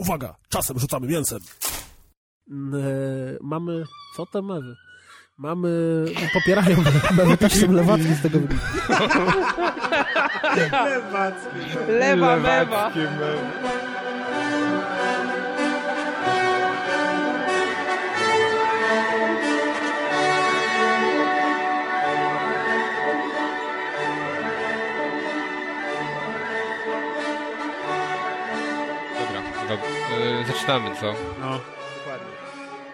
[0.00, 1.38] Uwaga, czasem rzucamy mięsem.
[2.50, 2.86] Mm, e,
[3.40, 3.84] mamy...
[4.16, 4.76] Co te mewy?
[5.38, 6.04] Mamy...
[6.32, 6.76] Popierają
[7.16, 9.04] mewy, też są lewackie z tego wynika.
[10.84, 11.48] Lewackie.
[11.88, 12.92] Lewa mewa.
[30.46, 31.14] Zaczynamy, co?
[31.40, 31.60] No,
[31.98, 32.26] Dokładnie.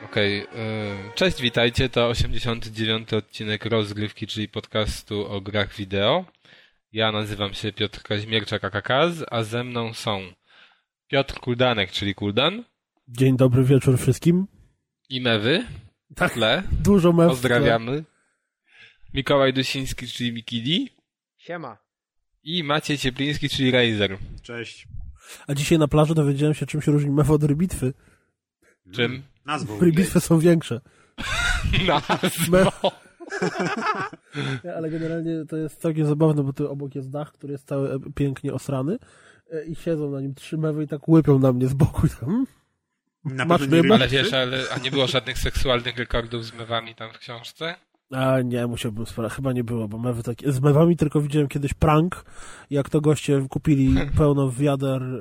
[0.05, 0.47] Okej, yy,
[1.15, 6.25] cześć, witajcie, to 89 odcinek rozgrywki, czyli podcastu o grach wideo.
[6.93, 10.21] Ja nazywam się Piotr Kaźmierczak AKKaz, a ze mną są
[11.09, 12.65] Piotr Kuldanek, czyli Kuldan
[13.09, 14.47] Dzień dobry wieczór wszystkim.
[15.09, 15.65] i Mewy,
[16.17, 17.29] Tak, tle, dużo mew.
[17.29, 18.05] pozdrawiamy.
[19.15, 20.91] Mikołaj Dusiński, czyli Mikidi
[21.37, 21.79] Siema.
[22.45, 24.19] i Maciej Ciepliński, czyli Razer.
[24.43, 24.87] cześć.
[25.47, 27.93] A dzisiaj na plaży dowiedziałem się, czym się różni mew od rybitwy.
[28.93, 29.23] Czym?
[29.47, 29.81] Nazwą.
[29.81, 30.81] Rybitwy są większe.
[31.89, 32.71] Nazwą.
[34.77, 37.99] Ale generalnie to jest całkiem zabawne, bo tu obok jest dach, który jest cały e,
[38.15, 38.99] pięknie osrany
[39.53, 42.07] e, i siedzą na nim trzy mewy i tak łypią na mnie z boku.
[42.07, 42.47] i tak, Hmm?
[43.25, 43.95] Na Masz pewno nie?
[43.95, 47.75] Ale wiesz, ale, a nie było żadnych seksualnych rekordów z mewami tam w książce?
[48.11, 49.37] A nie, musiałbym sprawdzić.
[49.37, 50.53] Chyba nie było, bo mewy takie...
[50.53, 52.25] Z mewami tylko widziałem kiedyś prank,
[52.71, 55.19] jak to goście kupili pełno wiader e,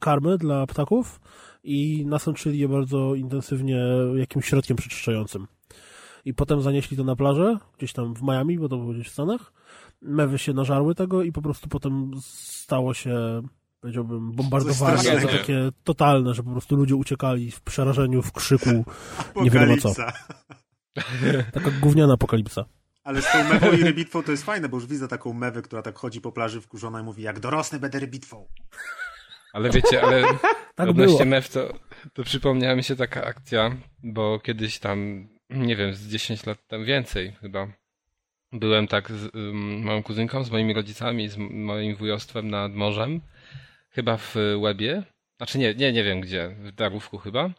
[0.00, 1.20] karmy dla ptaków
[1.64, 3.84] i nasączyli je bardzo intensywnie
[4.16, 5.46] jakimś środkiem przeczyszczającym.
[6.24, 9.12] I potem zanieśli to na plażę, gdzieś tam w Miami, bo to było gdzieś w
[9.12, 9.52] Stanach.
[10.02, 13.42] Mewy się nażarły tego i po prostu potem stało się,
[13.80, 18.84] powiedziałbym, bombardowanie takie totalne, że po prostu ludzie uciekali w przerażeniu, w krzyku.
[19.42, 19.94] nie wiadomo co.
[21.54, 22.64] Taka gówniana apokalipsa.
[23.04, 25.82] Ale z tą mewą i rybitwą to jest fajne, bo już widzę taką mewę, która
[25.82, 28.48] tak chodzi po plaży wkurzona i mówi, jak dorosnę będę rybitwą.
[29.52, 30.22] Ale wiecie, ale
[30.74, 31.30] Tak odnośnie było.
[31.30, 31.78] MEF to,
[32.12, 36.84] to przypomniała mi się taka akcja, bo kiedyś tam, nie wiem, z 10 lat tam
[36.84, 37.68] więcej chyba,
[38.52, 43.20] byłem tak z um, moją kuzynką, z moimi rodzicami, z moim wujostwem nad morzem,
[43.90, 45.02] chyba w Łebie,
[45.36, 47.50] znaczy nie, nie, nie wiem gdzie, w Darówku chyba.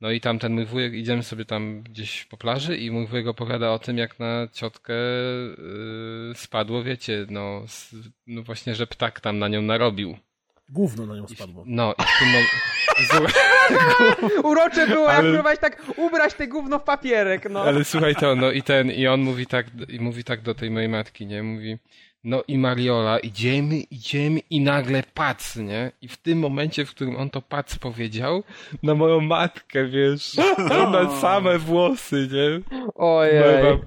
[0.00, 3.26] No i tam ten mój wujek, idziemy sobie tam gdzieś po plaży i mój wujek
[3.26, 7.94] opowiada o tym, jak na ciotkę yy, spadło, wiecie, no, s-
[8.26, 10.16] no właśnie, że ptak tam na nią narobił.
[10.68, 11.64] Gówno na nią spadło.
[11.66, 12.56] No i w tym momencie...
[14.48, 17.62] Urocze było, jak Ale- próbować tak ubrać te gówno w papierek, no.
[17.62, 20.70] Ale słuchaj to, no i ten, i on mówi tak, i mówi tak do tej
[20.70, 21.42] mojej matki, nie?
[21.42, 21.78] Mówi,
[22.24, 25.92] no i Mariola, idziemy, idziemy i nagle pac, nie?
[26.02, 28.42] I w tym momencie, w którym on to pac powiedział,
[28.82, 30.36] na moją matkę, wiesz,
[30.92, 32.78] na same włosy, nie?
[32.94, 33.40] Ojej.
[33.40, 33.78] Mewa.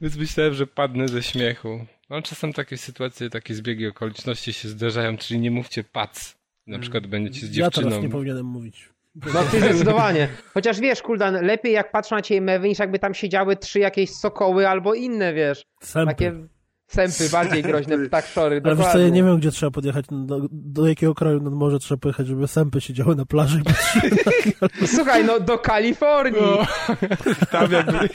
[0.00, 1.86] Więc myślałem, że padnę ze śmiechu.
[2.10, 6.38] No czasem takie sytuacje, takie zbiegi okoliczności się zdarzają, czyli nie mówcie pac.
[6.66, 8.02] Na przykład będziecie z Ja teraz dziewczyną.
[8.02, 8.88] nie powinienem mówić.
[9.34, 10.28] No ty zdecydowanie.
[10.54, 14.10] Chociaż wiesz, Kuldan, lepiej jak patrzą na ciebie mewy, niż jakby tam siedziały trzy jakieś
[14.10, 15.62] sokoły albo inne, wiesz.
[15.82, 16.06] Sępy.
[16.14, 16.32] Takie
[16.88, 20.86] sępy bardziej groźne, ptakszory, Ale wiesz co, ja nie wiem, gdzie trzeba podjechać, do, do
[20.88, 24.10] jakiego kraju nad morze trzeba pojechać, żeby sępy siedziały na plaży i patrzyły.
[24.96, 26.40] Słuchaj, no do Kalifornii.
[26.42, 26.66] No,
[27.52, 28.08] tam jakby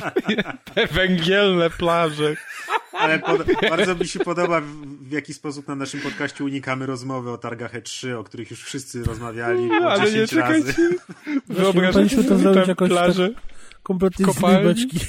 [0.74, 2.36] te węgielne plaże.
[2.94, 4.66] Ale pod, bardzo mi się podoba, w,
[5.08, 9.04] w jaki sposób na naszym podcaście unikamy rozmowy o targach E3, o których już wszyscy
[9.04, 10.68] rozmawiali po Ale nie 10 czekajcie.
[10.68, 10.96] razy.
[11.50, 13.30] Wyobrażacie powinniśmy to sobie zrobić jakoś tak- plażę?
[13.84, 15.00] Kompletnie z beczki.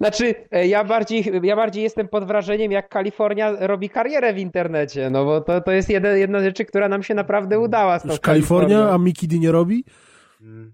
[0.00, 5.10] Znaczy, e, ja bardziej, ja bardziej jestem pod wrażeniem, jak Kalifornia robi karierę w internecie,
[5.10, 8.02] no bo to, to jest jedna, jedna z rzeczy, która nam się naprawdę udała z
[8.02, 9.84] tą Już Kalifornia, a Mickey D nie robi?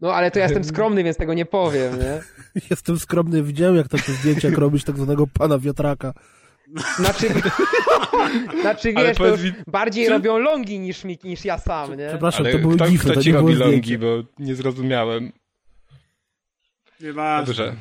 [0.01, 2.21] No ale to ja jestem skromny, więc tego nie powiem, nie?
[2.71, 6.13] Jestem skromny, widziałem jak takie zdjęcia, jak robisz tak zwanego pana wiatraka.
[6.97, 7.27] Znaczy,
[8.63, 12.09] znaczy wiesz, powiedz mi, bardziej czy- robią longi niż, mi- niż ja sam, nie?
[12.09, 14.07] Przepraszam, Ale to były kto, gify, kto to ci nie robi longi, bo
[14.39, 15.33] nie zrozumiałem.
[17.01, 17.47] Nieważne.
[17.47, 17.77] Dobrze.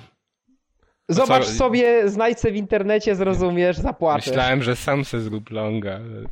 [1.10, 4.28] Zobacz co- sobie, znajdź w internecie, zrozumiesz, zapłacisz.
[4.28, 5.96] Myślałem, że sam se zrób longa.
[5.96, 6.26] ale-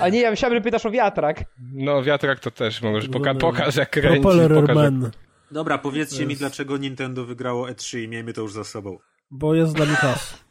[0.00, 1.44] A nie, ja myślałem, że pytasz o wiatrak.
[1.72, 3.08] No wiatrak to też możesz.
[3.08, 4.22] Poka pokaż jak kręci.
[4.22, 4.36] Pokaż,
[4.76, 5.12] jak...
[5.50, 8.98] Dobra, powiedzcie mi, dlaczego Nintendo wygrało E3 i miejmy to już za sobą.
[9.30, 10.44] bo jest z nami kas.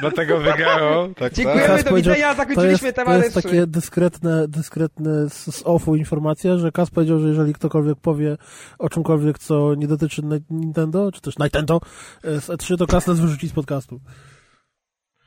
[0.00, 1.08] Dlatego wygrało.
[1.08, 3.42] Tak, Dziękujemy, Kas do widzenia, To jest, zakończyliśmy to temat jest E3.
[3.42, 8.36] takie dyskretne, dyskretne z, z offu informacja, że Kas powiedział, że jeżeli ktokolwiek powie
[8.78, 11.80] o czymkolwiek, co nie dotyczy Ni- Nintendo, czy też Nintendo,
[12.24, 14.00] e, z E3, to Kas nas wyrzuci z podcastu.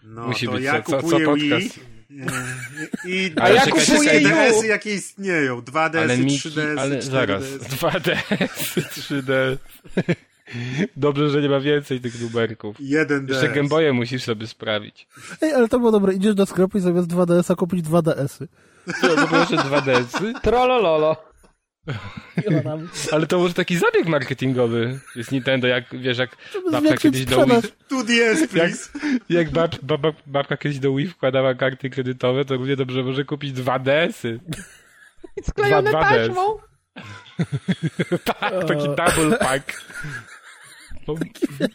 [0.04, 1.80] No Musi to być ja co- co- kupuję co Wii podcast.
[3.06, 4.22] i, i Ale ja kupuję.
[4.22, 5.60] DS-y jakie istnieją.
[5.62, 7.02] 2DS-y, Ale Miki, 3DS-y, ale 4DS.
[7.02, 7.44] zaraz.
[7.72, 9.58] 2DS, 3D.
[10.98, 12.76] Dobrze, że nie ma więcej tych numerków.
[12.80, 13.44] Jeden DS.
[13.44, 15.08] Jeszcze Game musisz sobie sprawić.
[15.42, 16.14] Ej, ale to było dobre.
[16.14, 18.48] Idziesz do sklepu i zamiast 2DS-a kupić 2DS-y.
[19.02, 20.34] To było, że 2DS-y?
[20.42, 21.30] Trollololo.
[22.44, 26.30] I ona tam, Ale to może taki zabieg marketingowy jest Nintendo, jak wiesz, jak
[26.72, 27.62] babka kiedyś do Wii.
[27.88, 28.90] Tu DS, please.
[29.30, 33.54] jak bab, baba, babka kiedyś do Wii wkładała karty kredytowe, to równie dobrze może kupić
[33.54, 34.40] 2DS-y.
[35.50, 36.28] Sklejone Dwa- dwa DS.
[36.28, 36.58] taśmą.
[38.26, 39.82] Tak, taki double pack.
[41.14, 41.70] No,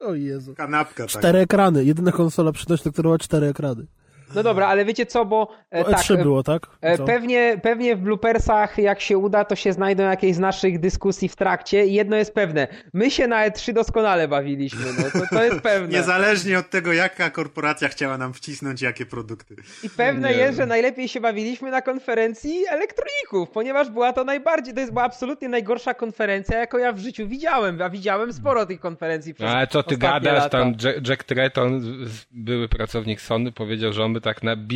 [0.08, 0.54] O Jezu.
[0.54, 1.10] Kanapka tak.
[1.10, 1.84] Cztery ekrany.
[1.84, 3.86] Jedyna konsola przynośna, która ma cztery ekrany.
[4.34, 6.66] No dobra, ale wiecie co, bo e, O, tak, E3 e, było, tak?
[6.80, 7.04] E, Co?
[7.04, 11.36] Pewnie, pewnie w bloopersach, jak się uda, to się znajdą jakieś z naszych dyskusji w
[11.36, 11.86] trakcie.
[11.86, 12.68] I jedno jest pewne.
[12.94, 14.84] My się na E3 doskonale bawiliśmy.
[14.98, 15.88] No, to, to jest pewne.
[15.88, 19.56] Niezależnie od tego, jaka korporacja chciała nam wcisnąć jakie produkty.
[19.82, 20.36] I pewne Nie.
[20.36, 25.04] jest, że najlepiej się bawiliśmy na konferencji elektroników, ponieważ była to najbardziej, to jest była
[25.04, 27.82] absolutnie najgorsza konferencja, jaką ja w życiu widziałem.
[27.82, 30.48] A widziałem sporo tych konferencji przez No, ale co ty gadasz, lata.
[30.48, 31.82] tam Jack, Jack Tretton,
[32.30, 34.74] były pracownik Sony, powiedział, że on by tak na B-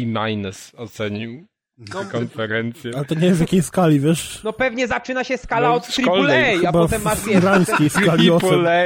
[0.77, 1.47] ocenił
[1.79, 2.91] No, tę konferencję.
[2.97, 4.41] Ale to nie wiem w jakiej skali, wiesz?
[4.45, 8.49] no pewnie zaczyna się skala No, od AAA, a potem w masz irańskiej skali ocen.
[8.49, 8.85] Triple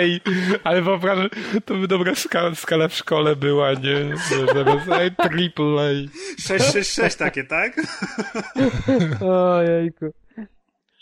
[0.64, 1.28] A, ale wyobrażam,
[1.64, 4.16] to by dobra skala, skala w szkole była, nie?
[4.16, 5.88] Że Zamiast ej, Triple A.
[6.42, 7.76] 666 takie, tak?
[9.20, 10.12] Ojejku.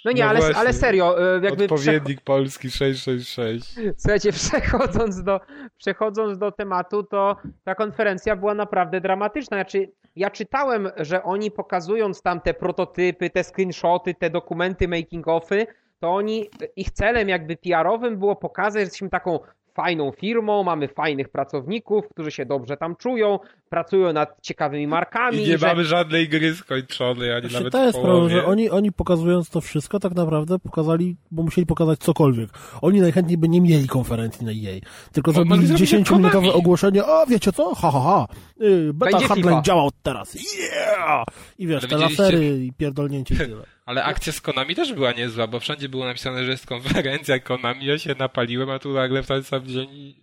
[0.04, 1.64] No nie, No ale, ale serio, e, jakby.
[1.64, 3.80] Odpowiednik polski 666.
[3.96, 5.40] Słuchajcie, przechodząc do,
[5.78, 9.56] przechodząc do tematu, to ta konferencja była naprawdę dramatyczna.
[9.56, 15.66] Znaczy, ja czytałem, że oni pokazując tam te prototypy, te screenshoty, te dokumenty making-offy,
[16.00, 19.38] to oni, ich celem jakby PR-owym było pokazać, że jesteśmy taką
[19.74, 23.38] fajną firmą, mamy fajnych pracowników, którzy się dobrze tam czują,
[23.70, 25.38] pracują nad ciekawymi markami.
[25.44, 25.66] I nie że...
[25.66, 28.34] mamy żadnej gry skończonej, ani Właśnie nawet to jest połowie.
[28.34, 32.50] że oni, oni pokazując to wszystko, tak naprawdę pokazali, bo musieli pokazać cokolwiek.
[32.82, 34.80] Oni najchętniej by nie mieli konferencji na EA,
[35.12, 36.52] tylko No, zrobili mogli zrobić 10-minutowe Konami.
[36.52, 38.26] ogłoszenie, o wiecie co, ha, ha, ha,
[38.60, 39.62] yy, beta hardline FIFA.
[39.62, 41.24] działał teraz, yeah!
[41.58, 43.62] I wiesz, Ale te lasery i pierdolnięcie i tyle.
[43.86, 47.86] Ale akcja z Konami też była niezła, bo wszędzie było napisane, że jest konferencja Konami,
[47.86, 50.14] ja się napaliłem, a tu nagle w ten sam dzień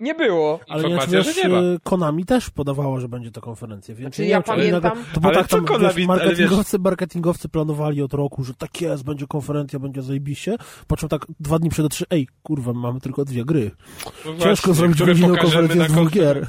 [0.00, 0.60] Nie było.
[0.68, 1.60] Ale informacja, wiesz, że nie ma.
[1.60, 5.32] y, Konami też podawało, że będzie to konferencja, więc Znaczy, ja pamiętam- nagle- to było
[5.32, 8.80] Ale tak co tam, Konami- wiesz, ale wiesz- marketingowcy, marketingowcy planowali od roku, że tak
[8.80, 10.56] jest, będzie konferencja, będzie zajebiście,
[10.86, 13.70] po czym tak dwa dni przed trzy, ej, kurwa, mamy tylko dwie gry.
[14.26, 16.46] No Ciężko zrobić które godzinną konferencję z dwóch gier.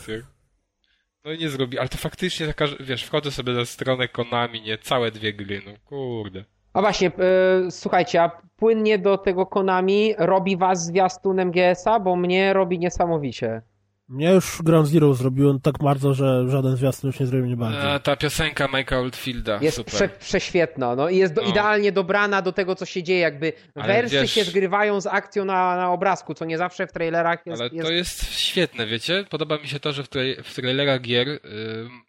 [1.25, 4.61] No i nie zrobi, ale to faktycznie taka, że- wiesz, wchodzę sobie na stronę Konami,
[4.61, 6.45] nie, całe dwie gry, no kurde.
[6.73, 12.53] A właśnie, e, słuchajcie, a płynnie do tego Konami robi was zwiastun MGS-a, bo mnie
[12.53, 13.61] robi niesamowicie.
[14.11, 17.81] Mnie już Ground Zero zrobiłem tak bardzo, że żaden zwiastun już nie zrobił mnie bardziej.
[17.81, 19.93] A, ta piosenka Mike'a Oldfielda, Jest super.
[19.93, 21.49] prze, prześwietna, no i jest do, No.
[21.49, 25.45] idealnie dobrana do tego, co się dzieje, jakby Ale wersy wiesz- się zgrywają z akcją
[25.45, 27.61] na, na obrazku, co nie zawsze w trailerach jest...
[27.61, 27.87] Ale jest...
[27.87, 29.25] to jest świetne, wiecie?
[29.29, 31.39] Podoba mi się to, że w, tra- w trailerach gier ym,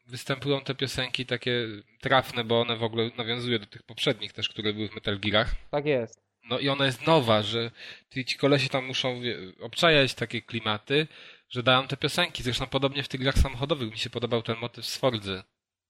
[0.08, 1.66] występują te piosenki takie
[2.00, 5.50] trafne, bo one w ogóle nawiązują do tych poprzednich też, które były w Metal Gearach.
[5.70, 6.22] Tak jest.
[6.50, 7.70] No i ona jest nowa, że
[8.14, 11.06] ci ci kolesie tam muszą wie, obczajać takie klimaty,
[11.52, 12.42] że dają te piosenki.
[12.42, 15.42] Zresztą podobnie w tych grach samochodowych mi się podobał ten motyw z Forzy.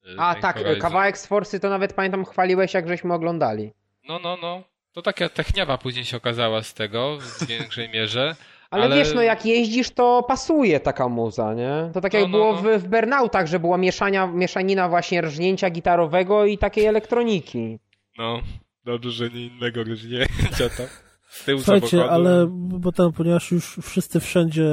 [0.07, 0.81] y, A tak, Horizon.
[0.81, 3.73] kawałek z Forsy to nawet pamiętam chwaliłeś, jak żeśmy oglądali.
[4.09, 4.63] No, no, no.
[4.93, 8.37] To taka techniawa później się okazała z tego w większej mierze.
[8.71, 11.91] Ale, Ale- wiesz, no jak jeździsz, to pasuje taka muza, nie?
[11.95, 12.79] To tak jak No, no, było no.
[12.79, 17.79] w, w Burnoutach, że była mieszania, mieszanina właśnie rżnięcia gitarowego i takiej elektroniki.
[18.19, 18.41] No,
[18.85, 20.87] dobrze, że nie innego rżnięcia tam.
[21.33, 22.15] Z tyłu Słuchajcie, samochodu.
[22.15, 22.47] ale
[22.79, 24.65] bo tam, ponieważ już wszyscy wszędzie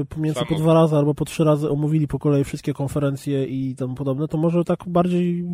[0.00, 3.74] y, pomiędzy po dwa razy albo po trzy razy omówili po kolei wszystkie konferencje i
[3.76, 5.44] tam podobne, to może tak bardziej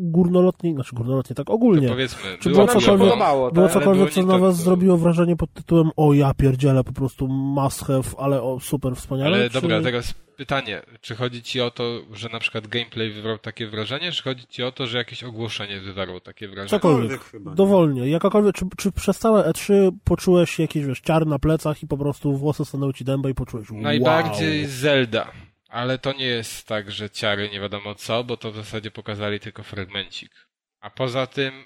[0.00, 1.88] górnolotnie, znaczy górnolotnie, tak ogólnie.
[1.88, 3.74] Powiedzmy, Czy było cokolwiek- podobało, Było tak?
[3.78, 7.28] cokolwiek, co na tak, was to- zrobiło wrażenie pod tytułem o ja pierdzielę, po prostu
[7.28, 9.36] must have, ale o super wspaniale.
[9.36, 9.60] Ale czy...
[9.60, 10.82] dobra, teraz pytanie.
[11.00, 14.62] Czy chodzi ci o to, że na przykład gameplay wywarł takie wrażenie, czy chodzi ci
[14.62, 16.68] o to, że jakieś ogłoszenie wywarło takie wrażenie?
[16.68, 17.56] Cokolwiek, chyba, nie?
[17.56, 21.98] dowolnie, jakakolwiek, czy, czy przez całe E3 poczułeś jakieś, wiesz, ciar na plecach i po
[21.98, 23.80] prostu włosy stanęły ci dęba i poczułeś wow.
[23.80, 25.32] Najbardziej Zelda.
[25.68, 29.40] Ale to nie jest tak, że ciary nie wiadomo co, bo to w zasadzie pokazali
[29.40, 30.48] tylko fragmencik.
[30.80, 31.64] A poza tym,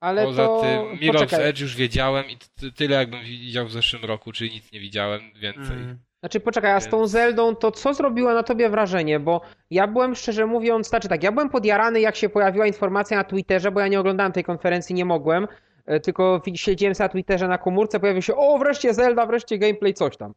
[0.00, 0.60] Ale poza to...
[0.60, 1.48] tym Mirror's Poczekaj.
[1.48, 5.20] Edge już wiedziałem i ty- tyle jakbym widział w zeszłym roku, czyli nic nie widziałem
[5.34, 5.76] więcej.
[5.76, 6.07] Mm.
[6.20, 9.20] Znaczy, poczekaj, a z tą Zeldą to co zrobiło na tobie wrażenie?
[9.20, 13.24] Bo ja byłem, szczerze mówiąc, znaczy tak, ja byłem podjarany, jak się pojawiła informacja na
[13.24, 15.48] Twitterze, bo ja nie oglądałem tej konferencji, nie mogłem,
[15.86, 19.94] e, tylko siedziałem sobie na Twitterze na komórce, pojawił się, o, wreszcie Zelda, wreszcie gameplay,
[19.94, 20.34] coś tam.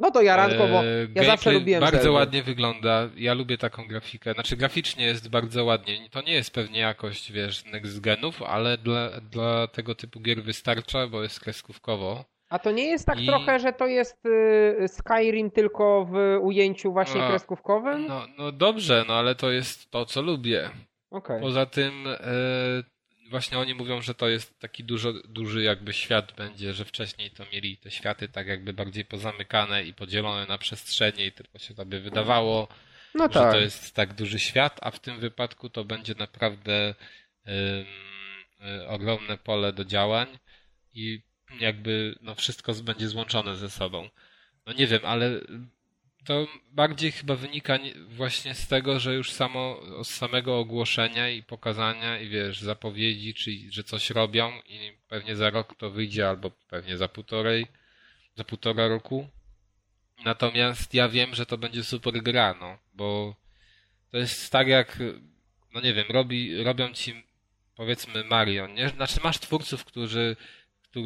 [0.00, 2.10] No to jaranko, bo Eee, ja zawsze gameplay lubiłem Bardzo Zeldę.
[2.10, 3.08] ładnie wygląda.
[3.16, 4.32] Ja lubię taką grafikę.
[4.32, 6.08] Znaczy graficznie jest bardzo ładnie.
[6.10, 11.06] To nie jest pewnie jakość, wiesz, next genów, ale dla, dla tego typu gier wystarcza,
[11.06, 12.24] bo jest kreskówkowo.
[12.52, 16.92] A to nie jest tak I- trochę, że to jest y, Skyrim tylko w ujęciu
[16.92, 18.06] właśnie A, kreskówkowym?
[18.06, 20.70] No, no dobrze, no ale to jest to, co lubię.
[21.10, 21.40] Okay.
[21.40, 22.18] Poza tym e,
[23.30, 27.44] właśnie oni mówią, że to jest taki dużo, duży jakby świat będzie, że wcześniej to
[27.52, 32.00] mieli te światy tak jakby bardziej pozamykane i podzielone na przestrzenie i tylko się tobie
[32.00, 32.68] wydawało,
[33.14, 33.52] no że tak.
[33.52, 36.94] to jest tak duży świat, a w tym wypadku to będzie naprawdę
[37.46, 40.26] y, ogromne pole do działań
[40.94, 44.08] i jakby no wszystko będzie złączone ze sobą.
[44.66, 45.40] No nie wiem, ale
[46.24, 47.78] to bardziej chyba wynika
[48.08, 53.72] właśnie z tego, że już samo z samego ogłoszenia i pokazania i wiesz, zapowiedzi, czyli
[53.72, 57.66] że coś robią i pewnie za rok to wyjdzie albo pewnie za półtorej,
[58.36, 59.28] za półtora roku.
[60.24, 63.36] Natomiast ja wiem, że to będzie super gra, no, bo
[64.10, 64.98] to jest tak jak,
[65.74, 67.22] no nie wiem, robi, robią ci
[67.76, 68.88] powiedzmy Mario, nie?
[68.88, 70.36] Znaczy masz twórców, którzy,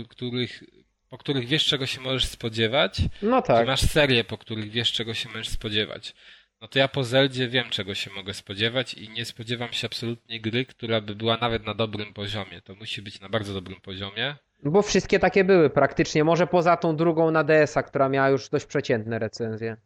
[0.08, 0.62] których
[1.10, 3.02] po których wiesz, czego się możesz spodziewać.
[3.22, 3.66] No tak.
[3.66, 6.14] masz serię, po których wiesz, czego się możesz spodziewać.
[6.60, 10.40] No to ja po Zeldzie wiem, czego się mogę spodziewać i nie spodziewam się absolutnie
[10.40, 12.60] gry, która by była nawet na dobrym poziomie.
[12.64, 14.36] To musi być na bardzo dobrym poziomie.
[14.62, 18.66] Bo wszystkie takie były praktycznie, może poza tą drugą na DS-a, która miała już dość
[18.66, 19.76] przeciętne recenzje.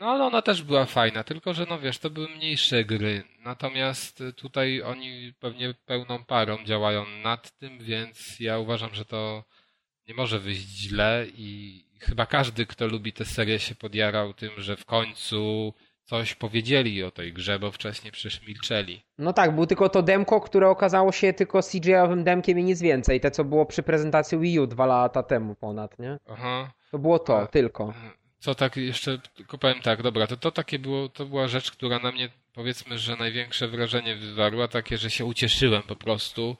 [0.00, 3.22] No ale ona też była fajna, tylko że no wiesz, to były mniejsze gry.
[3.38, 9.44] Natomiast tutaj oni pewnie pełną parą działają nad tym, więc ja uważam, że to
[10.08, 14.76] nie może wyjść źle i chyba każdy, kto lubi tę serię się podjarał tym, że
[14.76, 15.72] w końcu
[16.02, 19.02] coś powiedzieli o tej grze, bo wcześniej przecież milczeli.
[19.18, 23.20] No tak, był tylko to demko, które okazało się tylko CGI-owym demkiem i nic więcej.
[23.20, 26.18] Te, co było przy prezentacji Wii U dwa lata temu ponad, nie?
[26.28, 26.72] Aha.
[26.90, 27.94] To było to, A, tylko.
[28.44, 31.98] Co tak jeszcze, tylko powiem tak, dobra, to to takie było, to była rzecz, która
[31.98, 36.56] na mnie powiedzmy, że największe wrażenie wywarła, takie, że się ucieszyłem po prostu,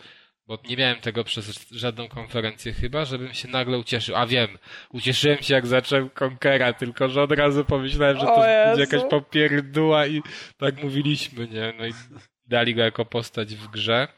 [0.47, 4.17] bo nie miałem tego przez żadną konferencję chyba, żebym się nagle ucieszył.
[4.17, 4.59] A wiem,
[4.91, 10.07] ucieszyłem się jak zacząłem Konkera, tylko że od razu pomyślałem, że to będzie jakaś popierdła
[10.07, 10.23] i
[10.59, 11.75] tak mówiliśmy, nie?
[11.79, 11.93] No i
[12.47, 14.09] dali go jako postać w grze.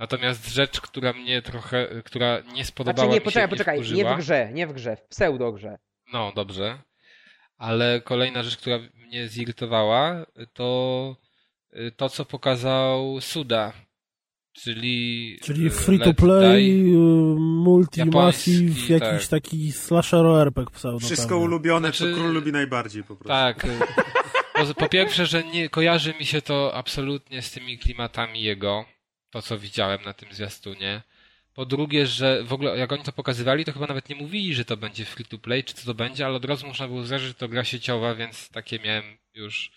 [0.00, 3.92] Natomiast rzecz, która mnie trochę, która nie spodobała znaczy, nie, mi poczekaj, się, poczekaj, nie,
[3.92, 5.78] nie w grze, nie w grze, w pseudogrze.
[6.12, 6.78] No, dobrze.
[7.62, 11.16] Ale kolejna rzecz, która mnie zirytowała, to
[11.76, 13.72] y, to, co pokazał Suda
[14.52, 16.96] Czyli, Czyli free to play, y,
[17.38, 19.42] multi-massive, jakiś tak.
[19.42, 20.98] taki slasher RPG pseudo.
[20.98, 21.44] Wszystko pewnie.
[21.44, 23.28] ulubione, znaczy, co król lubi najbardziej po prostu.
[23.28, 23.66] Tak.
[24.54, 28.84] po, po, pierwsze, że nie kojarzy mi się to absolutnie z tymi klimatami jego,
[29.30, 31.02] to co widziałem na tym zwiastunie.
[31.54, 34.64] Po drugie, że w ogóle jak oni to pokazywali, to chyba nawet nie mówili, że
[34.64, 37.28] to będzie free to play, czy co to będzie, ale od razu można było zdarzyć,
[37.28, 39.72] że to gra sieciowa, więc takie miałem już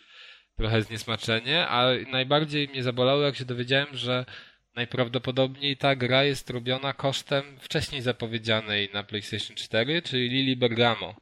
[0.58, 4.26] trochę zniesmaczenie, a najbardziej mnie zabolało, jak się dowiedziałem, że
[4.76, 11.16] Najprawdopodobniej ta gra jest robiona kosztem wcześniej zapowiedzianej na PlayStation 4, czyli Lili Bergamo.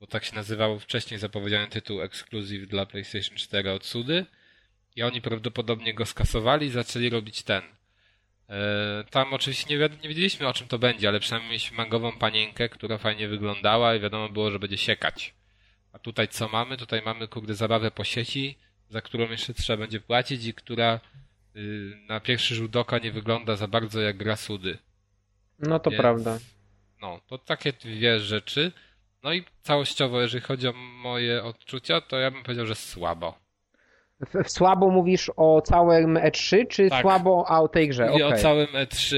[0.00, 4.26] Bo tak się nazywał wcześniej zapowiedziany tytuł ekskluzyw dla PlayStation 4 od Sudy.
[4.96, 7.62] I oni prawdopodobnie go skasowali i zaczęli robić ten.
[8.50, 12.68] E, tam oczywiście nie, nie wiedzieliśmy o czym to będzie, ale przynajmniej mieliśmy mangową panienkę,
[12.68, 15.34] która fajnie wyglądała i wiadomo było, że będzie siekać.
[15.92, 16.76] A tutaj co mamy?
[16.76, 21.00] Tutaj mamy kurde zabawę po sieci, za którą jeszcze trzeba będzie płacić i która
[21.56, 24.78] Y, na pierwszy rzut oka nie wygląda za bardzo jak gra Sudy.
[25.58, 26.38] No to Więc, prawda.
[27.00, 28.72] No, to takie dwie rzeczy.
[29.22, 33.38] No i całościowo, jeżeli chodzi o moje odczucia, to ja bym powiedział, że słabo.
[34.46, 37.02] Słabo mówisz o całym E3, czy tak.
[37.02, 38.10] słabo a o tej grze?
[38.10, 38.38] Mówię okay.
[38.38, 39.16] o całym E3.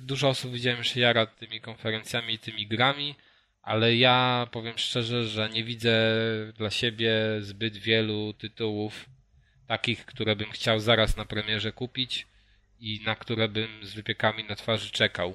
[0.00, 3.14] Dużo osób widziałem się jara tymi konferencjami i tymi grami,
[3.62, 5.92] ale ja powiem szczerze, że nie widzę
[6.56, 9.06] dla siebie zbyt wielu tytułów,
[9.66, 12.26] takich, które bym chciał zaraz na premierze kupić
[12.80, 15.34] i na które bym z wypiekami na twarzy czekał.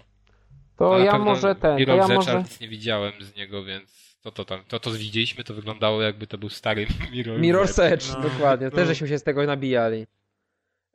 [0.77, 1.85] To ja może ten.
[1.85, 2.39] To ja może...
[2.39, 6.27] nic nie widziałem z niego, więc to, to, tam, to, to widzieliśmy, to wyglądało jakby
[6.27, 7.93] to był stary Mirror Mirror's Edge.
[7.93, 8.21] Edge no.
[8.21, 8.65] dokładnie.
[8.65, 8.75] No.
[8.75, 10.07] Też żeśmy się z tego nabijali.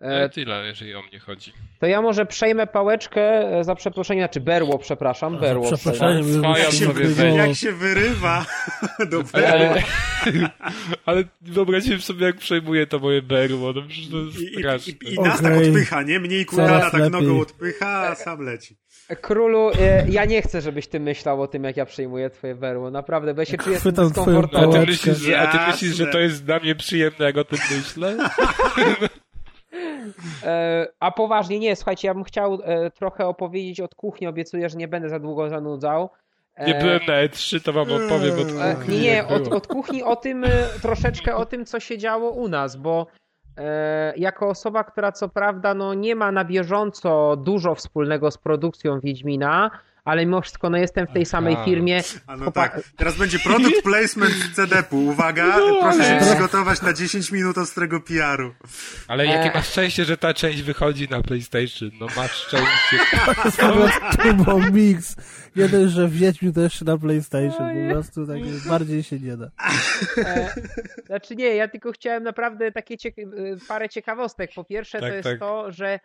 [0.00, 1.52] No e, tyle, jeżeli o mnie chodzi.
[1.80, 3.22] To ja może przejmę pałeczkę
[3.58, 5.72] e, za przeproszenie, znaczy berło, przepraszam, berło.
[5.72, 6.16] Przepraszam,
[6.58, 6.86] jak, się,
[7.36, 8.46] jak się wyrywa
[9.10, 9.82] do berła.
[11.06, 14.92] Ale wyobraźcie sobie, jak przejmuje to moje berło, no przecież to jest I, straszne.
[14.92, 15.52] I, i, i nas okay.
[15.52, 16.20] tak odpycha, nie?
[16.20, 18.76] Mniej kudala tak nogą odpycha, a sam leci.
[19.20, 22.90] Królu, e, ja nie chcę, żebyś ty myślał o tym, jak ja przejmuję twoje berło,
[22.90, 24.68] naprawdę, bo ja się czuję dyskomfortowo.
[24.68, 27.44] A ty myślisz, że, a ty myślisz, że to jest dla mnie przyjemne, jak o
[27.44, 28.16] tym myślę?
[30.44, 34.78] E, a poważnie, nie, słuchajcie, ja bym chciał e, trochę opowiedzieć od kuchni, obiecuję, że
[34.78, 36.10] nie będę za długo zanudzał.
[36.58, 38.98] Nie e, byłem na E3, to wam opowiem od kuchni.
[38.98, 40.44] Nie, nie, od, od kuchni o tym,
[40.82, 43.06] troszeczkę o tym, co się działo u nas, bo
[44.16, 49.70] jako osoba, która co prawda no, nie ma na bieżąco dużo wspólnego z produkcją Wiedźmina,
[50.06, 52.00] ale mimo wszystko no jestem w tej samej firmie.
[52.26, 52.80] A no tak.
[52.96, 54.96] Teraz będzie product placement CD-pu.
[55.06, 58.54] Uwaga, proszę się przygotować na 10 minut ostrego PR-u.
[59.08, 59.54] Ale jakie E.
[59.54, 61.90] masz szczęście, że ta część wychodzi na PlayStation.
[62.00, 62.98] No masz szczęście.
[64.22, 65.16] Turbo Mix.
[65.56, 67.86] Dość, że Wiedźmiu to jeszcze na PlayStation.
[67.88, 69.50] Po prostu tak bardziej się nie da.
[70.18, 70.48] E,
[71.06, 73.22] znaczy nie, ja tylko chciałem naprawdę takie cieka-
[73.54, 74.50] e, parę ciekawostek.
[74.54, 75.38] Po pierwsze Tak, to jest tak.
[75.38, 76.00] to, że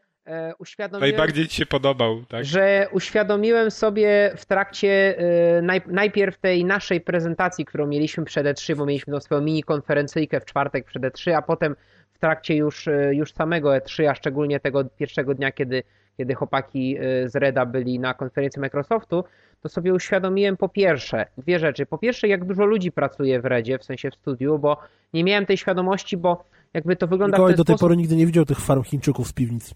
[0.60, 1.10] uświadomiłem...
[1.10, 2.46] Najbardziej ci się podobał, tak?
[2.46, 5.16] że uświadomiłem sobie w trakcie
[5.62, 10.40] naj, najpierw tej naszej prezentacji, którą mieliśmy przed E3, bo mieliśmy tą swoją mini konferencyjkę
[10.40, 11.76] w czwartek przed E3, a potem
[12.14, 15.84] w trakcie już, y, już samego E3, a szczególnie tego pierwszego dnia, kiedy,
[16.18, 19.24] kiedy chłopaki z Reda byli na konferencji Microsoftu,
[19.62, 21.86] to sobie uświadomiłem po pierwsze dwie rzeczy.
[21.86, 24.78] Po pierwsze, jak dużo ludzi pracuje w Redzie, w sensie w studiu, bo
[25.14, 27.98] nie miałem tej świadomości, bo jakby to wygląda Mikołaj w ten do tej sposób, pory
[27.98, 29.74] nigdy nie widział tych farm Chińczyków z piwnic.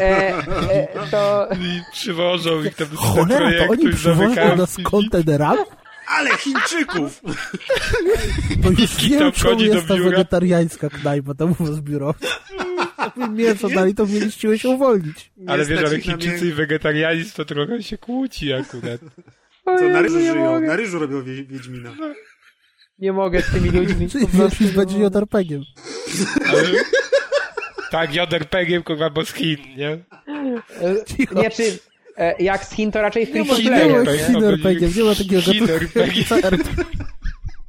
[0.00, 0.38] E,
[0.70, 5.58] e, to I przywożą ich tam z Cholera, to oni przywożą nas kontenerami?
[6.08, 7.22] Ale Chińczyków!
[8.62, 12.14] To już wiem, czemu jest ta wegetariańska knajpa tam u was biuro.
[13.32, 15.32] Mięso dali, to mieliście się uwolnić.
[15.46, 19.00] Ale wiesz, ale Chińczycy i wegetarianizm to trochę się kłóci akurat.
[19.64, 21.90] Co, na ryżu żyją, na ryżu robią wie, Wiedźmina.
[22.98, 24.08] Nie mogę z tymi ludźmi.
[24.08, 25.18] Czyli Wiedźmin będzie mogę.
[25.18, 25.62] JRPG-iem.
[26.48, 26.68] Ale...
[27.90, 29.98] Tak, JRPG-iem, kurwa, bo z Chin, nie?
[31.06, 31.34] Cicho.
[31.42, 31.78] Nie, czy
[32.16, 33.88] e, jak z Chin to raczej ma, Chin nie play.
[33.92, 34.18] ma RPG.
[34.26, 36.24] Chin RPG, nie ma takiego Chin gatunku RPG.
[36.28, 36.84] co RPG.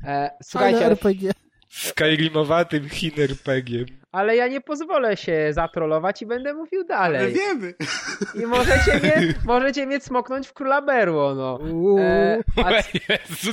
[0.03, 1.31] Fajne Słuchajcie, ale, RPG.
[1.69, 3.85] Skyrimowatym Chin RPG-iem.
[4.11, 7.33] ale ja nie pozwolę się zatrollować i będę mówił Ale dalej.
[7.33, 7.73] wiemy.
[8.43, 11.55] I możecie mnie, możecie mnie cmoknąć w króla berło, no.
[11.73, 11.99] Uuu.
[11.99, 13.51] E, a, Jezu,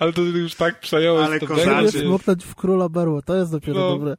[0.00, 2.00] ale to już tak przejąłeś Ale to będzie.
[2.00, 3.90] smoknąć w króla berło, to jest dopiero No.
[3.90, 4.16] dobre.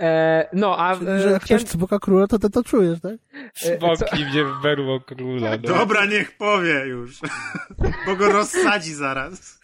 [0.00, 3.00] E, no, a Czyli, e, że jak chciałem, ktoś smoka króla, to ty to czujesz,
[3.00, 3.14] tak?
[3.54, 5.58] Smoknij mnie w berło króla, no.
[5.58, 7.20] Dobra, niech powie już.
[8.06, 9.59] Bo go rozsadzi zaraz.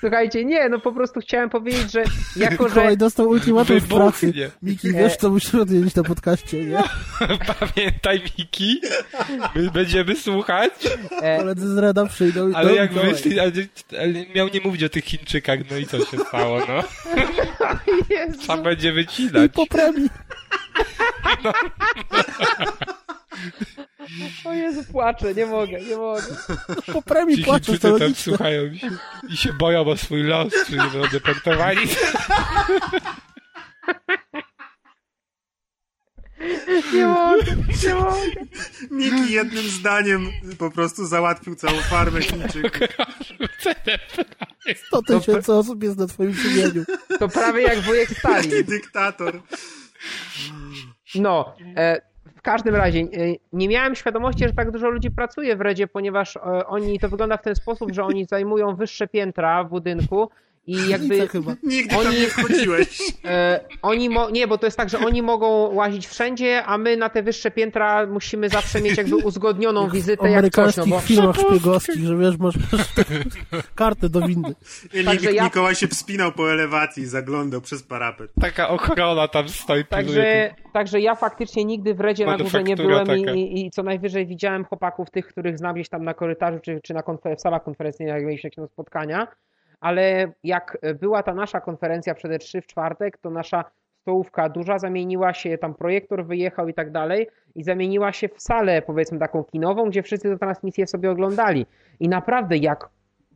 [0.00, 2.04] Słuchajcie, nie, no po prostu chciałem powiedzieć, że
[2.36, 4.32] jako, że Mikołaj dostał ultimatum w pracy.
[4.62, 6.82] Miki, wiesz co musisz odwiedzić na podcaście, nie?
[7.60, 8.80] Pamiętaj, Miki,
[9.54, 10.72] my będziemy słuchać,
[11.22, 13.52] e, Koledzy z Reda przyjdą i ale to jak wyszli, ale,
[13.98, 16.82] ale miał nie mówić o tych Chińczykach, no i co się stało, no.
[18.10, 18.38] Jezu.
[18.38, 19.52] Trzeba będzie I wycinać.
[19.52, 20.08] po premii.
[24.44, 26.22] o Jezu, płaczę, nie mogę, nie mogę.
[26.92, 28.14] Po premii Chińczycy to tam logiczne.
[28.32, 28.90] słuchają i się,
[29.28, 31.86] i się boją o swój los, czy nie będą deportowani.
[36.94, 38.46] Nie mogę, nie mogę.
[38.90, 42.88] Miki jednym zdaniem po prostu załatwił całą farmę Chińczyków.
[44.86, 46.84] 100 tysięcy osób jest na twoim sumieniu.
[47.18, 48.50] To prawie jak wujek Stalin.
[48.50, 49.42] Jaki dyktator.
[51.14, 52.13] No, e,
[52.44, 53.06] każdym razie e,
[53.52, 57.36] nie miałem świadomości, że tak dużo ludzi pracuje w Redzie, ponieważ e, oni, to wygląda
[57.36, 60.28] w ten sposób, że oni zajmują wyższe piętra w budynku
[60.66, 61.54] i jakby chyba.
[61.62, 63.00] Nigdy tam Oni- nie wchodziłeś.
[63.24, 66.96] e, oni, mo- nie, bo to jest tak, że oni mogą łazić wszędzie, a my
[66.96, 71.00] na te wyższe piętra musimy zawsze mieć jakby uzgodnioną W wizytę jak coś, no bo
[71.00, 72.88] filmach szpiegowskich, że wiesz, masz, masz
[73.74, 74.54] kartę do windy.
[74.94, 78.30] I Także ja- Mikołaj się wspinał po elewacji i zaglądał przez parapet.
[78.40, 83.08] Taka ochrona tam stoi, Także, także ja faktycznie nigdy w Redzie na górze nie byłem
[83.18, 86.80] i, i, i co najwyżej widziałem chłopaków, tych, których znam gdzieś tam na korytarzu, czy,
[86.82, 89.26] czy na konfer- w salach konferencyjnych, jak mieliśmy jakieś tam spotkania,
[89.84, 93.64] ale jak była ta nasza konferencja przede trzy w czwartek, to nasza
[94.00, 98.82] stołówka duża zamieniła się, tam projektor wyjechał i tak dalej i zamieniła się w salę
[98.82, 101.66] powiedzmy taką kinową, gdzie wszyscy tę transmisję sobie oglądali
[102.00, 102.88] i naprawdę jak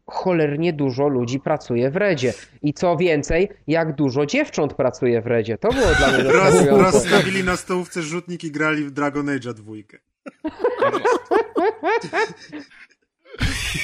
[0.06, 2.32] cholernie dużo ludzi pracuje w Redzie.
[2.62, 5.58] I co więcej, jak dużo dziewcząt pracuje w Redzie.
[5.58, 6.82] To było dla mnie Roz, zaskakujące.
[6.82, 9.98] rozstawili na stołówce rzutnik i grali w Dragon Age'a dwójkę.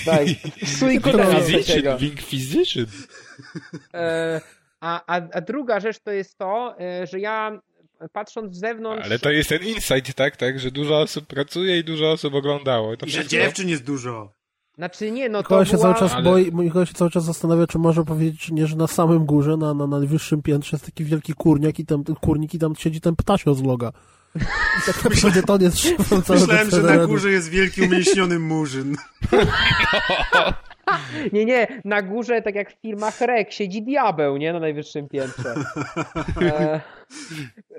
[0.05, 0.27] Tak.
[0.67, 1.99] Suikoden Inquisition, trzeciego.
[1.99, 2.87] Inquisition.
[3.95, 4.41] E,
[4.81, 7.61] a, a, a druga rzecz to jest to, e, że ja
[8.13, 9.05] patrząc z zewnątrz...
[9.05, 10.37] Ale to jest ten insight, tak?
[10.37, 10.61] tak?
[10.61, 12.97] Że dużo osób pracuje i dużo osób oglądało.
[12.97, 14.33] To I że dziewczyn jest dużo.
[14.77, 15.83] Znaczy nie, no to Mikołaj się była...
[15.83, 18.77] cały czas Ale- boi, Mikołaj się cały czas zastanawia, czy może powiedzieć, czy nie, że
[18.77, 22.55] na samym górze, na, na najwyższym piętrze jest taki wielki kurniak i tam ten kurnik
[22.55, 23.93] i tam siedzi ten ptasio z loga.
[24.87, 25.71] Tak naprawdę to nie
[26.41, 28.97] Myślałem, że na górze jest wielki umięśniony murzyn.
[31.33, 34.53] Nie, nie, na górze, tak jak w filmach Rek, siedzi diabeł, nie?
[34.53, 35.55] Na najwyższym piętrze.
[36.43, 36.81] E,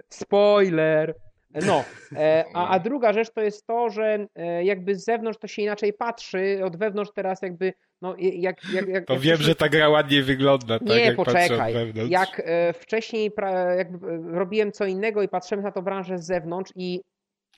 [0.10, 1.16] spoiler.
[1.62, 1.84] No,
[2.16, 5.62] e, a, a druga rzecz to jest to, że e, jakby z zewnątrz to się
[5.62, 8.58] inaczej patrzy, od wewnątrz teraz jakby, no jak...
[8.74, 11.94] jak, jak To wiem, że ta gra ładniej wygląda, tak Nie, jak poczekaj.
[12.10, 16.72] Jak e, wcześniej pra, jakby, robiłem co innego i patrzyłem na tą branżę z zewnątrz
[16.76, 17.02] i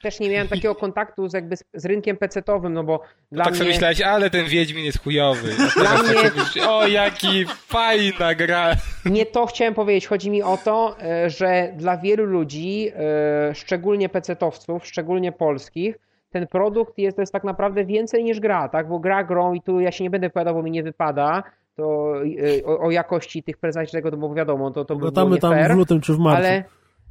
[0.02, 3.60] też nie miałem takiego kontaktu z, jakby z, rynkiem pecetowym, no bo dla tak mnie...
[3.60, 5.50] sobie myślałeś, ale ten Wiedźmin jest chujowy.
[5.76, 8.72] Dla tak mnie- myślisz, o jaki fajna gra.
[9.06, 10.08] Nie to chciałem powiedzieć.
[10.08, 16.48] Chodzi mi o to, e, że dla wielu ludzi, e, szczególnie pecetowców, szczególnie polskich, ten
[16.48, 18.88] produkt jest, to jest tak naprawdę więcej niż gra, tak?
[18.88, 21.44] Bo gra grą i tu ja się nie będę powiadał, bo mi nie wypada
[21.78, 22.14] to
[22.62, 25.54] e, o, o jakości tych prezentacji tego, bo wiadomo, to, to by było nie tam
[25.54, 26.46] fair, w lutym czy w marcu.
[26.46, 26.64] ale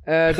[0.07, 0.35] e,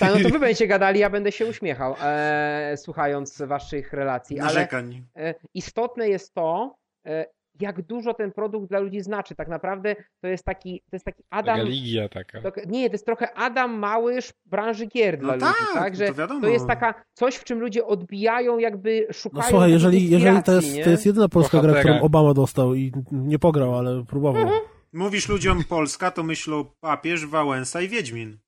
[0.00, 4.46] e, no to wy będziecie gadali, ja będę się uśmiechał, e, słuchając waszych relacji, ale
[4.46, 5.04] Narzekań.
[5.16, 6.74] e, istotne jest to,
[7.06, 7.26] e,
[7.60, 9.34] jak dużo ten produkt dla ludzi znaczy.
[9.34, 11.58] Tak naprawdę to jest taki, to jest taki Adam.
[11.58, 12.40] Religia taka.
[12.42, 15.96] to- Nie, to jest trochę Adam Małysz branży gier No dla tak, ludzi, tak?
[15.96, 16.40] Że to wiadomo.
[16.40, 19.42] to jest taka coś, w czym ludzie odbijają, jakby szukają.
[19.44, 20.84] No słuchaj, jeżeli, jeżeli to, jest, nie?
[20.84, 21.94] to jest jedyna polska gra, Bohatera.
[21.94, 24.42] którą Obama dostał i nie pograł, ale próbował.
[24.42, 24.60] Mhm.
[24.92, 28.38] Mówisz ludziom Polska, to myślą papież, Wałęsa i Wiedźmin.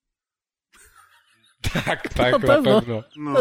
[1.73, 2.81] Tak, tak, Na na pewno.
[2.81, 3.03] pewno.
[3.17, 3.35] No.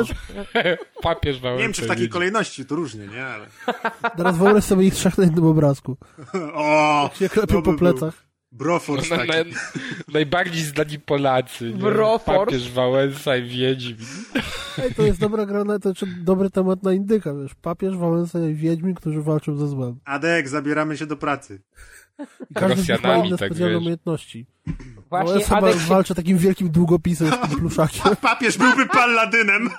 [1.02, 1.58] Papież Wałęsa.
[1.58, 3.26] Nie wiem, czy w takiej kolejności, to różnie, nie?
[3.26, 3.46] Ale...
[4.18, 5.98] Teraz wyobraź sobie ich trzech na jednym obrazku.
[6.54, 7.04] O!
[7.04, 8.14] Jak się klepią po był plecach.
[8.52, 9.52] Broforce No, na, taki.
[9.52, 9.56] na,
[10.14, 11.66] najbardziej znani Polacy.
[11.66, 11.74] nie?
[11.78, 12.46] Broforce.
[12.46, 13.98] Papież Wałęsa i Wiedźmin.
[14.78, 17.52] Ej, to jest dobra gra, na, to znaczy dobry temat na indyka, wiesz.
[17.62, 20.00] Papież, Wałęsa i Wiedźmin, którzy walczą ze złem.
[20.06, 21.62] Adek, zabieramy się do pracy.
[22.50, 23.82] I każdy z nich ma Rosjanami, inne tak specjalne wiesz.
[23.82, 24.46] umiejętności.
[25.10, 25.88] Właśnie Wałęsa Adek się...
[25.88, 28.16] walczy takim wielkim długopisem z tym pluszakiem.
[28.22, 29.70] Papież byłby palladynem.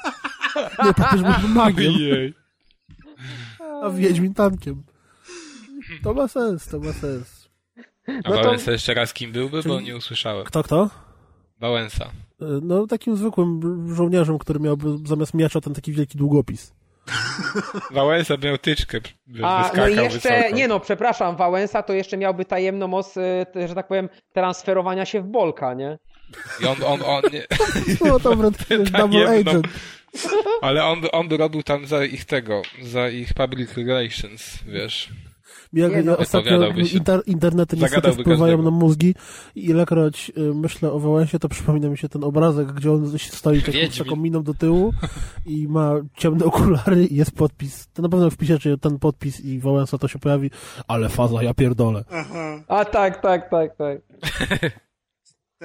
[0.85, 1.93] Nie, papież był magiem,
[3.83, 4.83] a Wiedźmin tankiem.
[6.03, 7.49] To ma sens, to ma sens.
[8.09, 10.45] A No to- Wałęsa jeszcze raz kim byłby, bo Czyli- nie usłyszałem.
[10.47, 10.91] Kto, kto?
[11.61, 12.11] Wałęsa.
[12.63, 13.61] No, takim zwykłym
[13.95, 16.73] żołnierzem, który miałby zamiast miecza ten taki wielki długopis.
[17.91, 18.99] Wałęsa miał tyczkę,
[19.43, 20.55] A, no i jeszcze, wysoko.
[20.57, 23.15] nie no, przepraszam, Wałęsa to jeszcze miałby tajemną moc,
[23.53, 25.99] t- że tak powiem, transferowania się w Bolka, nie?
[26.63, 27.45] I on, on, on, nie,
[28.09, 29.67] No to wręcz wiesz, double agent.
[30.63, 35.09] ale on, on by robił tam za ich tego, za ich public relations, wiesz.
[35.75, 36.13] Jak, Nie, no.
[36.13, 38.63] ja ostatnio inter, internety niestety wpływają każdego.
[38.63, 39.15] na mózgi
[39.55, 43.63] i ilekroć y, myślę o Wałęsie, to przypomina mi się ten obrazek, gdzie on stoi
[43.63, 44.93] taką, taką miną do tyłu
[45.47, 47.89] i ma ciemne okulary i jest podpis.
[47.93, 50.51] To na pewno wpiszecie ten podpis i Wałęsa to się pojawi,
[50.89, 52.05] ale faza, ja pierdolę.
[52.11, 52.61] Aha.
[52.69, 53.99] A tak, tak, tak, tak.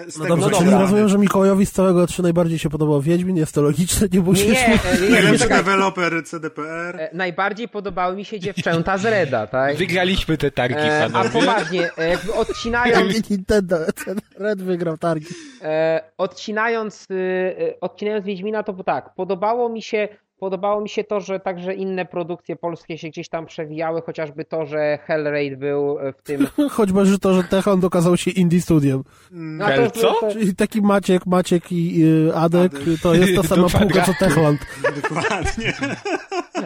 [0.05, 0.81] Te- Z No tego dobrze, no czyli dobra.
[0.85, 4.25] rozumiem, że Mikołajowi z całego E3 najbardziej się podobał Wiedźmin, jest to logiczne, nie Nie,
[4.25, 4.45] musisz...
[4.47, 6.95] nie, nie, nie, Najlepszy deweloper CDPR.
[6.99, 9.77] E, Najbardziej podobały mi się dziewczęta z Reda, tak?
[9.77, 15.27] Wygraliśmy te targi, E, a poważnie, e, jakby odcinając, Nintendo, ten Red wygrał targi.
[15.61, 20.07] e, odcinając, y, y, odcinając Wiedźmina, to tak, podobało mi się,
[20.39, 24.65] podobało mi się to, że także inne produkcje polskie się gdzieś tam przewijały, chociażby to,
[24.65, 26.47] że Hellraid był w tym...
[26.77, 29.03] Choćby, że to, że Techland okazał się indie studiem.
[29.31, 30.13] No, to- Hell, to- co?
[30.19, 32.99] to- Czyli taki Maciek, Maciek i y, Adek, Adek.
[33.03, 34.59] to jest ta sama półka co Techland.
[35.03, 35.73] Dokładnie.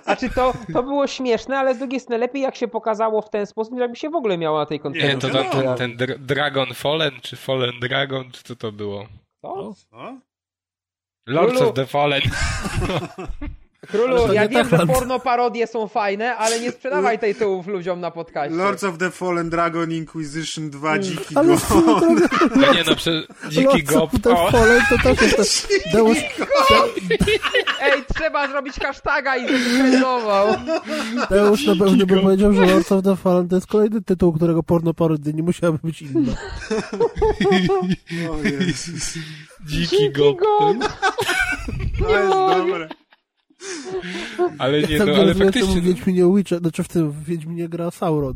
[0.05, 3.29] A czy to, to było śmieszne, ale z drugiej strony lepiej jak się pokazało w
[3.29, 5.29] ten sposób, niż jakby się w ogóle miało na tej Nie, konferencji.
[5.31, 5.75] to wiadomo.
[5.75, 9.05] ten, ten, ten Dra- Dragon Fallen, czy Fallen Dragon, czy co to było?
[9.41, 9.73] To?
[9.91, 10.13] O?
[11.27, 11.67] Lords Lulu.
[11.69, 12.21] of the Fallen.
[13.87, 17.99] Królu, ja nie wiem, że porno parodie są fajne, ale nie sprzedawaj tej tyłów ludziom
[17.99, 18.55] na podcaście.
[18.57, 21.47] Lords of the Fallen Dragon Inquisition 2 Dziki Ale
[22.55, 23.23] No nie no, prze...
[23.49, 24.13] dziki Lords gop.
[24.13, 26.17] of the Fallen to też jest to Deus,
[27.81, 30.47] Ej, trzeba zrobić hashtaga i trendował.
[31.29, 34.63] Deus na pewno by powiedział, że Lords of the Fallen to jest kolejny tytuł, którego
[34.63, 36.33] porno parody nie musiałaby być inna.
[38.31, 39.13] O Jezus.
[39.65, 40.37] dziki gop.
[40.39, 40.73] go.
[41.99, 42.89] To jest dobre.
[44.59, 45.81] Ale nie tak no, ale czemu w faktycznie...
[45.81, 48.33] Wiedźminie Witcher, znaczy w tym w Wiedźminie gra Sauron.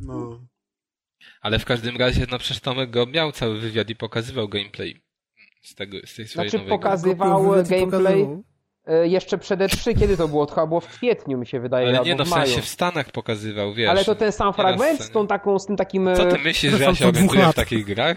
[0.00, 0.40] No.
[1.40, 5.00] Ale w każdym razie, no przecież Tomek go miał cały wywiad i pokazywał gameplay.
[5.62, 6.78] Z tego, z tej swojej Znaczy nowej gry.
[6.78, 8.42] pokazywał i gameplay pokazywał.
[8.86, 10.46] e, jeszcze przed E3, kiedy to było?
[10.46, 12.68] To chyba było w kwietniu mi się wydaje, Ale nie no, w w sensie w
[12.68, 13.90] Stanach pokazywał, wiesz.
[13.90, 16.08] Ale to ten sam fragment z tą taką, z tym takim...
[16.08, 18.16] e, Co ty myślisz, że ja się orientuję w takich grach?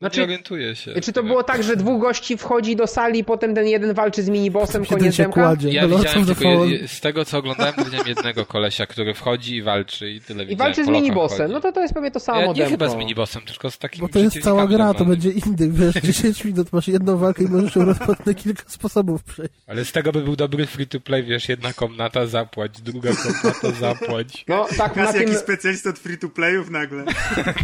[0.00, 1.00] Znaczy- nie orientuję się.
[1.00, 4.28] Czy to było tak, że dwóch gości wchodzi do sali, potem ten jeden walczy z
[4.28, 5.40] minibossem, koniec się demka?
[5.42, 5.68] kładzie.
[5.70, 9.62] Ja widziałem tylko, je, z tego co oglądałem, to widziałem jednego kolesia, który wchodzi i
[9.62, 11.52] walczy i tyle I walczy z minibossem.
[11.52, 12.70] No to to jest pewnie to samo ja, Nie demko.
[12.70, 15.94] chyba z minibossem, tylko z takim Bo to jest cała gra, to będzie indyk, wiesz,
[16.12, 19.52] 10 minut masz jedną walkę i możesz ją rozpocząć na kilka sposobów przejść.
[19.66, 23.70] Ale z tego by był dobry free to play, wiesz, jedna komnata zapłać, druga komnata
[23.80, 24.44] zapłać.
[24.48, 27.04] No tak, na Kas tym, jakiś specjalista od free to playów nagle.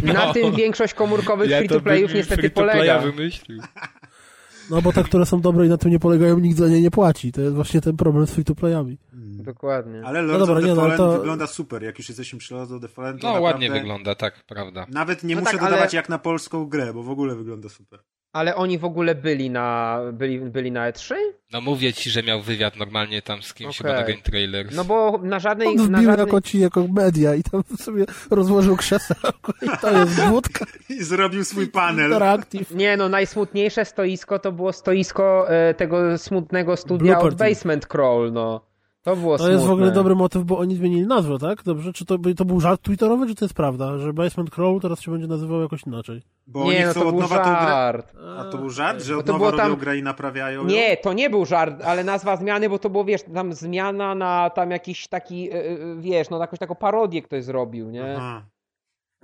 [0.03, 2.99] na tym większość komórkowych Ja to free-to-playów bym niestety polega.
[2.99, 3.61] wymyślił.
[4.69, 6.91] No bo te, które są dobre i na tym nie polegają, nikt za nie nie
[6.91, 7.31] płaci.
[7.31, 8.97] To jest właśnie ten problem z free-to-playami.
[9.43, 10.01] Dokładnie.
[10.05, 11.83] Ale Lords dobra, of the nie, no, Fallen to- wygląda super.
[11.83, 13.43] Jak już jesteśmy przy Lords of the Fallen, to No naprawdę...
[13.53, 14.85] ładnie wygląda, tak, prawda.
[14.89, 17.69] Nawet nie No muszę tak, dodawać ale- jak na polską grę, bo w ogóle wygląda
[17.69, 17.99] super.
[18.35, 21.15] Ale oni w ogóle byli na, byli, byli na E3?
[21.51, 24.03] No mówię ci, że miał wywiad normalnie tam z kimś chyba na.
[24.03, 24.75] Game Trailers.
[24.75, 25.67] No bo na żadnej...
[25.67, 26.25] On na wbił żadnej...
[26.25, 31.43] jako ci, jako media i tam sobie rozłożył krzesełko i to jest wódka I zrobił
[31.43, 32.05] swój panel.
[32.05, 32.71] Interactive.
[32.71, 37.35] Nie no, najsmutniejsze stoisko to było stoisko e, tego smutnego studia od.
[37.35, 38.74] Basement Crawl, no.
[39.05, 39.53] To było To smutne.
[39.53, 41.63] jest w ogóle dobry motyw, bo oni zmienili nazwę, tak?
[41.63, 45.01] Dobrze, czy to, to był żart twitterowy, czy to jest prawda, że Basement Crawl teraz
[45.01, 46.21] się będzie nazywał jakoś inaczej?
[46.47, 47.61] Bo oni Nie, no chcą to od był nowa tą grę.
[47.67, 48.13] żart.
[48.39, 50.67] A to był żart, że od nowa było robią tam- grę i naprawiają ją?
[50.67, 54.49] Nie, to nie był żart, ale nazwa zmiany, bo to było, wiesz, tam zmiana na
[54.49, 58.15] tam jakiś taki, e, e, wiesz, no jakąś taką parodię ktoś zrobił, nie?
[58.17, 58.45] Aha.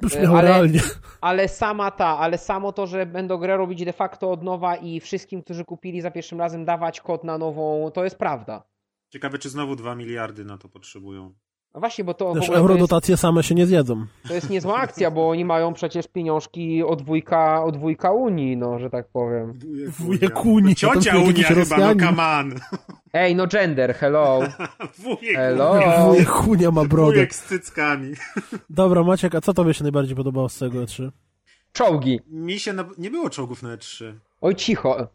[0.02, 0.80] Brzmiało ale- realnie.
[1.22, 5.00] Ale sama ta, ale samo to, że będą grę robić de facto od nowa i
[5.00, 8.64] wszystkim, którzy kupili za pierwszym razem dawać kod na nową, to jest prawda.
[9.12, 11.34] Ciekawe, czy znowu 2 miliardy na to potrzebują.
[11.74, 14.06] No właśnie, bo to Też to jest, eurodotacje same się nie zjedzą.
[14.28, 18.80] to jest niezła akcja, bo oni mają przecież pieniążki od wujka, od wujka Unii, no,
[18.80, 19.60] że tak powiem.
[20.00, 22.54] Wujek Unii, Ciocia Unia chyba, no come on.
[23.14, 24.40] Ej, no gender, hello.
[25.04, 25.80] Wujek Hello.
[26.06, 27.14] Wujek Unia ma brodę.
[27.14, 28.14] Wujek z cyckami.
[28.70, 31.12] Dobra, Maciek, a co tobie się najbardziej podobało z tego E E3?
[31.74, 32.20] Czołgi.
[32.28, 32.86] Mi się na...
[32.98, 34.14] nie było czołgów na E3.
[34.42, 35.08] Oj, cicho.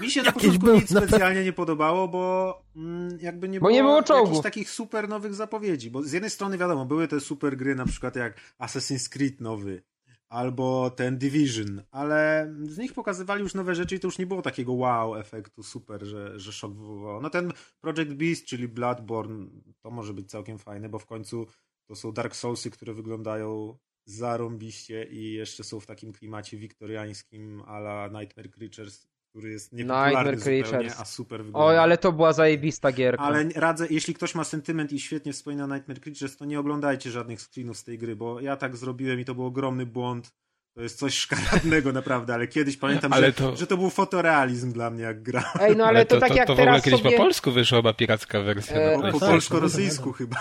[0.00, 1.08] Mi się na początku były, nic pewno.
[1.08, 5.34] specjalnie nie podobało, bo mm, jakby nie Bo było, nie było jakichś takich super nowych
[5.34, 5.90] zapowiedzi.
[5.90, 9.82] Bo z jednej strony wiadomo, były te super gry, na przykład jak Assassin's Creed nowy,
[10.28, 14.42] albo ten Division, ale z nich pokazywali już nowe rzeczy i to już nie było
[14.42, 17.20] takiego wow efektu super, że, że szok wywołało.
[17.20, 19.46] No ten Project Beast, czyli Bloodborne,
[19.80, 21.46] to może być całkiem fajne, bo w końcu
[21.86, 23.78] to są Dark Soulsy, które wyglądają
[24.10, 30.38] zarąbiście i jeszcze są w takim klimacie wiktoriańskim a la Nightmare Creatures, który jest niepopularny
[30.38, 31.00] zupełnie, Creatures.
[31.00, 31.68] a super wygląda.
[31.68, 33.22] Oj, ale to była zajebista gierka.
[33.22, 37.40] Ale radzę, jeśli ktoś ma sentyment i świetnie wspomina Nightmare Creatures, to nie oglądajcie żadnych
[37.42, 40.32] screenów z tej gry, bo ja tak zrobiłem i to był ogromny błąd.
[40.78, 44.72] To jest coś szkaradnego naprawdę, ale kiedyś pamiętam, Ale że, to- że to był fotorealizm
[44.72, 45.52] dla mnie jak gra.
[45.60, 47.16] Ej, no ale, to, tak jak to w ogóle kiedyś sobie...
[47.16, 48.76] po polsku wyszła chyba piracka wersja.
[48.76, 50.36] E, na Po, polsko-rosyjsku chyba.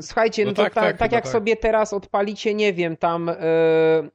[0.00, 1.32] Słuchajcie, no, No to tak, ta, tak, tak, chyba jak tak.
[1.32, 3.34] sobie teraz odpalicie, nie wiem, tam e,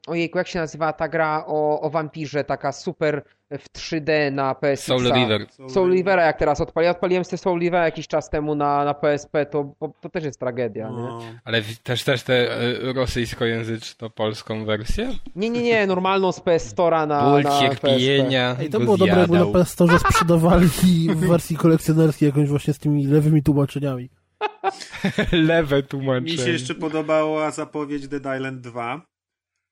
[0.06, 4.86] ojejku, jak się nazywa ta gra o, o wampirze, taka super w 3D na PSX.
[4.86, 5.46] Soul River.
[5.68, 9.46] Soul Rivera jak teraz odpaliłem, odpaliłem sobie Soul Rivera jakiś czas temu na, na PSP,
[9.46, 10.96] to, to, też jest tragedia, nie?
[10.96, 11.20] No.
[11.44, 15.10] Ale w- też też tę e, rosyjskojęzyczno-polską wersję?
[15.36, 17.60] Nie, nie, nie, normalną z PS Store'a na, Ból na PSP.
[17.88, 18.56] cierpienia.
[18.60, 19.46] Ej, to było dobre, jakby na.
[19.46, 20.66] PS Store sprzedawali
[21.08, 24.10] w wersji kolekcjonerskiej jakąś właśnie z tymi lewymi tłumaczeniami.
[25.32, 26.38] Lewe Mi tłumaczenie.
[26.38, 29.02] się jeszcze podobała zapowiedź Dead Island 2,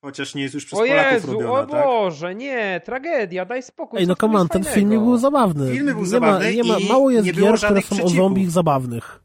[0.05, 1.85] chociaż nie jest już przez O Polaków Jezu, robiona, o tak?
[1.85, 4.01] Boże, nie, tragedia, daj spokój.
[4.01, 4.75] Ej, no come on, ten fajnego?
[4.81, 5.73] filmik był zabawny.
[5.73, 8.51] Filmy był nie zabawny ma, nie ma, Mało jest nie gier, które są o zombich
[8.51, 9.23] zabawnych.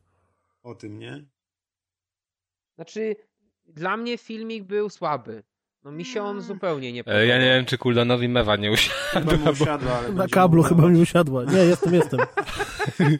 [0.63, 1.25] O tym, nie?
[2.75, 3.15] Znaczy,
[3.65, 5.43] dla mnie filmik był słaby.
[5.83, 7.23] No mi się on zupełnie nie podobał.
[7.23, 9.31] E, Ja nie wiem, czy Kuldanowi mewa nie usiadła.
[9.37, 11.43] Chyba usiadła, ale Na kablu chyba mi usiadła.
[11.43, 12.19] Nie, jestem, jestem.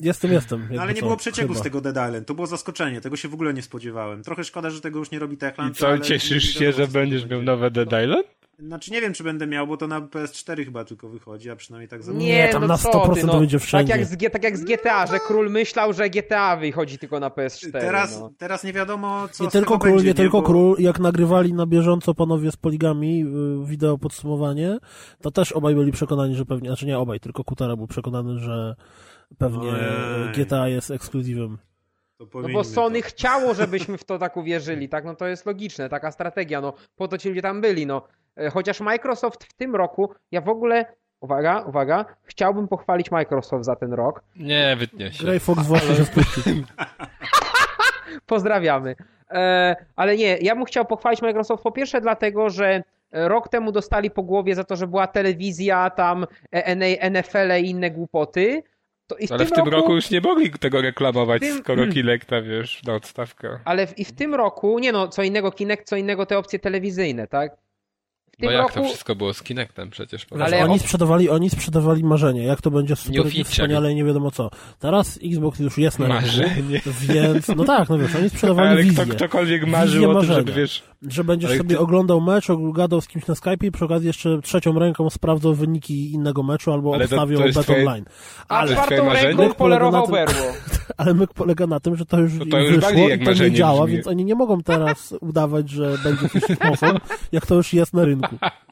[0.00, 0.68] Jestem, jestem.
[0.70, 1.60] No ale nie co, było przecieku chyba.
[1.60, 2.26] z tego Dead Island.
[2.26, 3.00] To było zaskoczenie.
[3.00, 4.22] Tego się w ogóle nie spodziewałem.
[4.22, 5.76] Trochę szkoda, że tego już nie robi Techland.
[5.76, 8.26] I co, ale cieszysz się, że będziesz miał nowe Dead Island?
[8.58, 11.88] Znaczy nie wiem, czy będę miał, bo to na PS4 chyba tylko wychodzi, a przynajmniej
[11.88, 13.92] tak za Nie, tam no na co 100% ty, no, będzie wszędzie.
[13.92, 17.28] Tak jak, z, tak jak z GTA, że król myślał, że GTA wychodzi tylko na
[17.28, 17.72] PS4.
[17.72, 18.30] Teraz, no.
[18.38, 20.76] teraz nie wiadomo, co Nie z tylko król, będzie, nie tylko Bo- król.
[20.78, 24.78] Jak nagrywali na bieżąco panowie z poligami y, wideo podsumowanie,
[25.22, 28.76] to też obaj byli przekonani, że pewnie, znaczy nie obaj, tylko Kutara był przekonany, że
[29.38, 30.32] pewnie Ojej.
[30.34, 31.58] GTA jest ekskluzywem.
[32.18, 33.08] To No bo Sony to.
[33.08, 35.04] chciało, żebyśmy w to tak uwierzyli, tak?
[35.04, 38.02] No to jest logiczne, taka strategia, no po to ci ludzie tam byli, no.
[38.36, 40.86] E, Chociaż Microsoft w tym roku, ja w ogóle,
[41.20, 44.22] uwaga, uwaga, chciałbym pochwalić Microsoft za ten rok.
[44.36, 45.24] Nie, wytnie się.
[45.24, 46.42] Grey Fox właśnie się spuścił.
[48.26, 48.94] Pozdrawiamy.
[49.30, 53.72] E, ale nie, ja bym chciał pochwalić Microsoft po pierwsze dlatego, że e, rok temu
[53.72, 58.62] dostali po głowie za to, że była telewizja, tam e, NFL i inne głupoty.
[59.16, 62.42] W Ale tym w tym roku, roku już nie mogli tego reklamować, tym- skoro Kinecta,
[62.42, 63.58] wiesz, na odstawkę.
[63.64, 66.58] Ale w, i w tym roku, nie no, co innego Kinect, co innego te opcje
[66.58, 67.56] telewizyjne, tak?
[68.40, 70.26] No tym jak roku, to wszystko było z Kinectem przecież.
[70.34, 73.44] Ale Ale on- oni sprzedawali, oni sprzedawali marzenie, jak to będzie super Nieoficjalnie.
[73.44, 74.50] wspaniale i nie wiadomo co.
[74.78, 76.62] Teraz Xbox już jest na rynku, Marzenie.
[77.08, 80.32] więc no tak, no wiesz, oni sprzedawali Ale kto, wizję, ktokolwiek Wizję marzył o tym,
[80.32, 80.82] żeby wiesz...
[81.08, 84.06] że będziesz Ale sobie ty- oglądał mecz, gadał z kimś na Skype i przy okazji
[84.06, 88.04] jeszcze trzecią ręką sprawdzał wyniki innego meczu albo Ale to- to bet twoje- online.
[88.48, 90.34] a Ale, twoje czwartą ręką polerował berło.
[90.96, 93.50] ale myk polega na tym, że to już, To to już wyszło i to nie
[93.50, 93.94] działa, brzmi.
[93.96, 96.86] więc oni nie mogą teraz udawać, że będzie coś mocą,
[97.32, 98.36] jak to już jest na rynku.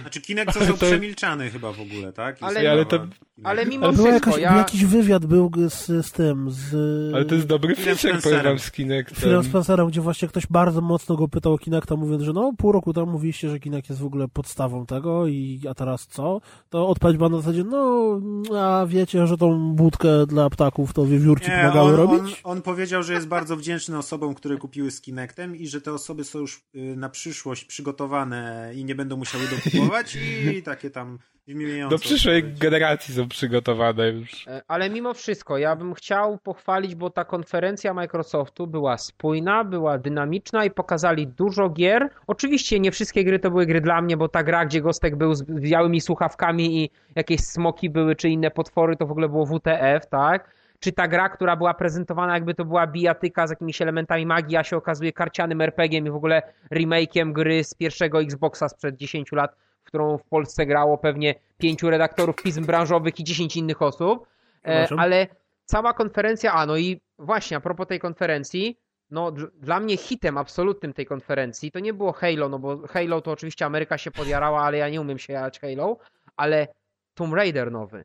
[0.00, 2.36] Znaczy Kinect został Ale to- przemilczany chyba w ogóle, tak?
[2.40, 3.06] Ale- ale to-.
[3.44, 4.56] Ale mimo Ale był wszystko, jakaś, ja...
[4.56, 6.74] jakiś wywiad był z, z tym, z...
[7.14, 9.16] Ale to jest dobry feature, powiem wam, z Kinectem.
[9.16, 12.72] Philem Spencerem, gdzie właśnie ktoś bardzo mocno go pytał o Kinecta, mówiąc, że no pół
[12.72, 16.40] roku temu mówiliście, że Kinect jest w ogóle podstawą tego i a teraz co?
[16.70, 18.20] To odpowiedź była na zasadzie, no
[18.58, 22.40] a wiecie, że tą budkę dla ptaków to wiewiórki Nie, pomagały on, robić?
[22.44, 25.92] On, on powiedział, że jest bardzo wdzięczny osobom, które kupiły z Kinectem i że te
[25.92, 30.18] osoby są już y, na przyszłość przygotowane i nie będą musiały dokupować
[30.56, 32.60] i takie tam wymieniające Do przyszłej odpowiedzi.
[32.60, 34.46] generacji są przygotowane już.
[34.48, 39.98] E, Ale mimo wszystko, ja bym chciał pochwalić, bo ta konferencja Microsoftu była spójna, była
[39.98, 42.08] dynamiczna i pokazali dużo gier.
[42.26, 45.34] Oczywiście nie wszystkie gry to były gry dla mnie, bo ta gra, gdzie Gostek był
[45.34, 50.06] z białymi słuchawkami i jakieś smoki były, czy inne potwory, to w ogóle było WTF,
[50.10, 50.56] tak?
[50.80, 54.64] Czy ta gra, która była prezentowana jakby to była bijatyka z jakimiś elementami magii, a
[54.64, 59.56] się okazuje karcianym RPG-iem i w ogóle remake'iem gry z pierwszego Xboxa sprzed 10 lat,
[59.82, 64.26] w którą w Polsce grało pewnie pięciu redaktorów pism branżowych i 10 innych osób.
[64.64, 65.26] E, ale
[65.64, 68.78] cała konferencja, a no i właśnie a propos tej konferencji,
[69.10, 73.30] no dla mnie hitem absolutnym tej konferencji to nie było Halo, no bo Halo to
[73.30, 75.98] oczywiście Ameryka się podjarała, ale ja nie umiem się jarać Halo,
[76.36, 76.68] ale
[77.14, 78.04] Tomb Raider nowy.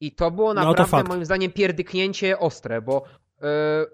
[0.00, 3.04] I to było No to naprawdę moim zdaniem pierdyknięcie ostre, bo
[3.42, 3.46] e,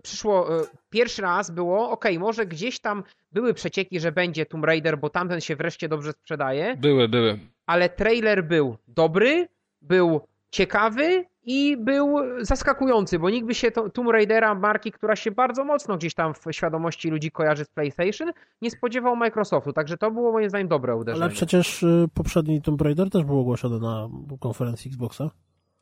[0.03, 4.99] przyszło, e, pierwszy raz było, okej, może gdzieś tam były przecieki, że będzie Tomb Raider,
[4.99, 7.39] bo tamten się wreszcie dobrze sprzedaje, Były, były.
[7.67, 9.49] ale trailer był dobry,
[9.83, 15.31] był ciekawy i był zaskakujący, bo nikt by się to, Tomb Raidera, marki, która się
[15.31, 20.11] bardzo mocno gdzieś tam w świadomości ludzi kojarzy z PlayStation, nie spodziewał Microsoftu, także to
[20.11, 21.25] było moim zdaniem dobre uderzenie.
[21.25, 24.09] Ale przecież y, poprzedni Tomb Raider też był ogłoszony na
[24.41, 25.31] konferencji Xboxa.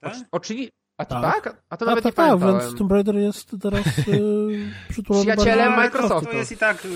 [0.05, 0.15] Tak?
[0.33, 1.35] Oczywiście, a to Tak.
[1.45, 1.63] tak?
[1.71, 2.61] A to Tak, nawet tak, nie tak, pamiętałem.
[2.61, 6.31] więc Tomb Raider jest teraz y, przytulony Przyjacielem Microsoftu.
[6.31, 6.89] To jest i tak y,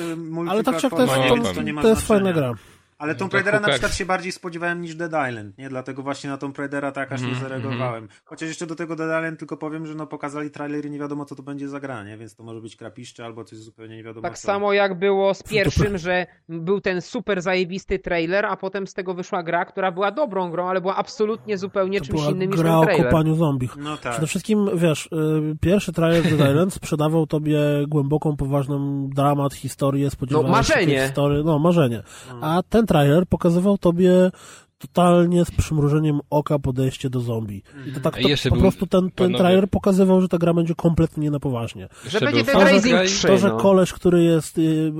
[0.51, 2.53] Ale tak czy siak to jest, No, to, to to jest fajna gra.
[2.98, 5.68] Ale Tomb to Raidera na przykład się bardziej spodziewałem niż Dead Island, nie?
[5.68, 8.08] Dlatego właśnie na Tomb Raidera tak aż nie Mhm, zareagowałem.
[8.24, 11.24] Chociaż jeszcze do tego Dead Island tylko powiem, że no pokazali trailer i nie wiadomo
[11.24, 12.16] co to będzie za gra, nie?
[12.16, 14.46] Więc to może być krapiszcze albo coś zupełnie nie wiadomo Tak co.
[14.46, 19.14] samo jak było z pierwszym, że był ten super zajebisty trailer, a potem z tego
[19.14, 22.56] wyszła gra, która była dobrą grą, ale była absolutnie zupełnie To czymś była innym niż
[22.61, 23.06] gra ten o trailer.
[23.06, 23.68] kopaniu zombie.
[23.76, 24.12] No tak.
[24.12, 30.48] Przede wszystkim, wiesz, y, pierwszy trailer Dead Island sprzedawał tobie głęboką, poważną dramat, historię, spodziewałeś
[30.50, 31.00] No, się marzenie.
[31.06, 32.02] Historii, no, marzenie.
[32.28, 32.38] No.
[32.42, 34.31] A ten trailer pokazywał tobie
[34.78, 37.62] totalnie z przymrużeniem oka podejście do zombie.
[37.86, 40.28] I to tak A to, jeszcze po był- prostu ten, ten panowie- trailer pokazywał, że
[40.28, 41.88] ta gra będzie kompletnie nie na poważnie.
[42.08, 43.06] Że będzie Far Rising Cry.
[43.06, 43.56] 3, To, że no.
[43.56, 44.92] koleś, który jest y,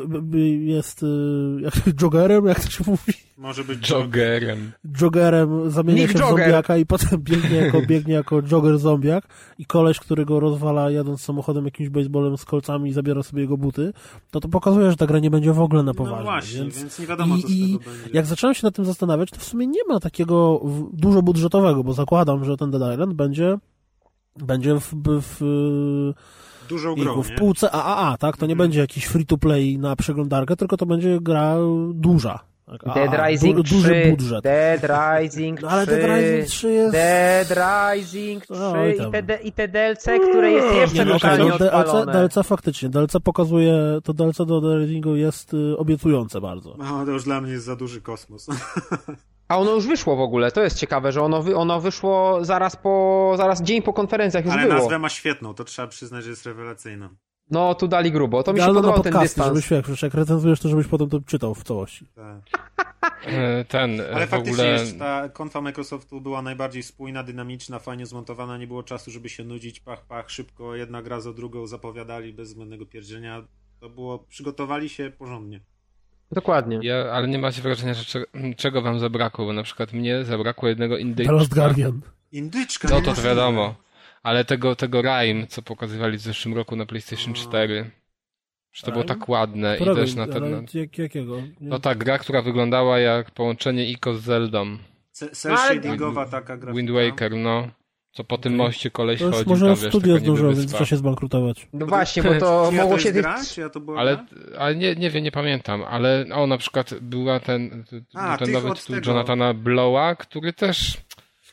[0.61, 1.07] jest y,
[1.61, 4.73] jak, joggerem, jak to się mówi, Może być Joggerem.
[5.01, 6.45] joggerem zamienia Nick się w Jogger.
[6.45, 9.25] zombiaka i potem biegnie jako, biegnie jako jogger zombiak
[9.59, 13.57] i koleś, który go rozwala jadąc samochodem jakimś baseballem z kolcami i zabiera sobie jego
[13.57, 13.93] buty,
[14.31, 16.19] to to pokazuje, że ta gra nie będzie w ogóle na poważnie.
[16.19, 16.79] No właśnie, więc...
[16.79, 18.11] więc, nie wiadomo co z I, i tego będzie.
[18.13, 20.61] jak zacząłem się nad tym zastanawiać, to w sumie nie ma takiego
[20.93, 23.59] dużo budżetowego, bo zakładam, że ten Dead Island będzie
[24.37, 25.41] będzie w, w,
[26.69, 28.37] Dużą w, grą, w półce AAA, tak?
[28.37, 28.69] To nie Mhm.
[28.69, 31.57] będzie jakiś free-to-play na przeglądarkę, tylko to będzie gra
[31.95, 32.41] duża.
[32.67, 32.95] Tak?
[32.95, 34.45] Dead AAA, Rising du, 3, duży budżet.
[34.45, 36.93] Dead Rising 3, No ale Dead Rising 3 jest...
[36.93, 41.49] Dead Rising 3 Oj i te, i te DLC, które jest jeszcze Nie, no, totalnie
[41.49, 42.07] no, DLC.
[42.13, 46.75] DLC faktycznie, DLC pokazuje, to DLC do Dead Risingu jest y, obiecujące bardzo.
[46.79, 48.47] No, to już dla mnie jest za duży kosmos.
[49.49, 52.77] A ono już wyszło w ogóle, to jest ciekawe, że ono, wy, ono wyszło zaraz
[52.77, 54.75] po, zaraz dzień po konferencjach już Ale było.
[54.75, 57.11] nazwę ma świetną, to trzeba przyznać, że jest rewelacyjna.
[57.51, 59.49] No, tu dali grubo, to mi się Ale no, podobał ten podcasty, dystans.
[59.49, 62.07] żebyś, jak, jak recenzujesz, to żebyś potem to czytał w całości.
[62.15, 62.69] Tak.
[63.27, 64.81] E, Ten, e, Ale w faktycznie ogóle...
[64.81, 69.45] jeszcze ta konfa Microsoftu była najbardziej spójna, dynamiczna, fajnie zmontowana, nie było czasu, żeby się
[69.45, 73.43] nudzić, pach, pach, szybko, jedna gra za drugą zapowiadali bez zbędnego pierdzienia.
[73.81, 75.61] To było, przygotowali się porządnie.
[76.33, 76.79] Dokładnie.
[76.83, 78.25] Ja, ale nie macie wrażenia, że cze,
[78.57, 81.33] czego wam zabrakło, bo na przykład mnie zabrakło jednego The indyczka.
[81.33, 82.01] Last Guardian.
[82.33, 83.75] Indyczka, No to to wiadomo.
[84.23, 87.35] Ale tego, tego Rime, co pokazywali w zeszłym roku na PlayStation No.
[87.43, 87.91] 4.
[88.73, 90.45] Że to było tak ładne i Którego, też na ten...
[90.45, 91.37] ale jak, jakiego?
[91.37, 94.79] Nie- No ta gra, która wyglądała jak połączenie Ico z Zeldą.
[95.13, 96.77] Ce- Cel shadingowa taka grafika.
[96.77, 97.69] Wind Waker, no.
[98.11, 100.85] Co po tym moście koleś To chodził, może tam w wiesz, studio zdążyło, więc trzeba
[100.85, 101.69] się zbankrutować.
[101.73, 103.03] No właśnie, bo to mogło to
[103.45, 103.71] się...
[103.71, 104.27] to była Ale,
[104.59, 108.55] ale nie, nie wiem, nie pamiętam, ale o, na przykład była ten, A, był ten
[108.55, 109.11] nowy tytuł tego.
[109.11, 110.99] Jonathana Blowa, który też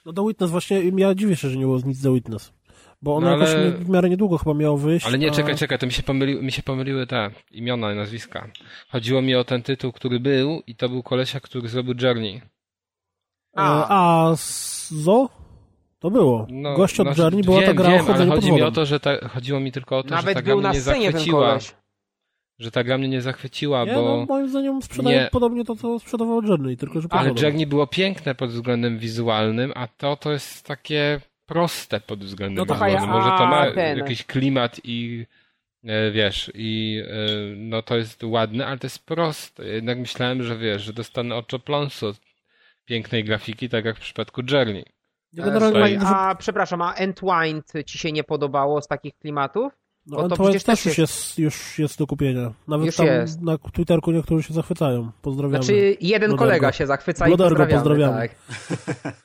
[0.06, 2.54] No The Witness właśnie, ja dziwię się, że nie było nic The Witness.
[3.02, 5.06] Bo ono No, ale- jakoś w miarę niedługo chyba miało wyjść.
[5.06, 5.32] Ale nie, a...
[5.32, 8.48] czekaj, czekaj, to mi się, pomyli, mi się pomyliły te imiona i nazwiska.
[8.90, 12.42] Chodziło mi o ten tytuł, który był i to był kolesia, który zrobił Journey.
[13.56, 14.36] A, a
[14.90, 15.30] Zo?
[16.00, 16.48] To było.
[16.50, 18.62] No, Gość od znaczy, Journey była wiem, ta gra wiem, o chodzeniu ale chodzi mi
[18.62, 20.70] o to, że ta, chodziło mi tylko o to, że Nawet ta gra był na
[20.70, 21.60] mnie scenie ten zachwyciła.
[22.60, 24.02] że ta gra mnie nie zachwyciła, Nie, bo...
[24.02, 27.32] no, moim zdaniem sprzedaje nie- podobnie to, co sprzedawał Journey, tylko że Ale.
[27.42, 32.66] Journey było piękne pod względem wizualnym, a to to jest takie proste pod względem No
[32.66, 33.10] to wizualnym.
[33.10, 33.98] Może to ma ten.
[33.98, 35.26] jakiś klimat i
[35.84, 37.16] e, wiesz, i e,
[37.56, 39.66] no to jest ładne, ale to jest proste.
[39.68, 42.20] Jednak myślałem, że wiesz, że dostanę oczopląsu od
[42.86, 44.86] pięknej grafiki, tak jak w przypadku Journey.
[45.44, 49.74] Generalnie, że- a przepraszam, a Entwined ci się nie podobało z takich klimatów?
[50.08, 52.54] No, Bo to przecież też też już jest, już jest do kupienia.
[52.68, 53.42] Nawet Już tam jest.
[53.42, 55.12] na Twitterku niektórzy się zachwycają.
[55.22, 55.64] Pozdrawiamy.
[55.64, 56.38] Znaczy, jeden Blodergo.
[56.38, 57.84] kolega się zachwyca i Blodergo pozdrawiamy.
[57.84, 58.30] pozdrawiamy.
[59.04, 59.16] Tak.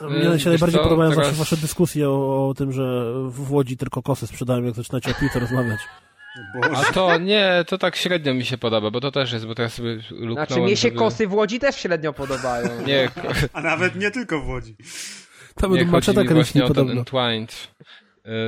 [0.10, 3.76] Mnie się najbardziej co, podobają teraz- zawsze wasze dyskusje o, o tym, że w Łodzi
[3.76, 5.80] tylko kosy sprzedają, jak zaczynacie o piłce rozmawiać.
[6.54, 6.70] Boże.
[6.88, 9.74] A to nie, to tak średnio mi się podoba, bo to też jest, bo teraz
[9.74, 10.98] sobie luknąłem, Znaczy, mnie się żeby...
[10.98, 12.68] kosy w Łodzi też średnio podobają.
[12.86, 13.10] Nie,
[13.52, 14.76] A nawet nie tylko w Łodzi.
[15.60, 17.00] Tam nie będą chodzi maczeta mi właśnie kręcili o ten podobno.
[17.00, 17.68] Entwined,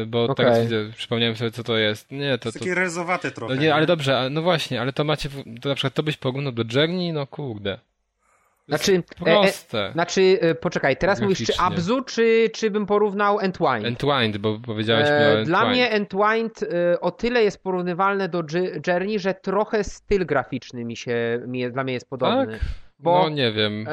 [0.02, 2.10] y, bo teraz widzę, przypomniałem sobie, co to jest.
[2.10, 2.44] Nie, to...
[2.44, 2.58] To to...
[2.58, 3.54] takie rezowate trochę.
[3.54, 5.28] No nie, ale dobrze, no właśnie, ale to macie,
[5.60, 7.78] to na przykład to byś porównał do Journey, no kurde.
[8.70, 9.92] To Znaczy, e, e, proste.
[9.92, 11.52] znaczy, e, poczekaj, teraz mówisz, czy.
[11.58, 13.84] Abzu, czy, czy bym porównał Entwined?
[13.84, 15.46] Entwined, bo powiedziałeś mi o E, Entwined.
[15.48, 18.42] Dla mnie Entwined e, o tyle jest porównywalne do
[18.86, 22.52] Journey, że trochę styl graficzny mi się, mi dla mnie jest podobny.
[22.52, 22.60] Tak?
[22.98, 23.86] Bo, No nie wiem.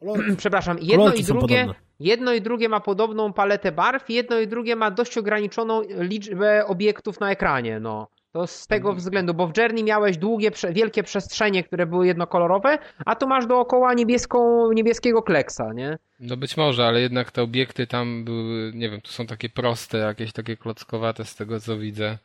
[0.36, 1.68] przepraszam, jedno Kolorki i drugie,
[2.00, 7.20] jedno i drugie ma podobną paletę barw, jedno i drugie ma dość ograniczoną liczbę obiektów
[7.20, 8.08] na ekranie, no.
[8.32, 13.16] To z tego względu, bo w Journey miałeś długie, wielkie przestrzenie, które były jednokolorowe, a
[13.16, 15.98] tu masz dookoła niebieską, niebieskiego kleksa, nie?
[16.20, 19.98] No być może, ale jednak te obiekty tam były, nie wiem, tu są takie proste,
[19.98, 22.18] jakieś takie klockowate z tego, co widzę.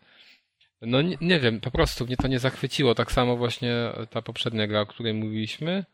[0.81, 2.95] No nie, nie wiem, po prostu mnie to nie zachwyciło.
[2.95, 3.75] Tak samo właśnie
[4.09, 5.85] ta poprzednia gra, o której mówiliśmy.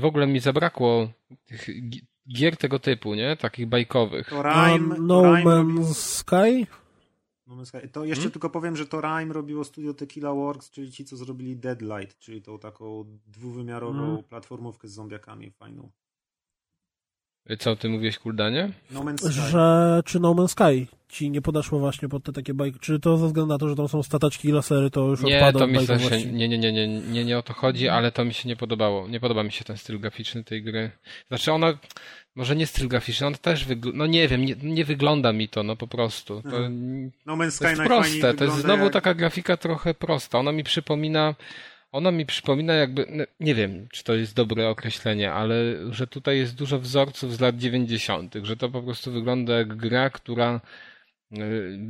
[0.00, 1.08] W ogóle mi zabrakło
[1.44, 2.02] tych gi-
[2.34, 3.36] gier tego typu, nie?
[3.36, 4.28] Takich bajkowych.
[4.28, 5.82] To Rime, no Rime robił...
[5.82, 6.66] Man's Sky?
[7.46, 7.88] No Man's Sky.
[7.92, 8.32] To jeszcze Hmm?
[8.32, 12.42] tylko powiem, że to Rime robiło studio Tequila Works, czyli ci, co zrobili Deadlight, czyli
[12.42, 14.22] tą taką dwuwymiarową Hmm.
[14.24, 15.90] platformówkę z zombiakami fajną.
[17.58, 18.70] Co ty mówiłeś, Kuldanie?
[18.90, 19.04] No.
[19.30, 22.78] Że czy No Man's Sky ci nie podeszło właśnie pod te takie bajki?
[22.80, 25.36] Czy to ze względu na to, że tam są stataczki i lasery, to już Nie,
[25.36, 26.32] odpada to od mi się, bajkowości?
[26.32, 29.08] nie, nie, nie, nie, nie, nie o to chodzi, ale to mi się nie podobało.
[29.08, 30.90] Nie podoba mi się ten styl graficzny tej gry.
[31.28, 31.78] Znaczy ona,
[32.36, 35.62] może nie styl graficzny, on też wygląda, no nie wiem, nie, nie wygląda mi to,
[35.62, 36.42] no po prostu.
[36.42, 36.50] To,
[37.26, 38.92] No Man's Sky to jest proste, to jest znowu jak...
[38.92, 40.38] taka grafika trochę prosta.
[40.38, 41.34] Ona mi przypomina,
[41.92, 45.54] ona mi przypomina jakby, no, nie wiem, czy to jest dobre określenie, ale
[45.90, 50.10] że tutaj jest dużo wzorców z lat 90., że to po prostu wygląda jak gra,
[50.10, 50.60] która
[51.32, 51.38] y,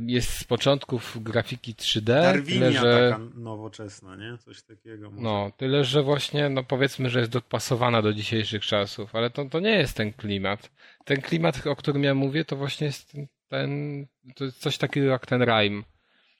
[0.05, 4.37] jest z początków grafiki 3D, tyle Darwinia że, taka nowoczesna, nie?
[4.37, 5.11] Coś takiego.
[5.11, 5.23] Może.
[5.23, 9.59] no, tyle, że właśnie, no powiedzmy, że jest dopasowana do dzisiejszych czasów, ale to, to
[9.59, 10.71] nie jest ten klimat.
[11.05, 15.07] Ten klimat, o którym ja mówię, to właśnie jest ten, ten to jest coś takiego
[15.07, 15.83] jak ten Rime.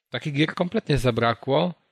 [0.09, 1.88] Takich gier kompletnie zabrakło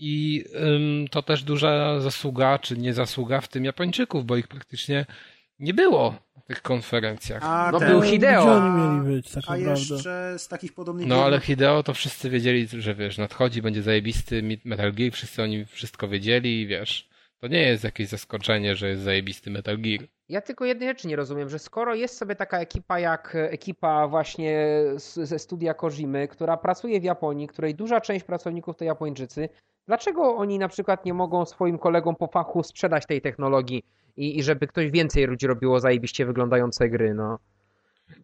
[0.00, 5.06] i ym, to też duża zasługa, czy nie zasługa w tym Japończyków, bo ich praktycznie
[5.58, 7.42] nie było na tych konferencjach.
[7.44, 8.42] A No ten- był Hideo.
[8.42, 8.70] Gdzie oni
[9.00, 9.80] mieli być, tak A naprawdę?
[9.80, 14.58] jeszcze z takich podobnych No ale Hideo to wszyscy wiedzieli, że wiesz, nadchodzi, będzie zajebisty
[14.64, 18.88] Metal Gear, wszyscy o nim wszystko wiedzieli i wiesz, to nie jest jakieś zaskoczenie, że
[18.88, 20.00] jest zajebisty Metal Gear.
[20.28, 24.66] Ja tylko jednej rzeczy nie rozumiem, że skoro jest sobie taka ekipa jak ekipa właśnie
[24.96, 29.48] z- ze studia Kojimy, która pracuje w Japonii, której duża część pracowników to Japończycy,
[29.90, 33.82] dlaczego oni na przykład nie mogą swoim kolegom po fachu sprzedać tej technologii
[34.16, 37.38] i, i żeby ktoś więcej ludzi robiło zajebiście wyglądające gry, no.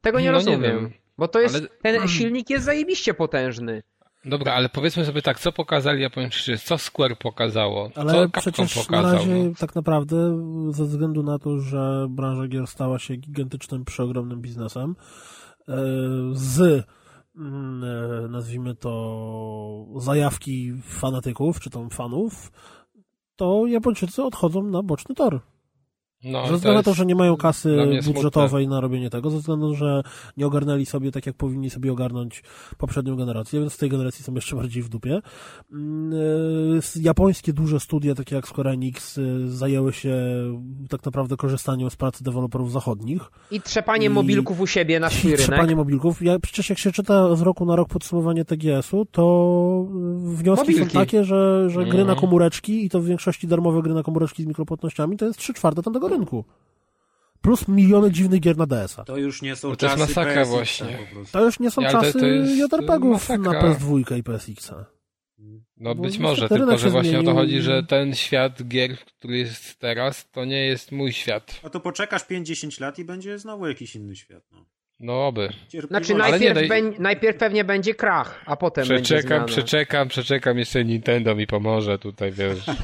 [0.01, 0.61] Tego nie No nie rozumiem.
[0.63, 0.91] wiem.
[1.19, 3.83] Bo to jest, Ale- ten silnik jest zajebiście potężny.
[4.25, 8.77] Dobra, ale powiedzmy sobie tak, co pokazali Japończycy, co Square pokazało, Ale co Capcom przecież
[8.77, 9.13] na pokazał.
[9.13, 9.51] razie no.
[9.59, 10.17] tak naprawdę
[10.71, 14.97] ze względu na to, że branża gier stała się gigantycznym, przeogromnym biznesem
[15.69, 15.75] e,
[16.33, 16.85] z
[18.29, 22.53] nazwijmy to zajawki fanatyków, czy tam fanów,
[23.37, 25.41] to Japończycy odchodzą na boczny tor.
[26.33, 28.13] No, Ze względu na to, jest że nie mają kasy mnie smutne.
[28.23, 30.03] budżetowej na robienie tego, ze względu, że
[30.37, 32.43] nie ogarnęli sobie tak, jak powinni sobie ogarnąć
[32.79, 35.21] poprzednią generację, więc w tej generacji są jeszcze bardziej w dupie.
[35.73, 40.17] Mm, e, Japońskie duże studia, takie jak Square Enix, e, zajęły się
[40.89, 43.23] tak naprawdę korzystaniem z pracy deweloperów zachodnich.
[43.51, 45.47] I trzepanie I- mobilków u siebie na swój I rynek.
[45.47, 46.23] trzepanie mobilków.
[46.23, 49.87] Ja, przecież jak się czyta z roku na rok podsumowanie TGS-u, to
[50.33, 50.93] y, wnioski Mobilki.
[50.95, 52.19] są takie, że, że gry na Mhm.
[52.19, 55.83] komóreczki i to w większości darmowe gry na komóreczki z mikropłatnościami to jest 3 czwarte
[55.83, 56.45] tamtego rynku.
[57.41, 59.05] Plus miliony dziwnych gier na DS-a.
[59.05, 60.99] To już nie są No to jest czasy masakra PSX właśnie.
[61.13, 61.33] prostu.
[61.33, 63.75] To już nie są to- czasy to JRPG-ów na masakra.
[63.75, 64.85] PS2 i PSX-a.
[65.77, 68.99] No Bo być może, tylko że właśnie o to zmienił chodzi, że ten świat gier,
[68.99, 71.61] który jest teraz, to nie jest mój świat.
[71.65, 74.43] A to poczekasz 5-10 lat i będzie znowu jakiś inny świat.
[74.53, 74.65] No.
[75.01, 75.49] No oby.
[75.89, 81.35] Znaczy najpierw, nie, najpierw pewnie będzie krach, a potem przeczekam, będzie Przeczekam, przeczekam, jeszcze Nintendo
[81.35, 82.67] mi pomoże tutaj, wiesz.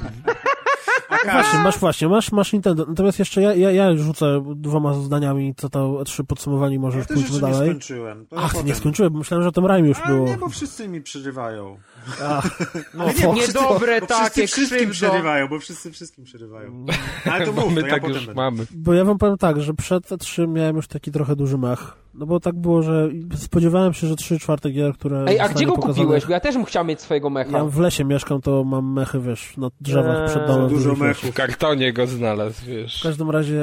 [1.24, 2.86] Właśnie, masz właśnie, masz, masz Nintendo.
[2.88, 7.38] Natomiast jeszcze ja, ja, ja rzucę dwoma zdaniami, co to trzy podsumowanie możesz ja pójść
[7.40, 7.58] dalej.
[7.60, 8.26] nie skończyłem.
[8.26, 10.26] To Ach, nie skończyłem, myślałem, że tym rajm już było.
[10.26, 11.78] nie, bo wszyscy mi przerywają.
[12.94, 16.86] no, nie, niedobre bo takie wszyscy wszystkim przerywają, bo wszyscy wszystkim przerywają.
[17.30, 18.34] Ale to mów, my to tak ja już będę.
[18.34, 18.66] mamy.
[18.70, 22.02] Bo ja wam powiem tak, że przed E3 miałem już taki trochę duży mech.
[22.14, 25.24] No bo tak było, że spodziewałem się, że trzy czwarte gier, które...
[25.28, 25.94] Ej, a gdzie go pokazane...
[25.94, 26.26] kupiłeś?
[26.26, 27.58] Bo ja też bym chciał mieć swojego mecha.
[27.58, 30.68] Ja w lesie mieszkam, to mam mechy, wiesz, na drzewach eee, przed domem.
[30.68, 31.30] Dużo mechów.
[31.30, 33.00] W kartonie go znalazł, wiesz.
[33.00, 33.62] W każdym razie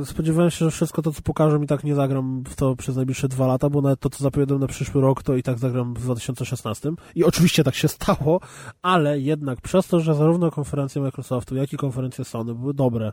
[0.00, 2.96] e, spodziewałem się, że wszystko to, co pokażę i tak nie zagram w to przez
[2.96, 5.94] najbliższe dwa lata, bo nawet to, co zapowiadam na przyszły rok, to i tak zagram
[5.94, 6.90] w 2016.
[7.14, 8.40] I oczywiście tak się stało,
[8.82, 13.12] ale jednak przez to, że zarówno konferencje Microsoftu, jak i konferencje Sony były dobre,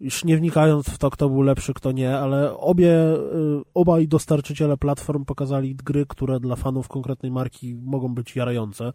[0.00, 4.76] już nie wnikając w to, kto był lepszy, kto nie, ale obie, y, obaj dostarczyciele
[4.76, 8.92] platform pokazali gry, które dla fanów konkretnej marki mogą być jarające.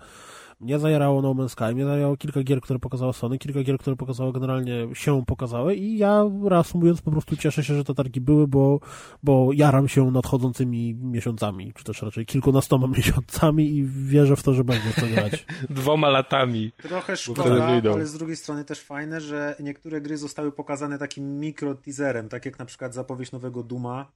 [0.62, 3.96] Mnie zajarało No Man's Sky, mnie zajarało kilka gier, które pokazało Sony, kilka gier, które
[3.96, 8.48] pokazało generalnie się pokazały i ja reasumując po prostu cieszę się, że te targi były,
[8.48, 8.80] bo,
[9.24, 14.64] bo jaram się nadchodzącymi miesiącami, czy też raczej kilkunastoma miesiącami i wierzę w to, że
[14.64, 15.46] będzie co grać.
[15.70, 16.72] Dwoma latami.
[16.78, 21.76] Trochę szkoda, ale z drugiej strony też fajne, że niektóre gry zostały pokazane takim mikro
[21.76, 24.12] teaserem, tak jak na przykład zapowiedź nowego Duma,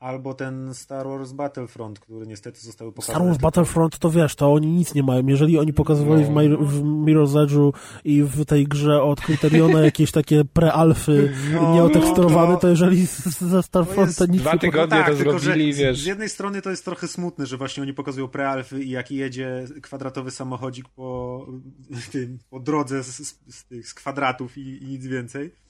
[0.00, 3.16] Albo ten Star Wars Battlefront, który niestety został pokazany.
[3.16, 5.26] Star Wars Battlefront to wiesz, to oni nic nie mają.
[5.26, 6.28] Jeżeli oni pokazywali no.
[6.28, 7.72] w, Mir w Mirror's Edge'u
[8.04, 12.60] i w tej grze od Criteriona jakieś takie prealfy no, nieoteksturowane, to...
[12.60, 16.02] to jeżeli ze Starfronta nic Dwa tygodnie no tak, to tylko, zrobili, wiesz.
[16.02, 19.64] Z jednej strony to jest trochę smutne, że właśnie oni pokazują prealfy i jak jedzie
[19.82, 21.46] kwadratowy samochodzik po,
[22.12, 25.67] tym, po drodze z, z, z, z kwadratów i, i nic więcej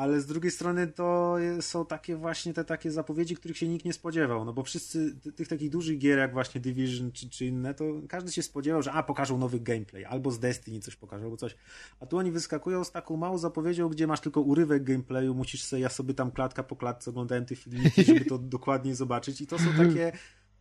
[0.00, 3.92] ale z drugiej strony to są takie właśnie te takie zapowiedzi, których się nikt nie
[3.92, 7.84] spodziewał, no bo wszyscy tych takich dużych gier jak właśnie Division czy, czy inne, to
[8.08, 11.56] każdy się spodziewał, że a, pokażą nowy gameplay, albo z Destiny coś pokażą, albo coś,
[12.00, 15.82] a tu oni wyskakują z taką małą zapowiedzią, gdzie masz tylko urywek gameplayu, musisz sobie,
[15.82, 19.40] ja sobie tam klatka po klatce oglądałem te filmiki, żeby to dokładniej zobaczyć.
[19.40, 20.12] I to są takie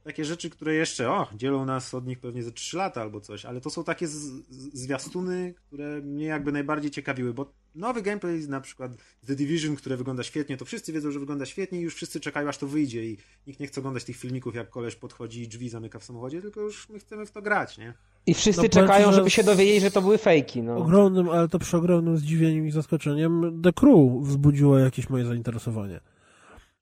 [0.10, 3.46] takie rzeczy, które jeszcze, o, dzielą nas od nich pewnie ze 3 lata albo coś,
[3.46, 8.48] ale to są takie z, z, zwiastuny, które mnie jakby najbardziej ciekawiły, bo nowy gameplay
[8.48, 8.92] na przykład
[9.28, 12.50] The Division, które wygląda świetnie, to wszyscy wiedzą, że wygląda świetnie i już wszyscy czekają,
[12.50, 15.70] aż to wyjdzie i nikt nie chce oglądać tych filmików, jak koleś podchodzi i drzwi
[15.70, 17.94] zamyka w samochodzie, tylko już my chcemy w to grać, nie?
[18.26, 20.78] I wszyscy no, czekają, żeby się dowiedzieć, że to były fejki, no.
[20.78, 26.00] Ogromnym, ale to przy ogromnym zdziwieniem i zaskoczeniem The Crew wzbudziło jakieś moje zainteresowanie.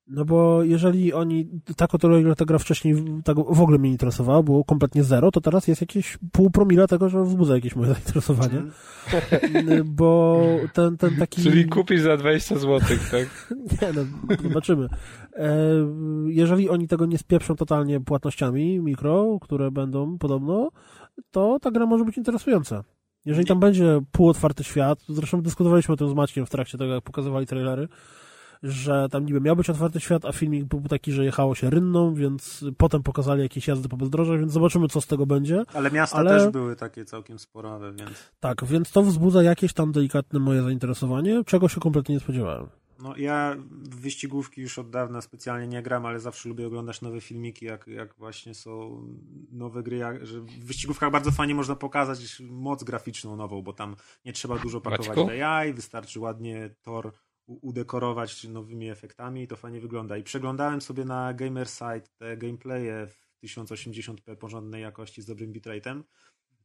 [0.08, 2.94] No bo jeżeli oni, tak oto ile ta gra wcześniej
[3.24, 7.08] tak w ogóle mnie interesowała, było kompletnie zero, to teraz jest jakieś pół promila tego,
[7.08, 8.62] że wzbudza jakieś moje zainteresowanie.
[9.84, 10.42] bo
[10.72, 11.42] ten, ten taki...
[11.42, 12.80] Czyli kupisz za 20 zł,
[13.10, 13.48] tak?
[13.82, 14.88] nie, no, zobaczymy.
[15.32, 15.58] E,
[16.26, 20.70] jeżeli oni tego nie spieprzą totalnie płatnościami mikro, które będą podobno,
[21.30, 22.84] to ta gra może być interesująca.
[23.24, 27.04] Jeżeli tam będzie półotwarty świat, zresztą dyskutowaliśmy o tym z Maćkiem w trakcie tego, jak
[27.04, 27.88] pokazywali trailery,
[28.62, 32.14] że tam niby miał być otwarty świat, a filmik był taki, że jechało się rynną,
[32.14, 35.62] więc potem pokazali jakieś jazdy po bezdrożach, więc zobaczymy, co z tego będzie.
[35.74, 36.30] Ale miasta Ale...
[36.30, 38.32] też były takie całkiem sporowe, więc...
[38.40, 42.66] Tak, więc to wzbudza jakieś tam delikatne moje zainteresowanie, czego się kompletnie nie spodziewałem.
[43.02, 47.20] No ja w wyścigówki już od dawna specjalnie nie gram, ale zawsze lubię oglądać nowe
[47.20, 49.02] filmiki, jak, jak właśnie są
[49.50, 53.96] nowe gry, jak, że w wyścigówkach bardzo fajnie można pokazać moc graficzną nową, bo tam
[54.24, 55.28] nie trzeba dużo pakować Maćku?
[55.42, 57.12] AI, wystarczy ładnie tor
[57.48, 60.16] udekorować nowymi efektami i to fajnie wygląda.
[60.16, 66.02] I przeglądałem sobie na Gamersite te gameplaye w 1080p porządnej jakości z dobrym bitrate'em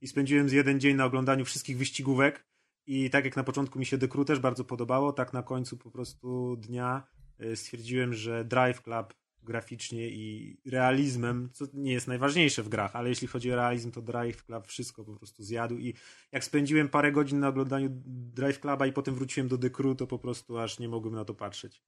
[0.02, 2.46] i spędziłem z jeden dzień na oglądaniu wszystkich wyścigówek
[2.86, 5.78] i tak jak na początku mi się The Crew też bardzo podobało, tak na końcu
[5.78, 7.08] po prostu dnia
[7.42, 9.14] y, stwierdziłem, że Drive Club
[9.44, 14.02] graficznie i realizmem, co nie jest najważniejsze w grach, ale jeśli chodzi o realizm, to
[14.02, 15.94] Drive Club wszystko po prostu zjadł i
[16.32, 20.08] jak spędziłem parę godzin na oglądaniu Drive Cluba i potem wróciłem do The Crew, to
[20.08, 21.82] po prostu aż nie mogłem na to patrzeć.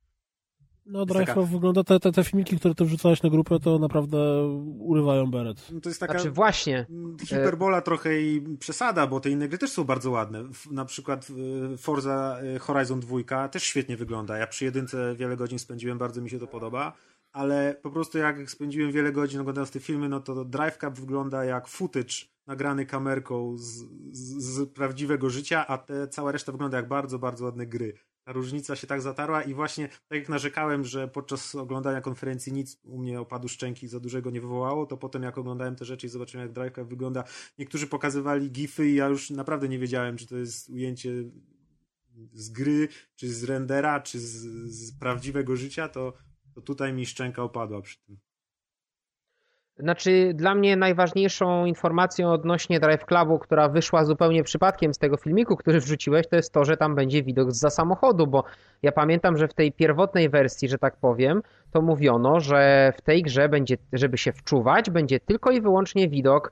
[0.85, 1.41] No, Drive taka...
[1.41, 4.17] wygląda, te, te, te filmiki, które ty wrzucałeś na grupę, to naprawdę
[4.79, 5.71] urywają beret.
[5.71, 6.85] No to jest taka znaczy, właśnie.
[7.27, 10.43] hiperbola trochę i przesada, bo te inne gry też są bardzo ładne.
[10.71, 11.27] Na przykład
[11.73, 14.37] e, Forza e, Horizon 2 też świetnie wygląda.
[14.37, 16.93] Ja przy jedynce wiele godzin spędziłem, bardzo mi się to podoba
[17.35, 21.45] ale po prostu jak spędziłem wiele godzin oglądając te filmy, no to Drive Cup wygląda
[21.45, 22.13] jak footage
[22.47, 23.63] nagrany kamerką z,
[24.11, 27.93] z, z, prawdziwego życia, a te, cała reszta wygląda jak bardzo, bardzo ładne gry.
[28.23, 32.79] Ta różnica się tak zatarła i właśnie tak jak narzekałem, że podczas oglądania konferencji nic
[32.83, 36.09] u mnie opadu szczęki za dużego nie wywołało, to potem jak oglądałem te rzeczy i
[36.09, 37.23] zobaczyłem jak Drive Cup wygląda,
[37.59, 41.11] niektórzy pokazywali gify i ja już naprawdę nie wiedziałem, czy to jest ujęcie
[42.33, 44.33] z gry, czy z rendera, czy z,
[44.71, 46.13] z prawdziwego życia, to
[46.55, 48.17] to tutaj mi szczęka opadła przy tym.
[49.77, 55.55] Znaczy, dla mnie najważniejszą informacją odnośnie Drive Clubu, która wyszła zupełnie przypadkiem z tego filmiku,
[55.55, 58.43] który wrzuciłeś, to jest to, że tam będzie widok za samochodu, bo
[58.81, 61.41] ja pamiętam, że w tej pierwotnej wersji, że tak powiem,
[61.71, 66.51] to mówiono, że w tej grze będzie, żeby się wczuwać, będzie tylko i wyłącznie widok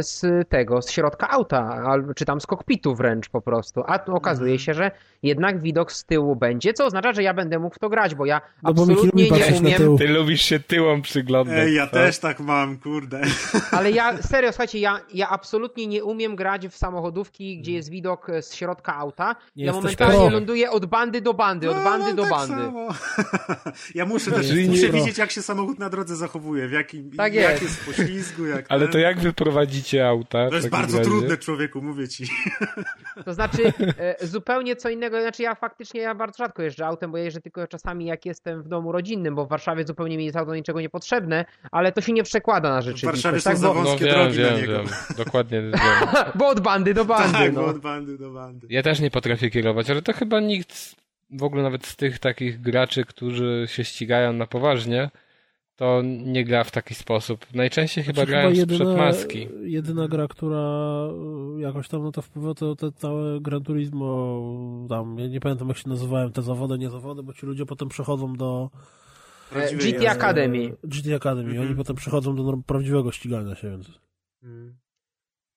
[0.00, 1.82] z tego, z środka auta,
[2.16, 3.82] czy tam z kokpitu wręcz po prostu.
[3.86, 4.58] A tu okazuje Mhm.
[4.58, 4.90] się, że
[5.22, 8.26] jednak widok z tyłu będzie, co oznacza, że ja będę mógł w to grać, bo
[8.26, 9.98] ja No bo absolutnie lubi nie umiem.
[9.98, 11.56] Ty lubisz się tyłom przyglądać.
[11.58, 11.92] Ej, ja co?
[11.92, 13.20] też tak mam, kurde.
[13.70, 18.28] Ale ja, serio, słuchajcie, ja, ja absolutnie nie umiem grać w samochodówki, gdzie jest widok
[18.30, 19.36] e, z środka auta.
[19.56, 20.30] Nie ja momentalnie pro.
[20.30, 22.54] ląduję od bandy do bandy, od No, bandy mam do tak bandy.
[22.54, 22.88] samo.
[23.94, 27.34] Ja muszę też Czyli muszę widzieć, jak się samochód na drodze zachowuje, w jakim, Tak
[27.34, 27.62] jak jest.
[27.62, 28.92] jest poślizgu, jak Ale ten.
[28.92, 29.32] to jak wy
[29.66, 30.46] prowadzicie auta?
[30.46, 31.10] w To jest bardzo razie?
[31.10, 32.24] trudne, człowieku, mówię ci.
[33.24, 37.18] To znaczy e, zupełnie co innego, znaczy ja faktycznie ja bardzo rzadko jeżdżę autem, bo
[37.18, 40.36] ja jeżdżę tylko czasami jak jestem w domu rodzinnym, bo w Warszawie zupełnie mi jest
[40.36, 43.22] auto niczego niepotrzebne, ale to się nie przekłada na rzeczywistość.
[43.22, 44.72] Warszawie są tak, za bo, No Wąskie wiem, drogi na wiem, niego.
[44.72, 44.86] wiem.
[45.16, 45.72] Dokładnie wiem.
[46.34, 47.32] bo od bandy do bandy.
[47.32, 47.60] tak, no.
[47.60, 48.66] bo od bandy do bandy.
[48.70, 50.96] Ja też nie potrafię kierować, ale to chyba nikt
[51.30, 55.10] w ogóle nawet z tych takich graczy, którzy się ścigają na poważnie,
[55.76, 57.46] to nie gra w taki sposób.
[57.54, 59.48] Najczęściej chyba Znaczy, grają jedyna, sprzed maski.
[59.62, 60.58] Jedyna gra, która
[61.58, 64.42] y, jakoś tam no to wpływa, to te całe Gran Turismo,
[64.88, 67.88] tam, ja nie pamiętam jak się nazywałem, te zawody, nie zawody, bo ci ludzie potem
[67.88, 68.70] przechodzą do
[69.50, 70.06] E, Prawdziwej GT.
[70.10, 70.76] Academy.
[70.84, 71.66] GT Academy, Mhm.
[71.66, 73.90] oni potem przechodzą do prawdziwego ścigania się, więc...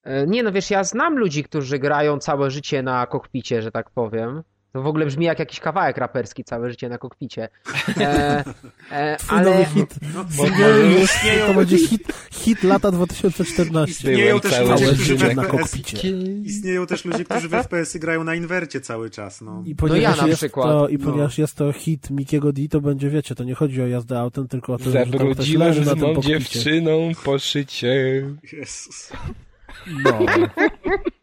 [0.04, 3.90] E, Nie no, wiesz, ja znam ludzi, którzy grają całe życie na kokpicie, że tak
[3.90, 4.44] powiem.
[4.74, 7.50] To w ogóle brzmi jak jakiś kawałek raperski, całe życie na kokpicie.
[7.98, 8.44] E,
[8.92, 9.96] e, Twój nowy ale hit.
[10.16, 10.24] No,
[11.04, 13.92] istnieją- to będzie hit, hit lata 2014.
[13.92, 16.10] Istnieją też ludzie, którzy na FPS kokpicie.
[16.44, 19.64] Istnieją też ludzie, którzy w FPS-y grają na inwercie cały czas, no.
[19.66, 20.68] I ponieważ, ja na jest przykład.
[20.68, 21.06] to, I No.
[21.12, 24.48] ponieważ jest to hit Mikiego D, to będzie, wiecie, to nie chodzi o jazdę autem,
[24.48, 26.28] tylko o to, że tam ktoś Zabrudziłem leży na z kokpicie.
[26.28, 28.24] dziewczyną po szycie.
[28.54, 29.12] Jezus.
[30.04, 30.20] No.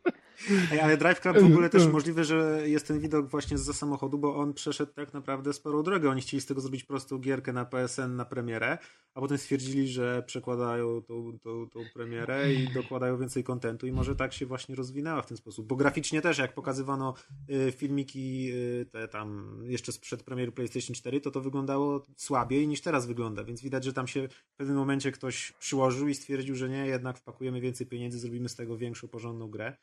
[0.72, 4.18] Ej, ale Drive Club w ogóle też możliwe, że jest ten widok właśnie z samochodu,
[4.18, 6.10] bo on przeszedł tak naprawdę sporą drogę.
[6.10, 8.78] Oni chcieli z tego zrobić prostą gierkę na PSN na premierę,
[9.14, 14.16] a potem stwierdzili, że przekładają tą, tą, tą premierę i dokładają więcej kontentu i może
[14.16, 15.66] tak się właśnie rozwinęła w ten sposób.
[15.66, 17.14] Bo graficznie też, jak pokazywano
[17.50, 22.80] y, filmiki y, te tam jeszcze sprzed premiery PlayStation 4, to to wyglądało słabiej niż
[22.80, 26.68] teraz wygląda, więc widać, że tam się w pewnym momencie ktoś przyłożył i stwierdził, że
[26.68, 29.76] nie, jednak wpakujemy więcej pieniędzy, zrobimy z tego większą, porządną grę.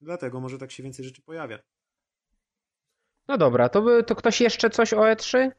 [0.00, 1.58] Dlatego może tak się więcej rzeczy pojawia.
[3.28, 5.50] no dobra, to, by, to ktoś jeszcze coś o E E3?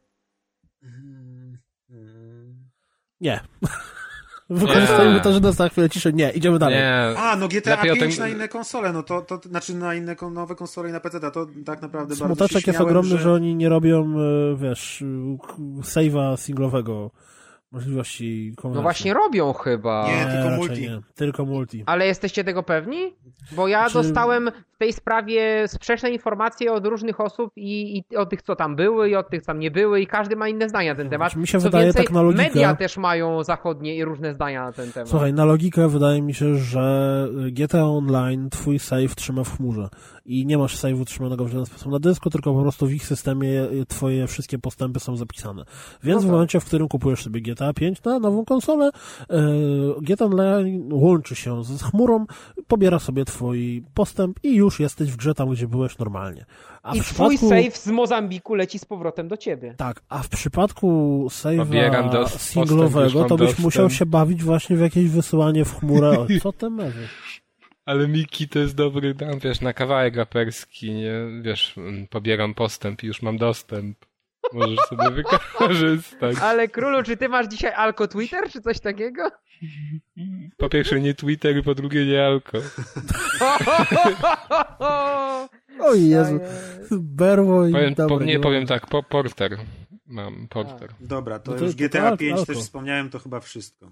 [3.22, 3.40] Nie.
[4.50, 6.14] Wykorzystajmy to, że nas na chwilę ciszy.
[6.14, 6.78] Nie, idziemy dalej.
[6.78, 7.18] Nie.
[7.18, 9.96] A, no GTA Lepiej o 5 tym- na inne konsole, no to, to znaczy na
[9.96, 13.20] inne nowe konsole i na PC, to tak naprawdę bardzo się Smuteczek jest ogromny, że...
[13.20, 13.34] że...
[13.34, 15.04] oni nie robią, e, wiesz,
[15.82, 17.12] save'a singlowego,
[17.72, 18.76] możliwości konwersji.
[18.78, 20.08] No właśnie robią chyba.
[20.08, 20.32] Nie.
[20.32, 20.82] tylko multi.
[20.82, 21.00] Nie.
[21.16, 21.84] Tylko multi.
[21.86, 23.14] Ale jesteście tego pewni?
[23.52, 28.30] Bo ja Znaczy- dostałem w tej sprawie sprzeczne informacje od różnych osób i, i od
[28.30, 30.70] tych, co tam były, i od tych, co tam nie były, i każdy ma inne
[30.70, 31.28] zdania na ten temat.
[31.32, 34.34] Znaczy, mi się co wydaje więcej, tak na logikę- media też mają zachodnie i różne
[34.34, 35.10] zdania na ten temat.
[35.10, 39.90] Słuchaj, na logikę wydaje mi się, że GTA Online twój save trzyma w chmurze
[40.26, 43.06] i nie masz save'u trzymanego w żaden sposób na dysku, tylko po prostu w ich
[43.06, 45.64] systemie twoje wszystkie postępy są zapisane.
[46.04, 46.32] Więc No w tak.
[46.32, 48.92] momencie, w którym kupujesz sobie GTA 5 na nową konsolę,
[49.30, 49.42] e,
[50.02, 52.26] GTA Online łączy się z chmurą,
[52.68, 56.46] pobiera sobie twój postęp i już jesteś w grze tam, gdzie byłeś normalnie.
[56.84, 57.50] A I w twój przypadku...
[57.50, 59.76] save z Mozambiku leci z powrotem do ciebie.
[59.78, 63.66] Tak, a w przypadku save'a singlowego, to byś dostęp.
[63.66, 66.20] musiał się bawić właśnie w jakieś wysyłanie w chmurę.
[66.20, 67.08] O, co ty mewy?
[67.86, 71.14] Ale Miki to jest dobry, tam wiesz, na kawałek raperski, nie?
[71.42, 73.98] Wiesz, mm, pobieram postęp i już mam dostęp.
[74.54, 76.38] Możesz sobie wykorzystać.
[76.42, 79.30] Ale królu, czy ty masz dzisiaj Alko Twitter, czy coś takiego?
[80.58, 82.58] Po pierwsze nie Twitter, po drugie nie Alko.
[85.80, 86.40] O Jezu,
[86.92, 89.58] berło i Powiem, dobra, po, nie nie powiem tak, po, porter.
[90.06, 90.90] Mam porter.
[91.00, 92.46] Dobra, to, No to- już GTA tak, 5 alko.
[92.46, 93.92] też wspomniałem, to chyba wszystko.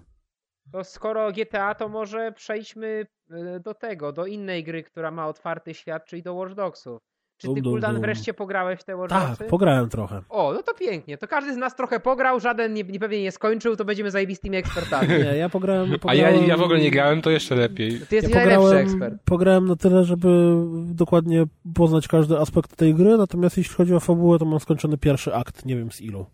[0.72, 5.74] To skoro GTA, to może przejdźmy e, do tego, do innej gry, która ma otwarty
[5.74, 7.02] świat, czyli do Watch Dogsów.
[7.40, 8.00] Czy ty, Dum, dum.
[8.00, 10.22] wreszcie pograłeś w te Watch Tak, pograłem trochę.
[10.28, 11.18] O, no to pięknie.
[11.18, 14.56] To każdy z nas trochę pograł, żaden nie, nie, pewnie nie skończył, to będziemy zajebistymi
[14.56, 15.08] ekspertami.
[15.24, 15.94] Nie, ja pograłem...
[15.94, 17.90] A pograłem ja, ja w ogóle nie grałem, to jeszcze lepiej.
[17.90, 19.14] Ty Ja jesteś najlepszy pograłem, ekspert.
[19.24, 20.54] pograłem na tyle, żeby
[20.94, 25.34] dokładnie poznać każdy aspekt tej gry, natomiast jeśli chodzi o fabułę, to mam skończony pierwszy
[25.34, 26.26] akt, nie wiem z ilu.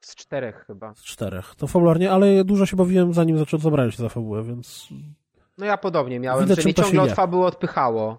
[0.00, 0.94] Z czterech chyba.
[0.94, 1.54] Z czterech.
[1.56, 4.88] To fabularnie, ale dużo się bawiłem zanim zacząłem zabrać się za fabułę, więc
[5.58, 8.18] No ja podobnie miałem, Widać, że mnie ciągle od fabuły odpychało.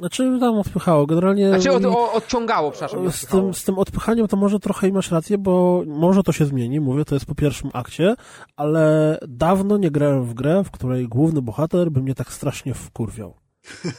[0.00, 1.48] Znaczy tam odpychało, generalnie...
[1.48, 3.12] Znaczy od, o, odciągało, przepraszam.
[3.12, 6.44] Z tym, z tym odpychaniem to może trochę i masz rację, bo może to się
[6.44, 8.14] zmieni, mówię, to jest po pierwszym akcie,
[8.56, 13.34] ale dawno nie grałem w grę, w której główny bohater by mnie tak strasznie wkurwiał.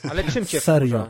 [0.10, 1.08] Ale czym cię Serio.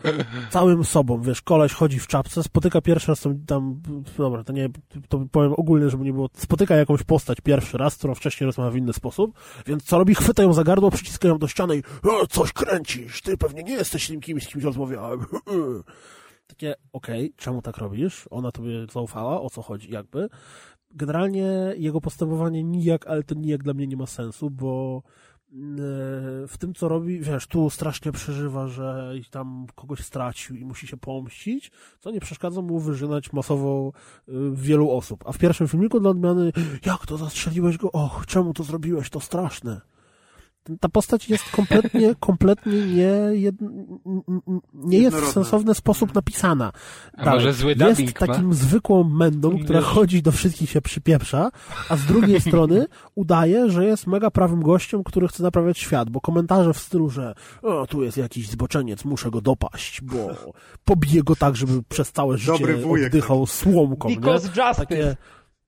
[0.50, 3.82] Całym sobą, wiesz, koleś chodzi w czapce, spotyka pierwszy raz tam, tam
[4.18, 4.70] dobra, to nie,
[5.10, 8.76] to powiem ogólnie, żeby nie było, spotyka jakąś postać pierwszy raz, którą wcześniej rozmawia w
[8.76, 10.16] inny sposób, więc co robi?
[10.16, 14.22] Chwytają za gardło, przyciskają do ściany i e, coś kręcisz, ty pewnie nie jesteś tym
[14.22, 15.20] kimś, z kimś rozmawiałem.
[16.48, 18.28] Takie, okej, okay, czemu tak robisz?
[18.32, 20.30] Ona tobie zaufała, o co chodzi, jakby.
[20.92, 25.02] Generalnie jego postępowanie nijak, ale to nijak dla mnie nie ma sensu, bo
[26.48, 30.98] w tym, co robi, wiesz, tu strasznie przeżywa, że tam kogoś stracił i musi się
[30.98, 33.92] pomścić, co nie przeszkadza mu wyżynać masowo
[34.30, 35.24] y, wielu osób.
[35.28, 36.52] A w pierwszym filmiku dla odmiany,
[36.86, 37.92] jak to zastrzeliłeś go?
[37.92, 39.10] Och, czemu to zrobiłeś?
[39.10, 39.82] To straszne
[40.80, 43.56] ta postać jest kompletnie, kompletnie nie, jed,
[44.74, 46.72] nie jest w sensowny sposób napisana.
[47.14, 48.54] A Dalej, może zły jest takim ma?
[48.54, 51.52] zwykłą mędą, która chodzi do wszystkich się przypieprza,
[51.90, 52.86] a z drugiej strony
[53.16, 57.34] udaje, że jest mega prawym gościem, który chce naprawiać świat, bo komentarze w stylu, że
[57.62, 60.28] o, tu jest jakiś zboczeniec, muszę go dopaść, bo
[60.86, 62.66] pobiję go tak, żeby przez całe życie
[63.06, 64.10] oddychał słomką.
[64.10, 64.64] Because nie?
[64.64, 64.76] justice.
[64.76, 65.18] Takie,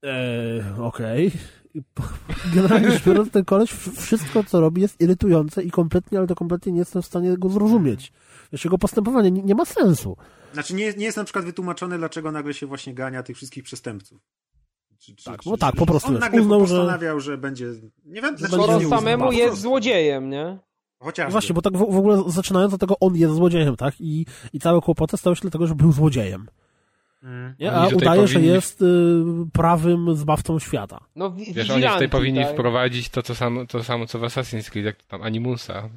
[0.04, 1.28] e, okej.
[1.28, 1.63] Okay
[2.54, 6.72] generalnie rzecz biorąc, ten koleś wszystko, co robi, jest irytujące i kompletnie, ale to kompletnie
[6.72, 8.12] nie jestem w stanie go zrozumieć.
[8.52, 10.16] Wiesz, jego postępowanie nie, nie ma sensu.
[10.52, 14.20] Znaczy, nie, nie jest na przykład wytłumaczone, dlaczego nagle się właśnie gania tych wszystkich przestępców.
[14.98, 16.08] Czy, czy, tak, no tak, po prostu.
[16.08, 17.32] On nagle uznał, postanawiał, że...
[17.32, 17.66] że będzie...
[18.04, 20.58] Nie wiem, dlaczego on samemu jest złodziejem, nie?
[20.98, 21.32] Chociażby.
[21.32, 23.94] Właśnie, bo tak w, w, ogóle zaczynając od tego, on jest złodziejem, tak?
[24.00, 26.46] I, i całe kłopoty stały się dlatego, że był złodziejem.
[27.24, 27.54] Mm.
[27.58, 27.72] Nie?
[27.72, 28.28] A udaje, powinni...
[28.28, 28.84] że jest y,
[29.52, 31.00] prawym zbawcą świata.
[31.16, 32.52] No, Wiesz, oni tutaj powinni tak?
[32.52, 35.88] wprowadzić to, to samo, to samo, co w Assassin's Creed, jak tam Animusa.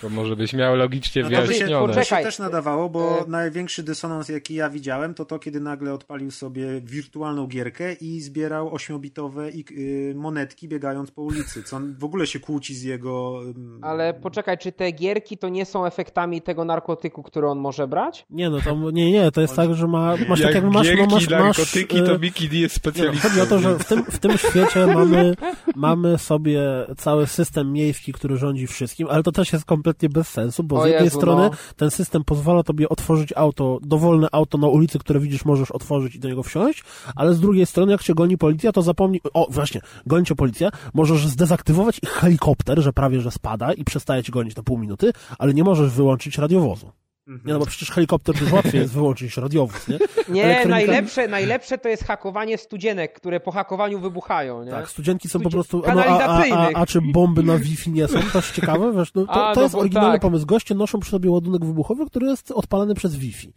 [0.00, 1.94] To może byś miał logicznie no wyjaśnione.
[1.94, 3.30] To by się też nadawało, bo e...
[3.30, 8.74] największy dysonans, jaki ja widziałem, to to, kiedy nagle odpalił sobie wirtualną gierkę i zbierał
[8.74, 13.40] ośmiobitowe y, monetki biegając po ulicy, co w ogóle się kłóci z jego...
[13.82, 18.26] Ale poczekaj, czy te gierki to nie są efektami tego narkotyku, który on może brać?
[18.30, 20.86] Nie, no to nie, nie, to jest tak, że ma, masz jak tak jakby masz...
[20.86, 23.28] Gierki, no masz, narkotyki, masz, to Mickey D jest specjalistą.
[23.28, 25.34] chodzi o to, że w tym, w tym świecie mamy,
[25.76, 26.60] mamy sobie
[26.96, 30.82] cały system miejski, który rządzi wszystkim, ale to też jest kompletnie bez sensu, bo o
[30.82, 31.56] z jednej Jezu, strony no.
[31.76, 36.18] ten system pozwala tobie otworzyć auto, dowolne auto na ulicy, które widzisz, możesz otworzyć i
[36.18, 36.84] do niego wsiąść,
[37.16, 40.70] ale z drugiej strony, jak cię goni policja, to zapomnij, o właśnie, goni cię policja,
[40.94, 45.12] możesz zdezaktywować ich helikopter, że prawie, że spada i przestaje cię gonić na pół minuty,
[45.38, 47.03] ale nie możesz wyłączyć radiowozu.
[47.26, 49.98] Nie, no bo przecież helikopter dużo łatwiej jest wyłączyć niż radiowóz, nie?
[50.28, 50.68] Nie, Elektronika...
[50.68, 54.70] najlepsze, najlepsze to jest hakowanie studzienek, które po hakowaniu wybuchają, nie?
[54.70, 55.82] Tak, studzienki są po prostu...
[55.94, 58.20] No, a, a, a, a, czy bomby na Wi-Fi nie są?
[58.32, 60.22] Też ciekawe, wiesz, no, to, to no, jest oryginalny tak.
[60.22, 60.46] pomysł.
[60.46, 63.52] Goście noszą przy sobie ładunek wybuchowy, który jest odpalany przez Wi-Fi.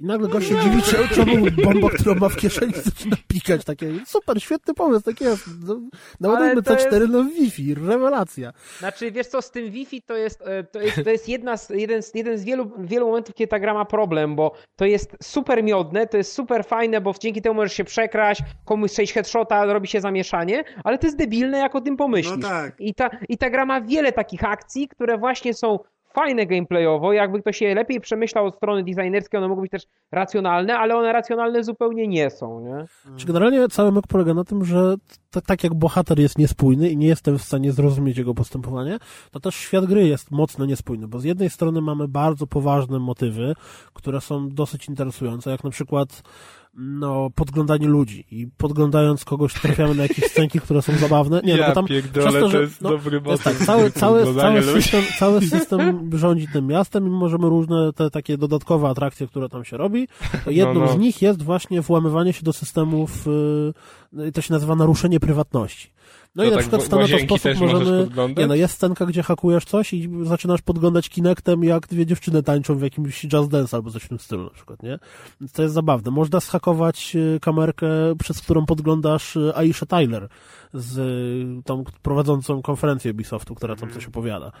[0.00, 0.82] I nagle gość się dziwi,
[1.14, 3.64] czemu bomba, którą ma w kieszeni, zaczyna pikać.
[3.64, 5.44] Takie, super, świetny pomysł, tak jest.
[5.66, 5.80] No,
[6.20, 7.12] naładujmy C4 jest...
[7.12, 8.52] na Wi-Fi, rewelacja.
[8.78, 11.70] Znaczy, wiesz co, z tym Wi-Fi to jest, e, to jest, to jest jedna z,
[11.70, 15.16] jeden, z, jeden z wielu, wielu momentów, kiedy ta gra ma problem, bo to jest
[15.22, 19.64] super miodne, to jest super fajne, bo dzięki temu możesz się przekraść, komuś sześć headshota,
[19.64, 22.36] robi się zamieszanie, ale to jest debilne, jak o tym pomyślisz.
[22.36, 22.80] No tak.
[22.80, 25.78] I, ta, I ta gra ma wiele takich akcji, które właśnie są
[26.14, 30.78] fajne gameplayowo, jakby ktoś je lepiej przemyślał od strony designerskiej, one mogą być też racjonalne,
[30.78, 32.86] ale one racjonalne zupełnie nie są, nie?
[33.16, 34.94] Czy generalnie cały myk polega na tym, że
[35.46, 38.98] tak jak bohater jest niespójny i nie jestem w stanie zrozumieć jego postępowanie,
[39.30, 43.54] to też świat gry jest mocno niespójny, bo z jednej strony mamy bardzo poważne motywy,
[43.92, 46.22] które są dosyć interesujące, jak na przykład
[46.76, 51.40] no, podglądanie ludzi i podglądając kogoś trafiamy na jakieś scenki, które są zabawne.
[51.44, 53.20] Nie, ja no bo tam pierdolę, przez to, że, to jest no, dobry.
[53.44, 58.38] Tak, cały, cały, cały, system, cały system rządzi tym miastem i możemy różne te takie
[58.38, 60.08] dodatkowe atrakcje, które tam się robi.
[60.46, 60.92] Jedną no, no.
[60.92, 63.26] z nich jest właśnie włamywanie się do systemów,
[64.12, 65.93] yy, to się nazywa naruszenie prywatności.
[66.34, 68.08] No to i na tak przykład w ten sposób możemy...
[68.36, 72.78] Nie no, jest scenka, gdzie hakujesz coś i zaczynasz podglądać Kinectem, jak dwie dziewczyny tańczą
[72.78, 74.98] w jakimś jazz dance albo coś w tym stylu na przykład, nie?
[75.40, 76.10] Więc to jest zabawne.
[76.10, 77.86] Można schakować y, kamerkę,
[78.18, 80.28] przez którą podglądasz y, Aisha Tyler
[80.74, 84.52] z y, tą prowadzącą konferencję Ubisoftu, która tam coś opowiada.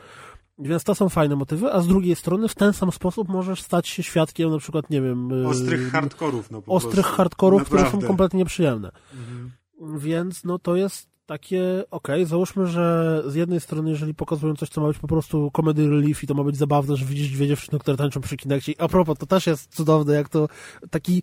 [0.58, 3.88] Więc to są fajne motywy, a z drugiej strony w ten sam sposób możesz stać
[3.88, 5.46] się świadkiem na przykład, nie wiem...
[5.46, 7.16] Ostrych hardkorów, no po Ostrych prostu.
[7.16, 7.88] hardkorów, Naprawdę.
[7.88, 8.90] które są kompletnie nieprzyjemne.
[9.12, 9.50] Mhm.
[9.98, 14.68] Więc no to jest takie, okej, okay, załóżmy, że z jednej strony, jeżeli pokazują coś,
[14.68, 17.48] co ma być po prostu comedy relief i to ma być zabawne, że widzisz dwie
[17.48, 18.72] dziewczyny, które tańczą przy kinekcie.
[18.78, 20.48] A propos, to też jest cudowne, jak to
[20.90, 21.22] taki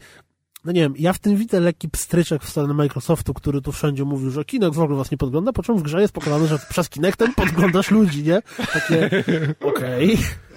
[0.66, 4.06] no nie wiem, ja w tym widzę lekki pstryczek w stronę Microsoftu, który tu wszędzie
[4.06, 6.60] mówił, że Kinect w ogóle was nie podgląda, po czym w grze jest pokazane, że
[6.70, 8.41] przez Kinectem podglądasz ludzi, nie?
[8.74, 9.24] Takie,
[9.62, 10.14] okej.
[10.14, 10.51] Okay.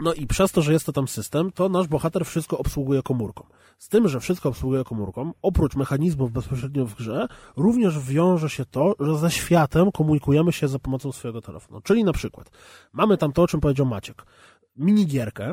[0.00, 3.46] No i przez to, że jest to tam system, to nasz bohater wszystko obsługuje komórką.
[3.78, 7.26] Z tym, że wszystko obsługuje komórką, oprócz mechanizmów bezpośrednio w grze,
[7.56, 11.80] również wiąże się to, że ze światem komunikujemy się za pomocą swojego telefonu.
[11.80, 12.50] Czyli na przykład
[12.92, 14.26] mamy tam to, o czym powiedział Maciek.
[14.76, 15.52] Minigierkę,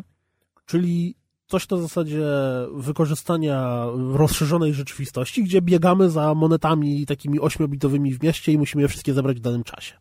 [0.66, 1.16] czyli
[1.48, 2.26] coś na zasadzie
[2.74, 9.14] wykorzystania rozszerzonej rzeczywistości, gdzie biegamy za monetami takimi ośmiobitowymi w mieście i musimy je wszystkie
[9.14, 9.96] zebrać w danym czasie.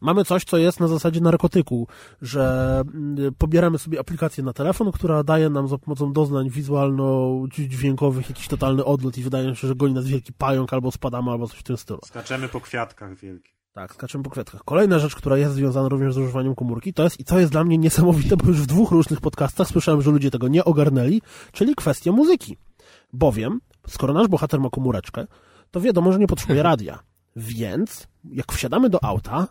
[0.00, 1.88] Mamy coś, co jest na zasadzie narkotyku,
[2.22, 8.48] że mm, pobieramy sobie aplikację na telefon, która daje nam za pomocą doznań wizualno-dźwiękowych jakiś
[8.48, 11.62] totalny odlot i wydaje się, że goni nas wielki pająk albo spadamy, albo coś w
[11.62, 12.00] tym stylu.
[12.04, 13.60] Skaczemy po kwiatkach wielkich.
[13.72, 14.64] Tak, skaczemy po kwiatkach.
[14.64, 17.64] Kolejna rzecz, która jest związana również z używaniem komórki, to jest, i co jest dla
[17.64, 21.22] mnie niesamowite, bo już w dwóch różnych podcastach słyszałem, że ludzie tego nie ogarnęli,
[21.52, 22.56] czyli kwestia muzyki.
[23.12, 25.26] Bowiem, skoro nasz bohater ma komóreczkę,
[25.70, 26.98] to wiadomo, że nie potrzebuje radia.
[27.36, 29.48] Więc, jak wsiadamy do auta,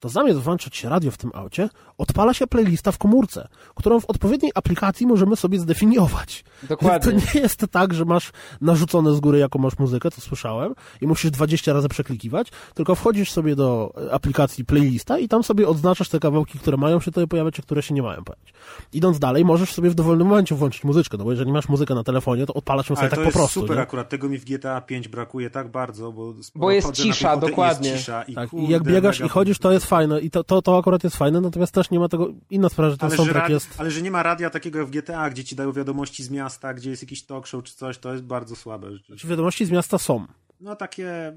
[0.00, 1.68] to zamiast włączać się radio w tym aucie,
[1.98, 6.44] odpala się playlista w komórce, którą w odpowiedniej aplikacji możemy sobie zdefiniować.
[6.62, 7.12] Dokładnie.
[7.12, 11.06] To nie jest tak, że masz narzucone z góry, jaką masz muzykę, to słyszałem, i
[11.06, 16.20] musisz 20 razy przeklikiwać, tylko wchodzisz sobie do aplikacji playlista i tam sobie odznaczasz te
[16.20, 18.52] kawałki, które mają się tutaj pojawiać, a które się nie mają pojawiać.
[18.92, 22.04] Idąc dalej, możesz sobie w dowolnym momencie włączyć muzyczkę, no bo jeżeli masz muzykę na
[22.04, 23.60] telefonie, to odpalasz ją sobie Ale tak to po jest prostu.
[23.60, 23.82] super nie?
[23.82, 27.88] akurat, tego mi w GTA 5 brakuje tak bardzo, bo, Bo jest cisza, i dokładnie.
[27.90, 30.30] Jest cisza i, Tak, kurde, i jak biegasz i mega chodzisz, to jest fajne i
[30.30, 33.06] to, to, to akurat jest fajne, natomiast też nie ma tego, inna sprawa, że ten
[33.08, 33.74] ale soundtrack radi- jest...
[33.78, 36.74] ale że nie ma radia takiego jak w GTA, gdzie ci dają wiadomości z miasta,
[36.74, 38.92] gdzie jest jakiś talk show czy coś, to jest bardzo słabe.
[38.92, 39.22] rzeczywiście.
[39.22, 40.26] Czy wiadomości z miasta są.
[40.60, 41.36] No takie...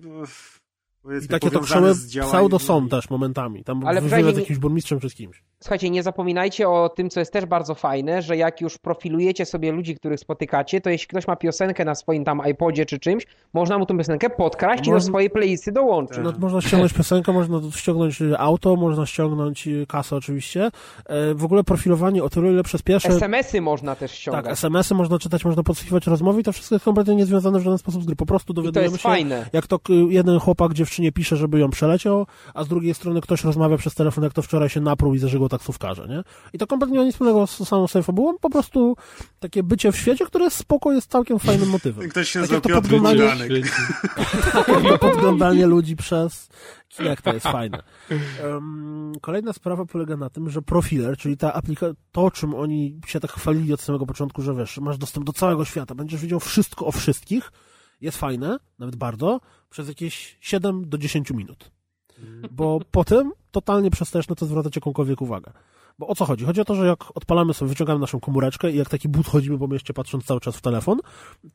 [1.24, 3.64] I takie z działaniem- pseudo są też momentami.
[3.64, 5.44] Tam Ale wywiad z jakimś burmistrzem czy z kimś.
[5.62, 9.72] Słuchajcie, nie zapominajcie o tym, co jest też bardzo fajne, że jak już profilujecie sobie
[9.72, 13.78] ludzi, których spotykacie, to jeśli ktoś ma piosenkę na swoim tam iPodzie czy czymś, można
[13.78, 16.16] mu tą piosenkę podkraść i do Można- swojej playlisty dołączyć.
[16.16, 16.26] Tak.
[16.26, 20.72] No, można ściągnąć piosenkę, można ściągnąć auto, można ściągnąć kasę oczywiście.
[21.06, 23.08] E, W ogóle profilowanie o tyle ile przyspieszy...
[23.08, 24.46] SMS-y można też Tak, ściągać.
[24.52, 28.04] SMS-y można czytać, można podsłuchiwać rozmowy i to wszystko jest kompletnie niezwiązane w żaden sposób
[28.04, 28.16] z gry.
[28.16, 29.50] Po prostu I to dowiadujemy jest się, fajne.
[29.54, 33.44] jak to k- jeden chłopak dziewczynie pisze, żeby ją przeleciał, a z drugiej strony ktoś
[33.44, 36.24] rozmawia przez telefon, jak to wczoraj się napruł i zażygał taksówkarza, nie?
[36.54, 38.96] I to kompletnie nie ma nic wspólnego z samą sobie fabułą, po prostu
[39.40, 42.10] takie bycie w świecie, które spoko, jest całkiem fajnym motywem.
[42.10, 43.52] Ktoś się Tak jak to podglądanie- Bogdanek.
[44.92, 46.50] to podglądanie ludzi przez
[46.90, 47.84] Kinect to jest fajne.
[48.44, 53.00] Um, kolejna sprawa polega na tym, że Profiler, czyli ta aplikacja, to o czym oni
[53.06, 56.40] się tak chwalili od samego początku, że wiesz, masz dostęp do całego świata, będziesz wiedział
[56.40, 57.52] wszystko o wszystkich,
[58.02, 59.40] jest fajne, nawet bardzo,
[59.70, 61.72] przez jakieś 7 do 10 minut.
[62.52, 65.52] Bo potem totalnie przestajesz na to zwracać jakąkolwiek uwagę.
[66.00, 66.46] Bo o co chodzi?
[66.46, 69.58] Chodzi o to, że jak odpalamy sobie, wyciągamy naszą komóreczkę i jak taki but chodzimy
[69.58, 71.00] po mieście patrząc cały czas w telefon,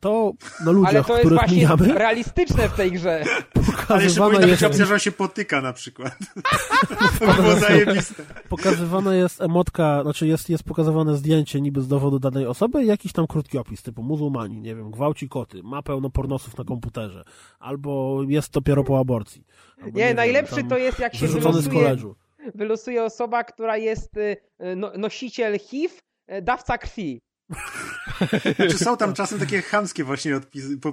[0.00, 3.24] to na Ale ludziach, to jest których właśnie mijamy, realistyczne w tej grze.
[3.88, 6.18] Ale jeszcze powinna jest, opcja, że on się potyka na przykład.
[7.18, 8.22] to by było zajebiste.
[8.48, 13.12] pokazywana jest emotka, znaczy jest, jest pokazywane zdjęcie niby z dowodu danej osoby i jakiś
[13.12, 17.24] tam krótki opis, typu muzułmani, nie wiem, gwałci koty, ma pełno pornosów na komputerze,
[17.58, 19.44] albo jest dopiero po aborcji.
[19.82, 22.14] Albo, Nie, wiem, najlepszy tam to jest jak się Wyrzucony z koledżu.
[22.54, 24.36] Wylosuje osoba, która jest y,
[24.76, 25.94] no, nosiciel HIV,
[26.32, 27.20] y, dawca krwi.
[28.56, 30.92] Znaczy są tam czasem takie chamskie właśnie odpisy, po,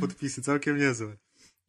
[0.00, 1.16] podpisy, całkiem niezłe.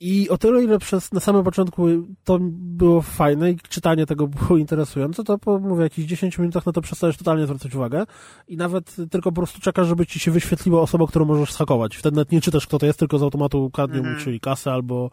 [0.04, 1.88] I o tyle, ile przez na samym początku
[2.24, 6.72] to było fajne i czytanie tego było interesujące, to po, mówię, jakichś 10 minutach na
[6.72, 8.04] to przestajesz totalnie zwracać uwagę
[8.48, 11.98] i nawet tylko po prostu czekasz, żeby ci się wyświetliła osoba, którą możesz schakować.
[11.98, 14.24] Wtedy nawet nie czytasz, kto to jest, tylko z automatu kradnie mu Mhm.
[14.24, 15.10] czyli kasę albo,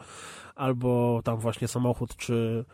[0.54, 2.64] albo tam właśnie samochód, czy,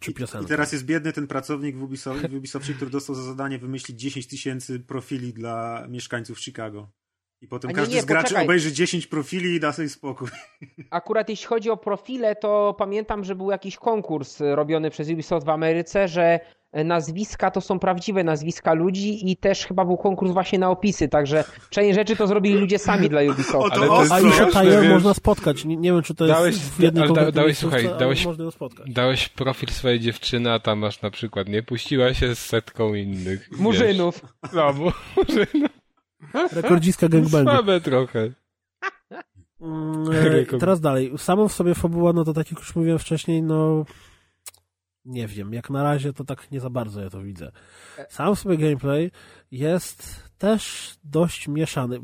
[0.00, 0.44] czy I, piosenkę.
[0.44, 4.00] I teraz jest biedny ten pracownik w, Ubisoft, w Ubisoftie, który dostał za zadanie wymyślić
[4.00, 6.90] 10 tysięcy profili dla mieszkańców Chicago.
[7.40, 8.44] I potem nie, każdy nie, z graczy poczekaj.
[8.44, 10.28] obejrzy 10 profili i da sobie spokój.
[10.90, 15.50] Akurat jeśli chodzi o profile, to pamiętam, że był jakiś konkurs robiony przez Ubisoft w
[15.50, 16.40] Ameryce, że
[16.84, 21.44] nazwiska to są prawdziwe nazwiska ludzi i też chyba był konkurs właśnie na opisy, także
[21.70, 23.72] część rzeczy to zrobili ludzie sami dla Ubisoftu.
[23.72, 24.92] Ale to jest A Shatayer wiesz.
[24.92, 25.64] można spotkać.
[25.64, 28.50] Nie, nie wiem, czy to jest Dałeś- w ale da- dałeś, słuchaj, dałeś- można ją
[28.50, 28.90] spotkać.
[28.92, 33.48] Dałeś profil swojej dziewczyny, a tam masz na przykład, nie puściła się z setką innych.
[33.50, 33.60] wiesz.
[33.60, 34.20] Murzynów.
[34.52, 35.70] No, mu- murzynów.
[36.52, 37.50] Rekordziska gangbangu.
[37.50, 38.30] Słabe trochę.
[39.60, 40.04] Mm,
[40.54, 40.58] e.
[40.58, 41.12] Teraz dalej.
[41.16, 43.84] Samą w sobie fabuła, no to tak jak już mówiłem wcześniej, no
[45.04, 47.52] nie wiem, jak na razie to tak nie za bardzo ja to widzę.
[48.08, 49.10] Sam w sobie gameplay
[49.50, 52.00] jest też dość mieszany.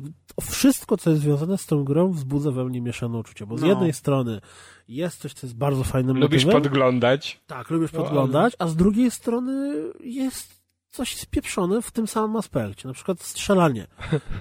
[0.51, 3.67] Wszystko, co jest związane z tą grą wzbudza we mnie mieszane uczucia, bo z No.
[3.69, 4.41] jednej strony
[4.89, 6.63] jest coś, co jest bardzo fajnym Lubisz motywem.
[6.63, 7.41] podglądać?
[7.47, 10.60] Tak, lubisz No, ale- podglądać, a z drugiej strony jest
[10.91, 13.87] coś spieprzone w tym samym aspekcie, na przykład strzelanie.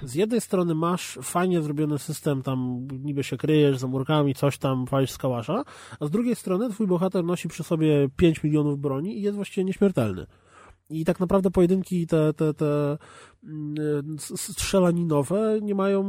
[0.02, 4.84] Z jednej strony masz fajnie zrobiony system, tam niby się kryjesz za murkami, coś tam
[4.84, 5.64] walisz z kałasza,
[6.00, 9.64] a z drugiej strony twój bohater nosi przy sobie 5 milionów broni i jest właściwie
[9.64, 10.26] nieśmiertelny.
[10.90, 12.98] I tak naprawdę pojedynki te, te, te
[13.44, 16.02] mm, strzelaninowe nie mają,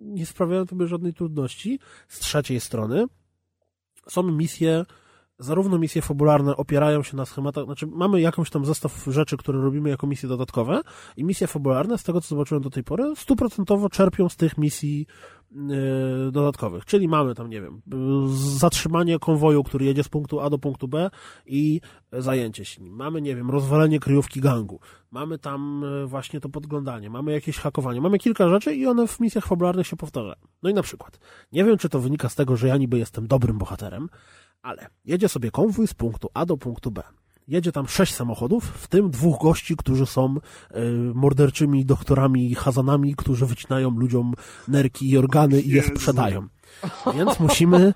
[0.00, 1.78] nie sprawiają tobie żadnej trudności.
[2.08, 3.06] Z trzeciej strony
[4.08, 4.84] są misje,
[5.38, 9.90] zarówno misje fabularne opierają się na schematach, znaczy mamy jakąś tam zestaw rzeczy, które robimy
[9.90, 10.80] jako misje dodatkowe
[11.16, 15.06] i misje fabularne, z tego co zobaczyłem do tej pory, stuprocentowo czerpią z tych misji
[15.50, 16.84] yy, dodatkowych.
[16.84, 17.82] Czyli mamy tam, nie wiem,
[18.58, 21.10] zatrzymanie konwoju, który jedzie z punktu A do punktu B
[21.46, 21.80] i
[22.12, 22.94] zajęcie się nim.
[22.94, 24.80] Mamy, nie wiem, rozwalenie kryjówki gangu.
[25.10, 27.10] Mamy tam yy, właśnie to podglądanie.
[27.10, 28.00] Mamy jakieś hakowanie.
[28.00, 30.34] Mamy kilka rzeczy i one w misjach fabularnych się powtarzają.
[30.62, 31.18] No i na przykład,
[31.52, 34.08] nie wiem, czy to wynika z tego, że ja niby jestem dobrym bohaterem,
[34.64, 37.02] ale jedzie sobie konwój z punktu A do punktu B.
[37.48, 40.80] Jedzie tam sześć samochodów, w tym dwóch gości, którzy są y,
[41.14, 44.34] morderczymi doktorami Hazanami, którzy wycinają ludziom
[44.68, 46.48] nerki i organy i je sprzedają.
[47.14, 47.94] Więc musimy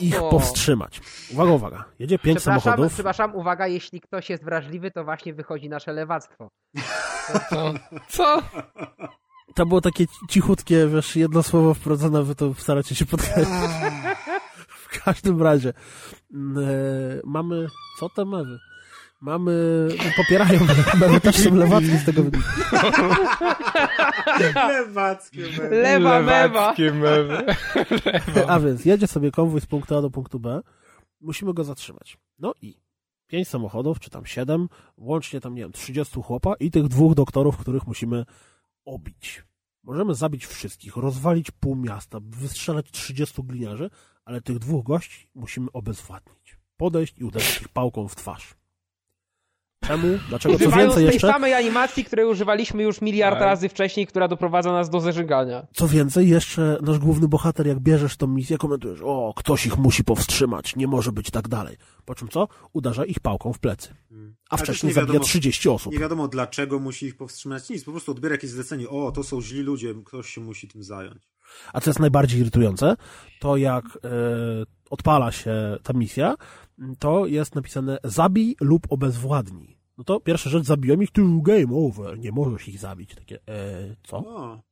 [0.00, 1.00] ich powstrzymać.
[1.32, 1.84] Uwaga, uwaga.
[1.98, 2.94] Jedzie pięć przepraszam, samochodów.
[2.94, 6.48] Przepraszam, uwaga, jeśli ktoś jest wrażliwy, to właśnie wychodzi nasze lewactwo.
[7.50, 7.72] Co?
[8.16, 8.42] Co?
[9.54, 13.48] To było takie cichutkie, wiesz, jedno słowo wprowadzone, wy to staracie się podkreślić.
[14.90, 15.74] W każdym razie e,
[17.24, 17.66] mamy...
[17.98, 18.58] Co te mewy?
[19.20, 19.88] Mamy...
[19.98, 20.60] No, popierają
[21.00, 22.48] mewy, też są lewackie z tego wynika.
[24.68, 25.82] Lewackie mewy.
[25.82, 26.42] Lewa mewa.
[26.42, 27.44] Lewackie mewy.
[28.48, 30.60] A więc jedzie sobie konwój z punktu A do punktu B.
[31.20, 32.18] Musimy go zatrzymać.
[32.38, 32.80] No i
[33.26, 37.56] pięć samochodów, czy tam siedem, łącznie tam, nie wiem, 30 chłopa i tych dwóch doktorów,
[37.56, 38.24] których musimy
[38.84, 39.44] obić.
[39.82, 43.90] Możemy zabić wszystkich, rozwalić pół miasta, wystrzelać 30 gliniarzy,
[44.30, 46.56] ale tych dwóch gości musimy obezwładnić.
[46.76, 48.54] Podejść i uderzyć ich pałką w twarz.
[49.84, 50.06] Czemu?
[50.28, 50.54] Dlaczego?
[50.58, 51.28] Co Używając więcej tej jeszcze?
[51.32, 53.42] samej animacji, której używaliśmy już miliard Tak.
[53.44, 55.66] razy wcześniej, która doprowadza nas do zeżygania.
[55.74, 60.04] Co więcej, jeszcze nasz główny bohater, jak bierzesz tą misję, komentujesz, o, ktoś ich musi
[60.04, 61.76] powstrzymać, nie może być tak dalej.
[62.04, 62.48] Po czym co?
[62.72, 63.94] Uderza ich pałką w plecy.
[64.50, 65.92] A Ale wcześniej nie zabija wiadomo- 30 osób.
[65.92, 69.42] Nie wiadomo dlaczego musi ich powstrzymać, nic, po prostu odbiera jakieś zlecenie, o, to są
[69.42, 71.30] źli ludzie, ktoś się musi tym zająć.
[71.72, 72.96] A co jest najbardziej irytujące,
[73.40, 74.08] to jak e,
[74.90, 76.34] odpala się ta misja,
[76.98, 79.79] to jest napisane zabij lub obezwładnij.
[80.00, 83.14] No to pierwsza rzecz, zabiłem ich, tu game over, nie możesz ich zabić.
[83.14, 84.24] Takie, e, co?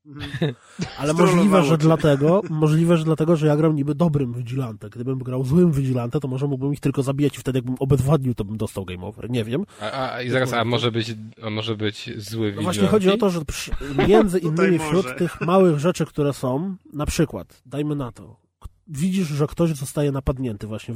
[0.07, 0.55] Mhm.
[0.99, 4.91] Ale możliwe, że dlatego, możliwe, że dlatego, że ja gram niby dobrym Vigilante.
[4.91, 8.45] Gdybym grał złym Vigilante, to może mógłbym ich tylko zabijać i wtedy jakbym obezwładnił, to
[8.45, 9.31] bym dostał game over.
[9.31, 9.65] Nie wiem.
[9.81, 12.91] A, a, I zaraz, a może być, a może być zły No właśnie vigilante?
[12.91, 13.71] chodzi o to, że przy,
[14.09, 18.48] między innymi wśród tych małych rzeczy, które są, na przykład, dajmy na to,
[18.89, 20.95] widzisz, że ktoś zostaje napadnięty właśnie,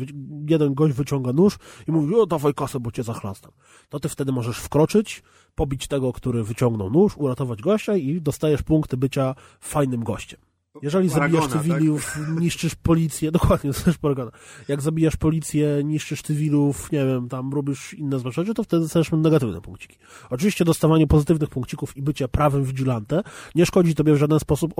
[0.49, 3.53] jeden gość wyciąga nóż i mówi, o dawaj kasę, bo cię zachlastam.
[3.89, 5.23] To ty wtedy możesz wkroczyć,
[5.55, 10.41] pobić tego, który wyciągnął nóż, uratować gościa i dostajesz punkty bycia fajnym gościem.
[10.83, 14.31] Jeżeli zabijasz Paragona, cywilów, niszczysz policję, dokładnie, to też paragona.
[14.69, 19.11] Jak zabijasz policję, niszczysz cywilów, nie wiem, tam robisz inne złe rzeczy, to wtedy dostajesz
[19.13, 19.97] negatywne punkciki.
[20.31, 23.23] Oczywiście dostawanie pozytywnych punkcików i bycie prawym vigilante
[23.55, 24.75] nie szkodzi tobie w żaden sposób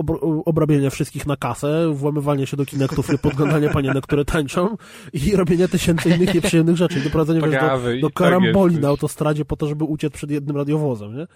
[0.45, 4.77] obrabianie wszystkich na kasę, włamywanie się do kinektów i podglądanie panienek, które tańczą
[5.13, 6.99] i robienie tysięcy innych nieprzyjemnych rzeczy.
[6.99, 10.57] I doprowadzenie wiesz, do, do tak karamboli na autostradzie po to, żeby uciec przed jednym
[10.57, 11.27] radiowozem, nie?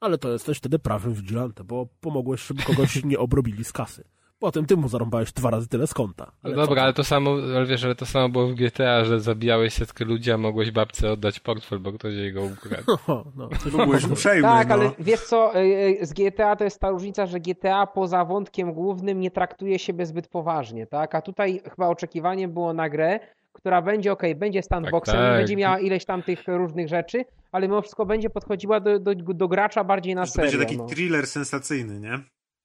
[0.00, 4.04] Ale to jesteś wtedy prawym vigilante, bo pomogłeś, żeby kogoś nie obrobili z kasy.
[4.38, 6.24] Potem ty mu zarąbałeś dwa razy tyle z konta.
[6.24, 6.82] No Ale dobra, co?
[6.82, 10.32] ale to samo, ale wiesz, ale to samo było w GTA, że zabijałeś setkę ludzi,
[10.32, 12.84] a mogłeś babce oddać portfel, bo ktoś jej go ukradł.
[13.12, 14.74] O, no, coś Byłeś uprzejmy, Tak, no.
[14.74, 18.72] ale wiesz co, y, y, z GTA to jest ta różnica, że GTA poza wątkiem
[18.72, 21.14] głównym nie traktuje siebie zbyt poważnie, tak?
[21.14, 23.20] A tutaj chyba oczekiwaniem było na grę,
[23.54, 25.36] która będzie, ok, będzie sandboxem, Tak, tak.
[25.38, 29.48] będzie miała ileś tam tych różnych rzeczy, ale mimo wszystko będzie podchodziła do, do, do
[29.48, 30.66] gracza bardziej na Że to będzie serio.
[30.66, 30.86] taki no.
[30.86, 32.18] thriller sensacyjny, nie?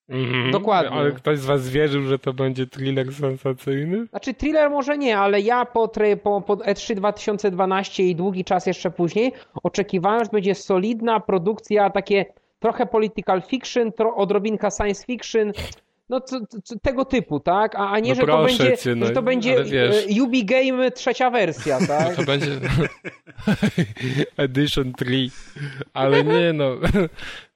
[0.09, 0.51] Mhm.
[0.51, 0.91] Dokładnie.
[0.91, 4.05] Ale ktoś z was wierzył, że to będzie thriller sensacyjny?
[4.07, 5.91] Znaczy thriller może nie, ale ja po,
[6.23, 9.31] po, po E3 2012 i długi czas jeszcze później
[9.63, 12.25] oczekiwałem, że będzie solidna produkcja, takie
[12.59, 15.51] trochę political fiction, tro, odrobinka science fiction,
[16.10, 16.22] no
[16.82, 17.76] tego typu, tak?
[17.76, 20.05] A, a nie, No że, to proszę będzie, cię, no, że to będzie wiesz.
[20.18, 22.16] e, Ubi Game trzecia wersja, tak?
[22.16, 22.47] To będzie
[24.38, 25.05] Edition 3.
[25.93, 26.72] Ale nie no.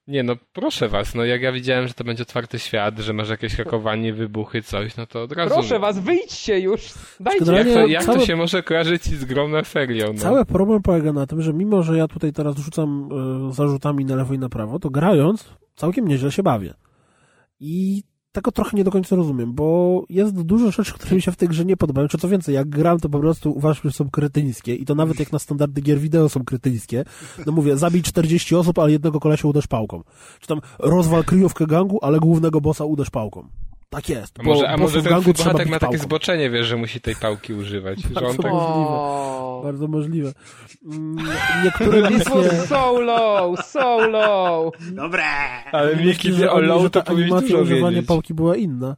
[0.08, 3.30] Nie no, proszę was, no jak ja widziałem, że to będzie otwarty świat, że masz
[3.30, 5.54] jakieś hakowanie, wybuchy, coś, no to od razu...
[5.54, 7.52] Proszę was, wyjdźcie już, dajcie.
[7.54, 10.22] Jak, to, jak całe- to się może kojarzyć z grą na serio, no?
[10.22, 13.10] Cały problem polega na tym, że mimo, że ja tutaj teraz rzucam
[13.50, 16.74] e, zarzutami na lewo i na prawo, to grając całkiem nieźle się bawię.
[17.60, 21.36] I tego trochę nie do końca rozumiem, bo jest dużo rzeczy, które mi się w
[21.36, 22.08] tej grze nie podobają.
[22.08, 25.20] Czy co więcej, jak gram, to po prostu uważam, że są kretyńskie i to nawet
[25.20, 27.06] jak na standardy gier wideo są kretyńskie.
[27.46, 30.04] No mówię, zabij 40 osób, ale jednego kolesia uderz pałką.
[30.40, 33.48] Czy tam rozwal kryjówkę gangu, ale głównego bossa uderz pałką.
[33.94, 34.40] Tak jest.
[34.40, 35.98] A może, bo a może ten bić ma takie pałką.
[35.98, 38.00] zboczenie, wiesz, że musi tej pałki używać.
[38.00, 38.52] Że on Bardzo tak...
[38.52, 39.64] możliwe.
[39.64, 40.34] Bardzo możliwe.
[40.86, 41.28] Mm,
[41.64, 42.66] Niektóre misje...
[42.68, 44.74] so low, so low.
[44.92, 45.24] Dobre!
[45.72, 48.08] Ale że ty o low to powinieneś dużo używania wiedzieć.
[48.08, 48.96] pałki była inna.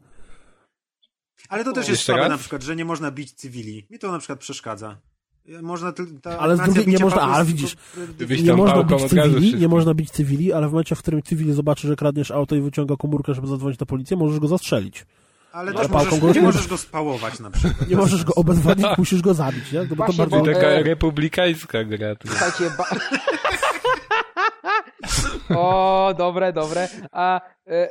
[1.49, 2.29] Ale to też jest słabe raz?
[2.29, 3.87] na przykład, że nie można bić cywili.
[3.89, 4.97] Mi to na przykład przeszkadza.
[5.61, 7.75] Można ta Ale z drugiej nie można- ale widzisz,
[8.43, 11.87] Nie można bić cywili, nie można bić cywili, ale w momencie, w którym cywili zobaczy,
[11.87, 15.05] że kradniesz auto i wyciąga komórkę, żeby zadzwonić na policję, możesz go zastrzelić.
[15.51, 17.89] Ale też możesz, go nie możesz go spałować na przykład.
[17.89, 19.79] Nie możesz go obezwładnić, musisz go zabić, nie?
[19.79, 20.41] No bo to bardzo...
[20.41, 22.15] taka E, republikańska gra.
[22.15, 22.27] tu.
[22.27, 22.85] Słuchajcie, ba...
[25.55, 26.87] O, dobre, dobre.
[27.11, 27.89] A, e...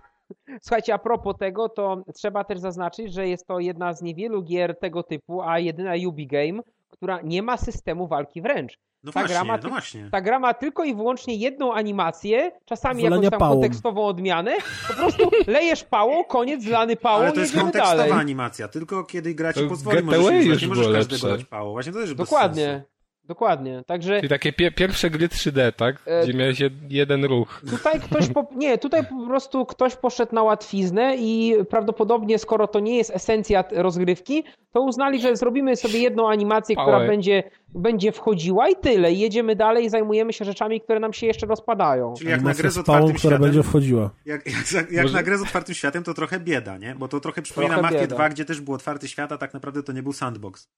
[0.62, 4.78] Słuchajcie, a propos tego, to trzeba też zaznaczyć, że jest to jedna z niewielu gier
[4.78, 8.78] tego typu, a jedyna Ubi Game, która nie ma systemu walki wręcz.
[9.04, 10.08] No ta gra właśnie, ma no właśnie.
[10.12, 13.54] Ta gra ma tylko i wyłącznie jedną animację, czasami Wylania jakąś tam pałą.
[13.54, 14.56] kontekstową odmianę.
[14.88, 18.12] Po prostu lejesz pałą, koniec, zlany pałą, Ale to jest kontekstowa dalej.
[18.12, 18.68] animacja.
[18.68, 20.62] Tylko kiedy gra ci To pozwoli, możesz.
[20.62, 21.28] Nie możesz każdego lepsze.
[21.28, 21.70] dać pałą.
[21.72, 22.88] Właśnie to też bez Dokładnie, sensu.
[23.28, 23.82] Dokładnie.
[23.86, 25.96] Także Czyli takie pie pierwsze gry 3D, tak?
[26.06, 27.62] E, Gdzie miałeś jed jeden ruch.
[27.70, 32.80] Tutaj ktoś po, nie, tutaj po prostu ktoś poszedł na łatwiznę i prawdopodobnie skoro to
[32.80, 37.06] nie jest esencja rozgrywki, to uznali, że zrobimy sobie jedną animację, która Pałę.
[37.06, 37.42] będzie,
[37.74, 39.12] będzie wchodziła i tyle.
[39.12, 42.14] I jedziemy dalej i zajmujemy się rzeczami, które nam się jeszcze rozpadają.
[42.18, 44.10] Czyli jak na Animacja grę z pałą, otwartym która światem, będzie wchodziła.
[44.26, 46.94] jak, jak, jak Może- na grę z otwartym światem, to trochę bieda, nie?
[46.98, 48.14] Bo to trochę przypomina Trochę Mafię bieda.
[48.16, 50.68] 2, gdzie też był otwarty świat, a tak naprawdę to nie był sandbox.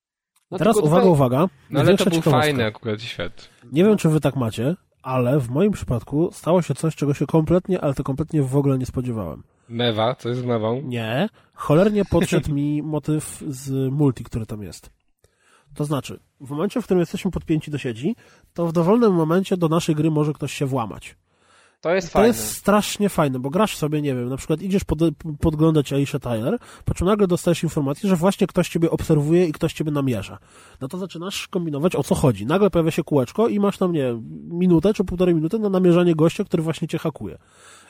[0.51, 1.49] No Teraz uwaga, uwaga.
[1.71, 2.41] No ale to był ciekawostka.
[2.41, 3.49] fajny akurat świat.
[3.73, 7.27] Nie wiem, czy wy tak macie, ale w moim przypadku stało się coś, czego się
[7.27, 9.43] kompletnie, ale to kompletnie w ogóle nie spodziewałem.
[9.69, 10.83] Mewa, co jest z mewą?
[10.85, 14.91] Nie, cholernie podszedł mi motyw z multi, który tam jest.
[15.75, 18.17] To znaczy, w momencie, w którym jesteśmy podpięci do sieci,
[18.55, 21.17] to w dowolnym momencie do naszej gry może ktoś się włamać.
[21.81, 22.27] To jest To fajne.
[22.29, 24.99] jest strasznie fajne, bo grasz sobie, nie wiem, na przykład idziesz pod,
[25.41, 29.73] podglądać Aisha Tyler, po czym nagle dostajesz informację, że właśnie ktoś ciebie obserwuje i ktoś
[29.73, 30.39] ciebie namierza.
[30.81, 32.47] No to zaczynasz kombinować, o co chodzi.
[32.47, 36.15] Nagle pojawia się kółeczko i masz tam, nie wiem, minutę czy półtorej minuty na namierzanie
[36.15, 37.39] gościa, który właśnie cię hakuje.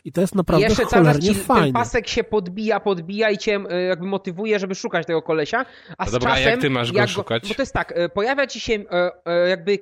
[0.04, 1.72] I to jest I naprawdę jeszcze cały czas cholernie ci ten fajne.
[1.72, 5.66] pasek się podbija, podbija i cię e, jakby motywuje, żeby szukać tego kolesia,
[5.98, 6.50] a z No dobra, a czasem...
[6.50, 7.48] jak ty masz go szukać?
[7.48, 8.84] Bo to jest tak, e, pojawia ci się
[9.24, 9.78] e, jakby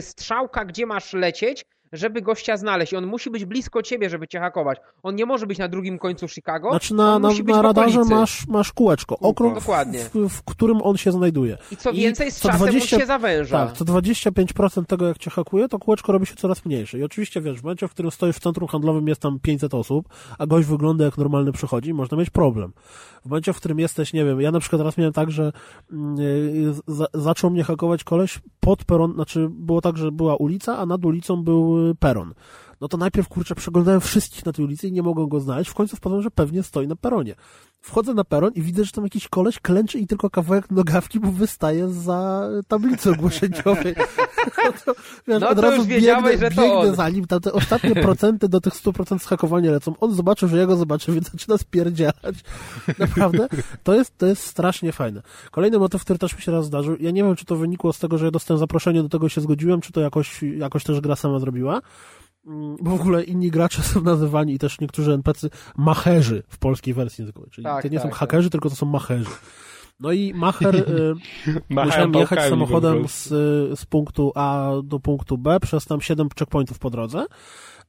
[0.00, 2.92] strzałka, gdzie masz lecieć, żeby gościa znaleźć.
[2.92, 4.78] I on musi być blisko ciebie, żeby cię hakować.
[5.02, 6.70] On nie może być na drugim końcu Chicago.
[6.70, 9.98] Znaczy na, na, na radarze masz, masz kółeczko, okrąg, Dokładnie.
[9.98, 11.58] w, w, którym on się znajduje.
[11.72, 13.66] I co I więcej, z co czasem 20 on się zawęża.
[13.66, 16.98] Tak, co 25% tego, jak cię hakuje, to kółeczko robi się coraz mniejsze.
[16.98, 20.08] I oczywiście, wiesz, w momencie, w którym stoisz w centrum handlowym, jest tam 500 osób,
[20.38, 22.72] a gość wygląda jak normalny przychodzi, można mieć problem.
[23.22, 25.52] W momencie, w którym jesteś, nie wiem, ja na przykład raz miałem tak, że
[25.90, 30.86] yy, za, zaczął mnie hakować koleś pod peron, znaczy było tak, że była ulica, a
[30.86, 32.34] nad ulicą był peron.
[32.80, 35.70] No to najpierw, kurczę, przeglądałem wszystkich na tej ulicy i nie mogłem go znaleźć.
[35.70, 37.34] W końcu wpadłem, że pewnie stoi na peronie.
[37.80, 41.32] Wchodzę na peron i widzę, że tam jakiś koleś klęczy i tylko kawałek nogawki mu
[41.32, 43.94] wystaje za tablicy ogłoszeniowej.
[44.64, 44.94] No to,
[45.28, 46.94] wiesz, No od razu biegnę, że to biegnę on.
[46.94, 49.94] za nim, tam te ostatnie procenty do tych 100% schakowania lecą.
[50.00, 52.34] On zobaczył, że ja go zobaczę, więc zaczyna spierdzielać.
[52.98, 53.48] Naprawdę,
[53.82, 55.22] to jest, to jest strasznie fajne.
[55.50, 57.98] Kolejny motyw, który też mi się raz zdarzył, ja nie wiem, czy to wynikło z
[57.98, 61.16] tego, że ja dostałem zaproszenie, do tego się zgodziłem, czy to jakoś, jakoś też gra
[61.16, 61.80] sama zrobiła.
[62.48, 66.94] Mm, Bo w ogóle inni gracze są nazywani i też niektórzy NPC macherzy w polskiej
[66.94, 67.50] wersji językowej.
[67.50, 69.30] Czyli Tak, to nie tak, są hakerzy, tylko to są macherzy.
[70.00, 71.14] No i macher, y,
[71.70, 73.28] musiałem jechać samochodem z,
[73.80, 77.26] z punktu A do punktu B przez tam 7 checkpointów po drodze.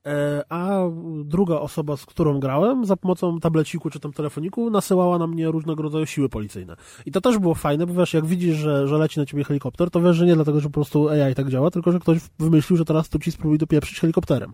[0.05, 0.79] E, A
[1.23, 5.83] druga osoba, z którą grałem, za pomocą tableciku czy tam telefoniku, nasyłała na mnie różnego
[5.83, 6.75] rodzaju siły policyjne.
[7.05, 9.89] I to też było fajne, bo wiesz, jak widzisz, że, że leci na ciebie helikopter,
[9.89, 12.77] to wiesz, że nie dlatego, że po prostu AI tak działa, tylko że ktoś wymyślił,
[12.77, 14.53] że teraz tu ci spróbuj dopieprzyć helikopterem.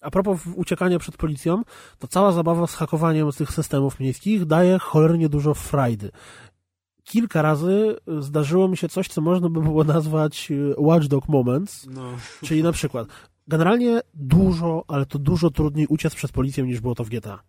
[0.00, 1.62] A propos uciekania przed policją,
[1.98, 6.10] to cała zabawa z hakowaniem tych systemów miejskich daje cholernie dużo frajdy.
[7.04, 12.02] Kilka razy zdarzyło mi się coś, co można by było nazwać e, watchdog moments, No.
[12.44, 13.08] czyli na przykład
[13.50, 17.42] generalnie dużo, ale to dużo trudniej uciec przed policją niż było to w GTA.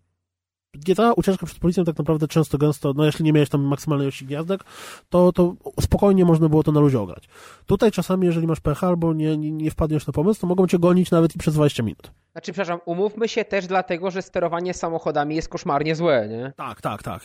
[0.74, 4.26] GTA, ucieczka przed policją tak naprawdę często gęsto, no jeśli nie miałeś tam maksymalnej ilości
[4.26, 4.64] gniazdek,
[5.10, 7.24] to, to spokojnie można było to na luzie ograć.
[7.66, 10.80] Tutaj czasami, jeżeli masz pecha albo nie, nie, nie wpadniesz na pomysł, to mogą cię
[10.80, 12.12] gonić nawet i przez 20 minut.
[12.32, 16.54] Znaczy, przepraszam, umówmy się też dlatego, że sterowanie samochodami jest koszmarnie złe, nie?
[16.56, 17.22] Tak, tak, tak.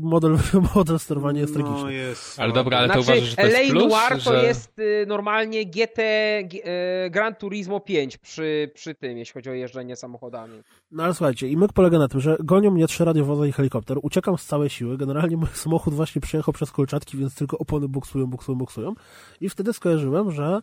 [0.00, 0.38] Model,
[0.74, 1.82] model sterowania jest tragiczny.
[1.82, 2.40] No jest.
[2.40, 4.44] Ale dobra, ale to Znaczy, uważasz, że to jest LA plus, Noir to że...
[4.44, 9.96] jest y, normalnie GT y, Gran Turismo 5 przy, przy tym, jeśli chodzi o jeżdżenie
[9.96, 10.62] samochodami.
[10.90, 13.98] No ale słuchajcie, i myk polega na tym, że gonią mnie trzy radiowozy i helikopter,
[14.02, 18.26] uciekam z całej siły, generalnie mój samochód właśnie przejechał przez kolczatki, więc tylko opony buksują,
[18.26, 18.94] buksują, buksują
[19.40, 20.60] i wtedy skojarzyłem, że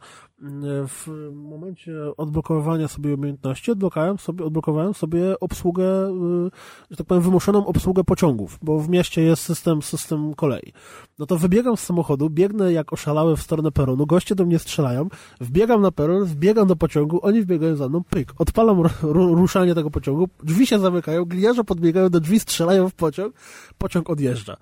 [0.87, 6.51] w momencie odblokowywania sobie umiejętności odblokowałem sobie, odblokowałem sobie obsługę, y,
[6.91, 10.73] że tak powiem, wymuszoną obsługę pociągów, bo w mieście jest system, system kolei.
[11.19, 15.07] No to wybiegam z samochodu, biegnę jak oszalały w stronę peronu, goście do mnie strzelają,
[15.41, 18.83] wbiegam na peron, wbiegam do pociągu, oni wbiegają za mną, pyk, odpalam
[19.41, 23.35] ruszanie tego pociągu, drzwi się zamykają, gliniarze podbiegają do drzwi, strzelają w pociąg,
[23.77, 24.57] pociąg odjeżdża.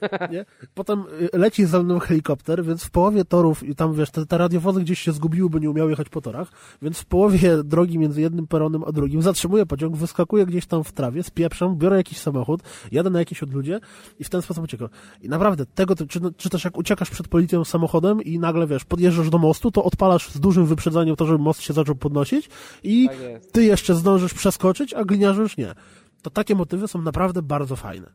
[0.32, 0.44] Nie?
[0.74, 1.04] Potem
[1.34, 4.80] y, leci za mną helikopter, więc w połowie torów, i tam wiesz, te, te radiowozy
[4.80, 6.48] gdzieś się zgubiły, bo nie umiały jechać po torach,
[6.82, 10.92] więc w połowie drogi między jednym peronem a drugim zatrzymuję pociąg, wyskakuję gdzieś tam w
[10.92, 12.60] trawie, spieprzam, biorę jakiś samochód,
[12.92, 13.80] jadę na jakieś odludzie
[14.18, 14.88] i w ten sposób uciekam.
[15.22, 19.30] I naprawdę, tego, czy, czy też jak uciekasz przed policją samochodem i nagle, wiesz, podjeżdżasz
[19.30, 22.50] do mostu, to odpalasz z dużym wyprzedzeniem to, żeby most się zaczął podnosić
[22.82, 23.16] i tak
[23.52, 25.74] ty jeszcze zdążysz przeskoczyć, a gliniarze już nie.
[26.22, 28.12] To takie motywy są naprawdę bardzo fajne.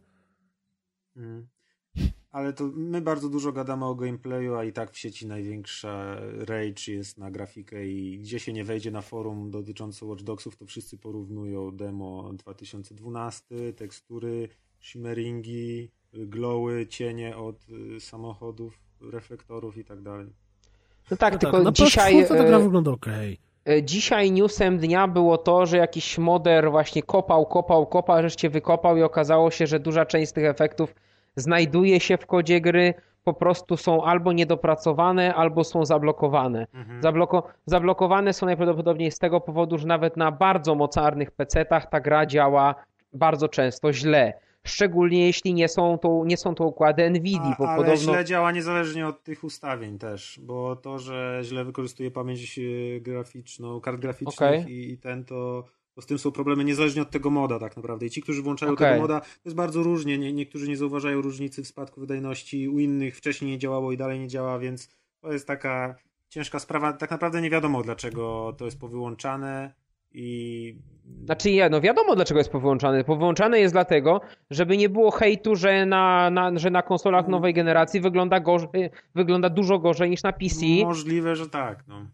[1.16, 1.48] Mm
[2.32, 6.16] ale to my bardzo dużo gadamy o gameplayu, a i tak w sieci największa
[6.48, 10.66] rage jest na grafikę i gdzie się nie wejdzie na forum dotyczące Watch Dogsów, to
[10.66, 14.50] wszyscy porównują demo 2012, tekstury,
[14.80, 20.28] shimmeringi, glowy, cienie od y, samochodów, reflektorów i tak dalej.
[21.12, 22.28] No tak, no tylko tak, dzisiaj...
[22.28, 23.38] To ta gra e, wygląda okej.
[23.64, 23.84] Okay.
[23.84, 29.02] Dzisiaj newsem dnia było to, że jakiś moder właśnie kopał, kopał, kopał, żeście wykopał i
[29.04, 30.96] okazało się, że duża część z tych efektów
[31.36, 32.94] znajduje się w kodzie gry,
[33.24, 36.68] po prostu są albo niedopracowane, albo są zablokowane.
[36.74, 37.02] Mhm.
[37.02, 42.26] Zabloko zablokowane są najprawdopodobniej z tego powodu, że nawet na bardzo mocarnych PC-tach ta gra
[42.26, 42.76] działa
[43.14, 44.34] bardzo często źle.
[44.64, 47.56] Szczególnie jeśli nie są to, nie są to układy NVIDIA.
[47.60, 48.14] A, ale podobno...
[48.14, 53.82] źle działa niezależnie od tych ustawień też, bo to, że źle wykorzystuje pamięć e, graficzną,
[53.82, 54.72] kart graficznych okay.
[54.72, 55.64] i, i ten to
[56.02, 58.06] bo z tym są problemy niezależnie od tego moda tak naprawdę.
[58.06, 58.90] I ci, którzy włączają okay.
[58.90, 60.18] tego moda, to jest bardzo różnie.
[60.18, 64.20] Nie, niektórzy nie zauważają różnicy w spadku wydajności, u innych wcześniej nie działało i dalej
[64.20, 64.90] nie działa, więc
[65.22, 65.96] to jest taka
[66.30, 66.94] ciężka sprawa.
[66.94, 69.74] Tak naprawdę nie wiadomo, dlaczego to jest powyłączane
[70.14, 70.76] i...
[71.26, 73.04] Znaczy ja, no wiadomo dlaczego jest powyłączane.
[73.04, 77.32] Powyłączane jest dlatego, żeby nie było hejtu, że na, na, że na konsolach mm.
[77.32, 80.66] nowej generacji wygląda, gorzej, wygląda dużo gorzej niż na PC.
[80.84, 81.84] Możliwe, że tak.
[81.88, 82.08] No.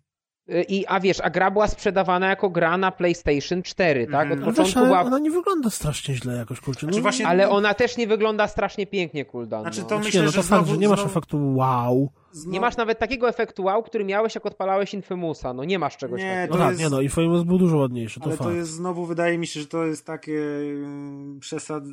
[0.68, 4.32] I, a wiesz, a gra była sprzedawana jako gra na PlayStation 4, tak?
[4.32, 4.46] Od mm.
[4.46, 5.02] początku była...
[5.02, 6.86] ona nie wygląda strasznie źle jakoś, kurczę.
[6.86, 7.28] No, znaczy właśnie...
[7.28, 9.62] Ale ona też nie wygląda strasznie pięknie, Kuldan.
[9.62, 10.04] Znaczy to no.
[10.04, 11.12] myślę, nie, no to że fakt, że nie masz znowu...
[11.12, 12.10] efektu wow.
[12.32, 12.52] Znowu...
[12.52, 15.54] Nie masz nawet takiego efektu wow, który miałeś jak odpalałeś Infamousa.
[15.54, 16.54] No nie masz czegoś nie, takiego.
[16.54, 16.82] No tak, jest...
[16.82, 18.50] nie no, Infamous był dużo ładniejszy, to Ale fakt.
[18.50, 21.84] to jest znowu, wydaje mi się, że to jest takie mm, przesad...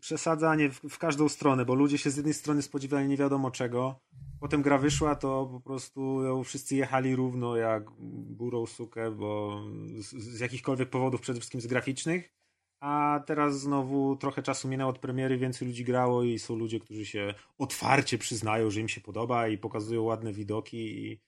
[0.00, 4.00] przesadzanie w, w każdą stronę, bo ludzie się z jednej strony spodziewali nie wiadomo czego,
[4.40, 7.90] potem gra wyszła, to po prostu ją wszyscy jechali równo jak
[8.28, 9.60] burą sukę, bo
[9.98, 12.34] z, z jakichkolwiek powodów, przede wszystkim z graficznych.
[12.84, 17.06] A teraz znowu trochę czasu minęło od premiery, więcej ludzi grało i są ludzie, którzy
[17.06, 21.20] się otwarcie przyznają, że im się podoba i pokazują ładne widoki i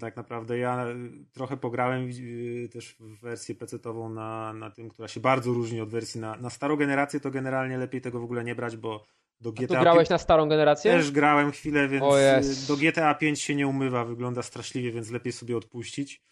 [0.00, 0.86] tak naprawdę ja
[1.32, 5.88] trochę pograłem y, też w wersję PC-tową na, na tym, która się bardzo różni od
[5.88, 9.04] wersji na, na starą generację, to generalnie lepiej tego w ogóle nie brać, bo
[9.40, 9.64] do GTA.
[9.64, 10.92] A tu grałeś na starą generację?
[10.92, 15.56] Też grałem chwilę, więc do GTA 5 się nie umywa, wygląda straszliwie, więc lepiej sobie
[15.56, 16.22] odpuścić.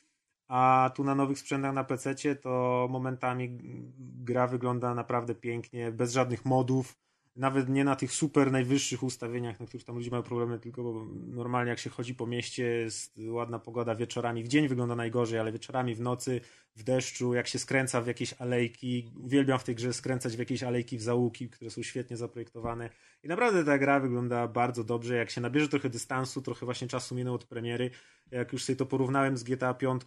[0.48, 3.58] A tu na nowych sprzętach na PC to momentami
[3.98, 6.96] gra wygląda naprawdę pięknie, bez żadnych modów
[7.36, 11.70] nawet nie na tych super najwyższych ustawieniach, na których tam ludzie mają problemy, tylko normalnie
[11.70, 15.94] jak się chodzi po mieście, jest ładna pogoda wieczorami, w dzień wygląda najgorzej, ale wieczorami,
[15.94, 16.40] w nocy,
[16.76, 20.62] w deszczu, jak się skręca w jakieś alejki, uwielbiam w tej grze skręcać w jakieś
[20.62, 22.90] alejki w załuki, które są świetnie zaprojektowane.
[23.22, 27.14] I naprawdę ta gra wygląda bardzo dobrze, jak się nabierze trochę dystansu, trochę właśnie czasu
[27.14, 27.90] minęło od premiery,
[28.30, 30.02] jak już sobie to porównałem z GTA 5,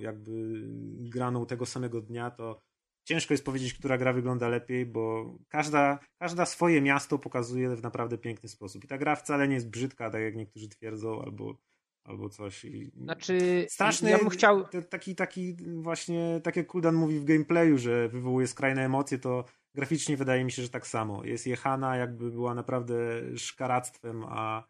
[0.00, 0.62] jakby
[1.00, 2.69] graną tego samego dnia, to
[3.10, 8.18] ciężko jest powiedzieć, która gra wygląda lepiej, bo każda, każda swoje miasto pokazuje w naprawdę
[8.18, 8.84] piękny sposób.
[8.84, 11.58] I ta gra wcale nie jest brzydka, tak jak niektórzy twierdzą, albo,
[12.04, 12.64] albo coś.
[12.64, 14.64] I znaczy, straszny, ja bym chciał...
[14.90, 20.16] Taki, taki właśnie, tak jak Kuldan mówi w gameplayu, że wywołuje skrajne emocje, to graficznie
[20.16, 21.24] wydaje mi się, że tak samo.
[21.24, 22.96] Jest jechana, jakby była naprawdę
[23.36, 24.64] szkaractwem, a,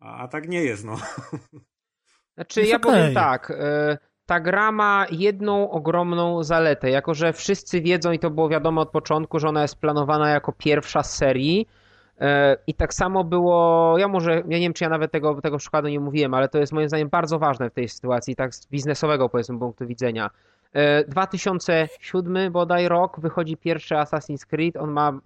[0.00, 0.96] a, a tak nie jest, no.
[2.34, 2.92] Znaczy, ja okay.
[2.92, 3.50] powiem tak...
[3.50, 8.80] Y ta gra ma jedną ogromną zaletę, jako że wszyscy wiedzą i to było wiadomo
[8.80, 11.68] od początku, że ona jest planowana jako pierwsza z serii.
[12.20, 15.58] E, I tak samo było, ja może, ja nie wiem, czy ja nawet tego, tego
[15.58, 18.66] przykładu nie mówiłem, ale to jest moim zdaniem bardzo ważne w tej sytuacji, tak z
[18.66, 20.30] biznesowego powiedzmy punktu widzenia.
[21.08, 24.76] 2007 e, bodaj rok wychodzi pierwszy Assassin's Creed.
[24.76, 25.20] On ma,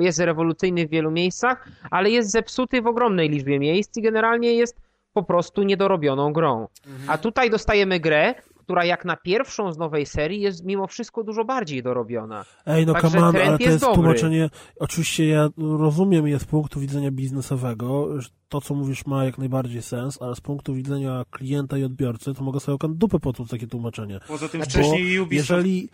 [0.00, 4.91] jest rewolucyjny w wielu miejscach, ale jest zepsuty w ogromnej liczbie miejsc i generalnie jest
[5.12, 6.68] po prostu niedorobioną grą.
[6.86, 7.10] Mhm.
[7.10, 11.44] A tutaj dostajemy grę, która jak na pierwszą z nowej serii jest mimo wszystko dużo
[11.44, 12.44] bardziej dorobiona.
[12.66, 13.94] Ej, no Także on, ale to jest dobry.
[13.94, 14.50] tłumaczenie.
[14.80, 15.48] Oczywiście ja
[15.78, 20.34] rozumiem je z punktu widzenia biznesowego, że to co mówisz ma jak najbardziej sens, ale
[20.34, 24.20] z punktu widzenia klienta i odbiorcy to mogę sobie dupę poczuć takie tłumaczenie.
[24.28, 25.32] Poza tym Znaczy, wcześniej Ubisoft...
[25.32, 25.88] jeżeli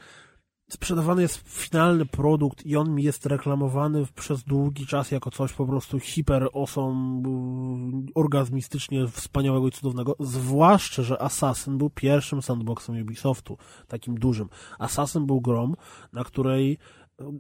[0.71, 5.67] sprzedawany jest finalny produkt i on mi jest reklamowany przez długi czas jako coś po
[5.67, 13.59] prostu hiper awesome, y, orgazmistycznie wspaniałego i cudownego, zwłaszcza, że Assassin był pierwszym sandboxem Ubisoftu,
[13.89, 14.49] takim dużym.
[14.79, 15.73] Assassin był grą,
[16.13, 16.79] na której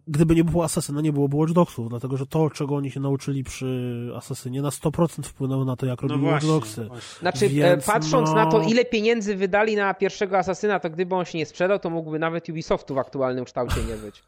[0.07, 3.45] Gdyby nie było Assassina, nie byłoby Watch Dogsów, dlatego że to, czego oni się nauczyli
[3.45, 6.85] przy Assassinie, na 100% wpłynęło na to, jak No robili Watch Dogsy.
[6.85, 7.19] właśnie.
[7.21, 11.15] Znaczy, Więc e, patrząc no- na to, ile pieniędzy wydali na pierwszego asasyna, to gdyby
[11.15, 14.23] on się nie sprzedał, to mógłby nawet Ubisoftu w aktualnym kształcie nie być.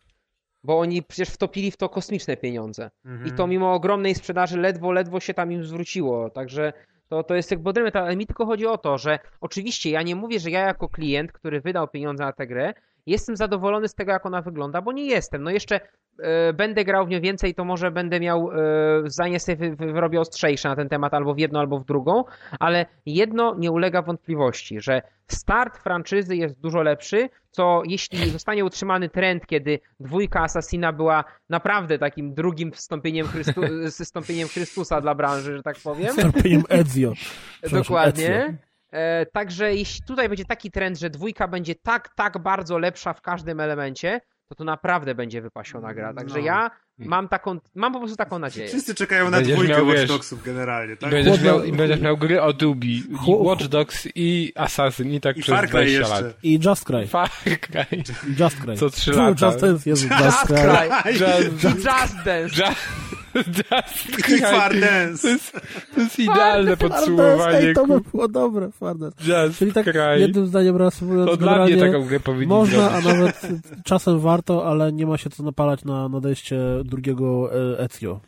[0.64, 2.90] Bo oni przecież wtopili w to kosmiczne pieniądze.
[3.04, 3.28] Mhm.
[3.28, 6.30] I to mimo ogromnej sprzedaży ledwo, ledwo się tam im zwróciło.
[6.30, 6.72] Także
[7.08, 10.16] to, to jest jakby odrębne, ale mi tylko chodzi o to, że oczywiście ja nie
[10.16, 12.74] mówię, że ja jako klient, który wydał pieniądze na tę grę,
[13.06, 15.42] jestem zadowolony z tego, jak ona wygląda, bo nie jestem.
[15.42, 15.80] No jeszcze
[16.22, 18.56] e, będę grał w nią więcej, to może będę miał e,
[19.04, 22.24] zdanie sobie wy, wy, wyrobię ostrzejsze na ten temat, albo w jedną, albo w drugą,
[22.58, 29.08] ale jedno nie ulega wątpliwości, że start franczyzy jest dużo lepszy, co jeśli zostanie utrzymany
[29.08, 33.60] trend, kiedy dwójka Assassina była naprawdę takim drugim wstąpieniem, Chrystu,
[34.04, 36.08] wstąpieniem Chrystusa dla branży, że tak powiem.
[36.08, 37.12] Wstąpieniem Ezio.
[37.62, 38.69] Przepraszam, Ezio.
[38.92, 43.20] E, także jeśli tutaj będzie taki trend, że dwójka będzie tak, tak bardzo lepsza w
[43.22, 46.14] każdym elemencie, to to naprawdę będzie wypasiona gra.
[46.14, 46.44] Także No.
[46.44, 48.68] ja mam taką, mam po prostu taką nadzieję.
[48.68, 51.10] Wszyscy czekają na Będziesz dwójkę miał, Watch wiesz, Dogsów generalnie, I tak?
[51.10, 55.20] będziesz, Chłodno- miał, I będziesz miał gry o Dubi, i Watch Dogs i Assassin i
[55.20, 56.24] tak I przez Far Cry 20 jeszcze.
[56.24, 56.34] lat.
[56.42, 57.06] I Just Cry.
[57.06, 57.30] Far
[57.60, 58.02] Cry.
[58.38, 58.76] Just Cry.
[58.76, 59.46] Co trzy lata.
[59.46, 60.46] Just Dance, Jezu, Just.
[60.46, 61.12] Cry.
[61.12, 61.84] Just, Just
[62.24, 62.48] Dance.
[62.56, 64.38] just, just I Cry.
[64.40, 65.28] Far To Dance.
[65.28, 65.52] jest,
[65.94, 67.58] to jest idealne podsumowanie.
[67.58, 69.14] ej, to by było dobre, Fardes.
[69.26, 70.00] Just Czyli tak Cry.
[70.20, 73.18] jednym zdaniem reasumując, To dla mnie taką grę powinni można, a zrobić.
[73.18, 78.20] nawet czasem warto, ale nie ma się co napalać na nadejście drugiego e, Ezio.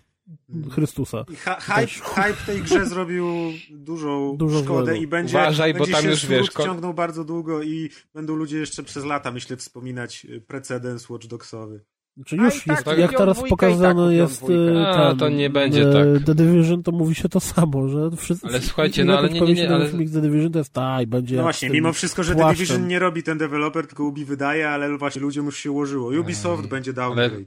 [0.70, 1.24] Chrystusa.
[1.32, 3.26] I ha- hype, hype tej grze zrobił
[3.70, 7.62] dużą Dużo szkodę i będzie, Uważaj, bo będzie tam się już, wiesz, ciągnął bardzo długo
[7.62, 11.80] i będą ludzie jeszcze przez lata, myślę, wspominać precedens Watch Dogsowy.
[12.26, 13.70] Czy A już tak jest, kupią jak teraz i tak
[14.10, 16.24] jest e, A, ten, to nie będzie e, tak.
[16.26, 18.46] The Division, to mówi się to samo, że wszyscy...
[18.46, 21.36] Ale słuchajcie, no ale nie, nie, nie, ale- filmik The Division to jest tak, będzie
[21.36, 22.66] No właśnie, mimo wszystko, że The płaszczem.
[22.66, 26.10] Division nie robi ten deweloper, tylko Ubi wydaje, ale właśnie ludziom już się ułożyło.
[26.20, 27.44] Ubisoft będzie downgrade.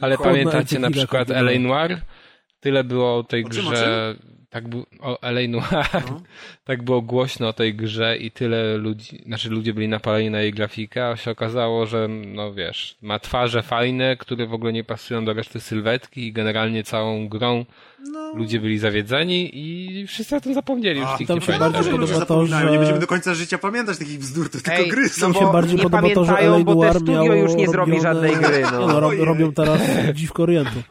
[0.00, 1.30] Ale Chłodna pamiętacie na przykład.
[1.30, 1.58] L.A.
[1.58, 2.00] Noir?
[2.60, 4.16] Tyle było o tej O czym, o grze...
[4.50, 4.64] Tak
[5.00, 5.48] o L.A.
[5.48, 5.86] Noir.
[6.10, 6.20] No.
[6.64, 10.52] Tak było głośno o tej grze i tyle ludzi, znaczy ludzie byli napaleni na jej
[10.52, 15.24] grafikę, a się okazało, że no wiesz, ma twarze fajne, które w ogóle nie pasują
[15.24, 17.64] do reszty sylwetki i generalnie całą grą
[18.12, 18.32] No.
[18.34, 21.70] ludzie byli zawiedzeni i wszyscy o tym zapomnieli, już A, nikt tam się pamięta.
[21.70, 24.46] bardziej Że ludzie podoba to, zapominają, nie że- będziemy do końca życia pamiętać takich bzdur,
[24.50, 25.32] to tylko Ej, gry no są.
[25.32, 27.92] bo się bardziej nie podoba to, że pamiętają, LA Noir studio miało już nie zrobi
[27.92, 28.86] robione- żadnej gry, no.
[28.88, 29.24] No, rob, Ojej.
[29.24, 29.80] robią teraz
[30.14, 30.82] dziwko Orientu.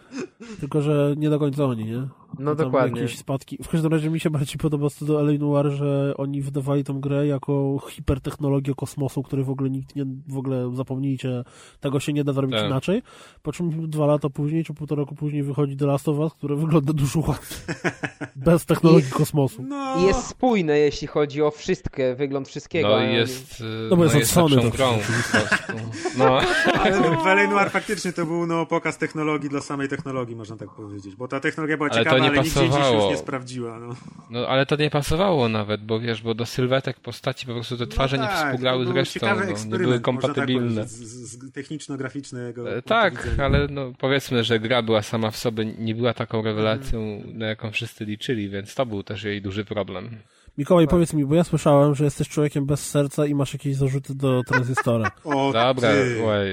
[0.60, 2.08] Tylko, że nie do końca oni, nie?
[2.40, 3.02] No Tam dokładnie.
[3.02, 3.58] Jakieś spadki.
[3.64, 7.00] W każdym razie mi się bardziej podoba z do LA Noir, że oni wydawali tą
[7.00, 11.44] grę jako hipertechnologię kosmosu, której w ogóle nikt nie, w ogóle zapomnijcie,
[11.80, 12.66] tego się nie da zrobić Tak.
[12.68, 13.02] inaczej.
[13.42, 16.56] Po czym dwa lata później, czy półtora roku później wychodzi The Last of Us, które
[16.56, 17.76] wygląda dużo łatwiej.
[18.36, 19.64] Bez technologii kosmosu.
[19.64, 22.88] No, I jest spójne, jeśli chodzi o wszystko, wygląd wszystkiego.
[22.90, 25.38] No jest, No bo jest od jest Sony grą wszystko.
[25.38, 25.74] po prostu.
[26.18, 26.40] No.
[27.24, 27.48] w L.A.
[27.48, 31.16] Noir faktycznie to był no, pokaz technologii dla samej technologii, można tak powiedzieć.
[31.16, 33.10] Bo ta technologia była Ale ciekawa, nie ale się już pasowało.
[33.12, 33.80] nie sprawdziła.
[33.80, 33.95] No.
[34.30, 37.88] No ale to nie pasowało nawet, bo wiesz, bo do sylwetek postaci po prostu te
[37.88, 40.82] twarze no nie tak, współgrały to z resztą, no, nie były kompatybilne.
[40.82, 42.76] Tak powiedzieć, z, z techniczno-graficznego.
[42.78, 47.24] E, Tak, ale no, powiedzmy, że gra była sama w sobie, nie była taką rewelacją,
[47.34, 50.18] na jaką wszyscy liczyli, więc to był też jej duży problem.
[50.58, 54.16] Mikołaj, powiedz mi, bo ja słyszałem, że jesteś człowiekiem bez serca i masz jakieś zarzuty
[54.16, 55.12] do tranzystora.
[55.24, 55.90] O, Dobra,
[56.26, 56.48] oj.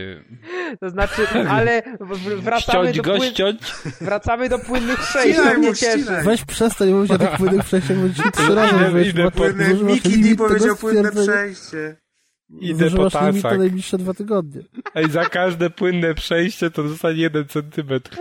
[0.80, 1.82] To znaczy, ale
[2.36, 3.30] wracamy Ściąć do, go, płyn...
[3.30, 3.60] ściąć.
[4.00, 6.22] wracamy do płynnych przejść, to mnie cieszy.
[6.24, 8.74] Weź przestań mówić o tych płynnych przejściach, bo dzisiaj trzy razy
[9.04, 11.96] zużywasz Miki tego powiedział płynne przejście.
[12.60, 13.58] Idę po Zużywasz na tacach.
[13.58, 14.60] najbliższe dwa tygodnie.
[14.94, 18.16] Ej, za każde płynne przejście to zostanie jeden centymetr.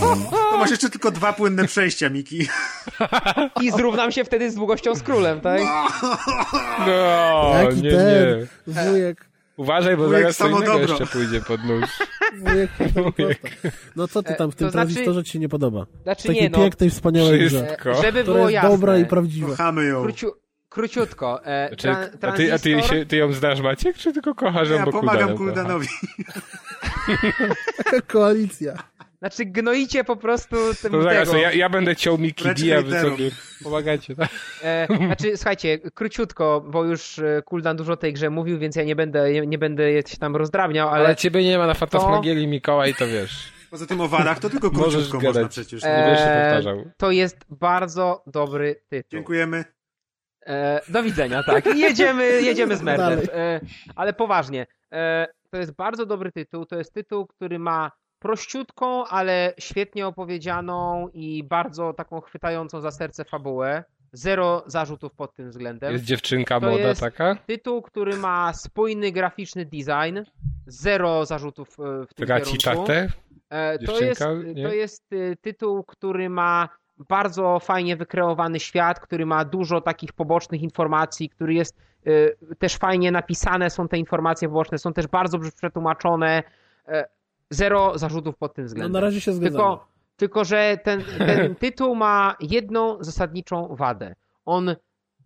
[0.00, 2.46] To masz jeszcze tylko dwa płynne przejścia, Miki.
[3.62, 5.60] I zrównam się wtedy z długością z królem, tak?
[6.86, 8.46] No, Jaki nie, ten?
[8.66, 8.74] nie.
[8.90, 10.88] Wujek, Uważaj, bo Wujek zaraz co samo innego dobro.
[10.88, 11.84] jeszcze pójdzie pod nóż.
[13.16, 13.40] wujek.
[13.96, 15.86] No co ty tam w tym to znaczy- tranzystorze ci się nie podoba?
[16.02, 17.94] Znaczy Takiej nie, no, pięknej, wspaniałej grze, Wszystko.
[18.02, 18.70] żeby która było jest jasne.
[18.70, 19.48] dobra i prawdziwa.
[19.48, 20.02] Kochamy ją.
[20.02, 20.30] Króciu,
[20.70, 21.44] króciutko.
[21.44, 24.70] E, Znaczy, tra, a ty, a ty, się, ty ją znasz, Maciek, czy tylko kochasz
[24.70, 25.36] ją, Ja pomagam?
[25.36, 25.88] Kuldanowi.
[28.12, 28.74] Koalicja.
[29.18, 31.40] Znaczy gnoicie po prostu tym, To zaraz, tego.
[31.40, 33.30] ja, ja będę ciął Precz D, a wy sobie
[33.64, 34.28] pomagacie, tak?
[34.62, 38.84] E, znaczy, słuchajcie, króciutko, bo już e, Kuldan dużo o tej grze mówił, więc ja
[38.84, 42.94] nie będę, nie będę się tam rozdrabniał, Ale, ale ciebie nie ma na Fantasmagierii Mikołaj,
[42.94, 43.52] to wiesz.
[43.70, 45.84] Poza tym o wadach to tylko króciutko można przecież.
[45.84, 46.90] E, Nie będę się powtarzał.
[46.96, 49.10] to jest bardzo dobry tytuł.
[49.10, 49.64] Dziękujemy.
[50.50, 51.66] E, do widzenia, tak.
[51.76, 53.20] Jedziemy, jedziemy z merdem.
[53.32, 53.60] E,
[53.96, 56.66] ale poważnie, e, to jest bardzo dobry tytuł.
[56.66, 63.24] To jest tytuł, który ma prościutką, ale świetnie opowiedzianą i bardzo taką chwytającą za serce
[63.24, 63.84] fabułę.
[64.12, 65.92] Zero zarzutów pod tym względem.
[65.92, 67.36] Jest dziewczynka To młoda jest- taka?
[67.46, 70.18] Tytuł, który ma spójny graficzny design.
[70.66, 71.76] Zero zarzutów
[72.10, 72.86] w tym Traci kierunku.
[72.86, 73.08] tatę?
[73.50, 74.20] E, To jest,
[74.54, 74.62] nie?
[74.68, 75.10] to jest
[75.40, 76.68] tytuł, który ma
[77.08, 83.12] bardzo fajnie wykreowany świat, który ma dużo takich pobocznych informacji, który jest y, też fajnie
[83.12, 86.42] napisane, są te informacje poboczne, są też bardzo dobrze przetłumaczone.
[86.88, 87.08] E,
[87.52, 88.92] Zero zarzutów pod tym No, względem.
[88.92, 89.50] na razie się zgadzamy.
[89.58, 89.86] Tylko,
[90.16, 94.14] tylko że ten, ten tytuł ma jedną zasadniczą wadę.
[94.44, 94.76] On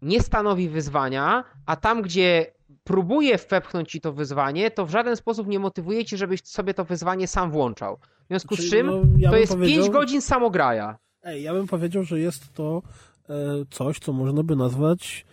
[0.03, 2.47] nie stanowi wyzwania, a tam, gdzie
[2.85, 6.85] próbuje wepchnąć ci to wyzwanie, to w żaden sposób nie motywuje ci, żebyś sobie to
[6.85, 7.97] wyzwanie sam włączał.
[8.25, 10.97] W związku z Czyli, czym no, ja to jest powiedział- 5 godzin samograja.
[11.25, 12.83] Ej, ja bym powiedział, że jest to
[13.29, 13.35] e,
[13.71, 15.27] coś, co można by nazwać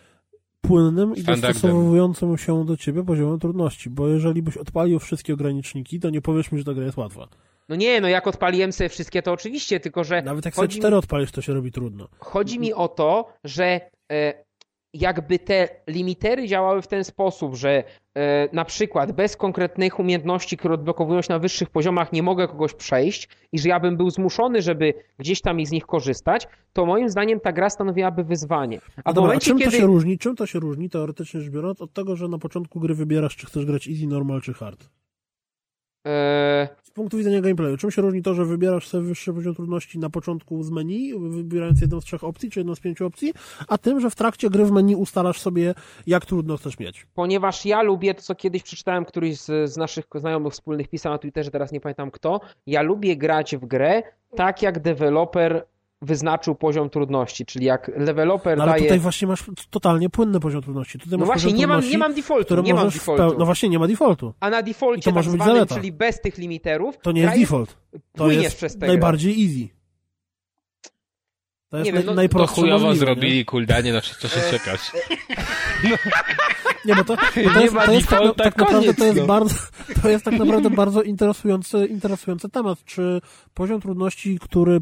[0.62, 6.10] płynnym i dostosowującym się do ciebie poziomem trudności, bo jeżeli byś odpalił wszystkie ograniczniki, to
[6.10, 7.28] nie powiesz mi, że ta gra jest łatwa.
[7.70, 10.78] No nie, no jak odpaliłem sobie wszystkie, to oczywiście, tylko że Nawet jak sobie chodzi,
[10.78, 12.08] mi, cztery odpalisz, to się robi trudno.
[12.20, 13.82] chodzi mi o to, że
[14.12, 14.34] e,
[14.94, 17.84] jakby te limitery działały w ten sposób, że
[18.16, 22.74] e, na przykład bez konkretnych umiejętności, które odblokowują się na wyższych poziomach, nie mogę kogoś
[22.74, 26.86] przejść i że ja bym był zmuszony, żeby gdzieś tam i z nich korzystać, to
[26.86, 28.80] moim zdaniem ta gra stanowiłaby wyzwanie.
[28.98, 29.72] A A w dobra, a momencie, czym kiedy...
[29.72, 30.18] to się różni?
[30.18, 33.48] Czym to się różni, teoretycznie rzecz biorąc, od tego, że na początku gry wybierasz, czy
[33.48, 34.90] chcesz grać easy, normal, czy hard?
[36.08, 40.00] E, Z punktu widzenia gameplayu, czym się różni to, że wybierasz sobie wyższy poziom trudności
[40.00, 43.34] na początku z menu, wybierając jedną z trzech opcji, czy jedną z pięciu opcji,
[43.68, 45.74] a tym, że w trakcie gry w menu ustalasz sobie,
[46.08, 47.08] jak trudno chcesz mieć.
[47.14, 51.18] ponieważ ja lubię to, co kiedyś przeczytałem, któryś z, z naszych znajomych wspólnych pisał na
[51.18, 54.04] Twitterze, teraz nie pamiętam kto, ja lubię grać w grę
[54.36, 55.66] tak, jak deweloper
[56.02, 58.84] wyznaczył poziom trudności, czyli jak deweloper No, ale daje...
[58.84, 61.00] tutaj właśnie masz totalnie płynny poziom trudności.
[61.00, 63.36] Tutaj No właśnie, nie mam, nie mam defaultu, nie mam defaultu.
[63.40, 64.34] No właśnie, nie ma defaultu.
[64.40, 65.76] A na defaulcie to tak może być zwanym, zaleta.
[65.76, 67.78] czyli bez tych limiterów, To nie jest default.
[68.18, 69.70] To jest przez najbardziej easy.
[71.70, 73.14] To jest Nie wiem, no, To najprostsze chujowo możliwe, nie?
[73.14, 74.80] zrobili, kuldanie, no co się E, czekać.
[76.86, 79.26] Nie, bo to, bo to jest, to jest tak, tak naprawdę to jest no.
[79.26, 79.56] bardzo,
[80.02, 83.22] to jest tak naprawdę bardzo interesujący, interesujący temat, czy
[83.54, 84.80] poziom trudności, który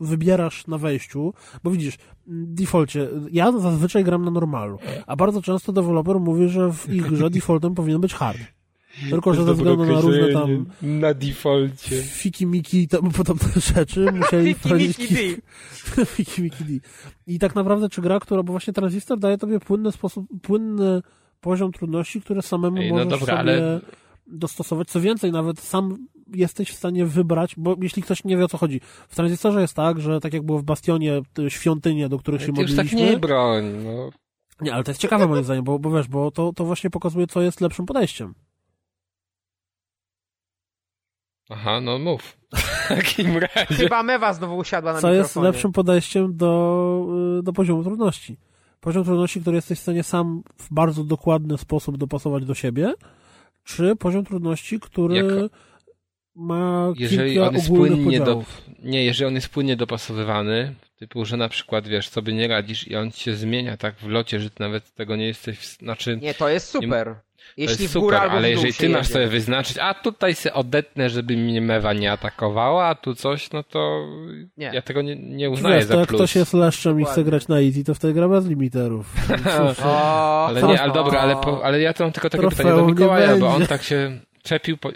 [0.00, 1.94] wybierasz na wejściu, bo widzisz,
[2.26, 7.06] w defaulcie, ja zazwyczaj gram na normalu, a bardzo często deweloper mówi, że w ich
[7.06, 8.38] grze defaultem powinien być hard.
[9.10, 12.02] Tylko, że ze względu na różne tam Na defaulcie.
[12.02, 16.80] fiki miki i temu podobne rzeczy musieli Fiki, wprowadzić miki, kilk- fiki miki di.
[17.26, 21.02] I tak naprawdę czy gra, która, bo właśnie Transistor daje tobie płynny sposób, płynny
[21.42, 23.80] poziom trudności, który samemu Ej, no możesz dobra, sobie ale-
[24.26, 24.88] dostosować.
[24.88, 28.58] Co więcej, nawet sam jesteś w stanie wybrać, bo jeśli ktoś nie wie o co
[28.58, 32.40] chodzi, w Transistorze jest tak, że tak jak było w Bastionie, te świątynie, do których
[32.42, 33.10] się Ty już tak modliliśmy...
[33.10, 34.10] nie broń, no.
[34.60, 37.26] nie, ale to jest ciekawe moim zdaniem, bo, bo wiesz, bo to, to właśnie pokazuje,
[37.26, 38.34] co jest lepszym podejściem.
[41.50, 42.36] Aha, no mów.
[42.54, 43.74] W takim razie.
[43.74, 45.46] Chyba mewa znowu usiadła na co jest mikrofonie.
[45.52, 47.06] lepszym podejściem do,
[47.38, 48.38] y, do poziomu trudności.
[48.82, 52.94] Poziom trudności, który jesteś w stanie sam w bardzo dokładny sposób dopasować do siebie,
[53.64, 55.54] czy poziom trudności, który Jako-
[56.34, 58.44] ma Jeżeli kilka on jest ogólnych płynnie do...
[58.82, 62.96] Nie, jeżeli on jest płynnie dopasowywany, typu, że na przykład, wiesz, sobie nie radzisz i
[62.96, 65.78] on się zmienia tak w locie, że ty nawet tego nie jesteś w...
[65.78, 67.06] Znaczy, Nie, to jest super.
[67.06, 69.12] to Jeśli jest w górę super, albo w ale dół jeżeli ty masz jedzie.
[69.12, 73.62] sobie wyznaczyć, a tutaj się odetnę, żeby mnie mewa nie atakowała, a tu coś, no
[73.62, 74.06] to
[74.56, 74.70] Nie.
[74.74, 76.18] ja tego nie, nie uznaję Wiesz, to za jak plus.
[76.20, 79.14] ktoś jest leszczem i chce grać na easy, to wtedy gra bez limiterów.
[79.84, 82.86] O, Ale nie, ale dobra, ale, po, ale ja to mam tylko takie pytanie do
[82.86, 84.76] Mikołaja, bo on tak się czepił.
[84.78, 84.90] Po...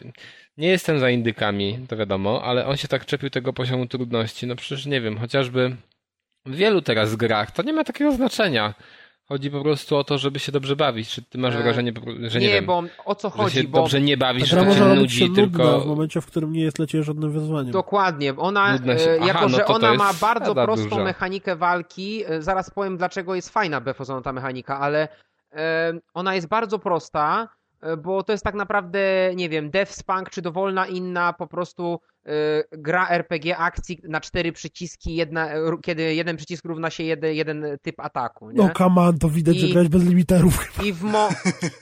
[0.56, 4.46] Nie jestem za indykami, to wiadomo, ale on się tak czepił tego poziomu trudności.
[4.46, 5.76] No przecież nie wiem, chociażby
[6.46, 8.74] w wielu teraz grach to nie ma takiego znaczenia.
[9.28, 11.08] Chodzi po prostu o to, żeby się dobrze bawić.
[11.10, 11.92] Czy ty masz E, wrażenie,
[12.26, 14.56] że nie, nie, wiem, bo o co że chodzi, się bo dobrze nie bawisz, że
[14.56, 15.80] to cię nudzi, tylko...
[15.80, 17.72] w momencie, w którym nie jest dla ciebie żadnym wyzwaniem.
[17.72, 18.36] Dokładnie.
[18.36, 20.88] Ona, Nudna się- e, Aha, jako no że to to ona jest ma bardzo prostą
[20.90, 21.04] duża.
[21.04, 25.08] mechanikę walki, e, zaraz powiem dlaczego jest fajna Befozona ta mechanika, ale
[25.52, 27.48] e, ona jest bardzo prosta,
[27.80, 29.00] e, bo to jest tak naprawdę,
[29.34, 32.15] nie wiem, Deathspunk czy dowolna inna po prostu e,
[32.72, 37.66] gra RPG akcji na cztery przyciski, jedna, e, kiedy jeden przycisk równa się jeden, jeden
[37.82, 38.50] typ ataku.
[38.50, 38.56] Nie?
[38.56, 40.84] No come on, to widać, że I- grać bez limiterów.
[40.84, 41.28] I w mo...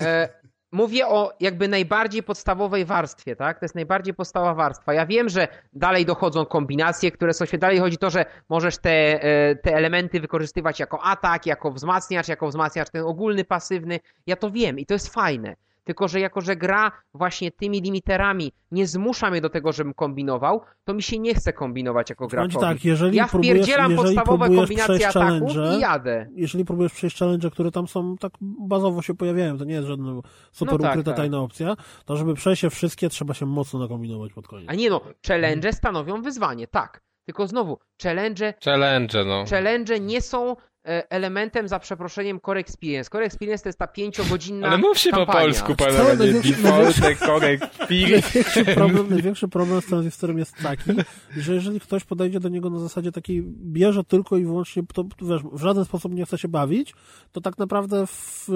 [0.01, 0.29] e,
[0.73, 3.59] mówię o jakby najbardziej podstawowej warstwie, tak?
[3.59, 4.95] To jest najbardziej podstawowa warstwa.
[4.95, 7.67] Ja wiem, że dalej dochodzą kombinacje, które są świetne.
[7.67, 12.29] Dalej chodzi o to, że możesz te, e, te elementy wykorzystywać jako atak, jako wzmacniacz,
[12.29, 14.01] jako wzmacniacz ten ogólny, pasywny.
[14.27, 15.57] Ja to wiem i to jest fajne.
[15.85, 20.61] Tylko, że jako, że gra właśnie tymi limiterami nie zmusza mnie do tego, żebym kombinował,
[20.85, 22.65] to mi się nie chce kombinować jako graczowi.
[22.67, 26.27] tak, jeżeli ja próbujesz- wpierdzielam jeżeli podstawowe próbujesz kombinacje przejść ataków challenge, i jadę.
[26.35, 30.13] Jeżeli próbujesz przejść challenge, które tam są tak bazowo się pojawiają, to nie jest żadna
[30.53, 31.17] super No tak, ukryta tak.
[31.17, 34.71] tajna opcja, to żeby przejść je wszystkie, trzeba się mocno nakombinować pod koniec.
[34.71, 37.01] A nie no, challenge stanowią wyzwanie, tak.
[37.27, 39.45] Tylko znowu, challenge, Challenge, no.
[39.51, 43.11] challenge nie są elementem, za przeproszeniem, core experience.
[43.11, 45.41] Core experience to jest ta pięciogodzinna Ale mów się po kampania.
[45.41, 46.17] polsku, Cały panowie.
[46.17, 48.11] największy- korek, pir.
[48.11, 50.91] Największy problem, największy problem z tranzystorem jest taki,
[51.37, 55.43] że jeżeli ktoś podejdzie do niego na zasadzie takiej, bierze tylko i wyłącznie, to wiesz,
[55.53, 56.95] w żaden sposób nie chce się bawić,
[57.33, 58.47] to tak naprawdę w,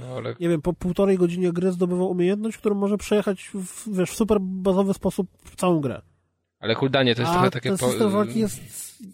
[0.00, 4.10] No, ale nie wiem, po półtorej godzinie gry zdobywa umiejętność, którą może przejechać w, wiesz,
[4.10, 6.02] w super bazowy sposób całą grę.
[6.60, 7.68] Ale Huldanie to jest A trochę takie...
[7.68, 8.60] ten system walki jest,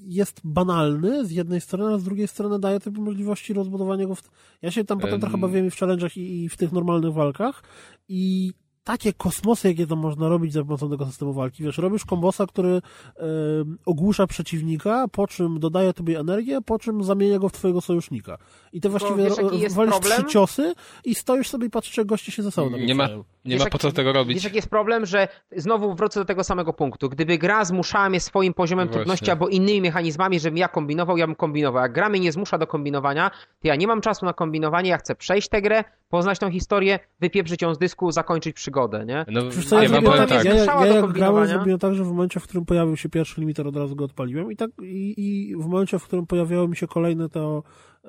[0.06, 4.14] jest banalny z jednej strony, a z drugiej strony daje typu możliwości rozbudowania go.
[4.14, 4.22] W...
[4.62, 5.20] Ja się tam potem Em.
[5.20, 7.62] trochę bawiłem i w challenge'ach i, i w tych normalnych walkach
[8.08, 8.52] i
[8.84, 11.62] takie kosmosy, jakie to można robić za pomocą tego systemu walki.
[11.62, 12.70] Wiesz, robisz kombosa, który
[13.16, 18.38] em, ogłusza przeciwnika, po czym dodaje tobie energię, po czym zamienia go w twojego sojusznika.
[18.72, 20.22] I ty właściwie wiesz, walisz problem?
[20.22, 23.08] trzy ciosy i stoisz sobie i patrzysz, jak goście się ze sobą Nie ma.
[23.44, 24.34] Nie Wiesz, ma po co tego robić.
[24.34, 27.08] Wiesz, jaki jest problem, że znowu wrócę do tego samego punktu.
[27.08, 29.00] Gdyby gra zmuszała mnie swoim poziomem Właśnie.
[29.00, 31.82] trudności albo innymi mechanizmami, żebym ja kombinował, ja bym kombinował.
[31.82, 34.98] Jak gra mnie nie zmusza do kombinowania, to ja nie mam czasu na kombinowanie, ja
[34.98, 39.24] chcę przejść tę grę, poznać tą historię, wypieprzyć ją z dysku, zakończyć przygodę, nie?
[39.28, 42.04] No, Wiesz co, ja ja, powiem tak, ja, ja do jak grałem, zrobiłem tak, że
[42.04, 45.14] w momencie, w którym pojawił się pierwszy limiter, od razu go odpaliłem i tak i,
[45.16, 47.62] i w momencie, w którym pojawiały mi się kolejne, to
[48.04, 48.08] e,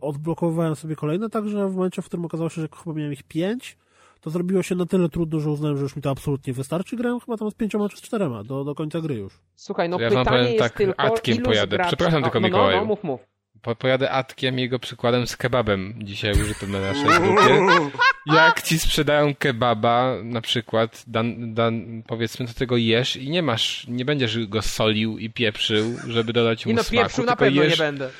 [0.00, 3.78] odblokowywałem sobie kolejne, także w momencie, w którym okazało się, że chyba miałem ich pięć,
[4.22, 6.96] to zrobiło się na tyle trudno, że uznałem, że już mi to absolutnie wystarczy.
[6.96, 9.40] Grałem chyba tam z pięcioma czy z czterema do, do końca gry już.
[9.54, 11.76] Słuchaj, no Ja wam pytanie powiem jest tak, tylko, Atkiem pojadę.
[11.76, 11.88] graczy...
[11.88, 12.78] Przepraszam tylko, no, no, Mikołaju.
[12.78, 13.20] no, mów, mów.
[13.62, 17.90] Po, pojadę Atkiem jego przykładem z kebabem dzisiaj użytym na naszej grupie.
[18.26, 23.86] Jak ci sprzedają kebaba, na przykład, dan, dan, powiedzmy, do tego jesz i nie masz,
[23.88, 27.62] nie będziesz go solił i pieprzył, żeby dodać mu I no smaku, pierwszy na pewno
[27.62, 28.10] jesz, nie będę.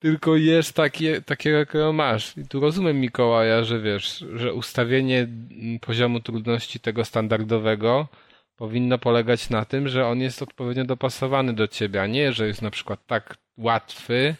[0.00, 2.36] Tylko jesz takie, takiego, jakiego masz.
[2.36, 8.08] I tu rozumiem Mikołaja, że wiesz, że ustawienie mm, poziomu trudności tego standardowego
[8.56, 12.62] powinno polegać na tym, że on jest odpowiednio dopasowany do ciebie, a nie, że jest
[12.62, 14.34] na przykład tak łatwy,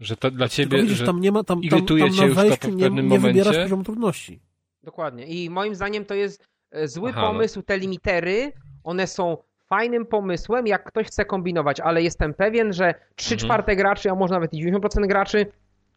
[0.00, 2.20] że to dla ciebie, Tylko widzisz, że tam nie ma, tam, tam, irytuje tam cię
[2.20, 3.62] na już to wejściu w nie, pewnym nie wybierasz momencie?
[3.62, 4.40] poziomu trudności.
[4.82, 5.26] Dokładnie.
[5.26, 7.28] I moim zdaniem to jest e, zły Aha, no.
[7.28, 7.62] pomysł.
[7.62, 8.52] Te limitery,
[8.84, 9.36] one są
[9.70, 13.48] fajnym pomysłem, jak ktoś chce kombinować, ale jestem pewien, że 3 Mhm.
[13.48, 15.46] czwarte graczy, a może nawet i 90% graczy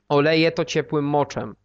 [0.09, 1.55] oleje to ciepłym moczem.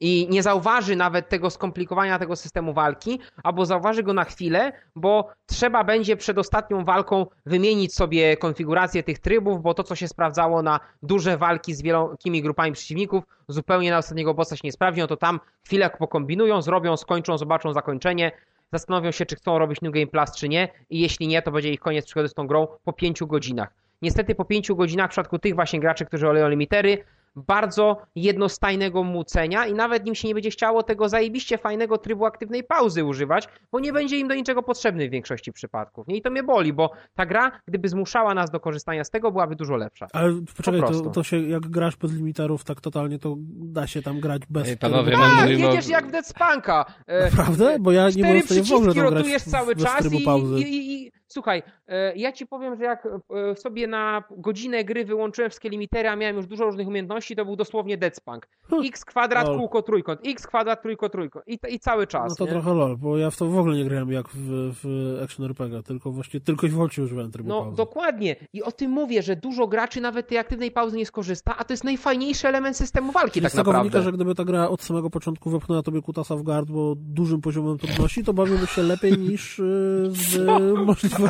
[0.00, 5.30] I nie zauważy nawet tego skomplikowania tego systemu walki, albo zauważy go na chwilę, bo
[5.46, 10.62] trzeba będzie przed ostatnią walką wymienić sobie konfigurację tych trybów, bo to, co się sprawdzało
[10.62, 15.06] na duże walki z wielkimi grupami przeciwników, zupełnie na ostatniego bossa się nie sprawdzi, no
[15.06, 18.32] to tam chwilę pokombinują, zrobią, skończą, zobaczą zakończenie,
[18.72, 21.72] zastanowią się, czy chcą robić New Game Plus, czy nie i jeśli nie, to będzie
[21.72, 23.74] ich koniec przygody z tą grą po pięciu godzinach.
[24.02, 27.04] Niestety po pięciu godzinach w przypadku tych właśnie graczy, którzy oleją limitery,
[27.36, 32.64] bardzo jednostajnego mucenia i nawet nim się nie będzie chciało tego zajebiście fajnego trybu aktywnej
[32.64, 36.08] pauzy używać, bo nie będzie im do niczego potrzebny w większości przypadków.
[36.08, 36.16] Nie?
[36.16, 39.56] I to mnie boli, bo ta gra, gdyby zmuszała nas do korzystania z tego, byłaby
[39.56, 40.06] dużo lepsza.
[40.12, 41.10] Ale poczekaj, to, prostu.
[41.10, 44.68] to się, jak grasz bez limiterów tak totalnie, to da się tam grać bez...
[44.68, 45.28] Ej, panowie, trybu no.
[45.28, 46.84] Tak, mówimy jedziesz jak w Dead Spunka.
[47.06, 47.78] E, Naprawdę?
[47.80, 50.60] Bo ja nie byłem w stanie w ogóle grać cały bez czas trybu i, pauzy.
[50.60, 55.04] i, i, i słuchaj, e, ja ci powiem, że jak e, sobie na godzinę gry
[55.04, 58.48] wyłączyłem wszystkie limitery, a miałem już dużo różnych umiejętności, to był dosłownie Dead Spunk.
[58.84, 62.30] X kwadrat, kółko, trójkąt, X kwadrat, trójkąt, trójkąt i, i cały czas.
[62.30, 62.50] No to nie?
[62.50, 65.82] trochę lol, bo ja w to w ogóle nie grałem jak w, w Action RPG,
[65.82, 67.76] tylko właśnie tylko i wyłącznie używałem trybu No pauzy.
[67.76, 68.36] dokładnie.
[68.52, 71.72] I o tym mówię, że dużo graczy nawet tej aktywnej pauzy nie skorzysta, a to
[71.72, 73.90] jest najfajniejszy element systemu walki Czyli tak z tego naprawdę.
[73.90, 77.78] wynika, że gdyby ta gra od samego początku wepchnęła tobie kutasa w gardło dużym poziomem
[77.78, 79.62] trudności, to bawiłby się lepiej niż y,
[80.10, 80.46] z
[80.86, 81.23] możliwością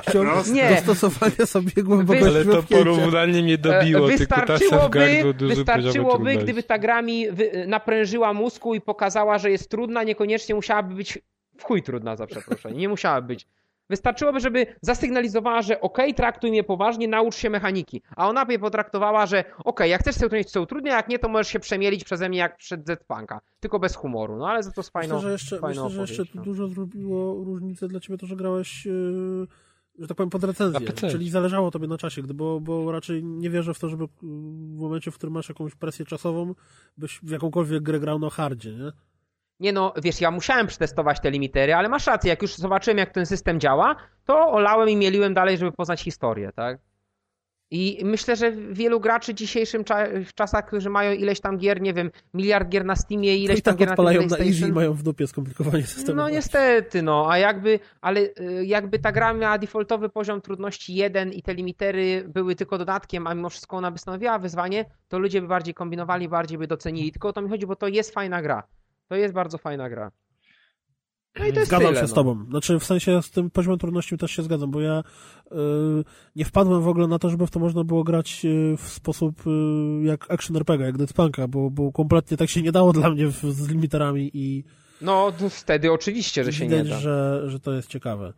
[0.52, 0.70] Nie.
[0.70, 6.38] dostosowania sobie głębokości Ale to porównanie mnie dobiło, wystarczyłoby trudności.
[6.38, 7.26] gdyby ta gra mi
[7.66, 11.18] naprężyła mózgu i pokazała, że jest trudna, niekoniecznie musiałaby być
[11.58, 12.78] w chuj trudna, za przeproszenie.
[12.78, 13.46] Nie musiałaby być.
[13.90, 18.02] Wystarczyłoby, żeby zasygnalizowała, że okej, traktuj mnie poważnie, naucz się mechaniki.
[18.16, 21.28] A ona by potraktowała, że okej, jak chcesz sobie utrudnić, to utrudnia, jak nie, to
[21.28, 23.40] możesz się przemielić przeze mnie jak przed Z-Punka.
[23.60, 24.36] Tylko bez humoru.
[24.36, 26.42] No ale za to z fajną, Myślę, że jeszcze, fajną myślę, że jeszcze no.
[26.42, 29.46] dużo zrobiło różnicę dla ciebie to, że grałeś, yy,
[29.98, 30.80] że tak powiem, pod recenzję.
[31.10, 34.76] Czyli zależało tobie na czasie, gdy- bo, bo raczej nie wierzę w to, żeby w
[34.76, 36.54] momencie, w którym masz jakąś presję czasową,
[36.96, 38.92] byś w jakąkolwiek grę grał na hardzie, nie?
[39.60, 43.10] Nie no, wiesz, ja musiałem przetestować te limitery, ale masz rację, jak już zobaczyłem, jak
[43.10, 46.78] ten system działa, to olałem i mieliłem dalej, żeby poznać historię, tak?
[47.70, 49.84] I myślę, że wielu graczy w dzisiejszym
[50.26, 53.62] w czasach, którzy mają ileś tam gier, nie wiem, miliard gier na Steamie, ileś I
[53.62, 54.54] tam tak gier na odpalają na PlayStation.
[54.54, 56.16] easy i mają w dupie skomplikowanie systemu.
[56.16, 61.32] No niestety, no, a jakby, ale y, jakby ta gra miała defaultowy poziom trudności 1
[61.32, 65.40] i te limitery były tylko dodatkiem, a mimo wszystko ona by stanowiła wyzwanie, to ludzie
[65.42, 67.12] by bardziej kombinowali, bardziej by docenili.
[67.12, 68.62] Tylko o to mi chodzi, bo to jest fajna gra.
[69.08, 70.10] To jest bardzo fajna gra.
[71.38, 72.14] No i to jest Zgadzam tyle, się z no.
[72.16, 72.44] tobą.
[72.50, 75.04] Znaczy, w sensie z tym poziomem trudności też się zgadzam, bo ja
[75.52, 75.54] y,
[76.36, 79.46] nie wpadłem w ogóle na to, żeby w to można było grać y, w sposób
[79.46, 79.50] y,
[80.04, 83.26] jak action RPG, jak Dead Spunka, bo, bo kompletnie tak się nie dało dla mnie
[83.26, 84.64] w, z limiterami i
[85.00, 86.98] No wtedy oczywiście, że się nie widać, da.
[86.98, 88.32] że, że to jest ciekawe.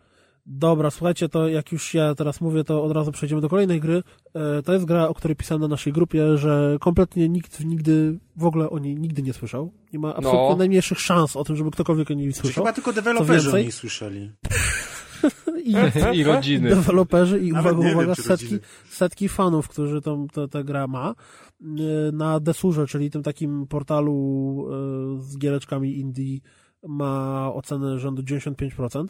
[0.48, 4.02] Dobra, słuchajcie, to jak już ja teraz mówię, to od razu przejdziemy do kolejnej gry.
[4.34, 8.44] E, To jest gra, o której pisałem na naszej grupie, że kompletnie nikt nigdy, w
[8.44, 9.72] ogóle o niej nigdy nie słyszał.
[9.92, 10.56] Nie ma absolutnie No.
[10.56, 12.64] najmniejszych szans o tym, żeby ktokolwiek o niej Czy słyszał.
[12.64, 14.30] chyba tylko deweloperzy o niej słyszeli.
[15.64, 15.74] I,
[16.18, 16.68] I rodziny.
[16.70, 18.60] deweloperzy i uwaga, wiem, uwaga, czy setki, rodziny.
[18.90, 21.14] setki fanów, którzy tą, tę grę ma
[21.60, 24.66] Yy, na Desurze, czyli tym takim portalu
[25.16, 26.38] yy, z giereczkami indie
[26.88, 29.06] ma ocenę rzędu 95%.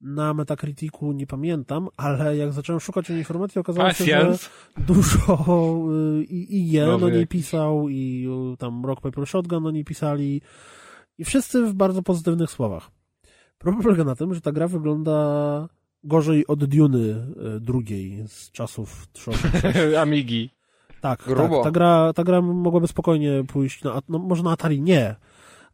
[0.00, 4.38] Na Metacriticu nie pamiętam, ale jak zacząłem szukać o niej informacji, okazało się, że
[4.78, 5.78] dużo
[6.20, 9.70] y, i i je Nowy do niej pisał i y, tam Rock Paper Shotgun do
[9.70, 10.42] niej pisali
[11.18, 12.90] i wszyscy w bardzo pozytywnych słowach.
[13.58, 15.68] Problem polega na tym, że ta gra wygląda
[16.04, 19.94] gorzej od Duny y, drugiej z czasów 386.
[20.02, 20.50] Amigi.
[21.00, 21.56] Tak, Grubo.
[21.56, 21.64] tak.
[21.64, 25.16] Ta gra, ta gra mogłaby spokojnie pójść na, no może na Atari nie,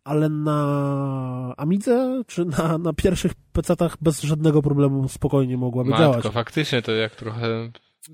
[0.05, 6.35] ale na Amidze czy na, na pierwszych PC-tach bez żadnego problemu spokojnie mogłaby Matko, działać.
[6.35, 7.70] faktycznie to jak trochę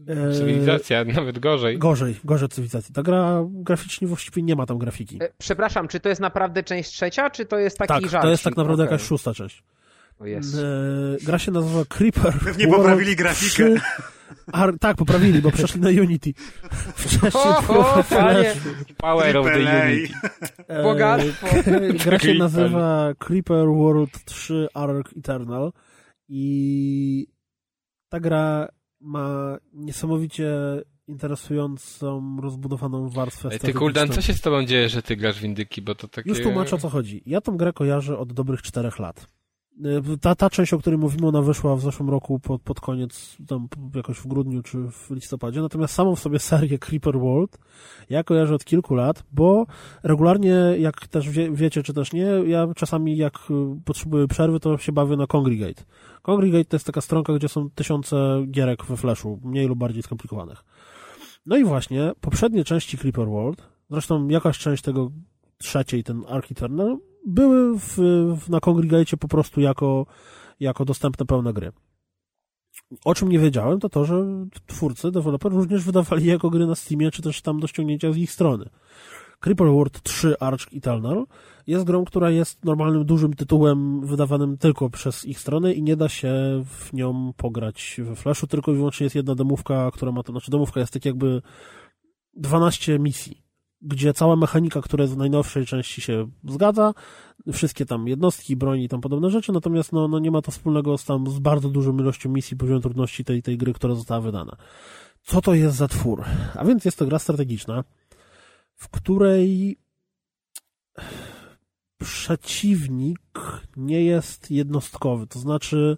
[0.09, 1.79] E, cywilizacja, nawet gorzej.
[1.79, 2.95] Gorzej, gorzej cywilizacji.
[2.95, 5.19] Ta gra graficznie właściwie nie ma tam grafiki.
[5.23, 8.21] E, Przepraszam, czy to jest naprawdę część trzecia, czy to jest taki tak, żarcik?
[8.23, 8.93] to jest tak naprawdę Okej.
[8.93, 9.63] jakaś szósta część.
[10.19, 10.55] O jest.
[10.55, 12.35] E, gra się nazywa Creeper.
[12.45, 13.75] Pewnie World poprawili grafikę.
[13.75, 13.81] 3
[14.53, 16.33] Ar- tak, poprawili, bo przeszli na Unity.
[16.97, 18.55] Wcześniej O, o, panie.
[18.97, 19.59] Power of the.
[19.59, 20.15] Unity.
[20.69, 21.47] E, Bogactwo.
[22.05, 25.73] Gra się nazywa Creeper World 3 Ark Eternal
[26.29, 27.27] i
[28.09, 28.69] ta gra
[29.01, 30.53] ma niesamowicie
[31.09, 35.45] interesującą, rozbudowaną warstwę Ej, Ty Kuldan, co się z tobą dzieje, że ty grasz w
[35.45, 36.31] Indyki, bo to takie...
[36.31, 37.23] Już tłumaczę o co chodzi.
[37.27, 39.27] Ja tą grę kojarzę od dobrych czterech lat.
[39.85, 43.37] Y, Ta, ta część, o której mówimy, ona wyszła w zeszłym roku pod, pod koniec,
[43.47, 45.61] tam jakoś w grudniu czy w listopadzie.
[45.61, 47.59] Natomiast samą w sobie serię Creeper World
[48.11, 49.67] ja kojarzę od kilku lat, bo
[50.03, 54.79] regularnie, jak też wie, wiecie, czy też nie, ja czasami jak y, potrzebuję przerwy, to
[54.79, 55.85] się bawię na Congregate.
[56.23, 60.65] Congregate to jest taka stronka, gdzie są tysiące gierek we Flashu, mniej lub bardziej skomplikowanych.
[61.47, 65.11] No i właśnie, poprzednie części Creeper World, zresztą jakaś część tego
[65.59, 66.99] trzeciej, ten Ark Eternal,
[67.29, 67.99] były w,
[68.49, 70.07] na Congregate po prostu jako,
[70.61, 71.73] jako dostępne pełne gry.
[73.05, 74.25] O czym nie wiedziałem, to to, że
[74.67, 78.33] twórcy, deweloper również wydawali jako gry na Steamie, czy też tam do ściągnięcia z ich
[78.33, 78.69] strony.
[79.41, 81.27] Creeper World 3 Arch Eternal
[81.67, 86.09] jest grą, która jest normalnym, dużym tytułem wydawanym tylko przez ich stronę i nie da
[86.09, 90.33] się w nią pograć we Flashu, tylko i wyłącznie jest jedna demówka, która ma to,
[90.33, 91.43] znaczy demówka jest tak jakby
[92.35, 93.43] 12 misji,
[93.83, 96.95] gdzie cała mechanika, która jest w najnowszej części się zgadza,
[97.53, 100.99] wszystkie tam jednostki, broni i tam podobne rzeczy, natomiast no, no nie ma to wspólnego
[100.99, 104.57] z tam z bardzo dużą ilością misji, poziom trudności tej, tej gry, która została wydana.
[105.23, 106.25] Co to jest za twór?
[106.55, 107.85] A więc jest to gra strategiczna,
[108.75, 109.79] w której
[111.99, 113.21] przeciwnik
[113.77, 115.97] nie jest jednostkowy, to znaczy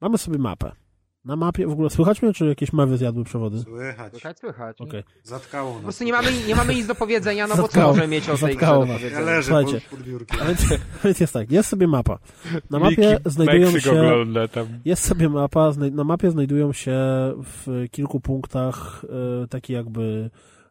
[0.00, 0.83] mamy sobie mapę.
[1.24, 3.60] Na mapie, w ogóle słychać mnie, czy jakieś mewy zjadły przewody?
[3.60, 4.12] Słychać.
[4.12, 4.80] Słychać, słychać.
[4.80, 5.02] Okej.
[5.22, 5.82] Zatkało Po nas.
[5.82, 8.36] prostu nie mamy, nie mamy nic do powiedzenia, no bo co możemy mieć o tej
[8.36, 8.92] grze Zatkało do.
[8.98, 9.80] Ja leżę Słuchajcie.
[9.80, 10.38] pod, pod biurkiem.
[10.42, 12.18] A więc, a więc jest tak, jest sobie mapa.
[12.70, 13.90] Na mapie Miki znajdują Meksyk się...
[14.00, 14.66] ogląda tam.
[14.84, 16.92] Jest sobie mapa, na mapie znajdują się
[17.36, 19.04] w kilku punktach
[19.44, 20.30] e, takie jakby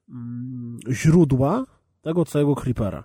[0.09, 1.63] mm, źródła
[2.01, 3.03] tego całego Creepera.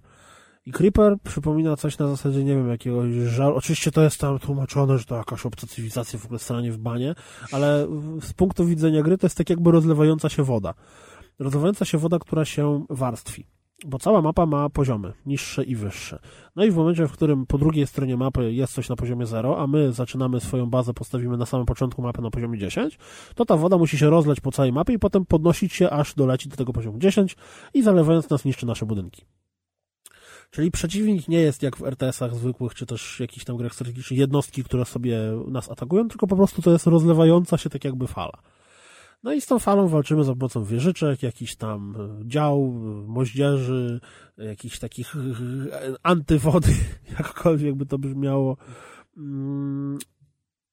[0.69, 3.57] I Creeper przypomina coś na zasadzie, nie wiem, jakiegoś żalu.
[3.57, 7.15] Oczywiście to jest tam tłumaczone, że to jakaś obca cywilizacja w ogóle stranie w banie,
[7.53, 7.87] ale
[8.21, 10.75] z punktu widzenia gry to jest tak jakby rozlewająca się woda.
[11.39, 13.47] Rozlewająca się woda, która się warstwi.
[13.87, 16.19] Bo cała mapa ma poziomy, niższe i wyższe.
[16.57, 19.59] No i w momencie, w którym po drugiej stronie mapy jest coś na poziomie 0,
[19.59, 22.99] a my zaczynamy swoją bazę, postawimy na samym początku mapy na poziomie 10,
[23.35, 26.49] to ta woda musi się rozleć po całej mapie i potem podnosić się, aż doleci
[26.49, 27.37] do tego poziomu 10
[27.75, 29.38] i zalewając nas niszczy nasze budynki.
[30.51, 34.65] Czyli przeciwnik nie jest jak w RTS-ach zwykłych, czy też jakichś tam grach strategicznych jednostki,
[34.65, 35.19] które sobie
[35.49, 38.43] nas atakują, tylko po prostu to jest rozlewająca się tak jakby fala.
[39.23, 44.01] No i z tą falą walczymy za pomocą wieżyczek, jakichś tam e, dział, e, moździerzy,
[44.39, 45.21] jakichś takich e,
[46.03, 46.75] antywody,
[47.19, 48.57] jakkolwiek by to brzmiało.
[49.17, 49.99] Mm,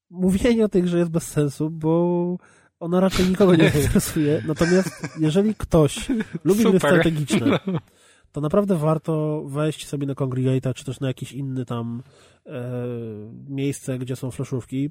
[0.09, 2.37] mówienie o tej grze jest bez sensu, bo
[2.79, 4.43] ona raczej nikogo nie interesuje.
[4.47, 6.09] Natomiast jeżeli ktoś
[6.43, 7.59] lubi gry strategiczne,
[8.35, 12.03] to naprawdę warto wejść sobie na Congregate'a, czy też na jakieś inne tam
[12.45, 12.71] e,
[13.49, 14.89] miejsce, gdzie są flashówki,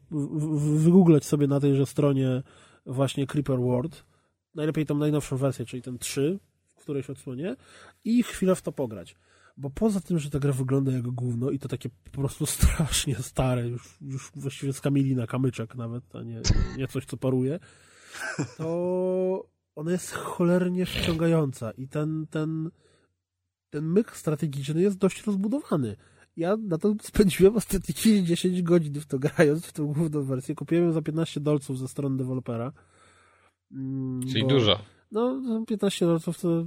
[0.77, 2.43] wygooglać sobie na tejże stronie
[2.87, 4.05] właśnie Creeper World,
[4.55, 6.39] najlepiej tą najnowszą wersję, czyli ten 3,
[6.77, 7.57] w którejś odsłonie.
[8.05, 9.17] I chwilę w to pograć.
[9.57, 13.15] Bo poza tym, że ta gra wygląda jak gówno i to takie po prostu strasznie
[13.15, 14.83] stare, już, już właściwie z
[15.17, 16.41] na kamyczek nawet, a nie,
[16.77, 17.59] nie coś, co paruje,
[18.57, 22.71] to ona jest cholernie wciągająca i ten, ten,
[23.75, 25.97] ten myk strategiczny jest dość rozbudowany.
[26.37, 27.95] Ja na to spędziłem ostatnie
[28.25, 30.55] 10 godzin w to grając, w tą główną wersję.
[30.55, 32.73] Kupiłem ją za 15 dolców ze strony dewelopera.
[33.73, 34.79] Mm, Czyli bo, dużo.
[35.13, 36.65] No, 15 dolców to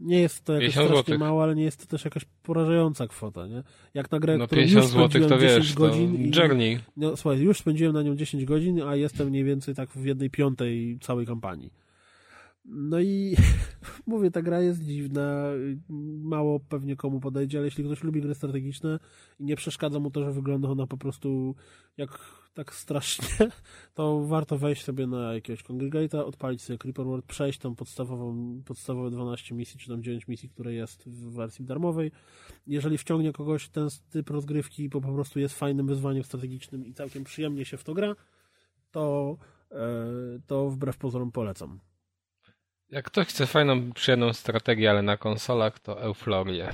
[0.00, 1.18] nie jest to jakoś strasznie złotych.
[1.18, 3.62] mało, ale nie jest to też jakaś porażająca kwota, nie?
[3.94, 6.72] Jak na grę, no, którą już złotych to wiesz, godzin to Journey.
[6.72, 10.04] I, no, słuchaj, już spędziłem na nią 10 godzin, a jestem mniej więcej tak w
[10.04, 11.85] jednej piątej całej kampanii.
[12.68, 13.36] No i
[14.06, 15.44] mówię, ta gra jest dziwna,
[16.22, 18.98] mało pewnie komu podejdzie, ale jeśli ktoś lubi gry strategiczne
[19.38, 21.54] i nie przeszkadza mu to, że wygląda ona po prostu
[21.96, 22.18] jak
[22.54, 23.50] tak strasznie,
[23.94, 29.10] to warto wejść sobie na jakiegoś Congregate'a, odpalić sobie Creeper World, przejść tą podstawową, podstawowe
[29.10, 32.10] 12 misji, czy tam 9 misji, które jest w wersji darmowej.
[32.66, 37.24] Jeżeli wciągnie kogoś ten typ rozgrywki, bo po prostu jest fajnym wyzwaniem strategicznym i całkiem
[37.24, 38.14] przyjemnie się w to gra,
[38.90, 39.36] to,
[39.70, 39.76] e,
[40.46, 41.80] to wbrew pozorom polecam.
[42.90, 46.72] Jak ktoś chce fajną, przyjemną strategię, ale na konsolach, to Euflorię.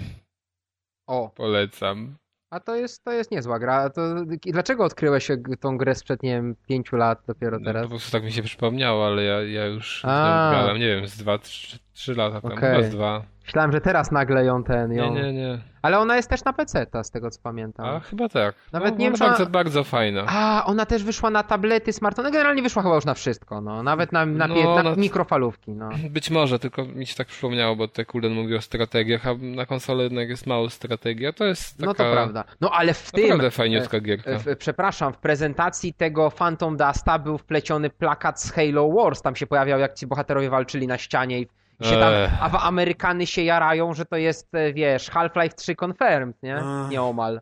[1.07, 1.31] O.
[1.35, 2.17] Polecam.
[2.51, 3.91] A to jest, to jest niezła gra.
[3.91, 4.03] To,
[4.43, 5.29] dlaczego odkryłeś
[5.61, 7.83] tą grę sprzed, nie wiem, pięciu lat dopiero no, teraz?
[7.83, 11.17] No, po prostu tak mi się przypomniało, ale ja, ja już grałem, nie wiem, z
[11.17, 12.75] dwa, trzy, trzy lata temu, okay.
[12.75, 13.25] chyba z dwa.
[13.45, 14.93] Myślałem, że teraz nagle ją ten.
[14.93, 15.15] Ją...
[15.15, 15.59] Nie, nie, nie.
[15.83, 17.87] Ale ona jest też na PC, ta, z tego co pamiętam.
[17.87, 18.55] A chyba tak.
[18.73, 19.51] Nawet no, nie wiem, bardzo, ona...
[19.51, 20.25] bardzo fajna.
[20.27, 22.31] A, ona też wyszła na tablety, smartfony.
[22.31, 23.83] Generalnie wyszła chyba już na wszystko, no.
[23.83, 25.89] Nawet na, na, no, na mikrofalówki, no.
[26.11, 29.67] Być może, tylko mi się tak przypomniało, bo te Kulden mówił o strategiach, a na
[29.67, 31.33] konsolę jednak jest mało strategia.
[31.33, 31.87] To jest taka...
[31.87, 32.45] No to prawda.
[32.61, 33.23] No ale w tym...
[33.23, 34.39] Naprawdę fajniutka e, gierka.
[34.39, 39.23] W, przepraszam, w prezentacji tego Phantom Dusta był wpleciony plakat z Halo Wars.
[39.23, 41.47] Tam się pojawiał, jak ci bohaterowie walczyli na ścianie i
[41.85, 46.43] się tam, a w Amerykany się jarają, że to jest, e, wiesz, Half-Life 3 confirmed,
[46.43, 46.63] nie?
[46.91, 47.41] Nieomal.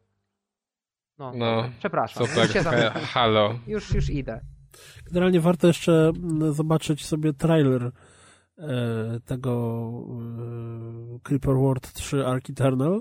[1.19, 2.27] No, no przepraszam.
[2.27, 3.55] Super, halo.
[3.67, 4.41] Już, już idę.
[5.07, 7.83] Generalnie warto jeszcze mm, zobaczyć sobie trailer
[8.59, 9.81] e, tego
[11.17, 13.01] e, Creeper World 3 Ark Eternal,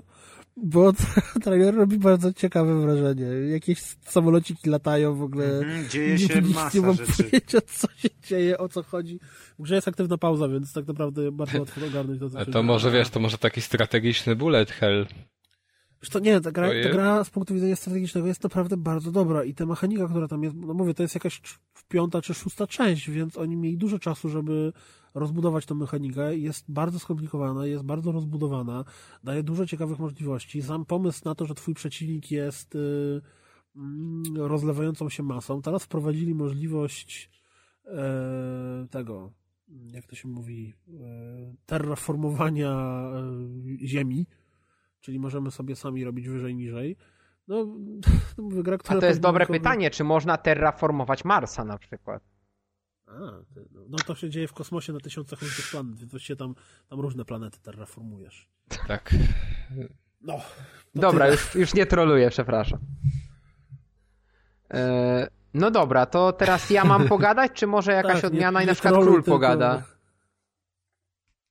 [0.62, 0.92] bo
[1.44, 3.26] trailer robi bardzo ciekawe wrażenie.
[3.52, 5.58] Jakieś samolociki latają w ogóle.
[5.58, 7.24] Mhm, dzieje się nie, masa nie mam rzeczy.
[7.24, 9.20] pojęcia, co się dzieje, o co chodzi.
[9.58, 13.10] Grze jest aktywna pauza, więc tak naprawdę bardzo łatwo ogarnąć to, co to może, wiesz,
[13.10, 15.06] to może taki strategiczny bullet hell.
[16.02, 19.44] Wiesz to nie, ta gra, ta gra z punktu widzenia strategicznego jest naprawdę bardzo dobra
[19.44, 21.42] i ta mechanika, która tam jest, no mówię, to jest jakaś
[21.88, 24.72] piąta czy szósta część, więc oni mieli dużo czasu, żeby
[25.14, 26.36] rozbudować tą mechanikę.
[26.36, 28.84] Jest bardzo skomplikowana, jest bardzo rozbudowana,
[29.24, 30.62] daje dużo ciekawych możliwości.
[30.62, 35.62] Sam pomysł na to, że twój przeciwnik jest yy, rozlewającą się masą.
[35.62, 37.30] Teraz wprowadzili możliwość
[37.84, 37.92] yy,
[38.90, 39.32] tego,
[39.92, 42.70] jak to się mówi, yy, terraformowania
[43.80, 44.26] e, Ziemi,
[45.00, 46.96] czyli możemy sobie sami robić wyżej, niżej.
[47.48, 47.66] No,
[48.38, 52.22] mówię, gra, która A to jest dobre pytanie, czy można terraformować Marsa na przykład?
[53.06, 53.12] A,
[53.70, 56.54] no, no to się dzieje w kosmosie na tysiącach różnych planet, więc się tam,
[56.88, 58.48] tam różne planety terraformujesz.
[58.88, 59.14] Tak.
[60.20, 60.40] No.
[60.94, 62.78] Dobra, już, już nie troluję, przepraszam.
[64.74, 68.66] E, no dobra, to teraz ja mam pogadać, czy może jakaś tak, odmiana nie, nie
[68.66, 69.30] i na przykład król tylko...
[69.30, 69.82] pogada?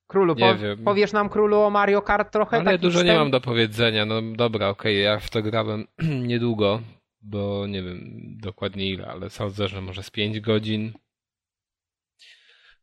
[0.09, 0.55] Królu, po,
[0.85, 2.57] powiesz nam królu o Mario Kart trochę?
[2.57, 4.05] Ale dużo nie mam do powiedzenia.
[4.05, 5.87] No dobra, okej, okay, ja w to grałem
[6.31, 6.81] niedługo,
[7.21, 7.99] bo nie wiem
[8.41, 10.93] dokładnie ile, ale sądzę, że może z 5 godzin.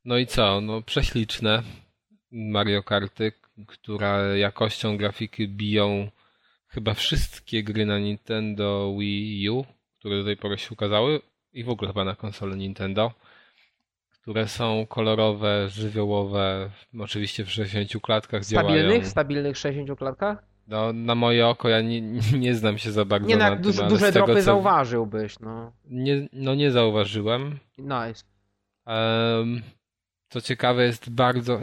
[0.04, 0.60] No i co?
[0.60, 1.62] No prześliczne
[2.30, 3.32] Mario Karty,
[3.66, 6.10] które jakością grafiki biją
[6.68, 9.64] chyba wszystkie gry na Nintendo Wii U,
[9.98, 11.20] które do tej pory się ukazały
[11.52, 13.12] i w ogóle chyba na konsolę Nintendo,
[14.26, 19.04] które są kolorowe, żywiołowe, oczywiście w 60 klatkach stabilnych, działają.
[19.04, 20.44] Stabilnych 60 klatkach?
[20.68, 22.00] No, na moje oko ja nie,
[22.44, 24.42] nie znam się za bardzo nie, na, na duże, duże dropy co...
[24.42, 25.72] zauważyłbyś, no.
[25.84, 27.58] Nie, no nie zauważyłem.
[27.78, 28.24] Nice.
[28.86, 29.62] Um,
[30.28, 31.60] co ciekawe jest bardzo,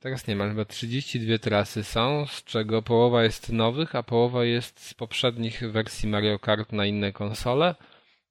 [0.00, 4.80] teraz nie ma, chyba 32 trasy są, z czego połowa jest nowych, a połowa jest
[4.80, 7.74] z poprzednich wersji Mario Kart na inne konsole.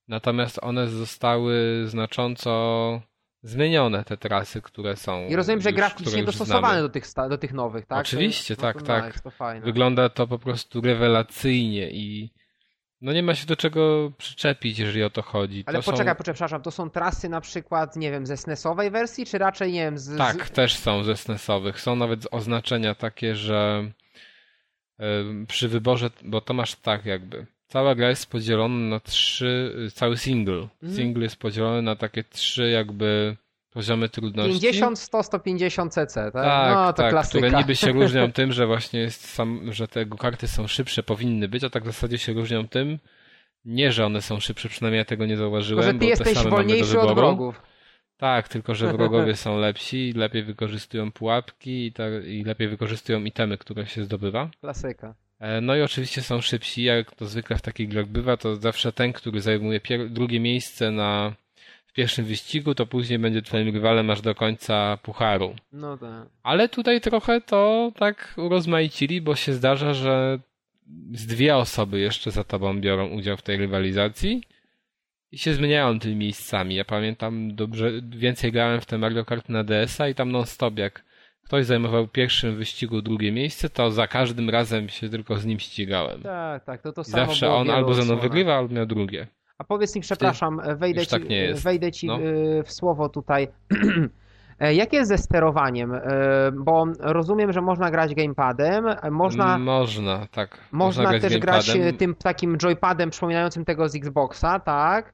[0.08, 3.02] Natomiast one zostały znacząco
[3.44, 5.28] zmienione te trasy, które są.
[5.28, 8.00] I rozumiem, że już, graficznie które już dostosowane do tych, do tych nowych, tak?
[8.00, 9.06] Oczywiście, To- no tak, to tak.
[9.06, 9.66] Nice, to fajne.
[9.66, 12.34] Wygląda to po prostu rewelacyjnie i
[13.02, 15.64] no nie ma się do czego przyczepić, jeżeli o to chodzi.
[15.66, 15.92] Ale to są...
[15.92, 19.72] poczekaj, poczekaj, przepraszam, to są trasy na przykład, nie wiem, ze SNES-owej wersji, czy raczej,
[19.72, 20.18] nie wiem, z...
[20.18, 21.82] Tak, też są ze SNES-owych.
[21.82, 23.92] Są nawet oznaczenia takie, że
[25.48, 27.46] przy wyborze, bo to masz tak jakby.
[27.72, 30.68] Cała gra jest podzielona na trzy, cały single.
[30.84, 30.96] Mhm.
[30.96, 33.36] Single jest podzielony na takie trzy jakby
[33.74, 34.62] poziomy trudności.
[34.62, 36.34] 50, 100, 150 cc, tak?
[36.34, 37.48] Tak, no, to tak, klasyka.
[37.48, 41.48] które niby się różnią tym, że właśnie jest sam, że te karty są szybsze, powinny
[41.48, 43.00] być, a tak w zasadzie się różnią tym,
[43.66, 46.30] nie, że one są szybsze, przynajmniej ja tego nie zauważyłem, Tylko, że ty bo te
[46.30, 47.62] jesteś wolniejszy od wrogów.
[48.18, 53.58] Tak, tylko że wrogowie są lepsi, lepiej wykorzystują pułapki i, tak, i lepiej wykorzystują itemy,
[53.58, 54.50] które się zdobywa.
[54.62, 55.16] Klasyka.
[55.42, 58.92] E, No i oczywiście są szybsi, jak to zwykle w takich grach bywa, to zawsze
[58.92, 61.34] ten, który zajmuje drugie miejsce na
[61.86, 65.56] w pierwszym wyścigu, to później będzie twoim rywalem aż do końca pucharu.
[65.74, 66.28] No tak.
[66.44, 70.40] Ale tutaj trochę to tak urozmaicili, bo się zdarza, że
[71.14, 74.44] z dwie osoby jeszcze za tobą biorą udział w tej rywalizacji
[75.32, 76.76] i się zmieniają tymi miejscami.
[76.76, 81.04] Ja pamiętam dobrze, więcej grałem w te Mario Kart na DS-a i tam non-stop jak
[81.52, 85.60] ktoś zajmował w pierwszym wyścigu drugie miejsce, to za każdym razem się tylko z nim
[85.60, 86.22] ścigałem.
[86.22, 88.24] Tak, tak, to to I samo zawsze było w on albo ze mną odsłonach.
[88.24, 89.28] wygrywa, albo miał drugie.
[89.58, 91.22] A powiedz mi, przepraszam, wejdę już ci, tak
[91.64, 92.20] wejdę ci No.
[92.22, 93.48] y, w słowo tutaj.
[94.60, 95.94] E, Jak jest ze sterowaniem?
[95.94, 96.02] E,
[96.54, 100.58] Bo rozumiem, że można grać gamepadem, e, można, Można, tak.
[100.72, 101.98] można też grać e, gamepadem.
[101.98, 105.14] tym takim joypadem przypominającym tego z Xboxa, tak?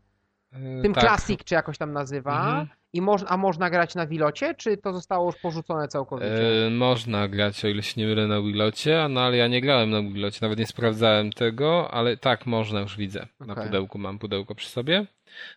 [0.81, 1.03] Tym tak.
[1.03, 2.39] Classic, czy jakoś tam nazywa.
[2.49, 2.68] Mhm.
[2.93, 6.65] I moż, a można grać na Wilocie, czy to zostało już porzucone całkowicie?
[6.68, 9.89] E, można grać, o ile się nie mylę, na Wilocie, no ale ja nie grałem
[9.89, 13.27] na Wilocie, nawet nie sprawdzałem tego, ale tak, można, już widzę.
[13.39, 13.65] Na Okej.
[13.65, 15.05] pudełku mam pudełko przy sobie.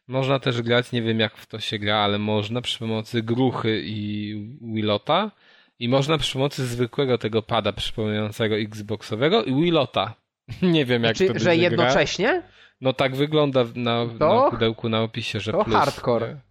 [0.08, 3.82] Można też grać, nie wiem jak w to się gra, ale można przy pomocy gruchy
[3.84, 5.30] i Wilota.
[5.78, 10.14] I można przy pomocy zwykłego tego pada przypominającego Xboxowego i Wilota.
[10.62, 11.84] nie wiem jak czy, to że będzie gra.
[11.84, 12.42] jednocześnie?
[12.80, 15.76] No tak wygląda na, To- na pudełku na opisie, że to plus.
[15.76, 16.28] hardcore.
[16.28, 16.49] Nie?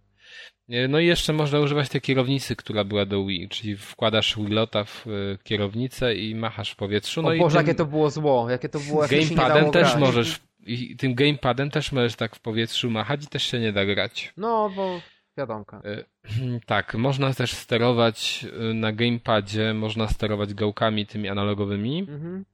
[0.70, 4.84] Nie, No i jeszcze można używać tej kierownicy, która była do Wii, czyli wkładasz Wilota
[4.84, 5.10] w e,
[5.44, 7.22] kierownicę i machasz w powietrzu.
[7.22, 10.00] No o i Boże, tym jakie to było zło, jakie to było, gamepadem też grać.
[10.00, 13.84] możesz, i tym gamepadem też możesz tak w powietrzu machać i też się nie da
[13.86, 14.32] grać.
[14.36, 15.00] No, bo
[15.38, 15.82] wiadomka.
[15.84, 16.04] E,
[16.66, 22.44] Tak, można też sterować e, na gamepadzie, można sterować gałkami tymi analogowymi, Mhm.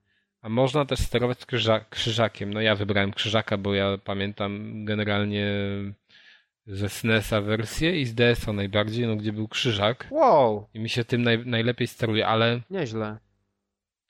[0.43, 2.55] a można też sterować krzyża, krzyżakiem.
[2.55, 5.47] No ja wybrałem krzyżaka, bo ja pamiętam generalnie
[6.67, 11.05] ze SNES-a wersję i z DS-a najbardziej, no gdzie był krzyżak Wow, i mi się
[11.05, 13.19] tym naj, najlepiej steruje, ale nieźle.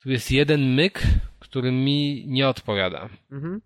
[0.01, 1.03] tu jest jeden myk,
[1.39, 3.61] który mi nie odpowiada Mhm.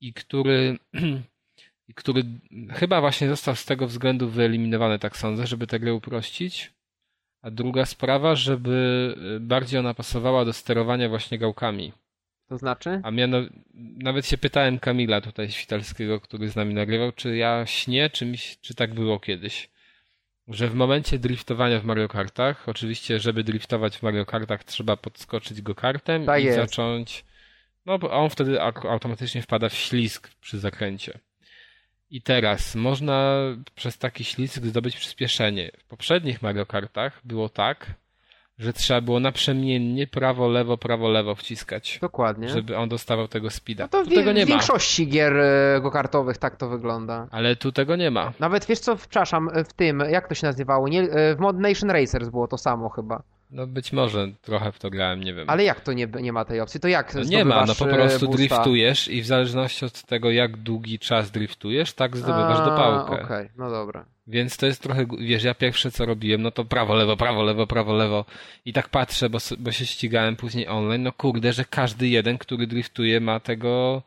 [0.00, 0.78] i który
[1.88, 2.24] i który
[2.70, 6.72] chyba właśnie został z tego względu wyeliminowany, tak sądzę, żeby tę grę uprościć.
[7.42, 11.92] A druga sprawa, żeby y, bardziej ona pasowała do sterowania właśnie gałkami.
[12.52, 13.00] To znaczy?
[13.02, 13.38] A miano,
[13.74, 18.38] nawet się pytałem Kamila tutaj Świtalskiego, który z nami nagrywał, czy ja śnię, czy, mi,
[18.60, 19.70] czy tak było kiedyś.
[20.48, 25.62] Że w momencie driftowania w Mario Kartach, oczywiście, żeby driftować w Mario Kartach, trzeba podskoczyć
[25.62, 26.58] go kartem Tak i jest.
[26.58, 27.24] zacząć.
[27.86, 31.18] No, bo on wtedy automatycznie wpada w ślizg przy zakręcie.
[32.10, 33.38] I teraz można
[33.74, 35.70] przez taki ślizg zdobyć przyspieszenie.
[35.78, 37.94] W poprzednich Mario Kartach było tak,
[38.58, 42.48] że trzeba było naprzemiennie prawo, lewo, prawo, lewo wciskać Dokładnie.
[42.48, 43.84] żeby on dostawał tego speeda.
[43.84, 44.54] No to tu w, tego nie w ma.
[44.54, 47.26] większości gier e, go-kartowych tak to wygląda.
[47.30, 48.32] Ale tu tego nie ma.
[48.40, 50.88] Nawet wiesz co, przepraszam, w tym, jak to się nazywało?
[50.88, 53.22] Nie, e, w Mod Nation Racers było to samo chyba.
[53.50, 55.50] No być może trochę w to grałem, nie wiem.
[55.50, 56.80] Ale jak to nie, nie ma tej opcji?
[56.80, 58.36] To jak no nie ma, no po e, prostu boosta?
[58.36, 63.24] driftujesz i w zależności od tego, jak długi czas driftujesz, tak zdobywasz A, dopałkę.
[63.24, 64.04] Okej, no dobra.
[64.26, 67.66] Więc to jest trochę, wiesz, ja pierwsze co robiłem, no to prawo, lewo, prawo, lewo,
[67.66, 68.24] prawo, lewo
[68.64, 72.66] i tak patrzę, bo, bo się ścigałem później online, no kurde, że każdy jeden, który
[72.66, 74.02] driftuje ma tego,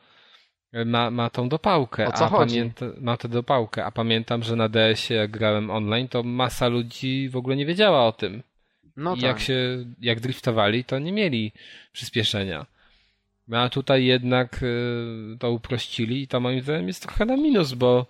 [0.85, 2.07] ma, ma tą dopałkę.
[2.07, 2.55] O co a chodzi?
[2.55, 7.29] Pamięta, ma tę dopałkę, a pamiętam, że na DS-ie jak grałem online, to masa ludzi
[7.29, 8.43] w ogóle nie wiedziała o tym.
[8.97, 9.23] No I tak.
[9.23, 11.51] jak się, jak driftowali, to nie mieli
[11.91, 12.65] przyspieszenia.
[13.47, 17.73] No a tutaj jednak y, to uprościli i to moim zdaniem jest trochę na minus,
[17.73, 18.05] bo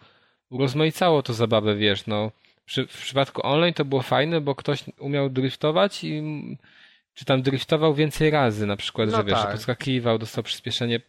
[0.55, 2.31] urozmaicało to zabawę, wiesz, no.
[2.65, 6.23] Przy, w przypadku online to było fajne, bo ktoś umiał driftować i
[7.13, 9.51] czy tam driftował więcej razy, na przykład, No że wiesz, tak.
[9.51, 10.99] podskakiwał, dostał przyspieszenie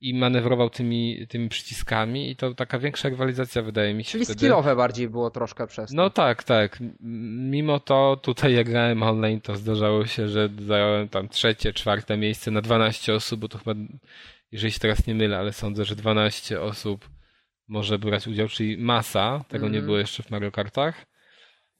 [0.00, 4.38] i manewrował tymi, tymi przyciskami i to taka większa rywalizacja wydaje mi się Czyli wtedy.
[4.38, 5.96] skillowe bardziej było troszkę przez to.
[5.96, 6.78] No tak, tak.
[7.50, 12.50] Mimo to tutaj jak grałem online, to zdarzało się, że zająłem tam trzecie, czwarte miejsce
[12.50, 13.74] na 12 osób, bo to chyba,
[14.52, 17.08] jeżeli się teraz nie mylę, ale sądzę, że 12 osób
[17.68, 19.84] może brać udział, czyli masa, tego nie Mhm.
[19.84, 21.06] było jeszcze w Mario Kartach.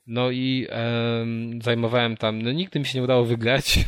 [0.06, 3.78] No i em, zajmowałem tam, no nigdy mi się nie udało wygrać.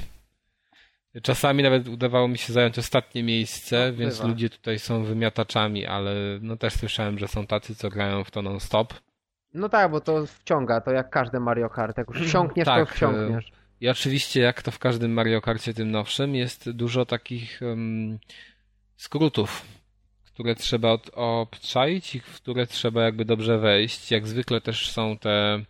[1.23, 6.15] Czasami nawet udawało mi się zająć ostatnie miejsce, No, więc ludzie tutaj są wymiataczami, ale
[6.43, 8.95] no też słyszałem, że są tacy, co grają w to non-stop.
[9.55, 11.99] No tak, bo to wciąga, to jak każde Mario Kart.
[11.99, 13.53] Jak już wsiąkniesz, Tak, to wsiąkniesz.
[13.81, 18.19] I oczywiście, jak to w każdym Mario Karcie tym nowszym, jest dużo takich em,
[18.97, 19.65] skrótów,
[20.39, 24.11] które trzeba obczaić i w które trzeba jakby dobrze wejść.
[24.11, 25.65] Jak zwykle też są te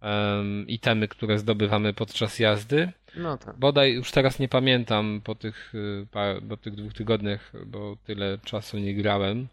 [0.00, 2.92] em, itemy, które zdobywamy podczas jazdy.
[3.16, 3.56] No tak.
[3.58, 6.06] Bodaj już teraz nie pamiętam po tych, y,
[6.48, 9.48] po tych dwóch tygodniach, bo tyle czasu nie grałem,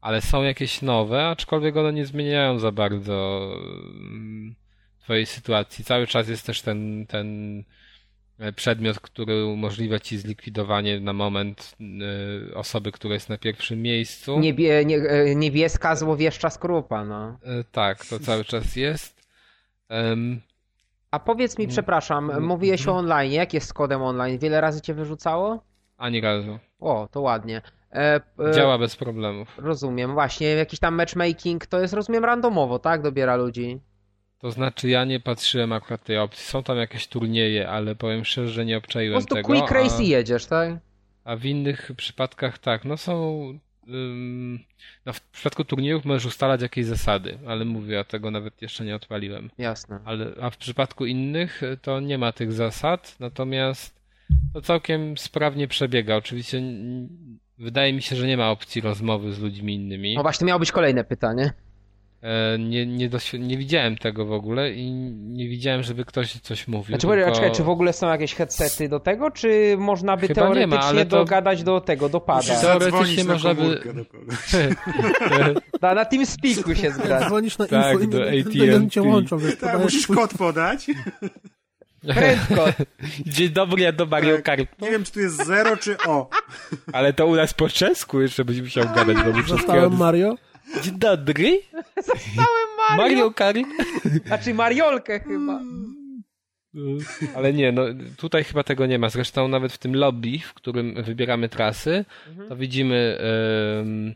[0.00, 3.50] ale są jakieś nowe, aczkolwiek one nie zmieniają za bardzo
[3.84, 4.54] mm,
[5.00, 5.84] twojej sytuacji.
[5.84, 7.58] Cały czas jest też ten, ten
[8.56, 11.76] przedmiot, który umożliwia ci zlikwidowanie na moment
[12.50, 14.38] y, osoby, która jest na pierwszym miejscu.
[14.40, 17.28] Niebie, nie, e, niebieska złowieszcza skrupa, no.
[17.44, 19.20] E, Tak, to cały czas jest.
[19.88, 20.40] Em,
[21.10, 24.38] A powiedz mi, przepraszam, mówiłeś o online, jak jest z kodem online?
[24.38, 25.64] Wiele razy cię wyrzucało?
[25.98, 26.58] ani razu.
[26.80, 27.62] O, to ładnie.
[27.92, 29.48] E, e, Działa bez problemów.
[29.58, 33.02] Rozumiem, właśnie, jakiś tam matchmaking to jest, rozumiem, randomowo, tak?
[33.02, 33.80] Dobiera ludzi.
[34.44, 36.44] To znaczy, ja nie patrzyłem akurat tej opcji.
[36.44, 39.48] Są tam jakieś turnieje, ale powiem szczerze, że nie Po obczaiłem prostu tego.
[39.48, 40.78] quick race a, i jedziesz, tak?
[41.24, 43.42] a w innych przypadkach tak, no są.
[43.88, 44.58] Ym,
[45.06, 48.96] no w przypadku turniejów możesz ustalać jakieś zasady, ale mówię, ja tego nawet jeszcze nie
[48.96, 49.50] odpaliłem.
[49.58, 50.00] Jasne.
[50.04, 54.00] Ale, a w przypadku innych y, to nie ma tych zasad, natomiast
[54.54, 56.16] to całkiem sprawnie przebiega.
[56.16, 56.62] Oczywiście
[57.58, 60.14] wydaje mi się, że nie ma opcji rozmowy z ludźmi innymi.
[60.14, 61.52] No właśnie, miało być kolejne pytanie.
[62.24, 66.98] E, Nie, nie, nie widziałem tego w ogóle i nie widziałem, żeby ktoś coś mówił.
[66.98, 67.32] Znaczy, tylko...
[67.32, 70.54] czekaj, czy w ogóle są jakieś headsety do tego, czy można by Chyba nie ma,
[70.54, 72.60] teoretycznie ale to- dogadać do tego, do pada?
[72.60, 73.80] Teoretycznie można by-.
[75.82, 77.26] Na, na TeamSpeaku się zgrać.
[77.26, 80.86] Dzwonisz na Tak, info i do nie cię łączą, Tak, musisz kod podać.
[82.14, 82.66] Prędko.
[83.26, 84.44] Dzień dobry, ja do Mario Tak.
[84.44, 84.80] Kart.
[84.80, 86.28] Nie wiem, czy tu jest 0 czy O.
[86.92, 89.96] Ale to u nas po czesku jeszcze będziesz musiał gadać, Zostałem.
[89.96, 90.34] Mario.
[90.82, 91.60] Dzień dobry,
[91.96, 92.96] Zostałem Mario.
[92.96, 93.58] Mario Kart.
[94.26, 95.60] Znaczy Mariolkę chyba.
[97.34, 97.82] Ale nie, no
[98.16, 99.08] tutaj chyba tego nie ma.
[99.08, 102.04] Zresztą nawet w tym lobby, w którym wybieramy trasy,
[102.48, 103.18] to widzimy
[103.80, 104.14] em,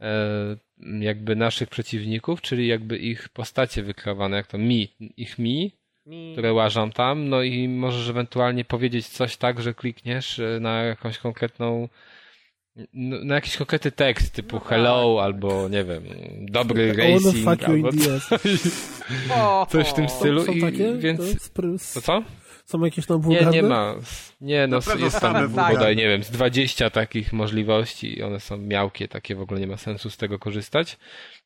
[0.00, 0.56] e,
[1.04, 5.72] jakby naszych przeciwników, czyli jakby ich postacie wykreowane, jak to mi, ich mi,
[6.06, 6.32] Mi...
[6.32, 11.18] które łażą tam, no i możesz ewentualnie powiedzieć coś tak, że klikniesz e, na jakąś
[11.18, 11.88] konkretną
[12.94, 16.02] no, na jakiś konkretny tekst typu hello albo nie wiem,
[16.40, 17.88] dobry racing fuck you albo.
[19.34, 20.94] O, coś w tym Są, stylu są i takie?
[20.96, 21.62] więc To
[21.94, 22.22] to co?
[22.64, 23.50] Są jakieś tam Nie, wulgarne?
[23.52, 23.94] nie ma.
[24.40, 29.08] Nie, no jest tam bodaj, nie wiem, z 20 takich możliwości i one są miałkie,
[29.08, 30.98] takie w ogóle nie ma sensu z tego korzystać.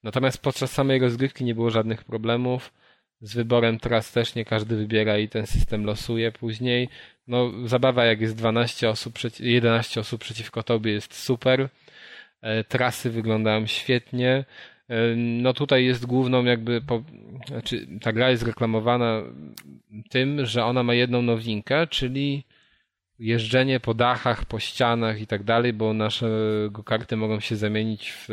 [0.02, 2.72] Natomiast podczas samej rozgrywki nie było żadnych problemów.
[3.20, 6.88] Z wyborem tras też nie każdy wybiera i ten system losuje później.
[7.26, 11.68] No, zabawa jak jest 12 osób, przeci- 11 osób przeciwko tobie jest super.
[12.40, 14.44] E, Trasy wyglądają świetnie.
[14.88, 17.02] E, No tutaj jest główną jakby, po,
[17.46, 19.22] znaczy ta gra jest reklamowana
[20.10, 22.44] tym, że ona ma jedną nowinkę, czyli
[23.18, 26.28] jeżdżenie po dachach, po ścianach i tak dalej, bo nasze
[26.70, 28.28] go-karty mogą się zamienić w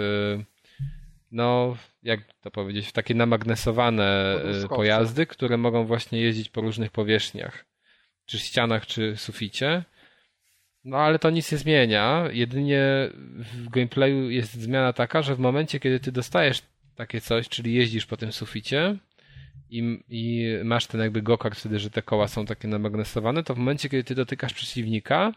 [1.36, 6.92] no, jak to powiedzieć, w takie namagnesowane e, pojazdy, które mogą właśnie jeździć po różnych
[6.92, 7.66] powierzchniach,
[8.26, 9.84] czy ścianach, czy suficie.
[10.84, 12.24] No ale to nic nie zmienia.
[12.32, 16.62] Jedynie w gameplayu jest zmiana taka, że w momencie, kiedy ty dostajesz
[16.96, 18.98] takie coś, czyli jeździsz po tym suficie
[19.70, 23.58] i, i masz ten jakby go-kart wtedy, że te koła są takie namagnesowane, to w
[23.58, 25.34] momencie, kiedy ty dotykasz przeciwnika,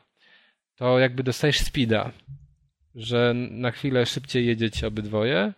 [0.76, 2.12] to jakby dostajesz speeda,
[2.94, 5.52] że na chwilę szybciej jedziecie obydwoje.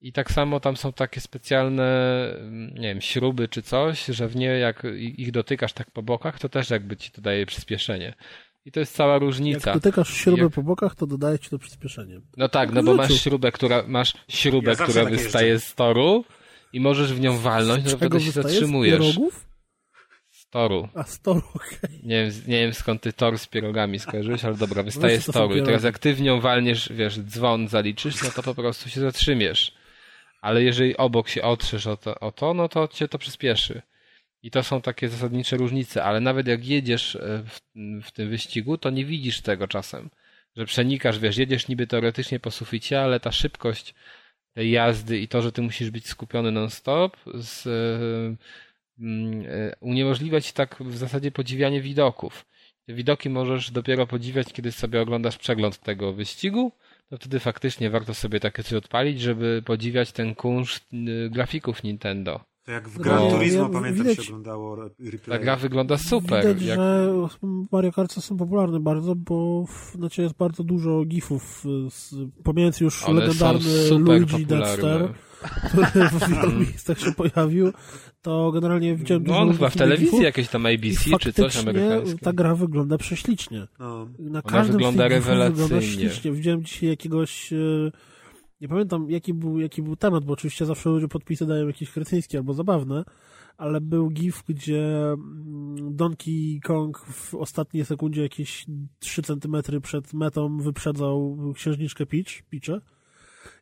[0.00, 1.84] I tak samo tam są takie specjalne,
[2.38, 6.38] mm, nie wiem, śruby czy coś, że w nie jak ich dotykasz tak po bokach,
[6.38, 8.14] to też jakby ci to daje przyspieszenie.
[8.64, 9.72] I to jest cała Jak różnica.
[9.74, 12.20] dotykasz śrubę Jak- po bokach, to dodaje ci to przyspieszenie.
[12.36, 15.74] No tak, no w bo masz śrubę, która masz śrubę, Ja która tak wystaje z
[15.74, 16.24] toru
[16.72, 18.48] i możesz w nią walnąć, no wtedy się wystaje?
[18.48, 18.98] Z zatrzymujesz.
[19.00, 19.46] pierogów?
[20.30, 20.88] Z toru.
[20.94, 22.00] A, z toru, okej.
[22.02, 25.56] Nie wiem, nie wiem skąd ty tor z pierogami skojarzyłeś, ale dobra, wystaje z toru.
[25.56, 29.00] I teraz jak ty w nią walniesz, wiesz, dzwon zaliczysz, no to po prostu się
[29.00, 29.79] zatrzymiesz.
[30.40, 33.82] Ale jeżeli obok się otrzesz o to, o to, no to cię to przyspieszy.
[34.42, 37.60] I to są takie zasadnicze różnice, ale nawet jak jedziesz e, w,
[38.06, 40.10] w tym wyścigu, to nie widzisz tego czasem.
[40.56, 43.94] Że przenikasz, wiesz, jedziesz niby teoretycznie po suficie, ale ta szybkość
[44.52, 50.40] tej jazdy i to, że ty musisz być skupiony non-stop, z, e, mm, e, uniemożliwia
[50.40, 52.46] ci tak w zasadzie podziwianie widoków.
[52.86, 56.72] Te widoki możesz dopiero podziwiać, kiedy sobie oglądasz przegląd tego wyścigu,
[57.10, 62.49] to wtedy faktycznie warto sobie takie coś odpalić, żeby podziwiać ten kunszt y, grafików Nintendo.
[62.70, 65.40] To jak w Gran No, Turismo, ja- pamiętam, widać- się oglądało re- Ta replay.
[65.40, 66.46] gra wygląda super.
[66.46, 66.78] Widać, jak...
[66.78, 67.12] że
[67.72, 72.14] Mario Kart są popularne bardzo, bo w, znaczy jest bardzo dużo gifów, y, z,
[72.44, 75.08] pomijając już One legendarny Luigi Dexter,
[75.68, 77.72] który w wielu miejscach się pojawił,
[78.22, 81.56] to generalnie widziałem No dużo on chyba w telewizji gifów jakieś tam ABC czy coś
[81.56, 82.18] amerykańskie.
[82.18, 83.66] ta gra wygląda prześlicznie.
[83.78, 84.06] No.
[84.18, 85.82] Na każdym wygląda gifów wygląda rewelacyjnie.
[86.10, 86.32] ślicznie.
[86.32, 87.52] Widziałem dzisiaj jakiegoś...
[87.52, 87.56] e,
[88.60, 92.38] Nie pamiętam, jaki był, jaki był temat, bo oczywiście zawsze ludzie podpisy dają jakieś kretyńskie
[92.38, 93.04] albo zabawne,
[93.56, 98.66] ale był gif, gdzie mm, Donkey Kong w ostatniej sekundzie jakieś
[98.98, 102.80] 3 centymetry przed metą wyprzedzał księżniczkę Peach, Peach'ę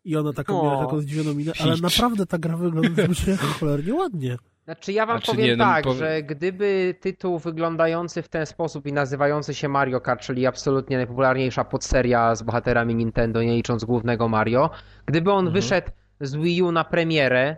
[0.04, 0.64] i ona taką O.
[0.64, 3.02] miała taką zdziwioną minę, ale naprawdę ta gra wygląda
[3.60, 4.36] cholernie ładnie.
[4.64, 8.46] Znaczy ja wam Znaczy powiem nie, no, tak, powie- że gdyby tytuł wyglądający w ten
[8.46, 13.84] sposób i nazywający się Mario Kart, czyli absolutnie najpopularniejsza podseria z bohaterami Nintendo, nie licząc
[13.84, 14.70] głównego Mario,
[15.06, 15.88] gdyby on wyszedł
[16.20, 17.56] z Wii U na premierę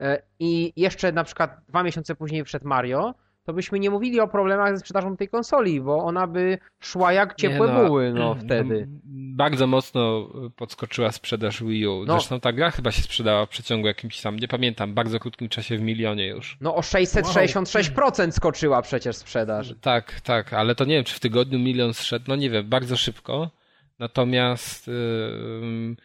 [0.00, 3.14] e, i jeszcze na przykład dwa miesiące później wszedł Mario,
[3.44, 7.34] to byśmy nie mówili o problemach ze sprzedażą tej konsoli, bo ona by szła jak
[7.34, 8.88] ciepłe Nie no, buły, no wtedy.
[9.36, 12.04] Bardzo mocno podskoczyła sprzedaż Wii U.
[12.06, 12.12] No.
[12.12, 15.78] Zresztą ta gra chyba się sprzedała w przeciągu jakimś tam, nie pamiętam, bardzo krótkim czasie
[15.78, 16.58] w milionie już.
[16.60, 19.74] No o 666% skoczyła przecież sprzedaż.
[19.80, 22.96] Tak, tak, ale to nie wiem, czy w tygodniu milion zszedł, no nie wiem, bardzo
[22.96, 23.50] szybko.
[23.98, 25.96] Natomiast ym,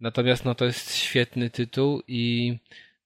[0.00, 2.58] natomiast no to jest świetny tytuł i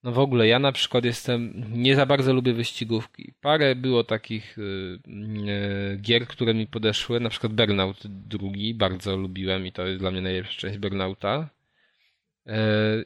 [0.07, 3.33] no w ogóle ja na przykład jestem, nie za bardzo lubię wyścigówki.
[3.41, 4.61] Parę było takich y,
[5.91, 10.11] y, gier, które mi podeszły, na przykład Burnout drugi, bardzo lubiłem i to jest dla
[10.11, 11.49] mnie najlepsza część Burnouta.
[12.47, 12.51] Y,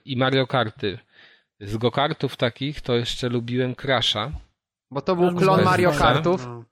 [0.06, 0.98] I Mario Karty.
[1.60, 4.32] Z go-kartów takich to jeszcze lubiłem Crasha.
[4.92, 5.64] Bo to był klon.
[5.64, 5.92] Mario.
[5.92, 6.46] Kartów.
[6.46, 6.64] No.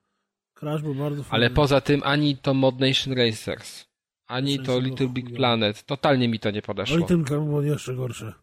[0.53, 1.45] Crash był bardzo fajny.
[1.45, 3.85] Ale poza tym ani to Mod Nation Racers,
[4.27, 5.35] ani W to Little Big.
[5.35, 5.83] Planet.
[5.83, 6.97] Totalnie mi to nie No podeszło.
[6.99, 8.33] i tym było jeszcze gorsze.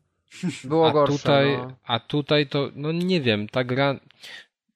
[0.65, 1.19] Było A gorsze.
[1.19, 1.73] tutaj, no.
[1.87, 3.95] a tutaj to, no nie wiem, ta gra.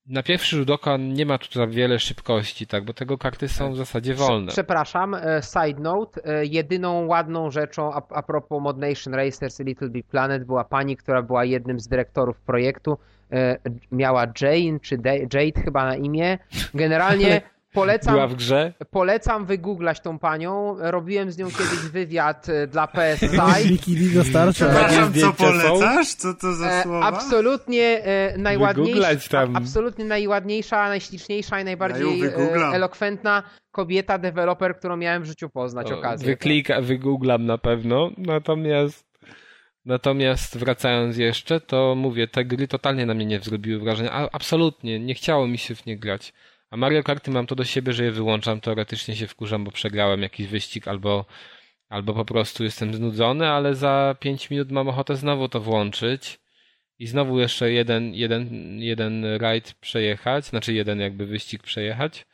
[0.06, 3.72] Na pierwszy rzut oka nie ma tu za wiele szybkości, tak, bo tego karty są
[3.72, 4.52] w zasadzie wolne.
[4.52, 6.24] Przepraszam, e, side note.
[6.24, 10.64] e, Jedyną ładną rzeczą a, a propos Mod Nation Racers i Little Big Planet była
[10.64, 12.98] pani, która była jednym z dyrektorów projektu.
[13.32, 13.56] E,
[13.93, 16.39] Miała Jane, czy De- Jade chyba na imię.
[16.74, 18.72] Generalnie polecam, Była w grze?
[18.90, 20.76] polecam wygooglać tą panią.
[20.78, 23.20] Robiłem z nią kiedyś wywiad e, dla PS.
[23.64, 24.66] Wiki dostarcza.
[24.66, 26.14] Przepraszam, co polecasz?
[26.14, 27.06] Co to za E, słowa?
[27.06, 32.22] absolutnie e, najładniejsza, absolutnie najładniejsza, najśliczniejsza i najbardziej
[32.72, 33.42] elokwentna
[33.72, 36.26] kobieta, deweloper, którą miałem w życiu poznać okazję.
[36.26, 39.10] Wyklika, wygooglam na pewno, natomiast
[39.84, 45.01] natomiast wracając jeszcze, to mówię, te gry totalnie na mnie nie zrobiły wrażenia, a, absolutnie,
[45.01, 46.32] nie chciało mi się w nie grać.
[46.70, 50.22] A Mario Karty mam to do siebie, że je wyłączam, teoretycznie się wkurzam, bo przegrałem
[50.22, 51.24] jakiś wyścig albo
[51.90, 56.38] albo po prostu jestem znudzony, ale za 5 minut mam ochotę znowu to włączyć
[56.98, 58.48] i znowu jeszcze jeden, jeden,
[58.78, 62.26] jeden rajd przejechać, znaczy jeden jakby wyścig przejechać.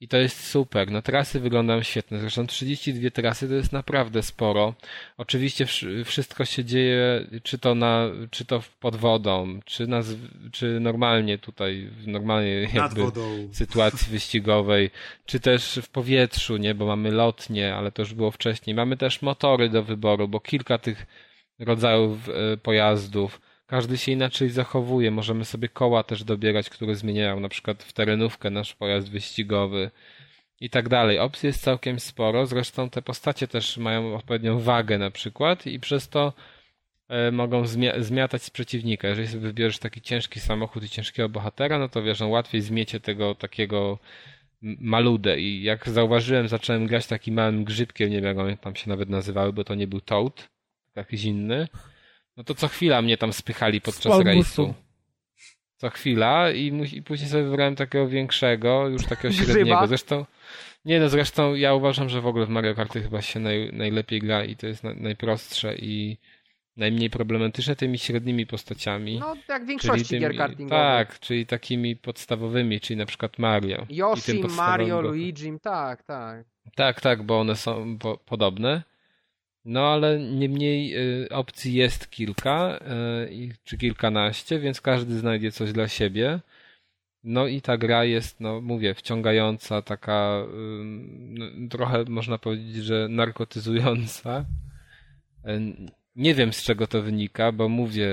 [0.00, 0.90] I to jest super.
[0.90, 2.18] No trasy wyglądają świetnie.
[2.18, 4.74] Zresztą 32 trasy to jest naprawdę sporo.
[5.16, 10.02] Oczywiście wsz- wszystko się dzieje, czy to na, czy to pod wodą, czy na,
[10.52, 13.00] czy normalnie tutaj, w normalnej jakby
[13.52, 14.90] sytuacji wyścigowej,
[15.26, 18.76] czy też w powietrzu, nie, bo mamy lotnie, ale to już było wcześniej.
[18.76, 21.06] Mamy też motory do wyboru, bo kilka tych
[21.58, 23.40] rodzajów e, pojazdów.
[23.66, 25.10] Każdy się inaczej zachowuje.
[25.10, 29.90] Możemy sobie koła też dobierać, które zmieniają na przykład w terenówkę nasz pojazd wyścigowy
[30.60, 31.18] i tak dalej.
[31.18, 32.46] Opcji jest całkiem sporo.
[32.46, 36.32] Zresztą te postacie też mają odpowiednią wagę na przykład i przez to
[37.08, 39.08] e, mogą zmia- zmiatać z przeciwnika.
[39.08, 43.00] Jeżeli sobie wybierzesz taki ciężki samochód i ciężkiego bohatera, no to wiesz, on łatwiej zmiecie
[43.00, 43.98] tego takiego
[44.62, 48.88] maludę i jak zauważyłem, zacząłem grać takim małym grzybkiem, nie wiem jak one tam się
[48.90, 50.48] nawet nazywały, bo to nie był Toad,
[50.96, 51.68] jakiś inny,
[52.36, 54.26] no to co chwila mnie tam spychali podczas Spalmuszu.
[54.26, 54.74] rejsu.
[55.76, 59.86] Co chwila i, i później sobie wybrałem takiego większego, już takiego średniego.
[59.86, 60.26] Zresztą,
[60.84, 64.20] nie no, zresztą ja uważam, że w ogóle w Mario Karty chyba się naj, najlepiej
[64.20, 66.16] gra i to jest na, najprostsze i
[66.76, 69.18] najmniej problematyczne tymi średnimi postaciami.
[69.20, 70.68] No, jak w większości tymi- gier kartingowych.
[71.08, 73.86] Tak, czyli takimi podstawowymi, czyli na przykład Mario.
[73.90, 75.00] Yoshi, Mario.
[75.00, 76.44] Luigi, tak, tak.
[76.74, 78.82] Tak, tak, bo one są po, podobne.
[79.66, 80.94] No ale niemniej
[81.24, 82.78] y, opcji jest kilka,
[83.30, 86.40] y, czy kilkanaście, więc każdy znajdzie coś dla siebie.
[87.24, 90.46] No i ta gra jest, no mówię, wciągająca, taka
[91.28, 94.44] no, trochę można powiedzieć, że narkotyzująca.
[95.48, 95.60] Y,
[96.16, 98.08] Nie wiem z czego to wynika, bo mówię,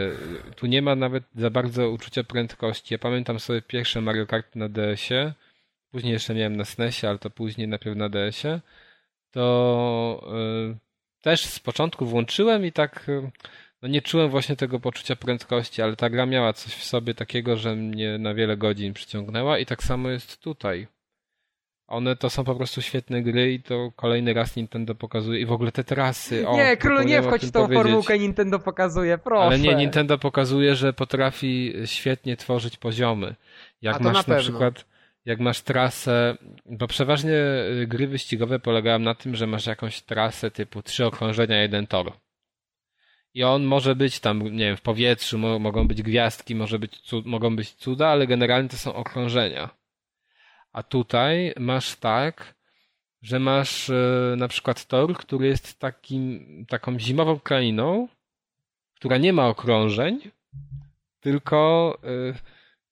[0.55, 2.93] tu nie ma nawet za bardzo uczucia prędkości.
[2.93, 5.33] Ja pamiętam sobie pierwsze Mario Kart na DS-ie,
[5.91, 8.61] później jeszcze miałem na SNESie, ale to później najpierw na DS-ie.
[9.31, 10.33] To
[11.23, 13.31] też z początku włączyłem i tak y,
[13.81, 17.57] no nie czułem właśnie tego poczucia prędkości, ale ta gra miała coś w sobie takiego,
[17.57, 20.87] że mnie na wiele godzin przyciągnęła i tak samo jest tutaj.
[21.87, 25.51] One to są po prostu świetne gry i to kolejny raz Nintendo pokazuje i w
[25.51, 26.47] ogóle te trasy.
[26.47, 27.83] O, nie, królu, nie wchodź w tą powiedzieć.
[27.83, 29.45] formułkę Nintendo pokazuje, proszę.
[29.45, 33.35] Ale nie, Nintendo pokazuje, że potrafi świetnie tworzyć poziomy.
[33.81, 34.41] Jak A to masz na na, pewno.
[34.41, 34.85] przykład,
[35.25, 37.33] jak masz trasę, bo przeważnie
[37.81, 42.13] y, gry wyścigowe polegają na tym, że masz jakąś trasę typu trzy okrążenia, jeden tor.
[43.33, 47.01] I on może być tam, nie wiem, w powietrzu, mo mogą być gwiazdki, może być
[47.25, 49.69] mogą być cuda, ale generalnie to są okrążenia.
[50.71, 52.55] A tutaj masz tak,
[53.21, 58.07] że masz e, na przykład tor, który jest takim, taką zimową krainą,
[58.95, 60.19] która nie ma okrążeń,
[61.19, 62.33] tylko, e,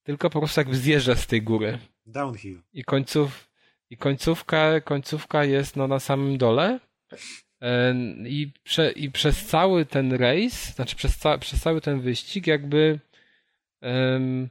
[0.04, 1.80] tylko po prostu jakby zjeżdża z tej góry.
[2.06, 2.62] Downhill.
[2.74, 3.50] I, końców,
[3.90, 6.80] i końcówka, końcówka jest no, na samym dole.
[8.26, 13.00] I, prze, I przez cały ten rejs, znaczy przez, ca, przez cały ten wyścig, jakby
[13.82, 14.50] em,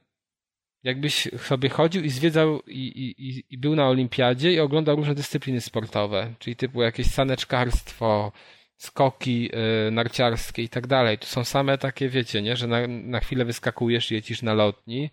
[0.83, 5.61] jakbyś sobie chodził i zwiedzał i, i, i- był na olimpiadzie i oglądał różne dyscypliny
[5.61, 8.33] sportowe, czyli typu jakieś saneczkarstwo,
[8.77, 11.19] skoki e, narciarskie i tak dalej.
[11.19, 15.11] Tu są same takie, wiecie, nie, że na, na chwilę wyskakujesz i na lotni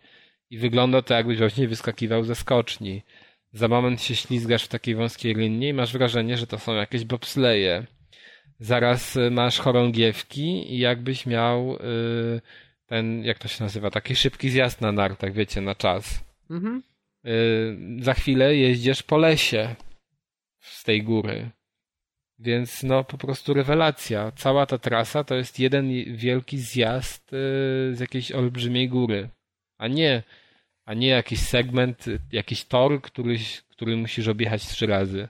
[0.49, 3.03] i wygląda to jakbyś właśnie wyskakiwał ze skoczni.
[3.53, 7.05] Za moment się ślizgasz w takiej wąskiej linii i masz wrażenie, że to są jakieś
[7.05, 7.85] bobsleje.
[8.59, 12.41] Zaraz y, masz chorągiewki i jakbyś miał y,
[12.85, 16.23] ten, jak to się nazywa, taki szybki zjazd na nartach, wiecie, na czas.
[16.49, 16.83] Mhm.
[17.25, 19.75] Y, za chwilę jeździesz po lesie
[20.59, 21.49] z tej góry.
[22.39, 24.31] Więc no po prostu rewelacja.
[24.31, 27.35] Cała ta trasa to jest jeden wielki zjazd y,
[27.95, 29.29] z jakiejś olbrzymiej góry.
[29.77, 30.23] A nie,
[30.85, 33.35] a nie jakiś segment, jakiś tor, który,
[33.69, 35.27] który musisz objechać trzy razy.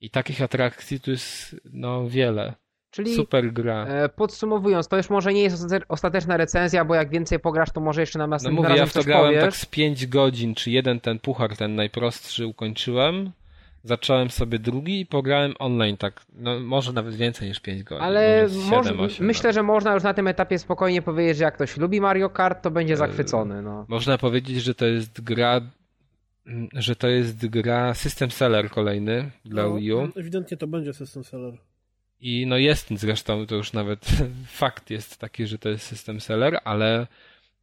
[0.00, 2.54] I takich atrakcji tu jest no wiele.
[2.90, 3.86] Czyli Super gra.
[3.86, 7.80] e, podsumowując, to już może nie jest ostate- ostateczna recenzja, bo jak więcej pograsz, to
[7.80, 9.44] może jeszcze nam No następnym mówię, razem ja w to grałem powiesz.
[9.44, 13.32] tak z 5 godzin, czy jeden ten puchar, ten najprostszy ukończyłem.
[13.86, 18.04] Zacząłem sobie drugi i pograłem online tak, no może nawet więcej niż 5 godzin.
[18.04, 21.36] Ale może z moż, 7, 8 myślę, że można już na tym etapie spokojnie powiedzieć,
[21.36, 23.62] że jak ktoś lubi Mario Kart, to będzie Eee, zachwycony.
[23.62, 23.84] No.
[23.88, 25.60] Można powiedzieć, że to jest gra,
[26.72, 30.08] że to jest gra system seller kolejny dla No, Wii U.
[30.16, 31.54] Ewidentnie to będzie system seller.
[32.20, 34.06] I no jest zresztą, to już nawet
[34.62, 37.06] fakt jest taki, że to jest system seller, ale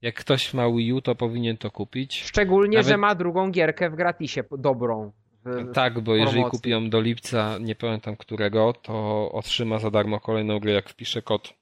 [0.02, 2.24] jak ktoś ma Wii U, to powinien to kupić.
[2.24, 5.12] Szczególnie, Nawet- że ma drugą gierkę w gratisie, dobrą.
[5.46, 6.58] W- Tak, bo jeżeli promocji.
[6.60, 11.22] kupi ją do lipca, nie pamiętam którego, to otrzyma za darmo kolejną grę, jak wpisze
[11.22, 11.54] kod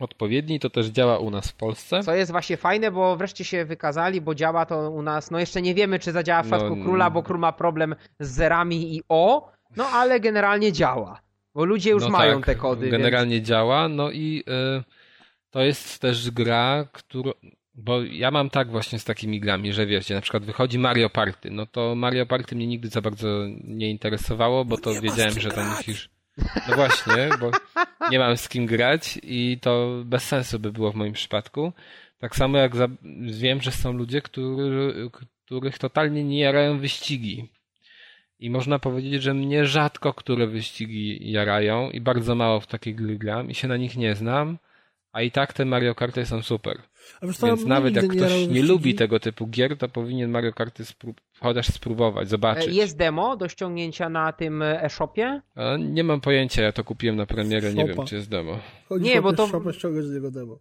[0.00, 0.60] odpowiedni.
[0.60, 2.02] To też działa u nas w Polsce.
[2.02, 5.30] Co jest właśnie fajne, bo wreszcie się wykazali, bo działa to u nas.
[5.30, 7.94] No jeszcze nie wiemy, czy zadziała w No, przypadku n- króla, bo król ma problem
[8.20, 11.20] z zerami i o, no ale generalnie działa.
[11.54, 12.88] Bo ludzie już No mają tak, te kody.
[12.88, 14.44] Generalnie działa, no i
[14.78, 14.82] y,
[15.50, 17.30] to jest też gra, którą.
[17.74, 21.50] Bo ja mam tak właśnie z takimi grami, że wiecie, na przykład wychodzi Mario Party,
[21.50, 23.28] no to Mario Party mnie nigdy za bardzo
[23.64, 26.10] nie interesowało, bo to ma z wiedziałem, że tam musisz.
[26.68, 27.50] No właśnie, bo
[28.10, 31.72] nie mam z kim grać i to bez sensu by było w moim przypadku.
[32.18, 32.88] Tak samo jak za...
[33.20, 35.10] wiem, że są ludzie, który...
[35.44, 37.48] których totalnie nie jarają wyścigi.
[38.38, 43.18] I można powiedzieć, że mnie rzadko które wyścigi jarają i bardzo mało w takie gry
[43.18, 44.58] gram i się na nich nie znam,
[45.12, 46.82] a i tak te Mario Karty są super.
[47.20, 48.62] A wiesz co, Więc mnie nawet jak ktoś nie wyścigi.
[48.62, 52.74] lubi tego typu gier, to powinien Mario Karty spró- chociaż spróbować, E, zobaczyć.
[52.76, 55.40] Jest demo do ściągnięcia na tym e, e-shopie?
[55.54, 58.58] A nie mam pojęcia, ja to kupiłem na premierę, nie wiem czy jest demo.
[58.88, 60.58] Chodzi Nie, bo to- Shopę z niego demo.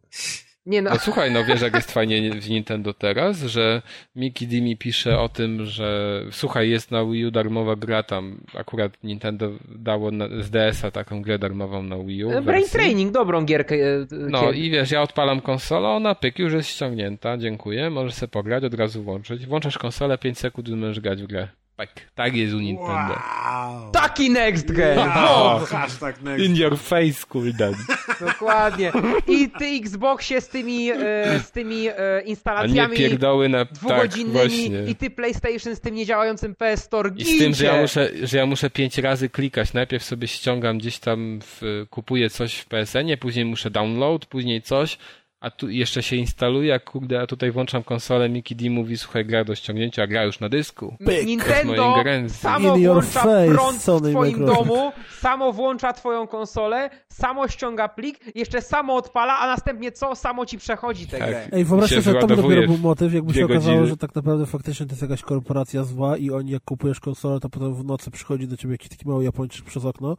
[0.65, 3.81] Nie no, No słuchaj, no wiesz jak jest fajnie w Nintendo teraz, że
[4.15, 8.41] Mickey D mi pisze o tym, że słuchaj, jest na Wii U darmowa gra tam,
[8.57, 12.30] akurat Nintendo dało na, z DS-a taką grę darmową na Wii U.
[12.30, 12.72] Brain wersji.
[12.72, 13.76] Training, dobrą gierkę.
[13.76, 18.14] e, No kiedy- i wiesz, ja odpalam konsolę, ona pyk, już jest ściągnięta, dziękuję, możesz
[18.14, 19.45] sobie pograć, od razu włączyć.
[19.45, 21.48] Włączasz konsolę, 5 sekund i możesz grać w grę.
[21.76, 23.14] Tak, tak jest u Nintendo.
[23.14, 23.91] Wow!
[23.91, 24.98] Taki next gen!
[24.98, 25.66] Wow!
[25.66, 26.45] Hashtag next.
[26.45, 27.74] In your face, Kuldan.
[28.20, 28.91] dokładnie.
[29.28, 33.66] I ty Xboxie z tymi, e, z tymi e, A nie instalacjami pierdoły na...
[33.66, 34.84] Tak, dwugodzinnymi właśnie.
[34.88, 37.12] i ty PlayStation z tym niedziałającym PS Store.
[37.16, 39.74] I z tym, że ja muszę, że ja muszę pięć razy klikać.
[39.74, 44.98] Najpierw sobie ściągam gdzieś tam, w, kupuję coś w PSN-ie, później muszę download, później coś,
[45.44, 49.26] a tu jeszcze się instaluje, a kurde, a tutaj włączam konsolę, Mickey D mówi, słuchaj,
[49.26, 50.95] gra do ściągnięcia, gra już na dysku.
[51.06, 51.26] Pyk.
[51.26, 51.95] Nintendo
[52.28, 54.70] samo In włącza face, prąd w Sony twoim Microsoft.
[54.70, 60.15] domu, samo włącza twoją konsolę, samo ściąga plik, jeszcze samo odpala, a następnie co?
[60.15, 61.30] Samo ci przechodzi tę Tak.
[61.30, 61.48] grę.
[61.52, 63.88] Ej, wyobraźcie sobie, wyładowuje dopiero był motyw, jakby się okazało, godziny.
[63.88, 67.49] że tak naprawdę faktycznie to jest jakaś korporacja zła i oni jak kupujesz konsolę, to
[67.49, 70.18] potem w nocy przychodzi do ciebie jakiś taki mały Japończyk przez okno,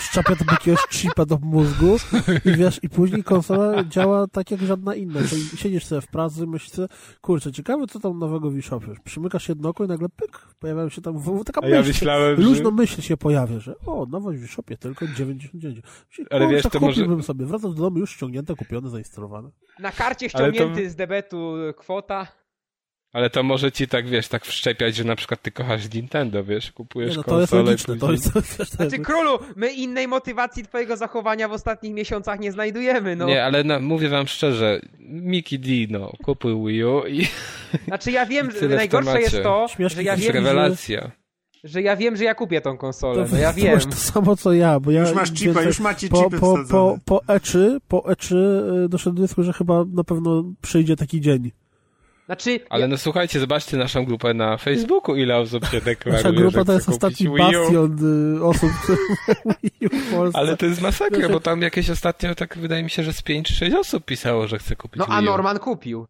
[0.00, 1.96] szczapia to jakiegoś chipa do mózgu
[2.44, 5.20] i wiesz, i później konsola działa tak jak żadna inna.
[5.28, 6.88] Czyli siedzisz sobie w pracy, myślisz sobie,
[7.20, 8.86] kurczę, ciekawe co tam nowego w eShopie.
[9.04, 12.36] Przymykasz jedno oko i nagle pyk, pojawiają się tam w, taka A ja myśl, myślałem,
[12.36, 12.42] że...
[12.42, 15.80] luźno myśl się pojawia, że o, nowość w eShopie tylko 99.
[16.10, 19.50] Czyli, Ale wiesz, to może- kupiłbym sobie, wracam do domu już ściągnięte, kupione, zainstalowane.
[19.78, 22.26] Na karcie Ale to- ściągnięty z debetu kwota.
[23.12, 26.72] Ale to może ci tak, wiesz, tak wszczepiać, że na przykład ty kochasz Nintendo, wiesz,
[26.72, 29.72] kupujesz Nie, no to jest konsolę logiczne, to później- to jest, to Znaczy, królu, my
[29.72, 33.26] innej motywacji twojego zachowania w ostatnich miesiącach nie znajdujemy, no.
[33.26, 35.68] Nie, ale na, mówię wam szczerze, Mickey D,
[35.98, 37.26] no, kupił Wii U i
[37.86, 41.10] Znaczy, ja wiem, że najgorsze jest to, Śmiesznie że ja to jest wiem, rewelacja.
[41.64, 43.74] że ja wiem, że ja kupię tą konsolę, to, no ja to wiem.
[43.74, 45.00] masz to samo co ja, bo ja...
[45.00, 46.98] Już masz chipa, więcej- już macie po, chipy po, po, wsadzone.
[47.04, 47.58] po E3,
[47.88, 48.34] po E3
[48.84, 51.50] y, doszedłem do wniosku, że chyba na pewno przyjdzie taki dzień.
[52.26, 56.58] Znaczy, Ale no słuchajcie, zobaczcie naszą grupę na Facebooku, ile osób się deklaruje, Nasza grupa
[56.58, 57.98] że to jest chce kupić ostatni bastion
[58.36, 58.98] y, osób, które
[59.62, 60.38] Wii U w Polsce.
[60.38, 63.22] Ale to jest masakra, Znaczy- bo tam jakieś ostatnio, tak wydaje mi się, że z
[63.22, 65.30] 5 czy 6 osób pisało, że chce kupić no a Wii U.
[65.30, 66.06] Norman kupił.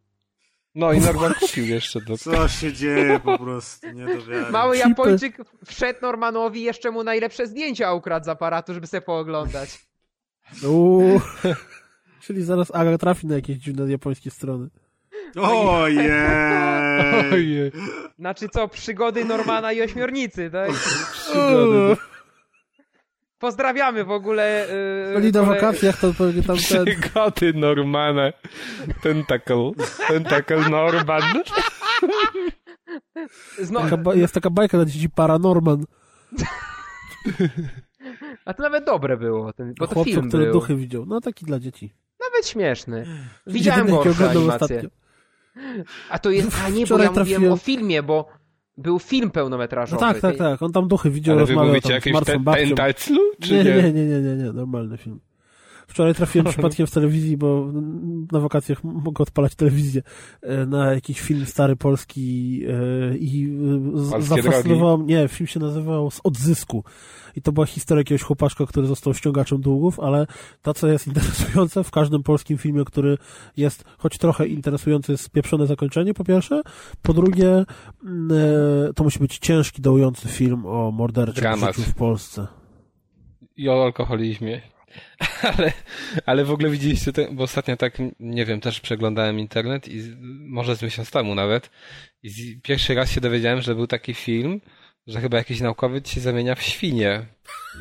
[0.75, 2.19] No i Norman kupił jeszcze to.
[2.19, 4.51] Co się dzieje po prostu, nie do wiary.
[4.51, 4.77] Mały.
[4.77, 5.37] Japończyk
[5.67, 9.87] wszedł Normanowi i jeszcze mu najlepsze zdjęcia ukradł z aparatu, żeby sobie pooglądać.
[10.65, 11.21] Uuu.
[12.23, 14.69] Czyli zaraz Aga trafi na jakieś dziwne japońskie strony.
[15.41, 16.11] Ojej!
[17.33, 17.73] Ojej.
[18.19, 20.71] Znaczy co, przygody Normana i ośmiornicy, tak?
[21.13, 21.97] Przygody.
[23.39, 24.67] Pozdrawiamy w ogóle.
[25.09, 26.85] Yy, Byli na wakacjach, to pewnie tam ten...
[26.85, 28.33] Przygody Normana.
[29.03, 29.71] Tentacle.
[30.09, 31.23] Tentacle Norman.
[33.59, 33.81] Zno...
[33.81, 35.85] Taka, jest taka bajka na dzieci Paranorman.
[38.45, 40.53] A to nawet dobre było, ten, bo to Chłopcu, film który był.
[40.53, 41.07] duchy widział.
[41.07, 41.93] No taki dla dzieci.
[42.21, 43.07] Nawet śmieszny.
[43.47, 44.55] Widziałem gorsze animacje.
[44.55, 44.89] ostatnio.
[46.11, 48.29] A to jest, a nie, bo ja mówiłem trafiłem- o filmie, bo
[48.77, 50.01] był film No pełnometrażowy.
[50.01, 50.63] tak, tak, tak.
[50.63, 52.75] On tam duchy widział, Ale wy rozmawiał mówicie tam z martwą babcią.
[53.41, 53.75] Czy Nie, nie?
[53.75, 55.21] nie, nie, nie, nie, nie, normalny film.
[55.93, 57.73] Wczoraj trafiłem przypadkiem w telewizji, bo
[58.33, 60.03] na wakacjach mogę odpalać telewizję,
[60.43, 63.59] e, na jakiś film stary polski e, i
[64.07, 66.85] e, Polskie zafascynował mnie, film się nazywał Z odzysku.
[67.37, 70.27] I to była historia jakiegoś chłopaczka, który został ściągaczem długów, ale
[70.63, 73.19] to, co jest interesujące w każdym polskim filmie, który
[73.57, 76.63] jest choć trochę interesujący, jest pieprzone zakończenie, po pierwsze.
[77.03, 77.65] Po drugie,
[78.05, 78.31] mm,
[78.95, 82.47] to musi być ciężki, dołujący film o morderczym w Polsce.
[83.57, 84.73] I o alkoholizmie.
[85.57, 85.73] Ale,
[86.27, 90.03] ale w ogóle widzieliście, te, bo ostatnio tak, nie wiem, też przeglądałem internet i
[90.41, 91.71] może z miesiąc temu nawet
[92.23, 94.61] i z, pierwszy raz się dowiedziałem, że był taki film,
[95.07, 97.27] że chyba jakiś naukowiec się zamienia w świnię.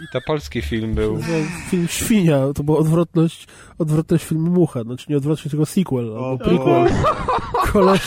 [0.03, 1.17] I to polski film był.
[1.17, 1.23] To
[1.69, 3.47] film Świnia, to była odwrotność,
[3.77, 6.87] odwrotność filmu Mucha, znaczy nie odwrotność, tylko sequel, O, albo prequel.
[7.73, 8.01] Koleś,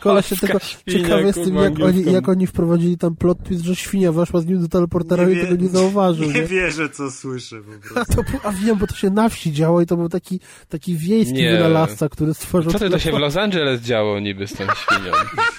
[0.00, 0.58] koleś się tego,
[0.90, 4.46] ciekawy jestem, kurwa, jak oni, jak oni wprowadzili tam plot twist, że świnia weszła z
[4.46, 6.42] nim do teleportera Nie i wie- tego nie zauważył, Nie nie?
[6.46, 8.14] wierzę, co słyszę po A, prostu.
[8.14, 10.96] to, był- a wiem, bo to się na wsi działo i to był taki, taki
[10.96, 11.52] wiejski Nie.
[11.52, 12.72] wynalazca, który stworzył...
[12.72, 15.12] Co ty to się w Los Angeles działo niby z tą świnią?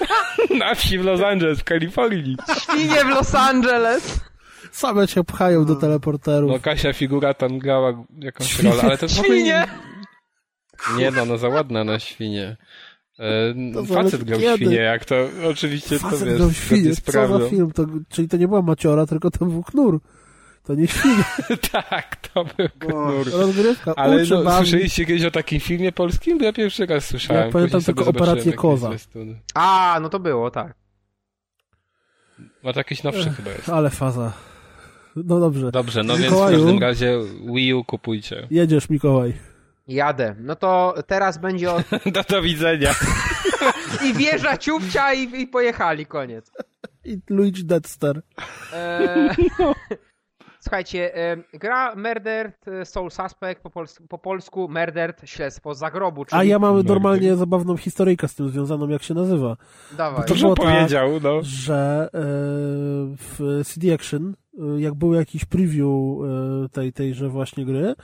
[0.59, 2.37] Na wsi w Los Angeles, w Kalifornii.
[2.61, 4.19] Świnie w Los Angeles!
[4.75, 6.51] Same się pchają do teleporterów.
[6.51, 8.69] No Kasia figura tam grała jakąś Świnie.
[8.69, 9.67] rolę, ale to ogóle Świnie!
[10.97, 12.57] Nie no, no za ładna na świnie.
[13.19, 14.55] E, To facet grał kiedy.
[14.57, 15.15] świnie, jak to
[15.49, 19.05] oczywiście to Facet wiesz, grał świnie, co za film, to, czyli to nie była maciora,
[19.05, 19.99] tylko to był knur.
[20.63, 21.23] To nie świnia,
[21.71, 23.31] tak, to był knur.
[23.31, 26.37] rozgrywka, Ale uczy, no, słyszeliście kiedyś o takim filmie polskim?
[26.37, 27.45] Bo ja pierwszy raz słyszałem.
[27.45, 28.87] Ja pamiętam Później tylko Operację jakieś Koza.
[28.87, 29.39] zwiastuny.
[29.53, 30.73] A, no to było, tak.
[32.63, 33.69] No to jakiś nowszy chyba jest.
[33.69, 34.33] Ale faza.
[35.15, 35.71] No dobrze.
[35.71, 36.57] Dobrze, no więc w Mikołaju?
[36.57, 37.19] każdym razie
[37.53, 38.47] Wii U kupujcie.
[38.51, 39.33] Jedziesz, Mikołaj.
[39.87, 40.35] Jadę.
[40.39, 41.77] No to teraz będzie o...
[42.13, 42.91] Do, do widzenia.
[44.09, 46.51] I wieża ciupcia i, i pojechali, koniec.
[47.05, 48.21] I Luigi Deadster.
[48.73, 49.29] Eee,
[50.59, 56.39] Słuchajcie, e, gra Murdered Soul Suspect, po, pols po polsku Murdered Śledztwo z zagrobu, czyli...
[56.41, 59.57] A ja mam No, normalnie zabawną historyjkę z tym związaną, jak się nazywa.
[59.97, 60.21] Dawaj.
[60.21, 61.39] To To było że tak, powiedział, no.
[61.43, 62.19] Że e,
[63.17, 64.35] w CD Action,
[64.77, 67.95] jak był jakiś preview e, tej, tejże właśnie gry,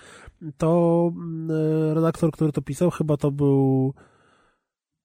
[0.57, 1.11] to
[1.49, 3.93] e, redaktor, który to pisał, chyba to był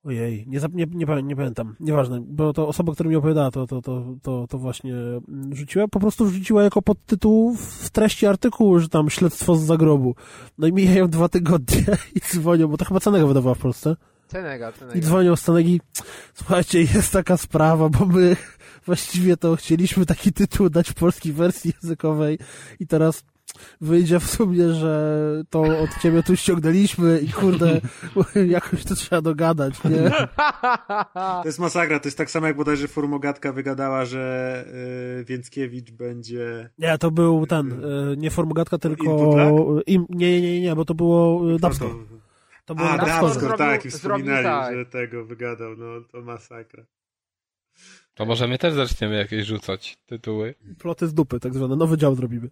[0.07, 3.83] Ojej, nie, nie, nie, nie pamiętam, nieważne, bo to osoba, która mi opowiadała, to, to,
[3.83, 8.89] to, to, to właśnie mm, rzuciła, po prostu wrzuciła jako podtytuł w treści artykułu, że
[8.89, 10.15] tam śledztwo z zagrobu.
[10.59, 11.85] No i mijają dwa tygodnie
[12.17, 13.97] i dzwonią, bo to chyba Cenega wydawała w Polsce.
[14.29, 15.01] Cenega, I Cenega.
[15.01, 15.81] dzwonią z Cenegi,
[16.35, 18.37] słuchajcie, jest taka sprawa, bo my
[18.87, 22.39] właściwie to chcieliśmy taki tytuł dać w polskiej wersji językowej
[22.81, 23.25] i teraz
[23.81, 27.81] wyjdzie w sumie, że to od ciebie tu ściągnęliśmy i kurde,
[28.47, 30.11] jakoś to trzeba dogadać, nie?
[31.15, 34.65] To jest masakra, to jest tak samo jak bodajże Formogatka wygadała, że
[35.21, 36.71] y, Więckiewicz będzie...
[36.79, 39.05] Nie, to był ten, y, nie Formogatka, tylko
[39.87, 41.95] im, nie, nie, nie, nie, bo to było y, Dubscore.
[42.67, 43.21] To- było A.
[43.21, 44.75] Dubscore, tak, i wspominali, tak.
[44.75, 46.85] że tego wygadał, no to masakra.
[48.15, 50.55] To może my też zaczniemy jakieś rzucać tytuły.
[50.79, 52.51] Ploty z dupy, tak zwane, nowy dział zrobimy.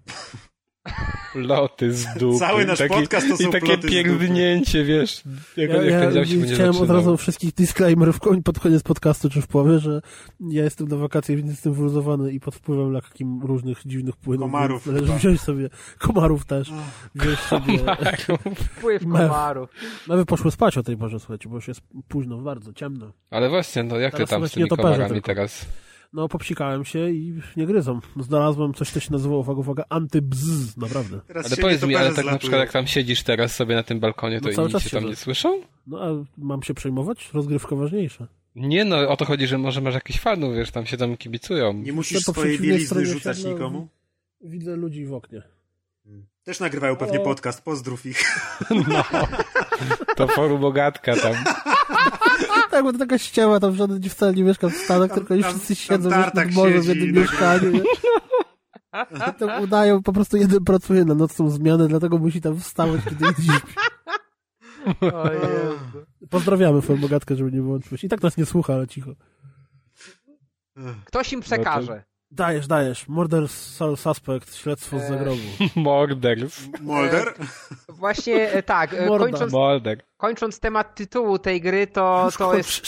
[1.35, 2.39] Loty z dupy.
[2.39, 5.23] Cały nasz I takie- podcast to są I takie pierdnięcie, wiesz,
[5.57, 6.23] jak, Ja, jak ja
[6.55, 10.01] chciałem od razu wszystkich disclaimer w koń, pod koniec podcastu czy w połowie, że
[10.41, 14.51] ja jestem na wakacjach, więc jestem wyluzowany i pod wpływem lekkim różnych dziwnych płynów.
[14.53, 16.73] Komarów Należy wziąć sobie, komarów też,
[17.15, 17.79] wziąć sobie.
[18.57, 19.71] Wpływ komarów.
[20.09, 23.13] Mamy poszły spać o tej porze, słuchajcie, bo już jest późno, bardzo ciemno.
[23.31, 25.27] Ale właśnie, no jak ty Teraz tam są z tymi komarami tylko.
[25.27, 25.67] teraz?
[26.15, 28.01] No, popsikałem się i nie gryzą.
[28.21, 31.21] Znalazłem coś, co się nazywa, uwaga, uwaga, antybzz, naprawdę.
[31.27, 32.39] Teraz Ale powiedz mi, ale tak na zlatują.
[32.39, 35.17] przykład jak tam siedzisz teraz sobie na tym balkonie, to No inni cię tam nie
[35.17, 35.61] słyszą?
[35.87, 36.09] No, a
[36.39, 37.31] mam się przejmować?
[37.33, 38.27] Rozgrywka ważniejsza.
[38.55, 41.73] Nie no, o to chodzi, że może masz jakichś fanów, wiesz, tam się tam kibicują.
[41.73, 43.89] Nie musisz po swojej bielizny rzucać nikomu?
[44.41, 45.43] Widzę ludzi w oknie.
[46.45, 47.25] Też nagrywają pewnie O.
[47.25, 48.23] podcast, pozdrów ich.
[50.17, 51.35] To forum bogatka tam.
[52.75, 55.35] Tak, bo to taka ściema, tam żaden nie wcale nie mieszka w Stanach, Tam- tylko
[55.35, 57.71] oni wszyscy siedzą nad morzem w jednym tak- mieszkaniu.
[57.73, 57.83] nie?
[59.39, 63.25] To udają, po prostu jeden pracuje na nocną zmianę, dlatego musi tam wstawać, kiedy.
[65.15, 66.07] O Jezu.
[66.31, 68.05] Pozdrawiamy Formogatkę, żeby nie wyłączyłeś.
[68.05, 69.11] I tak nas nie słucha, ale cicho.
[71.05, 72.05] Ktoś im przekaże.
[72.37, 73.09] Dajesz, dajesz.
[73.09, 75.09] Murder Soul Suspect, śledztwo z Eee.
[75.09, 75.41] zagrobu.
[75.77, 76.69] Morders.
[76.81, 77.35] Molder?
[77.89, 79.27] Właśnie e, tak, e, Morda.
[79.27, 80.03] kończąc, Molder.
[80.17, 82.87] kończąc temat tytułu tej gry, to, to jest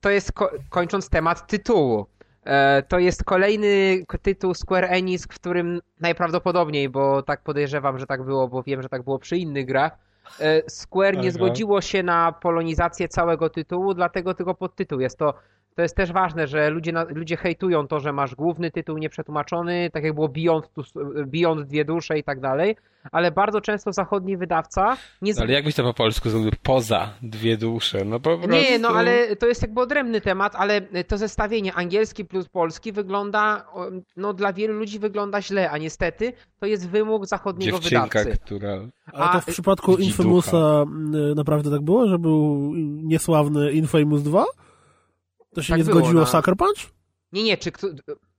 [0.00, 2.06] to jest, ko- kończąc temat tytułu,
[2.44, 8.24] e, to jest kolejny tytuł Square Enix, w którym najprawdopodobniej, bo tak podejrzewam, że tak
[8.24, 9.92] było, bo wiem, że tak było przy innych grach,
[10.40, 15.34] e, Square nie zgodziło się na polonizację całego tytułu, dlatego tylko podtytuł jest to.
[15.78, 20.04] To jest też ważne, że ludzie, ludzie hejtują to, że masz główny tytuł nieprzetłumaczony, tak
[20.04, 20.70] jak było Beyond,
[21.26, 22.76] Beyond Dwie Dusze i tak dalej,
[23.12, 26.50] ale bardzo często zachodni wydawca nie, z- Ale jakbyś to po polsku zrobił?
[26.62, 28.50] Poza dwie dusze, no po prostu.
[28.50, 33.66] nie, no ale to jest jakby odrębny temat, ale to zestawienie angielski plus polski wygląda,
[34.16, 38.38] no dla wielu ludzi wygląda źle, a niestety to jest wymóg zachodniego Dziewczynka, wydawcy.
[38.44, 38.72] która...
[39.12, 40.84] Ale to A, w przypadku Infamousa
[41.32, 42.72] y, naprawdę tak było, że był
[43.02, 44.44] niesławny Infamous 2?
[45.54, 46.78] To się Tak nie było, zgodziło na- Sucker Punch?
[47.32, 47.88] Nie, nie, czy kto,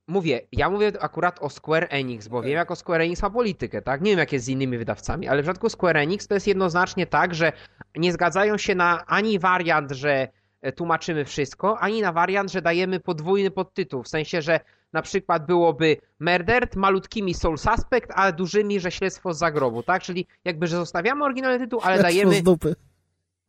[0.08, 3.82] mówię, ja mówię akurat o Square Enix, bo wiem jak o Square Enix ma politykę,
[3.82, 4.02] tak?
[4.02, 7.08] Nie wiem jak jest z innymi wydawcami, ale w przypadku Square Enix to jest jednoznacznie
[7.08, 7.52] tak, że
[7.96, 10.28] nie zgadzają się na ani wariant, że
[10.62, 14.60] e, tłumaczymy wszystko, ani na wariant, że dajemy podwójny podtytuł, w sensie, że
[14.94, 20.02] na przykład byłoby Murdered malutkimi Soul Suspect, a dużymi, że śledztwo z zagrobu, tak?
[20.04, 22.76] Czyli jakby, że zostawiamy oryginalny tytuł, ale Śledztwo dajemy, z dupy.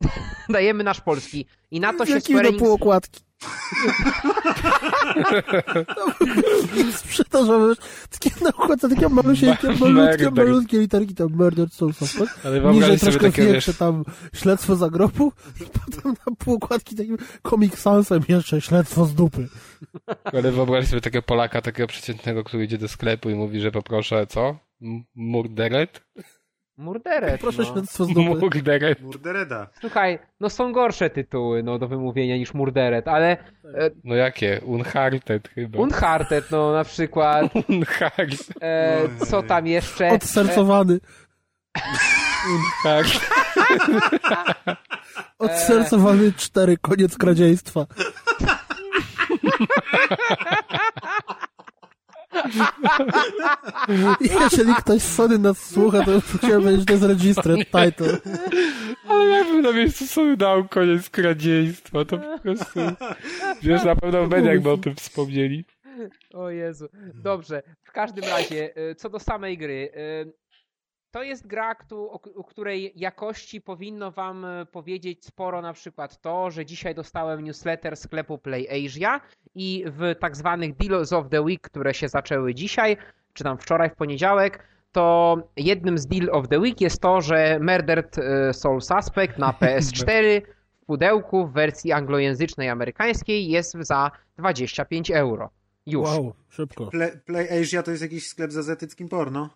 [0.49, 1.45] dajemy nasz polski.
[1.71, 2.63] I na to się Jakie Square do Enix...
[2.63, 3.21] półokładki.
[6.95, 7.73] Sprzedażowe,
[8.09, 11.93] takie na układce, takie malusieńkie, Ma- malutkie, malutkie literki tam Murder Soul
[12.71, 14.03] Niżej troszkę większe wiesz, tam
[14.33, 17.17] śledztwo zagrobu i potem na półokładki takim
[17.49, 19.47] Comic Sansem jeszcze śledztwo z dupy.
[20.23, 24.27] ale wyobraź sobie takiego Polaka, takiego przeciętnego, który idzie do sklepu i mówi, że poproszę,
[24.27, 24.55] co?
[24.81, 25.03] M-
[26.81, 27.21] Murderet?
[27.21, 27.71] Murderet, Proszę no.
[27.73, 28.19] śledztwo z dupy.
[28.21, 29.01] Murderet.
[29.01, 29.67] Murdereda.
[29.81, 33.37] Słuchaj, no są gorsze tytuły no, do wymówienia niż Murderet, ale e,
[34.03, 34.61] No jakie?
[34.65, 35.79] Uncharted chyba.
[35.79, 38.39] Uncharted, no na przykład, Uncharted.
[38.61, 40.07] e, co tam jeszcze?
[40.07, 40.99] E, Odsercowany.
[42.53, 43.29] Uncharted.
[45.39, 47.85] Odsercowany cztery, koniec kradzieństwa.
[54.51, 58.17] Jeżeli ktoś z Sony nas słucha, to chciałem powiedzieć, że to jest registered title.
[59.07, 62.79] Ale jakbym na miejscu sobie dał koniec kradzieństwa, to po prostu...
[63.61, 65.65] Wiesz, na pewno w mediach by o tym wspomnieli.
[66.33, 66.89] O Jezu.
[67.13, 69.91] Dobrze, w każdym razie, e, co do samej gry.
[71.11, 71.75] To jest gra,
[72.35, 77.97] o której jakości powinno wam e, powiedzieć sporo na przykład to, że dzisiaj dostałem newsletter
[77.97, 79.21] sklepu PlayAsia
[79.55, 82.97] i w tak zwanych Deals of the Week, które się zaczęły dzisiaj,
[83.33, 87.59] czy tam wczoraj w poniedziałek, to jednym z Deal of the Week jest to, że
[87.59, 90.41] Murdered e, Soul Suspect na PS4
[90.81, 95.49] w pudełku w wersji anglojęzycznej amerykańskiej jest za 25 euro.
[95.85, 96.09] Już.
[96.09, 96.87] Wow, szybko.
[96.87, 99.49] Play, Play Asia to jest jakiś sklep z azjatyckim porno?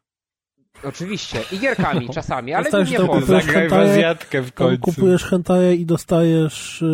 [0.84, 1.40] Oczywiście.
[1.52, 4.16] I gierkami czasami, ale Dostajesz nie kupujesz Zagraj w hentaje,
[4.54, 4.82] końcu.
[4.82, 6.86] kupujesz hentaje i dostajesz y,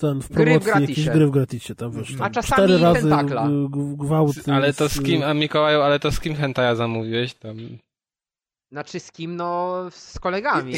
[0.00, 1.00] ten w Gry w promocji gratisie.
[1.00, 1.74] jakieś gry w gratisie.
[1.74, 3.46] Tam, wiesz, A tam czasami cztery razy tentakla.
[3.46, 4.52] y, g- gwałty.
[4.52, 7.56] Ale to z, z kim, a Mikołaju, ale to z kim hentaja zamówiłeś tam?
[8.72, 9.36] Znaczy z kim?
[9.36, 10.74] No, z kolegami.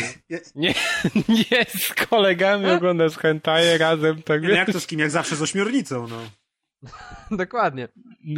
[0.55, 0.75] Nie
[1.79, 4.99] z kolegami oglądasz hentaje razem, tak Nie, no jak to z kim?
[5.01, 6.17] Jak zawsze z ośmiornicą, no.
[7.37, 7.89] Dokładnie.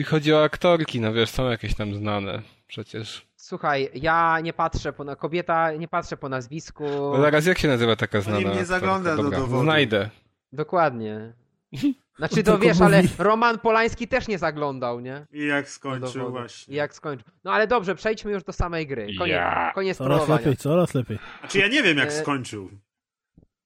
[0.06, 3.25] Chodzi o aktorki, no wiesz, są jakieś tam znane przecież.
[3.46, 6.84] Słuchaj, ja nie patrzę po na kobieta, nie patrzę po nazwisku.
[6.84, 9.62] No zaraz jak się nazywa taka znana nie zagląda do dowodu.
[9.62, 10.10] Znajdę.
[10.52, 11.32] Dokładnie.
[12.18, 13.02] Znaczy To wiesz, ale.
[13.18, 15.26] Roman Polański też nie zaglądał, nie?
[15.32, 16.74] I jak skończył właśnie.
[16.74, 17.28] I jak skończył.
[17.44, 19.06] No ale dobrze, przejdźmy już do samej gry.
[19.18, 19.72] Koniec, Ja.
[19.74, 21.18] koniec Coraz lepiej, coraz lepiej.
[21.40, 22.70] Znaczy ja nie wiem jak E, skończył.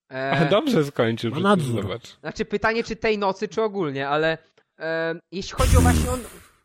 [0.09, 1.82] Ale E, dobrze skończył, Ma nadzór.
[1.82, 2.19] zobacz.
[2.20, 4.39] Znaczy pytanie, czy tej nocy, czy ogólnie, ale
[4.78, 6.19] e, jeśli chodzi o właśnie o,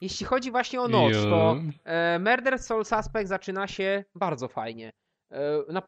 [0.05, 4.91] jeśli chodzi właśnie o noc, to e, Murder Soul Suspect zaczyna się bardzo fajnie.
[5.31, 5.81] E, e,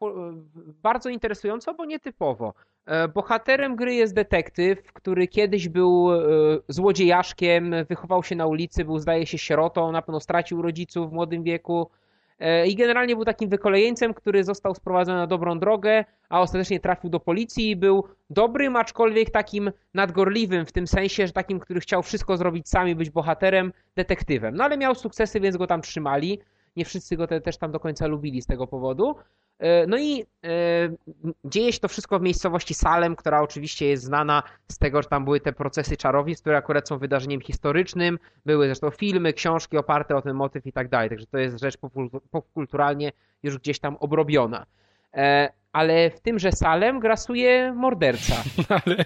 [0.82, 2.54] bardzo interesująco, bo nietypowo.
[3.14, 6.08] Bohaterem gry jest detektyw, który kiedyś był
[6.68, 11.42] złodziejaszkiem, wychował się na ulicy, był zdaje się sierotą, na pewno stracił rodziców w młodym
[11.42, 11.90] wieku.
[12.38, 17.10] E, I generalnie był takim wykolejeńcem, który został sprowadzony na dobrą drogę, a ostatecznie trafił
[17.10, 22.02] do policji i był dobrym, aczkolwiek takim nadgorliwym, w tym sensie, że takim, który chciał
[22.02, 24.54] wszystko zrobić sam i być bohaterem, detektywem.
[24.54, 26.40] No ale miał sukcesy, więc go tam trzymali.
[26.78, 29.16] Nie wszyscy go te, też tam do końca lubili z tego powodu.
[29.58, 30.46] E, No i e,
[31.44, 35.24] dzieje się to wszystko w miejscowości Salem, która oczywiście jest znana z tego, że tam
[35.24, 38.18] były te procesy czarownic, które akurat są wydarzeniem historycznym.
[38.46, 41.08] Były zresztą filmy, książki oparte o ten motyw i tak dalej.
[41.08, 41.76] Także to jest rzecz
[42.30, 44.66] popkulturalnie już gdzieś tam obrobiona.
[45.14, 48.34] E, Ale w tymże Salem grasuje morderca.
[48.84, 49.04] Ale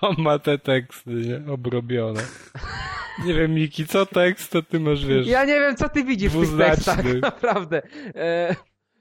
[0.00, 1.52] on ma te teksty, nie?
[1.52, 2.20] Obrobione.
[3.24, 5.26] Nie wiem, Miki, co tekst, to ty masz, wiesz...
[5.26, 7.82] Ja nie wiem, co ty widzisz w tych tekstach, naprawdę.
[8.14, 8.56] E,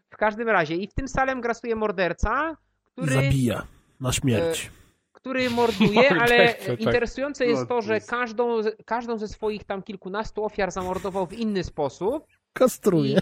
[0.10, 3.64] W każdym razie, i w tym Salem grasuje morderca, który, Zabija
[4.02, 4.72] na śmierć.
[5.14, 6.80] który morduje, ale tak.
[6.80, 12.26] interesujące jest to, że każdą, każdą ze swoich tam kilkunastu ofiar zamordował w inny sposób.
[12.54, 13.20] Kastruje.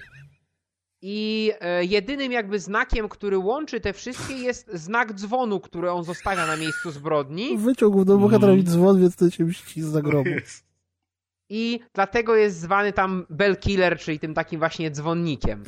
[1.02, 6.48] I e, jedynym jakby znakiem, który łączy te wszystkie jest znak dzwonu, który on zostawia
[6.48, 7.58] na miejscu zbrodni.
[7.58, 10.30] Wyciągł do bohaterowi dzwon, więc to się mści z zagrobu.
[10.30, 10.68] Jest.
[11.50, 15.64] I dlatego jest zwany tam Bell Killer, czyli tym takim właśnie dzwonnikiem.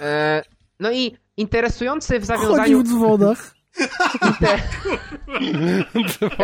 [0.00, 0.42] E,
[0.80, 2.78] no i interesujący w Chodzi zawiązaniu...
[2.82, 3.54] w dzwonach.
[4.40, 4.58] Te,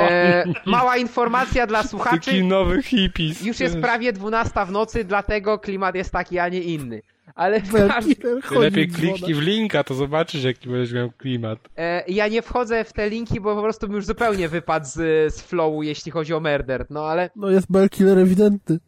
[0.01, 2.45] e, mała informacja dla Taki słuchaczy.
[2.45, 3.43] nowy hippies.
[3.43, 7.03] Już jest prawie 12 w nocy, dlatego klimat jest taki, a nie inny.
[7.39, 8.17] Ale chodzi
[8.61, 11.59] lepiej w kliknij w linka, to zobaczysz, jaki będziesz miał klimat.
[11.77, 14.95] e, ja nie wchodzę w te linki, bo po prostu bym już zupełnie wypadł z,
[15.35, 16.87] z flowu, jeśli chodzi o Murder.
[16.91, 18.79] No ale No jest Bell Killer ewidentny.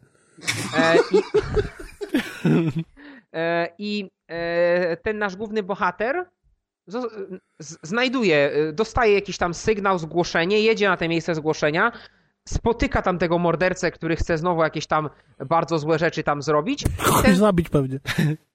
[0.77, 1.21] E, I,
[3.33, 6.25] e, i e, ten nasz główny bohater
[7.59, 11.91] znajduje, e, dostaje jakiś tam sygnał, zgłoszenie, jedzie na te miejsce zgłoszenia,
[12.47, 15.09] spotyka tam tego mordercę, który chce znowu jakieś tam
[15.45, 16.83] bardzo złe rzeczy tam zrobić.
[16.83, 17.99] I ten, zabić pewnie.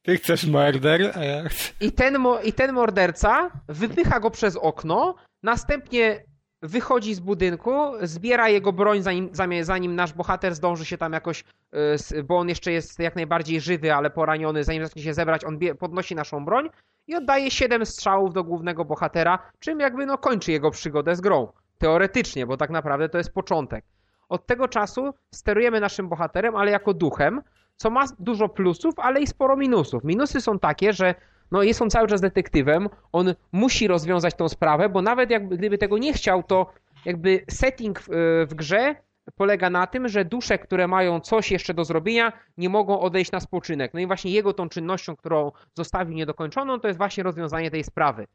[0.03, 1.73] Ty chcesz murder, a ja chcę...
[1.81, 6.25] i ten, mo- I ten morderca wypycha go przez okno, następnie
[6.63, 7.73] wychodzi z budynku,
[8.03, 9.31] zbiera jego broń, zanim,
[9.63, 13.95] zanim nasz bohater zdąży się tam jakoś, s- bo on jeszcze jest jak najbardziej żywy,
[13.95, 16.71] ale poraniony, zanim zacznie się zebrać, on bie- podnosi naszą broń
[17.07, 21.49] i oddaje 7 strzałów do głównego bohatera, czym jakby no kończy jego przygodę z grą.
[21.79, 23.85] Teoretycznie, bo tak naprawdę to jest początek.
[24.29, 27.43] Od tego czasu sterujemy naszym bohaterem, ale jako duchem,
[27.77, 30.05] co ma dużo plusów, ale i sporo minusów.
[30.05, 31.15] Minusy są takie, że
[31.51, 35.79] no jest on cały czas detektywem, on musi rozwiązać tą sprawę, bo nawet jakby gdyby
[35.79, 36.73] tego nie chciał, to
[37.05, 38.09] jakby setting w,
[38.49, 38.95] w grze
[39.37, 43.41] polega na tym, że dusze, które mają coś jeszcze do zrobienia, nie mogą odejść na
[43.41, 43.95] spoczynek.
[43.95, 48.27] No i właśnie jego tą czynnością, którą zostawił niedokończoną, to jest właśnie rozwiązanie tej sprawy.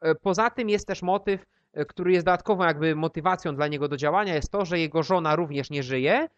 [0.00, 1.46] E, Poza tym jest też motyw, e,
[1.88, 5.70] który jest dodatkową jakby motywacją dla niego do działania, jest to, że jego żona również
[5.70, 6.28] nie żyje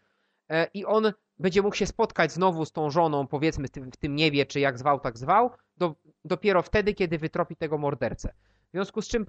[0.49, 4.45] e, i on będzie mógł się spotkać znowu z tą żoną, powiedzmy w tym, niebie,
[4.45, 5.95] czy jak zwał, tak zwał, do,
[6.25, 8.33] dopiero wtedy, kiedy wytropi tego mordercę.
[8.69, 9.25] W związku z czym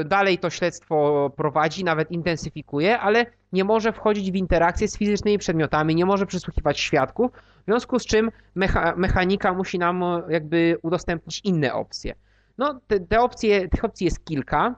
[0.00, 5.38] y, dalej to śledztwo prowadzi, nawet intensyfikuje, ale nie może wchodzić w interakcję z fizycznymi
[5.38, 10.78] przedmiotami, nie może przysłuchiwać świadków, w związku z czym mecha, mechanika musi nam e, jakby
[10.82, 12.14] udostępnić inne opcje.
[12.58, 14.74] No, te, te opcje, tych opcji jest kilka.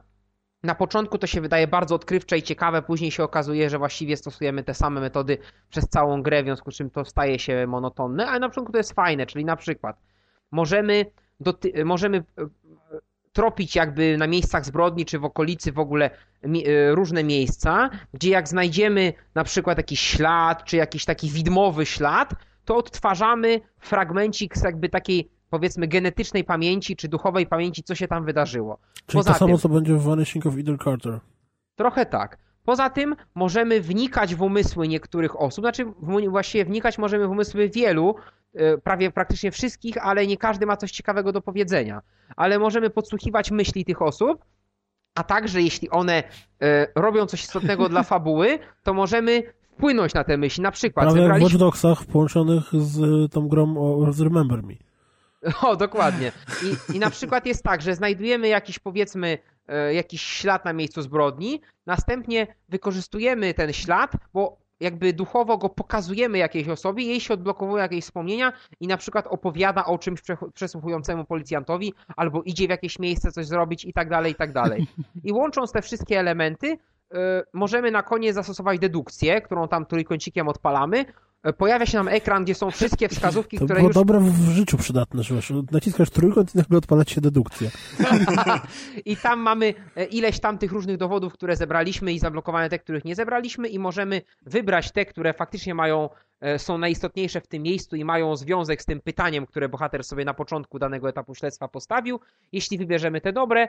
[0.62, 4.64] Na początku to się wydaje bardzo odkrywcze i ciekawe, później się okazuje, że właściwie stosujemy
[4.64, 5.38] te same metody
[5.70, 8.78] przez całą grę, w związku z czym to staje się monotonne, ale na początku to
[8.78, 9.96] jest fajne, czyli na przykład
[10.50, 11.06] możemy,
[11.84, 12.22] możemy e,
[13.32, 18.48] tropić jakby na miejscach zbrodni, czy w okolicy w ogóle e, różne miejsca, gdzie jak
[18.48, 22.34] znajdziemy na przykład jakiś ślad, czy jakiś taki widmowy ślad,
[22.64, 28.24] to odtwarzamy fragmencik z jakby takiej powiedzmy genetycznej pamięci, czy duchowej pamięci, co się tam
[28.24, 28.78] wydarzyło.
[29.06, 31.20] Czyli Poza to samo, tym, co będzie w Vanishing of Eden Carter.
[31.76, 32.38] Trochę tak.
[32.64, 35.84] Poza tym możemy wnikać w umysły niektórych osób, znaczy
[36.28, 38.14] właściwie wnikać możemy w umysły wielu,
[38.54, 42.02] e, prawie praktycznie wszystkich, ale nie każdy ma coś ciekawego do powiedzenia.
[42.36, 44.44] Ale możemy podsłuchiwać myśli tych osób,
[45.14, 46.22] a także jeśli one
[46.62, 50.62] e, robią coś istotnego dla fabuły, to możemy wpłynąć na te myśli.
[50.62, 51.44] Na przykład Prawie zebraliśmy...
[51.44, 54.91] jak w Watch Dogsach połączonych z tą grą o, Remember Me.
[55.62, 56.32] O, dokładnie.
[56.62, 59.38] I, I na przykład jest tak, że znajdujemy jakiś powiedzmy
[59.68, 66.38] e, jakiś ślad na miejscu zbrodni, następnie wykorzystujemy ten ślad, bo jakby duchowo go pokazujemy
[66.38, 70.20] jakiejś osobie, jej się odblokowują jakieś wspomnienia i na przykład opowiada o czymś
[70.54, 74.86] przesłuchującemu policjantowi, albo idzie w jakieś miejsce coś zrobić i tak dalej, i tak dalej.
[75.24, 76.78] I łącząc te wszystkie elementy,
[77.14, 81.04] E, możemy na koniec zastosować dedukcję, którą tam trójkącikiem odpalamy.
[81.42, 83.94] E, pojawia się nam ekran, gdzie są wszystkie wskazówki, to które było już...
[83.94, 85.34] dobre w życiu przydatne, że
[85.70, 87.70] naciskasz trójkąt i nagle odpalać się dedukcja.
[89.04, 93.04] I tam mamy e, ileś tam tych różnych dowodów, które zebraliśmy i zablokowane te, których
[93.04, 96.08] nie zebraliśmy i możemy wybrać te, które faktycznie mają
[96.42, 100.24] E, są najistotniejsze w tym miejscu i mają związek z tym pytaniem, które bohater sobie
[100.24, 102.20] na początku danego etapu śledztwa postawił.
[102.52, 103.68] Jeśli wybierzemy te dobre,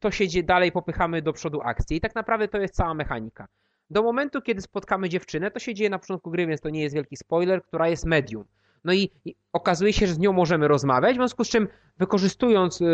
[0.00, 1.96] to się dalej popychamy do przodu akcji.
[1.96, 3.46] I tak naprawdę to jest cała mechanika.
[3.90, 6.94] Do momentu, kiedy spotkamy dziewczynę, to się dzieje na początku gry, więc to nie jest
[6.94, 8.44] wielki spoiler, która jest medium.
[8.84, 9.10] No i
[9.52, 12.84] okazuje się, że z nią możemy rozmawiać, w związku z czym wykorzystując e,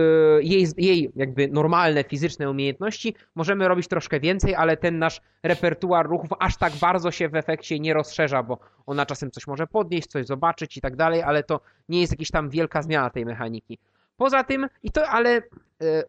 [0.43, 6.29] jej, jej jakby normalne fizyczne umiejętności, możemy robić troszkę więcej, ale ten nasz repertuar ruchów
[6.39, 10.27] aż tak bardzo się w efekcie nie rozszerza, bo ona czasem coś może podnieść, coś
[10.27, 13.79] zobaczyć i tak dalej, ale to nie jest jakaś tam wielka zmiana tej mechaniki.
[14.21, 15.43] Poza tym, i to, ale e,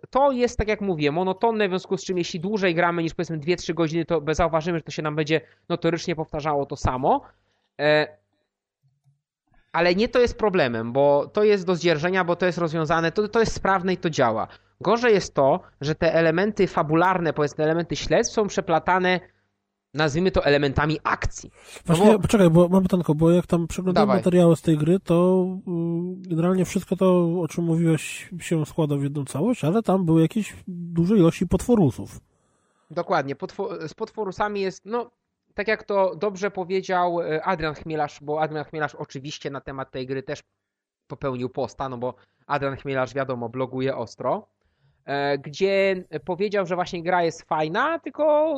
[0.09, 3.37] to jest, tak jak mówię, monotonne, w związku z czym jeśli dłużej gramy niż powiedzmy
[3.37, 7.21] 2-3 godziny, to zauważymy, że to się nam będzie notorycznie powtarzało to samo.
[7.81, 8.07] E,
[9.71, 13.27] ale nie to jest problemem, bo to jest do zdzierżenia, bo to jest rozwiązane, to,
[13.27, 14.47] to jest sprawne i to działa.
[14.81, 19.19] Gorzej jest to, że te elementy fabularne, powiedzmy elementy śledztw są przeplatane
[19.93, 21.51] nazwijmy to elementami akcji.
[21.53, 22.19] No Właśnie, bo...
[22.19, 24.17] poczekaj, bo mam pytanko, bo jak tam przeglądam Dawaj.
[24.17, 25.45] materiały z tej gry, to
[26.25, 30.21] y, generalnie wszystko to, o czym mówiłeś, się składa w jedną całość, ale tam były
[30.21, 32.19] jakieś duże ilości potworusów.
[32.91, 33.35] Dokładnie.
[33.35, 35.11] Potwor z potworusami jest, no,
[35.53, 40.07] tak jak to dobrze powiedział e, Adrian Chmielarz, bo Adrian Chmielarz oczywiście na temat tej
[40.07, 40.39] gry też
[41.07, 42.13] popełnił posta, no bo
[42.47, 44.47] Adrian Chmielarz wiadomo bloguje ostro,
[45.39, 48.53] gdzie powiedział, że właśnie gra jest fajna, tylko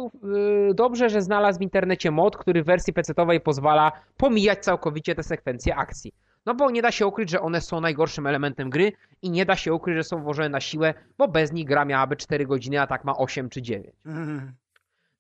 [0.70, 5.24] e, dobrze, że znalazł w internecie mod, który w wersji PC-owej pozwala pomijać całkowicie te
[5.24, 6.14] sekwencje akcji.
[6.46, 8.92] No bo nie da się ukryć, że one są najgorszym elementem gry
[9.22, 12.16] i nie da się ukryć, że są włożone na siłę, bo bez nich gra miałaby
[12.16, 13.96] 4 godziny, a tak ma 8 czy 9.
[14.06, 14.54] Mhm.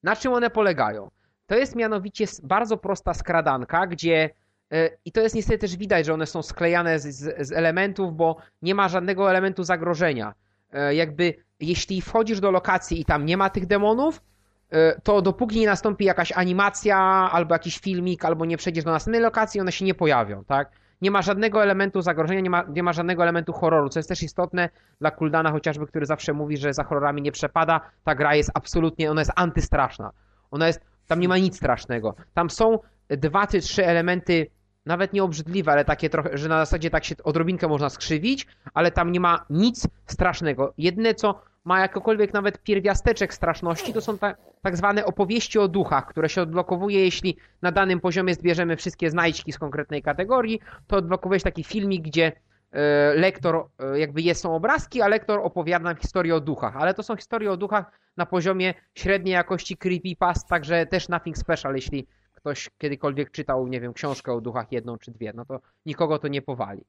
[0.03, 1.11] Na czym one polegają?
[1.47, 4.29] To jest mianowicie bardzo prosta skradanka, gdzie
[4.71, 8.15] e, i to jest niestety też widać, że one są sklejane z, z, z, elementów,
[8.15, 10.33] bo nie ma żadnego elementu zagrożenia.
[10.73, 14.21] E, jakby jeśli wchodzisz do lokacji i tam nie ma tych demonów,
[14.69, 16.97] e, to dopóki nie nastąpi jakaś animacja,
[17.31, 20.71] albo jakiś filmik, albo nie przejdziesz do następnej lokacji, one się nie pojawią, tak?
[21.01, 24.23] Nie ma żadnego elementu zagrożenia, nie ma, nie ma żadnego elementu horroru, co jest też
[24.23, 24.69] istotne
[24.99, 27.81] dla Kuldana chociażby, który zawsze mówi, że za horrorami nie przepada.
[28.03, 30.11] Ta gra jest absolutnie, ona jest antystraszna.
[30.51, 32.15] Ona jest tam nie ma nic strasznego.
[32.33, 32.79] Tam są
[33.09, 34.47] dwa czy trzy elementy,
[34.85, 38.91] nawet nie obrzydliwe, ale takie trochę, że na zasadzie tak się odrobinkę można skrzywić, ale
[38.91, 40.73] tam nie ma nic strasznego.
[40.77, 46.07] Jedyne co ma jakokolwiek nawet pierwiasteczek straszności, to są ta, tak zwane opowieści o duchach,
[46.07, 51.39] które się odblokowuje, jeśli na danym poziomie zbierzemy wszystkie znajdźki z konkretnej kategorii, to odblokowuje
[51.39, 52.31] się taki filmik, gdzie
[52.73, 56.93] E, lektor, e, jakby jest, są obrazki, a lektor opowiada nam historię o duchach, ale
[56.93, 62.07] to są historie o duchach na poziomie średniej jakości creepypast, także też nothing special, jeśli
[62.43, 66.27] ktoś kiedykolwiek czytał, nie wiem, książkę o duchach jedną czy dwie, no to nikogo to
[66.27, 66.85] nie powali.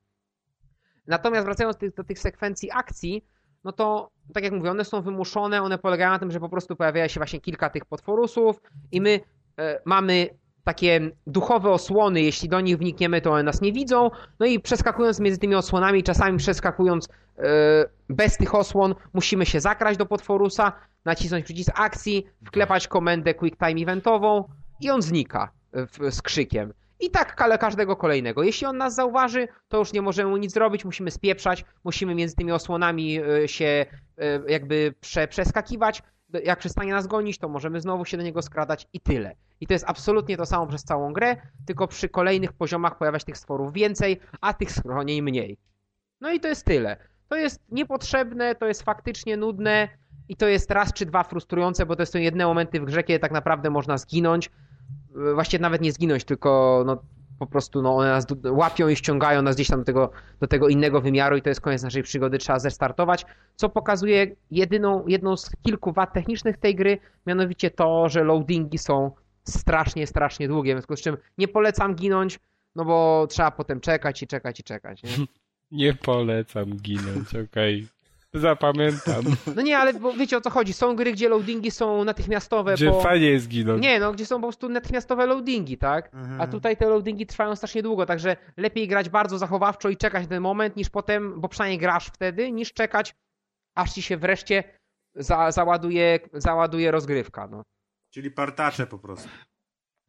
[1.06, 3.24] Natomiast wracając do tych, do tych sekwencji akcji,
[3.64, 6.76] no to tak jak mówię, one są wymuszone, one polegają na tym, że po prostu
[6.76, 8.60] pojawia się właśnie kilka tych potworusów
[8.92, 9.20] i my
[9.58, 10.28] e, mamy
[10.64, 14.10] takie duchowe osłony, jeśli do nich wnikniemy, to one nas nie widzą.
[14.40, 17.08] No i przeskakując między tymi osłonami, czasami przeskakując
[17.38, 17.44] yy,
[18.08, 20.72] bez tych osłon, musimy się zakraść do potworusa,
[21.04, 24.44] nacisnąć przycisk akcji, wklepać komendę Quick Time Eventową
[24.80, 25.52] i on znika
[26.10, 26.72] z krzykiem.
[27.00, 28.42] I tak kale każdego kolejnego.
[28.42, 32.36] Jeśli on nas zauważy, to już nie możemy mu nic zrobić, musimy spieprzać, musimy między
[32.36, 33.86] tymi osłonami y, się
[34.18, 36.02] y, jakby prze, przeskakiwać
[36.44, 39.36] jak przestanie nas gonić, to możemy znowu się do niego skradać i tyle.
[39.60, 41.36] I to jest absolutnie to samo przez całą grę,
[41.66, 45.58] tylko przy kolejnych poziomach pojawia się tych stworów więcej, a tych schronień mniej.
[46.20, 46.96] No i to jest tyle.
[47.28, 49.88] to jest niepotrzebne, to jest faktycznie nudne
[50.28, 53.18] i to jest raz czy dwa frustrujące, bo to są jedne momenty w grze, kiedy
[53.20, 54.50] tak naprawdę można zginąć.
[55.30, 57.02] E, Właściwie nawet nie zginąć, tylko no,
[57.38, 60.68] po prostu no, one nas łapią i ściągają nas gdzieś tam do tego, do tego
[60.68, 65.50] innego wymiaru i to jest koniec naszej przygody, trzeba zestartować, co pokazuje jedyną, jedną z
[65.62, 69.10] kilku wad technicznych tej gry, mianowicie to, że loadingi są
[69.44, 72.40] strasznie, strasznie długie, w związku z czym nie polecam ginąć,
[72.76, 75.10] no bo trzeba potem czekać i czekać i czekać, nie?
[75.72, 77.88] Nie polecam ginąć, okej.
[78.34, 79.24] Zapamiętam.
[79.56, 82.86] No nie, ale bo wiecie o co chodzi, są gry, gdzie loadingi są natychmiastowe, Że
[82.90, 83.00] bo...
[83.00, 83.82] fajnie jest ginąć.
[83.82, 86.14] Nie, no gdzie są po prostu natychmiastowe loadingi, tak?
[86.14, 86.40] Mhm.
[86.40, 90.28] A tutaj te loadingi trwają strasznie długo, także lepiej grać bardzo zachowawczo i czekać na
[90.28, 93.14] ten moment, niż potem, bo przynajmniej grasz wtedy, niż czekać,
[93.74, 94.64] aż ci się wreszcie
[95.14, 97.62] za, załaduje, załaduje rozgrywka, no.
[98.10, 99.28] Czyli partacze po prostu.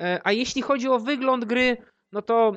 [0.02, 1.78] E, A jeśli chodzi o wygląd gry,
[2.12, 2.56] no to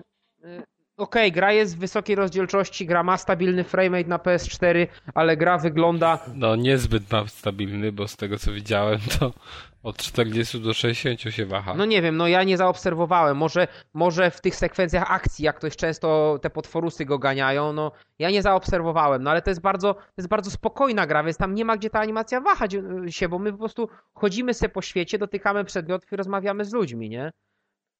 [0.98, 5.58] e, okej, gra jest w wysokiej rozdzielczości, gra ma stabilny framerate na PS4, ale gra
[5.58, 9.32] wygląda No niezbyt stabilny, bo z tego co widziałem to
[9.82, 11.74] od 40 do 60 się waha.
[11.74, 13.36] No nie wiem, no ja nie zaobserwowałem.
[13.36, 18.30] Może, może w tych sekwencjach akcji, jak ktoś często te potworusy go ganiają, no ja
[18.30, 21.64] nie zaobserwowałem, no ale to jest bardzo, to jest bardzo spokojna gra, więc tam nie
[21.64, 25.18] ma gdzie ta animacja wahać y, się, bo my po prostu chodzimy sobie po świecie,
[25.18, 27.32] dotykamy przedmiotów i rozmawiamy z ludźmi, nie?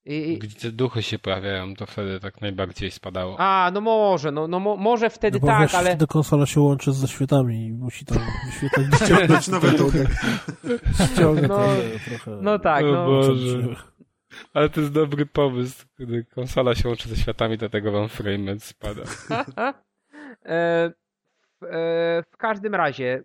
[0.08, 0.38] I.
[0.38, 3.36] Gdzie te duchy się pojawiają, to wtedy tak najbardziej spadało.
[3.38, 5.90] A, no może, no, no mo, może wtedy No bo tak, wiesz, ale...
[5.90, 10.06] wtedy konsola się łączy z zaświatami i musi tam wyświetlać Ściągnąć nowe duchy.
[11.12, 12.38] Ściąga No, trochę, trochę.
[12.42, 13.06] No tak, no.
[13.06, 13.58] Boże.
[14.54, 15.86] Ale to jest dobry pomysł.
[15.98, 19.02] Gdy konsola się łączy ze światami, dlatego wam frame spada.
[20.44, 20.90] E,
[21.60, 23.22] w, e, w każdym razie,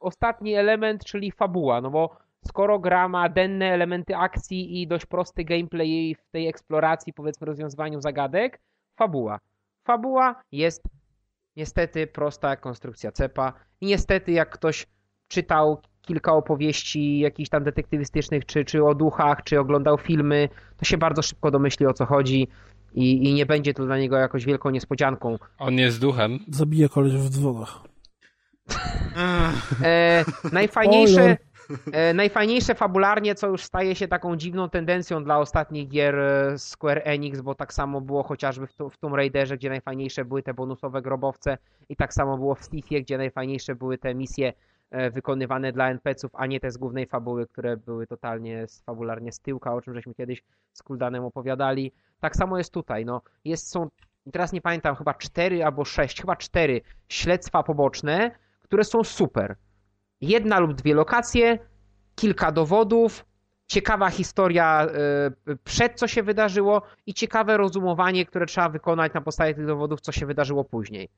[0.00, 2.16] ostatni element, czyli fabuła, no bo
[2.48, 8.00] skoro gra ma denne elementy akcji i dość prosty gameplay w tej eksploracji, powiedzmy rozwiązywaniu
[8.00, 8.60] zagadek,
[8.96, 9.40] fabuła.
[9.84, 10.82] Fabuła jest
[11.56, 14.86] niestety prosta jak konstrukcja cepa i niestety jak ktoś
[15.28, 20.98] czytał kilka opowieści jakichś tam detektywistycznych, czy, czy o duchach, czy oglądał filmy, to się
[20.98, 22.48] bardzo szybko domyśli o co chodzi
[22.94, 25.38] i, i nie będzie to dla niego jakoś wielką niespodzianką.
[25.58, 26.38] On jest duchem.
[26.48, 27.80] Zabije koleś w dzwonach.
[29.82, 31.36] E, najfajniejsze,
[32.14, 37.40] najfajniejsze fabularnie, co już staje się taką dziwną tendencją dla ostatnich gier e, Square Enix,
[37.40, 41.96] bo tak samo było chociażby w, Tomb Raiderze, gdzie najfajniejsze były te bonusowe grobowce i
[41.96, 44.52] tak samo było w Thiefie, gdzie najfajniejsze były te misje
[44.90, 49.40] e, wykonywane dla NPC-ów, a nie te z głównej fabuły, które były totalnie fabularnie z
[49.40, 51.92] tyłka, o czym żeśmy kiedyś z Kuldanem opowiadali.
[52.20, 53.22] Tak samo jest tutaj, no.
[53.44, 53.88] Jest, są,
[54.32, 58.30] teraz nie pamiętam, chyba cztery albo sześć, chyba cztery śledztwa poboczne,
[58.62, 59.56] które są super.
[60.24, 61.58] Jedna lub dwie lokacje,
[62.14, 63.24] kilka dowodów,
[63.66, 69.54] ciekawa historia e, przed co się wydarzyło i ciekawe rozumowanie, które trzeba wykonać na podstawie
[69.54, 71.08] tych dowodów, co się wydarzyło później.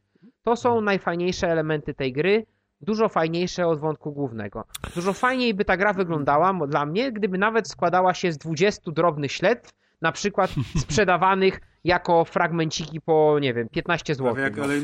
[0.43, 2.47] To są najfajniejsze elementy tej gry,
[2.81, 4.65] dużo fajniejsze od wątku głównego.
[4.95, 9.33] Dużo fajniej by ta gra wyglądała dla mnie, gdyby nawet składała się z 20 drobnych
[9.33, 10.51] śledztw, na przykład
[10.83, 14.35] sprzedawanych jako fragmenciki po, nie wiem, 15 zł.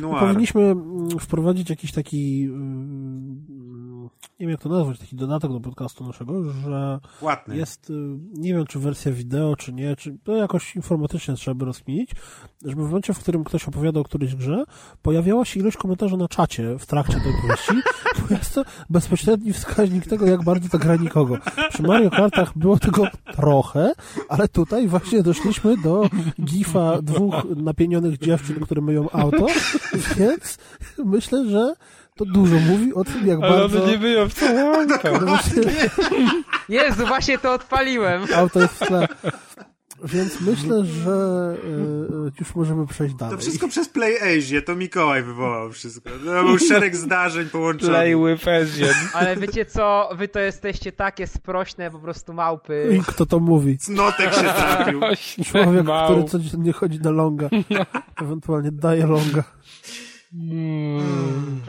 [0.01, 0.21] no.
[0.21, 3.47] Powinniśmy mm, wprowadzić jakiś taki, mm,
[4.03, 7.57] nie wiem jak to nazwać, taki dodatek do podcastu naszego, że Płatny.
[7.57, 7.95] jest, y,
[8.35, 12.11] nie wiem czy wersja wideo, czy nie, czy to jakoś informatycznie trzeba by rozkminić,
[12.65, 14.65] żeby w momencie, w którym ktoś opowiadał o którejś grze,
[15.03, 17.73] pojawiała się ilość komentarzy na czacie w trakcie tej powieści,
[18.21, 21.39] bo jest to bezpośredni wskaźnik tego, jak bardzo ta gra nikogo.
[21.71, 23.93] Przy Mario Kartach było tego trochę,
[24.29, 26.09] ale tutaj właśnie doszliśmy do
[26.45, 29.47] gifa dwóch napienionych dziewczyn, które myją auto,
[30.19, 30.59] więc
[31.05, 31.75] myślę, że
[32.17, 34.35] to dużo mówi o tym, jak Ale bardzo one nie wyją w
[36.69, 38.23] Jezu, właśnie to odpaliłem.
[38.35, 39.09] auto jest w tle.
[40.05, 41.11] Więc myślę, że
[41.65, 43.37] y, już możemy przejść dalej.
[43.37, 46.11] To wszystko przez Play Asia, to Mikołaj wywołał wszystko.
[46.25, 47.95] To był szereg zdarzeń połączonych.
[47.95, 48.95] Play with Asian.
[49.15, 52.99] Ale wiecie co, wy to jesteście takie sprośne po prostu małpy.
[53.01, 53.79] I kto to mówi?
[53.79, 55.01] Cnotek się trafił.
[55.45, 56.05] Człowiek, mał.
[56.11, 57.49] który codziennie chodzi na longa.
[58.23, 59.45] Ewentualnie daje longa.
[60.35, 61.61] Mm.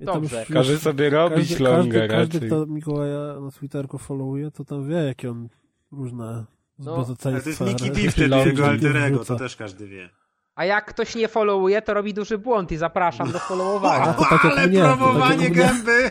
[0.00, 0.38] Dobrze.
[0.40, 2.48] już- Każe sobie robić każdy, longa każdy, każdy, raczej.
[2.48, 5.48] kto Mikołaja na Twitterku followuje, to tam wie, jakie on
[5.92, 6.44] różne
[6.78, 6.94] No,
[7.24, 9.34] Ale to jest wtedy, Longi jego alter ego, wrzuca.
[9.34, 10.10] to też każdy wie.
[10.54, 14.14] A jak ktoś nie followuje, to robi duży błąd i zapraszam do followowania.
[14.14, 16.10] tak Ale mnie, tak promowanie gęby!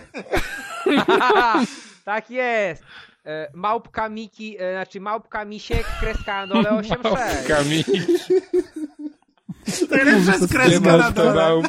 [2.06, 2.84] tak jest.
[3.26, 7.48] E, Małpka Miki, e, znaczy małpka Misiek, kreska na dole 8,6.
[7.48, 7.84] Kamil,
[9.92, 11.62] Najlepsza jest kreska na dole.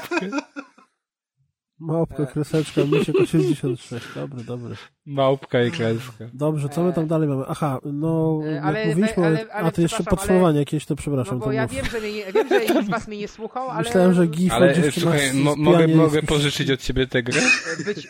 [1.81, 4.05] Małpka, kreseczka, misiek 86.
[4.15, 4.74] Dobry, dobry.
[5.07, 6.24] Małpka i kreska.
[6.34, 7.44] Dobrze, co my tam dalej mamy?
[7.48, 11.34] Aha, no, E, jak ale- mówiliśmy, ale- ale a to jeszcze podsumowanie jakieś, to przepraszam,
[11.34, 11.73] No to bo ja mów.
[11.73, 13.82] wiem, że, mnie, nie- wiem, że nikt z was mnie nie słuchał, ale...
[13.82, 17.40] Myślałem, że gif Ale e, słuchaj, mo mogę, mogę pożyczyć od ciebie tę grę?
[17.84, 18.08] Być...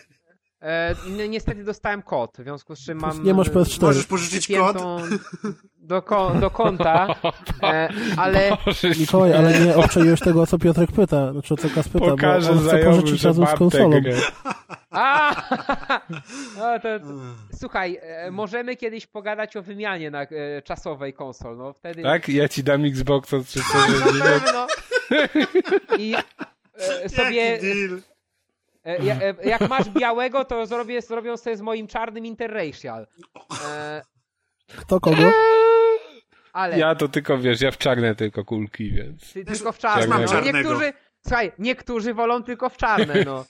[0.61, 3.23] E, ni- niestety dostałem kod, w związku z czym mam...
[3.23, 3.81] Nie masz PS4.
[3.81, 4.77] Możesz pożyczyć kod?
[5.77, 7.15] Do, ko do konta,
[7.63, 8.57] e, ale...
[8.99, 12.53] Mikołaj, ale nie obczaiłeś tego, o co Piotrek pyta, znaczy o co Kas pyta, Pokażę
[12.53, 14.01] bo on chce pożyczyć razem z konsolą.
[14.01, 14.15] grę.
[14.91, 15.35] A!
[16.61, 17.05] O, to, to...
[17.59, 22.03] Słuchaj, e, możemy kiedyś pogadać o wymianie na, e, czasowej konsol, no wtedy...
[22.03, 22.29] Tak?
[22.29, 24.23] Ja ci dam Xboxa Na 360.
[24.23, 24.67] pewno.
[25.97, 26.15] I
[27.03, 27.35] e, sobie...
[27.45, 28.01] Jaki deal?
[28.83, 33.07] E, ja, e, jak masz białego, to zrobię, zrobią sobie z moim czarnym interracial.
[33.65, 34.01] E,
[34.77, 35.31] Kto kogo?
[36.53, 39.33] ale Ja to tylko, wiesz, ja w czarne tylko kulki, więc...
[39.33, 40.19] ty, tylko w czarne.
[40.19, 40.57] No, czarnego.
[40.57, 40.93] niektórzy,
[41.27, 43.45] słuchaj, niektórzy wolą tylko w czarne, no.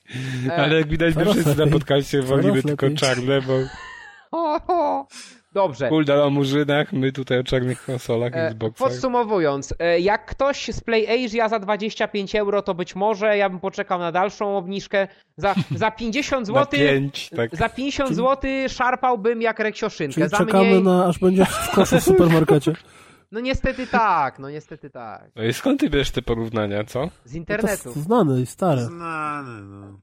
[0.58, 3.53] Ale jak widać, my wszyscy na podcaście wolimy tylko czarne, bo
[4.32, 5.08] ho, ho.
[5.52, 5.90] Dobrze.
[5.90, 8.88] Kuldal o murzynach, my tutaj o czarnych konsolach, E, Xboxach.
[8.90, 13.60] Podsumowując, e, jak ktoś z Play Asia za 25 euro, to być może ja bym
[13.60, 15.08] poczekał na dalszą obniżkę.
[15.38, 16.66] Za, za 50 Na zł.
[16.80, 17.56] pięć, tak.
[17.56, 20.14] Za 50 zł szarpałbym jak reksioszynkę.
[20.14, 20.84] Czyli Za czekamy mniej.
[20.84, 22.74] na, aż będzie w koszu w supermarkecie.
[23.32, 25.32] No niestety tak, no niestety tak.
[25.36, 27.06] No i skąd ty bierzesz te porównania, co?
[27.06, 27.92] Z No to internetu.
[27.92, 28.82] znane i stare.
[28.82, 30.00] Znane, no.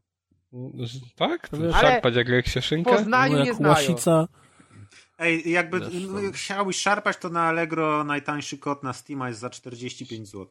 [1.17, 1.49] Tak?
[1.53, 2.91] Ale- Szarpać jak W leksioszynkę?
[2.97, 3.75] Poznaniu No nie jak znają.
[3.75, 4.29] łasica.
[5.19, 5.89] Ej, jakby no,
[6.33, 10.47] chciałbyś szarpać, to na Allegro najtańszy kod na Steama jest za 45 zł.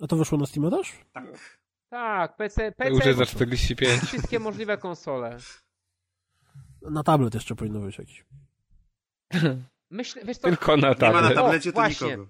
[0.00, 0.92] A to wyszło na Steam też?
[1.12, 1.58] Tak.
[1.88, 4.00] Tak, PC, To już jest za PC 45.
[4.02, 5.36] wszystkie możliwe konsole.
[6.82, 8.24] Na tablet jeszcze powinno być jakiś.
[9.90, 11.34] Myślę, wiesz co, Tylko na Nie ma na tablet.
[11.34, 12.10] tablecie O, to właśnie.
[12.10, 12.28] nikogo.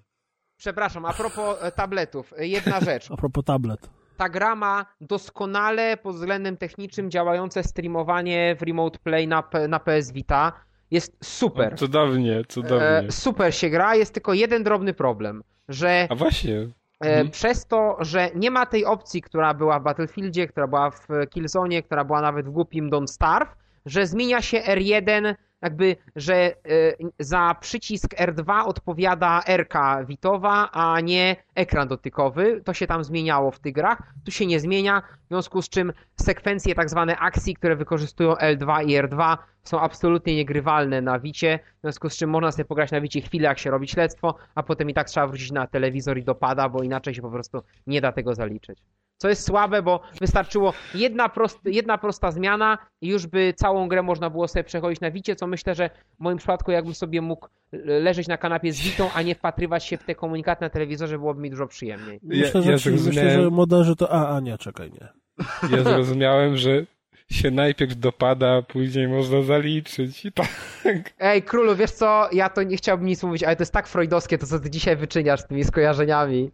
[0.59, 3.11] przepraszam, a propos e, tabletów, e, jedna rzecz.
[3.11, 3.89] A propos tablet.
[4.17, 10.11] Ta gra ma doskonale pod względem technicznym działające streamowanie w Remote Play na, na PS
[10.11, 10.53] Vita.
[10.91, 11.75] Jest super.
[11.77, 12.85] Cudownie, cudownie.
[12.87, 16.57] E, super się gra, jest tylko jeden drobny problem, że A właśnie.
[16.59, 16.67] E,
[16.99, 17.29] Mhm.
[17.31, 21.81] Przez to, że nie ma tej opcji, która była w Battlefieldzie, która była w Killzone,
[21.81, 26.53] która była nawet w głupim Don't Starve, że zmienia się R1, jakby, że e,
[27.19, 32.61] za przycisk R2 odpowiada RK Witowa, a nie ekran dotykowy.
[32.65, 34.13] To się tam zmieniało w tych grach.
[34.25, 38.85] Tu się nie zmienia, w związku z czym sekwencje tak zwane akcji, które wykorzystują L2
[38.85, 43.01] i R2 są absolutnie niegrywalne na Wicie, w związku z czym można sobie pograć na
[43.01, 46.23] Wicie chwilę, jak się robi śledztwo, a potem i tak trzeba wrócić na telewizor i
[46.23, 48.79] dopada, bo inaczej się po prostu nie da tego zaliczyć.
[49.17, 54.03] Co jest słabe, bo wystarczyło jedna, prost, jedna prosta zmiana i już by całą grę
[54.03, 57.47] można było sobie przechodzić na Wicie, co myślę, że w moim przypadku jakbym sobie mógł
[57.83, 61.41] leżeć na kanapie z Witą, a nie wpatrywać się w te komunikaty na telewizorze, byłoby
[61.41, 62.19] mi dużo przyjemniej.
[62.23, 63.41] Myślę, ja że, ci, myślę, zrozumiałem.
[63.41, 64.11] że moderzy to...
[64.11, 65.07] A, a nie, czekaj, nie.
[65.77, 66.85] Ja zrozumiałem, że
[67.31, 70.49] się najpierw dopada, a później można zaliczyć i tak.
[71.19, 74.37] Ej, królu, wiesz co, ja to nie chciałbym nic mówić, ale to jest tak freudowskie,
[74.37, 76.51] to co ty dzisiaj wyczyniasz z tymi skojarzeniami.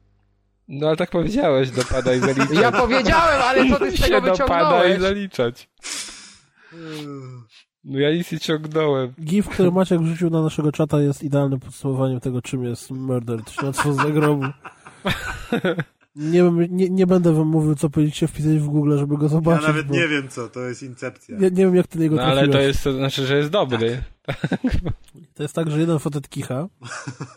[0.68, 2.50] No ale tak powiedziałeś, dopada i zaliczać.
[2.62, 5.00] Ja powiedziałem, ale co ty z tego się dopada i wyciągnąłeś?
[5.02, 5.70] zaliczać.
[7.84, 9.14] No ja nic nie ciągnąłem.
[9.24, 13.94] GIF, który Maciek wrzucił na naszego czata jest idealnym podsumowaniem tego, czym jest Murder, Śledztwo
[13.94, 14.44] z zagrobu.
[16.16, 19.30] Nie, wiem, nie, nie będę wam mówił, co powinniście wpisać w Google, żeby go Ja
[19.30, 19.68] zobaczyć.
[19.68, 21.36] nawet bo nie wiem co, to jest incepcja.
[21.40, 22.56] Ja nie wiem, jak ty niego No ale trafiłeś.
[22.56, 24.04] to jest, to znaczy, że jest dobry.
[25.34, 26.68] To jest tak, że jeden fotet kicha,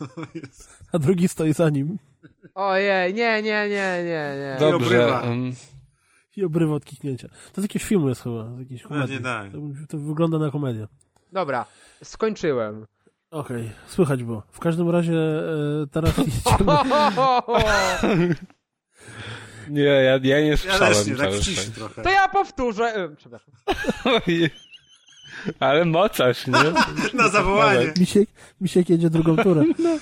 [0.92, 1.98] a drugi stoi za nim
[2.56, 4.56] Ojej, nie, nie, nie, nie, nie.
[4.60, 5.04] Do- Dobrze.
[5.06, 5.20] obrywa.
[5.30, 5.52] um,
[6.36, 7.28] i obrywa od kichnięcia.
[7.52, 9.16] To z jakiegoś filmu jest chyba, z jakiejś komedii.
[9.16, 9.52] Pewnie tak.
[9.52, 10.86] To, to wygląda na komedię.
[11.32, 11.66] Dobra,
[12.04, 12.86] skończyłem.
[13.30, 14.42] Okej, słychać było.
[14.50, 16.72] W każdym razie e, teraz jedziemy...
[19.68, 22.02] Nie, ja, ja nie Ja słyszałem też nie, tak ciszy trochę.
[22.02, 22.84] To ja powtórzę.
[22.84, 23.54] e, Przepraszam.
[25.60, 26.52] Ale mocarz, nie?
[27.22, 27.92] Na zawołanie.
[28.00, 28.28] Misiek,
[28.60, 29.60] Misiek jedzie drugą turę.
[29.62, 29.98] E,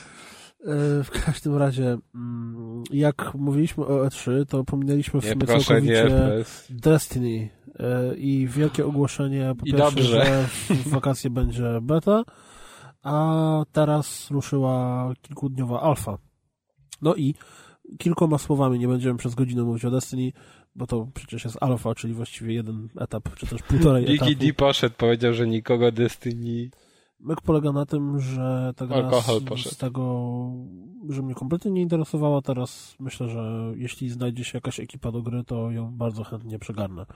[1.04, 5.94] W każdym razie, mm, jak mówiliśmy o E3, to pominęliśmy w Nie, sumie proszę, nie.
[5.94, 6.66] całkowicie FPS.
[6.70, 10.04] Destiny e, i wielkie ogłoszenie, po I pierwsze, dobrze.
[10.26, 12.24] że w wakacje będzie beta,
[13.02, 16.18] a teraz ruszyła kilkudniowa alfa.
[17.02, 17.34] No i
[17.98, 20.32] kilkoma słowami, nie będziemy przez godzinę mówić o Destiny,
[20.74, 24.30] bo to przecież jest alfa, czyli właściwie jeden etap, czy też półtorej etapu.
[24.30, 26.70] Digi D poszedł, powiedział, że nikogo Destiny...
[27.24, 29.74] Myk polega na tym, że ta gra Alkohol z, poszedł.
[29.74, 30.02] z tego,
[31.08, 35.44] że mnie kompletnie nie interesowała, teraz myślę, że jeśli znajdzie się jakaś ekipa do gry,
[35.44, 37.06] to ją bardzo chętnie przegarnę.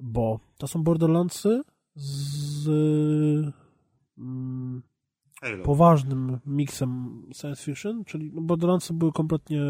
[0.00, 1.62] Bo to są Borderlandsy
[1.94, 2.68] z
[4.18, 4.82] mm,
[5.64, 9.60] poważnym miksem science fiction, czyli no Borderlandsy były kompletnie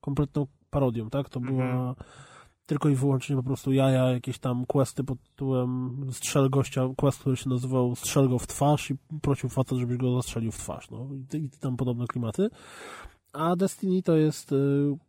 [0.00, 1.28] kompletną parodią, tak?
[1.28, 1.94] To była
[2.66, 7.36] tylko i wyłącznie po prostu jaja, jakieś tam questy pod tytułem strzel gościa, quest, który
[7.36, 11.08] się nazywał strzel go w twarz i prosił facet, żebyś go zastrzelił w twarz, no
[11.34, 12.48] i, i tam podobne klimaty.
[13.32, 14.56] A Destiny to jest y,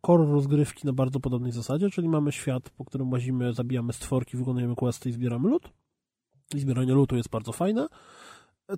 [0.05, 4.75] core rozgrywki na bardzo podobnej zasadzie, czyli mamy świat, po którym łazimy, zabijamy stworki, wykonujemy
[4.75, 5.69] questy i zbieramy lód.
[6.55, 7.87] I zbieranie lutu jest bardzo fajne,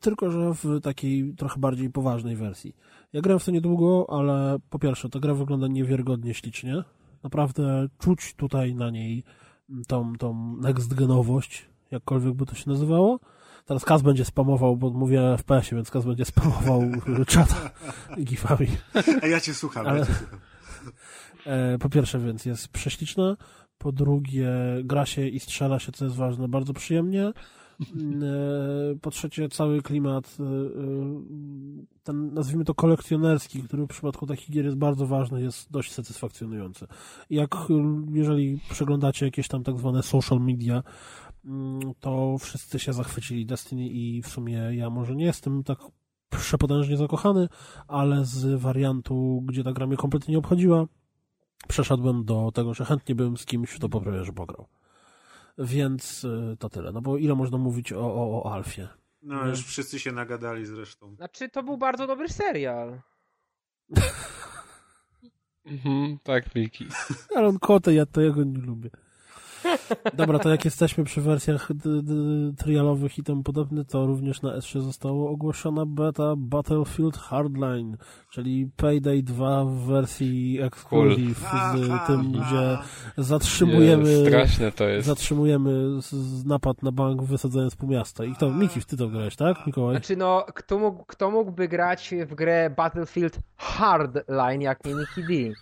[0.01, 2.75] tylko że w takiej trochę bardziej poważnej wersji.
[3.13, 6.83] Ja grałem w to niedługo, ale po pierwsze, ta gra wygląda niewiarygodnie ślicznie.
[7.25, 9.23] Naprawdę czuć tutaj na niej
[9.87, 13.19] tą, tą next-genowość, jakkolwiek by to się nazywało.
[13.65, 16.81] Teraz Kaz będzie spamował, bo mówię FPS-ie, więc Kaz będzie spamował
[17.27, 17.69] czata
[18.23, 18.67] gifami.
[19.21, 20.39] A ja cię słucham, Ale, ja cię słucham.
[21.45, 23.37] E, po pierwsze, więc jest prześliczna.
[23.77, 24.49] Po drugie,
[24.83, 27.31] gra się i strzela się, co jest ważne, bardzo przyjemnie.
[27.95, 28.27] Mm, e,
[29.01, 30.43] po trzecie, cały klimat, e,
[32.03, 36.87] ten nazwijmy to kolekcjonerski, który w przypadku takich gier jest bardzo ważny, jest dość satysfakcjonujący.
[37.29, 37.55] Jak
[38.13, 40.83] jeżeli przeglądacie jakieś tam tak zwane social media,
[41.45, 45.79] mm, to wszyscy się zachwycili Destiny i w sumie ja może nie jestem tak
[46.29, 47.49] przepotężnie zakochany,
[47.87, 50.85] ale z wariantu, gdzie ta gra mnie kompletnie nie obchodziła,
[51.67, 54.67] przeszedłem do tego, że chętnie bym z kimś to poprawia, że pograł.
[55.57, 56.91] Więc y, to tyle.
[56.91, 58.87] No bo ile można mówić o, o, o Alfie?
[59.21, 61.15] No, już wszyscy się nagadali zresztą.
[61.15, 63.01] Znaczy, to był bardzo dobry serial.
[65.65, 66.87] mhm, tak, Miki.
[67.35, 68.89] Ale on kotę, ja to ja go nie lubię.
[70.13, 71.67] Dobra, to jak jesteśmy przy wersjach
[72.57, 77.97] trialowych i tym podobne, to również na S3 zostało ogłoszona beta Battlefield Hardline,
[78.29, 81.83] czyli Payday 2 w wersji exclusive, cool.
[81.83, 82.77] z tym, gdzie
[83.17, 85.07] zatrzymujemy straszne to jest.
[85.07, 85.99] zatrzymujemy
[86.45, 88.25] napad na bank wysadzając pół miasta.
[88.25, 89.95] I to, Miki, ty to grałeś, tak, Mikołaj?
[89.95, 95.55] Znaczy no, kto, mógł, kto mógłby grać w grę Battlefield Hardline, jak nie Miki D?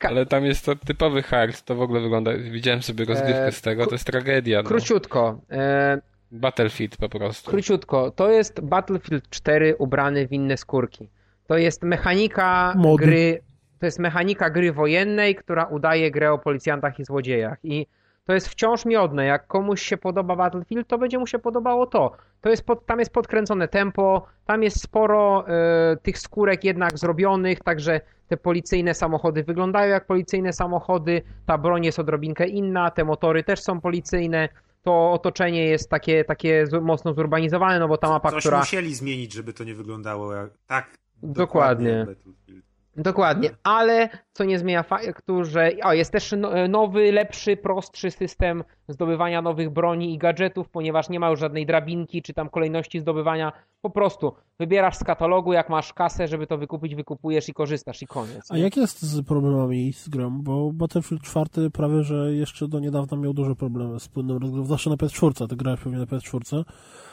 [0.00, 3.62] Ale tam jest to typowy hard, to w ogóle wygląda, widziałem sobie rozgrywkę e, z
[3.62, 4.62] tego, to jest tragedia.
[4.62, 4.68] No.
[4.68, 5.40] Króciutko.
[5.50, 6.00] E,
[6.32, 7.50] Battlefield po prostu.
[7.50, 11.08] Króciutko, to jest Battlefield 4 ubrany w inne skórki.
[11.46, 13.04] To jest mechanika Mody.
[13.04, 13.42] gry,
[13.78, 17.58] to jest mechanika gry wojennej, która udaje grę o policjantach i złodziejach.
[17.64, 17.86] I
[18.24, 19.24] to jest wciąż miodne.
[19.24, 22.12] Jak komuś się podoba Battlefield, to będzie mu się podobało to.
[22.40, 25.44] to jest pod, tam jest podkręcone tempo, tam jest sporo
[25.92, 31.84] y, tych skórek jednak zrobionych, także te policyjne samochody wyglądają jak policyjne samochody, ta broń
[31.84, 34.48] jest odrobinkę inna, te motory też są policyjne,
[34.82, 38.58] to otoczenie jest takie, takie mocno zurbanizowane, no bo ta mapa, Coś która...
[38.58, 40.50] musieli zmienić, żeby to nie wyglądało jak...
[40.66, 41.98] tak dokładnie.
[41.98, 42.71] dokładnie.
[42.96, 48.64] Dokładnie, ale co nie zmienia faktu, że o, jest też no, nowy, lepszy, prostszy system
[48.88, 53.52] zdobywania nowych broni i gadżetów, ponieważ nie ma już żadnej drabinki czy tam kolejności zdobywania.
[53.80, 58.06] Po prostu wybierasz z katalogu, jak masz kasę, żeby to wykupić, wykupujesz i korzystasz i
[58.06, 58.50] koniec.
[58.50, 60.42] A jak jest z problemami z grą?
[60.42, 64.90] Bo Battlefield 4 prawie, że jeszcze do niedawna miał duże problemy z płynnym rozgrywką, zawsze
[64.90, 66.64] na PS4, ty grałeś pewnie na PS4.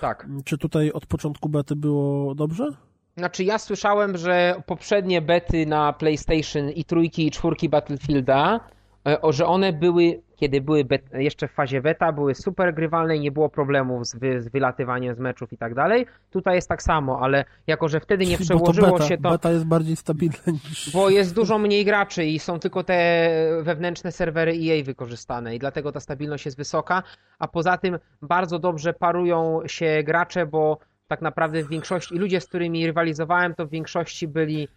[0.02, 0.28] Tak.
[0.46, 2.89] Czy tutaj od początku bety było dobrze?
[3.20, 8.60] Znaczy ja słyszałem, że poprzednie bety na PlayStation i trójki i czwórki Battlefielda,
[9.08, 13.32] e, że one były, kiedy były jeszcze w fazie beta, były super grywalne i nie
[13.32, 16.06] było problemów z, wy, z wylatywaniem z meczów i tak dalej.
[16.32, 19.30] Tutaj jest tak samo, ale jako, że wtedy nie przełożyło to beta, się to...
[19.30, 20.38] Beta jest bardziej stabilna
[20.70, 20.92] niż...
[20.94, 23.30] Bo jest dużo mniej graczy i są tylko te
[23.62, 27.04] wewnętrzne serwery EA wykorzystane i dlatego ta stabilność jest wysoka,
[27.40, 30.78] a poza tym bardzo dobrze parują się gracze, bo
[31.10, 34.68] tak naprawdę w większości, i ludzie, z którymi rywalizowałem, to w większości byli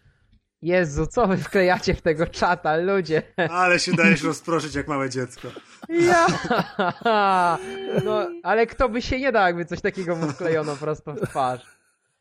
[0.62, 3.23] Jezu, co wy wklejacie w tego czata, ludzie?
[3.51, 5.49] Ale się dajesz rozproszyć jak małe dziecko.
[5.89, 6.27] Ja!
[8.05, 11.67] No, ale kto by się nie dał, jakby coś takiego mu wklejono prosto w twarz.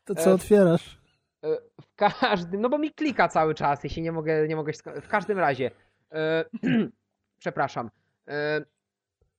[0.04, 0.98] To co otwierasz?
[1.44, 5.08] E, w każdym, no bo mi klika cały czas, jeśli nie mogę, nie mogę, w
[5.08, 5.70] każdym razie,
[6.12, 6.44] e,
[7.42, 7.90] przepraszam,
[8.28, 8.64] e,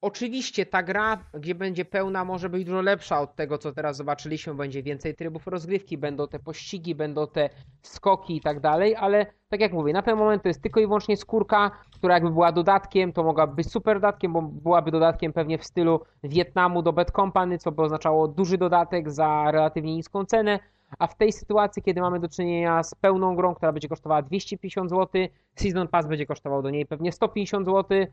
[0.03, 4.55] Oczywiście ta gra, gdzie będzie pełna, może być dużo lepsza od tego, co teraz zobaczyliśmy.
[4.55, 7.49] Będzie więcej trybów rozgrywki, będą te pościgi, będą te
[7.81, 10.85] skoki i tak dalej, ale tak jak mówię, na ten moment to jest tylko i
[10.85, 15.57] wyłącznie skórka, która jakby była dodatkiem, to mogłaby być super dodatkiem, bo byłaby dodatkiem pewnie
[15.57, 20.59] w stylu Wietnamu do Bad Company, co by oznaczało duży dodatek za relatywnie niską cenę,
[20.99, 24.89] a w tej sytuacji, kiedy mamy do czynienia z pełną grą, która będzie kosztowała 250
[24.89, 25.21] zł,
[25.55, 28.07] Season Pass będzie kosztował do niej pewnie 150 zł,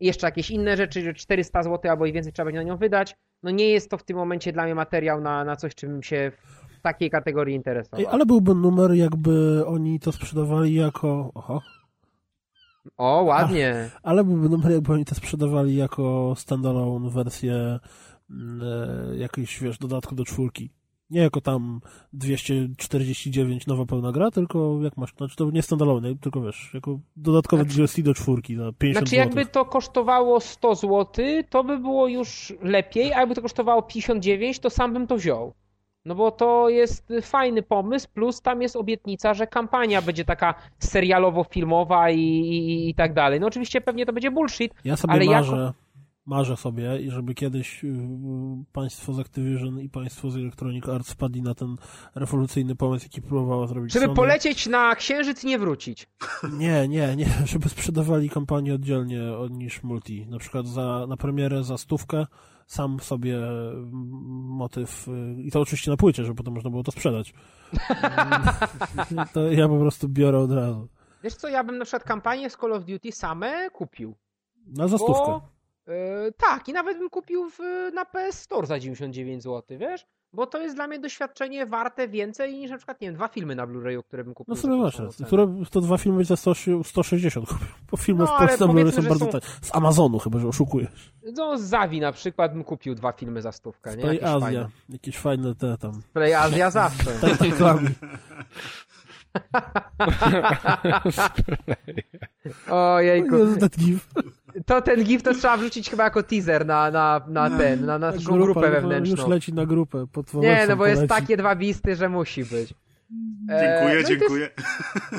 [0.00, 3.16] jeszcze jakieś inne rzeczy, że 400 zł albo i więcej trzeba będzie na nią wydać,
[3.42, 6.32] no nie jest to w tym momencie dla mnie materiał na, na coś, czym się
[6.78, 8.00] w takiej kategorii interesował.
[8.00, 11.30] Ej, ale byłby numer, jakby oni to sprzedawali jako...
[11.34, 11.62] Oho.
[12.96, 13.90] O, ładnie.
[13.94, 17.78] Ach, ale byłby numer, jakby oni to sprzedawali jako standalone wersję
[18.30, 20.70] mm, e, jakiejś, wiesz, dodatku do czwórki.
[21.10, 21.80] Nie jako tam
[22.12, 27.62] 249 nowa pełna gra, tylko jak masz, znaczy to nie standalone, tylko wiesz, jako dodatkowe
[27.62, 32.08] Znaczy- DLC do czwórki na 50 Znaczy jakby to kosztowało 100 zł, to by było
[32.08, 35.52] już lepiej, a jakby to kosztowało 59, to sam bym to wziął.
[36.04, 42.12] No bo to jest fajny pomysł, plus tam jest obietnica, że kampania będzie taka serialowo-filmowa
[42.12, 43.40] i, i, i tak dalej.
[43.40, 45.85] No oczywiście pewnie to będzie bullshit, Ja sobie ale marzę, jako-
[46.26, 48.08] marzę sobie, i żeby kiedyś y,
[48.72, 51.76] państwo z Activision i państwo z Electronic Arts wpadli na ten
[52.14, 54.16] rewolucyjny pomysł, jaki próbowała zrobić żeby Sony.
[54.16, 56.08] polecieć na księżyc i nie wrócić.
[56.58, 60.26] Nie, nie, nie, żeby sprzedawali kampanię oddzielnie od niż multi.
[60.26, 62.26] Na przykład za, na premierę za stówkę
[62.66, 63.90] sam sobie mm,
[64.48, 67.34] motyw, y, i to oczywiście na płycie, żeby potem można było to sprzedać.
[69.34, 70.88] to ja po prostu biorę od razu.
[71.22, 74.14] Wiesz co, ja bym na przykład kampanię z Call of Duty same kupił.
[74.66, 75.26] Na za stówkę.
[75.26, 75.55] Bo,
[75.88, 77.58] y, tak, i nawet bym kupił w,
[77.94, 80.06] na PS Store za 99 zł, wiesz?
[80.32, 83.54] Bo to jest dla mnie doświadczenie warte więcej niż na przykład, nie wiem, dwa filmy
[83.54, 84.54] na Blu-rayu, które bym kupił.
[84.54, 85.08] No sobie cenę.
[85.26, 87.66] Które, to dwa filmy za 100, 160 kupił.
[87.90, 89.42] Bo filmy No, w Polsce na Blu-ray powiedzmy, są bardzo są- tanie.
[89.62, 91.12] Z Amazonu chyba, że oszukujesz.
[91.36, 94.02] No, z Zawi na przykład bym kupił dwa filmy za stówkę, nie?
[94.02, 94.40] Play Jakieś Azja.
[94.40, 94.68] fajne.
[94.88, 96.02] Jakieś fajne te tam.
[96.12, 97.10] Play Azja zawsze.
[97.20, 97.90] Tak, reklamy.
[102.70, 103.36] Ojejku.
[103.36, 104.08] Jezu, ten gif.
[104.66, 108.18] To ten gif to trzeba wrzucić chyba jako teaser na, na, na ten, na naszą
[108.18, 109.16] Grupa, grupę no, wewnętrzną.
[109.16, 110.06] Już leci na grupę.
[110.12, 112.74] Pod Nie, no bo jest takie dwa bisty, że musi być.
[113.50, 114.50] E, Dziękuję, no dziękuję.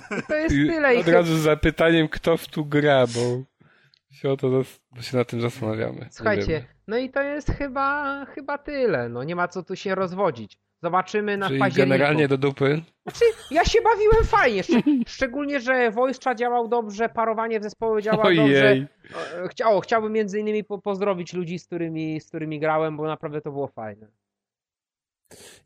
[0.10, 0.96] To jest, to jest I tyle.
[0.96, 3.44] I od razu z zapytaniem, kto w tu gra, bo
[4.12, 4.50] się, o to,
[4.96, 6.08] bo się na tym zastanawiamy.
[6.12, 9.10] Słuchajcie, no i to jest chyba, chyba tyle.
[9.10, 10.60] No nie ma co tu się rozwodzić.
[10.84, 11.98] Zobaczymy na Czyli październiku.
[11.98, 12.82] generalnie do dupy.
[13.04, 14.64] Znaczy, ja się bawiłem fajnie.
[14.64, 14.72] Szcz
[15.16, 18.72] szczególnie, że Wojstrza działał dobrze, parowanie w zespole działało dobrze.
[18.74, 18.88] E,
[19.50, 23.42] Chcia o, chciałbym między innymi po pozdrowić ludzi, z którymi, z którymi grałem, bo naprawdę
[23.42, 24.08] to było fajne.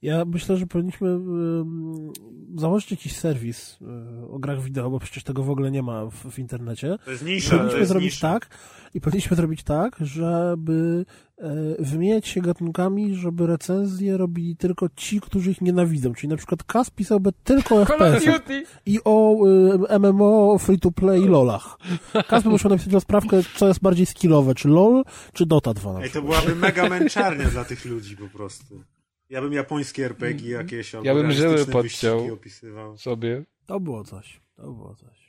[0.02, 2.12] Ja myślę, że powinniśmy ym,
[2.56, 3.86] założyć jakiś serwis y,
[4.32, 6.98] o grach wideo, bo przecież tego w ogóle nie ma w, w internecie.
[7.06, 8.34] To jest nisza, to Powinniśmy jest zrobić nisza.
[8.34, 8.48] tak
[8.94, 11.06] i powinniśmy zrobić tak, żeby
[11.80, 16.14] wymieniać się gatunkami, żeby recenzje robili tylko ci, którzy ich nienawidzą.
[16.14, 18.64] Czyli na przykład Kas pisałby tylko o Call of FPS-ach Duty!
[18.86, 19.36] i o
[19.96, 21.78] y, MMO, free-to-play i LOLach.
[22.28, 25.04] Kas by musiał napisać rozprawkę, co jest bardziej skillowe, czy LOL,
[25.34, 28.84] czy Dota 2 na Ej, to byłaby mega męczarnia dla tych ludzi po prostu.
[29.30, 32.34] Ja bym japońskie RPG jakieś albo Ja bym żyły podciął.
[32.34, 32.98] opisywał.
[32.98, 33.44] sobie.
[33.66, 35.21] To było coś, to było coś.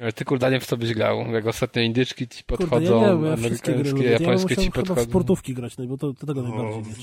[0.00, 1.18] Ale ty kurde nie w co byś grał.
[1.32, 4.10] Jak ostatnio indyczki ci Kurde, podchodzą, ja nie wiem, ja wszystkie gry amerykańskie.
[4.10, 5.10] Ja bym japońskie musiał ci chyba w podchodzą.
[5.10, 6.94] sportówki grać, no, bo to, to tego O, najbardziej.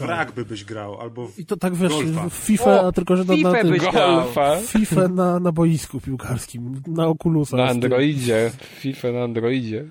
[0.00, 1.38] Brak by byś grał, albo w...
[1.38, 2.28] I to tak wiesz, Golfa.
[2.28, 3.80] w FIFA, O, a tylko że na, Fifę na tym, byś.
[3.82, 7.56] Golfa FIFA na, na boisku piłkarskim, na Oculusa.
[7.56, 7.64] na.
[7.64, 8.50] Androidzie.
[8.60, 9.84] FIFA na Androidzie.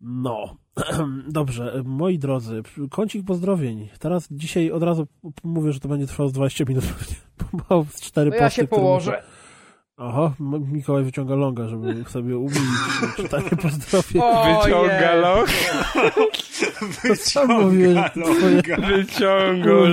[0.00, 0.56] No,
[1.28, 3.88] dobrze, moi drodzy, kącik pozdrowień.
[3.98, 5.06] Teraz dzisiaj od razu
[5.44, 6.84] mówię, że to będzie trwało z 20 minut,
[7.38, 9.10] bo mam z cztery No ja posty, się które położę.
[9.10, 9.33] muszę-
[9.96, 12.60] Aha, M- Mikołaj wyciąga longa, żeby sobie umilić
[13.16, 14.22] czytanie pozdrowień.
[14.22, 15.14] O, Wyciąga
[17.60, 18.62] mówię, że twoje...
[18.96, 19.84] wyciągnął,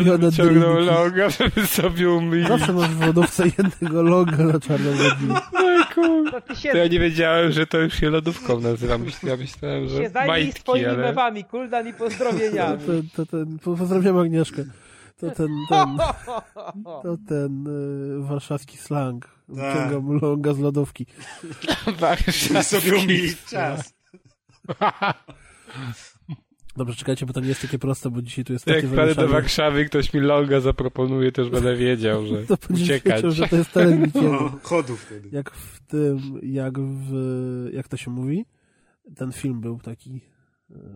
[0.79, 2.47] loga, żeby sobie umyć.
[2.47, 4.91] Zawsze masz w lodówce jednego longa na czarną.
[6.47, 8.95] To się, To ja nie wiedziałem, że to już się lodówką nazywa.
[8.97, 10.97] Myśl- Ja myślałem, się że zajmij majtki, swoimi ale...
[10.97, 12.77] mewami, kuldan i pozdrowieniami.
[12.85, 14.63] To, to ten, po- pozdrawiam Agnieszkę.
[15.19, 15.97] To ten, ten,
[17.03, 19.27] to ten y, warszawski slang.
[19.51, 21.05] Wyciągam longa z lodówki.
[22.27, 23.93] Żeby sobie umilić czas.
[26.77, 29.15] Dobrze, czekajcie, bo to nie jest takie proste, bo dzisiaj tu jest takie Jak wpadę
[29.15, 29.27] do.
[29.27, 33.15] Warszawy i ktoś mi loga zaproponuje, już będę wiedział, że To uciekać.
[33.15, 34.11] wiedział, że to jest teren.
[34.15, 35.29] No, chodu wtedy.
[35.31, 37.13] Jak w tym, jak w,
[37.73, 38.45] jak to się mówi?
[39.15, 40.21] Ten film był taki,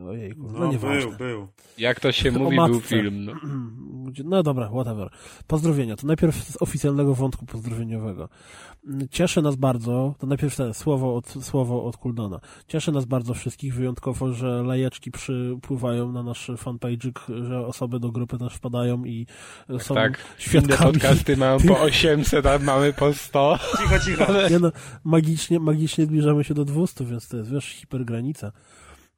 [0.10, 1.00] ojejku, no, No, nieważne.
[1.02, 1.48] był, był.
[1.78, 3.26] Jak to się O mówi, był film.
[3.26, 3.34] No.
[4.24, 5.10] No dobra, whatever.
[5.48, 5.96] Pozdrowienia.
[5.96, 8.30] To najpierw z oficjalnego wątku pozdrowieniowego.
[9.12, 12.40] Cieszy nas bardzo, to najpierw te słowo od, słowo od Kuldona.
[12.68, 18.38] Cieszy nas bardzo wszystkich wyjątkowo, że lajeczki przypływają na nasz fanpage'ik, że osoby do grupy
[18.38, 19.28] też wpadają i
[19.80, 20.94] są Tak, inne świadkami.
[20.94, 23.60] podcasty mają po 800, a mamy po 100.
[23.82, 24.50] Cicho, cicho.
[24.50, 24.72] Nie no,
[25.04, 28.52] magicznie, magicznie zbliżamy się do 200, więc to jest, wiesz, hipergranica.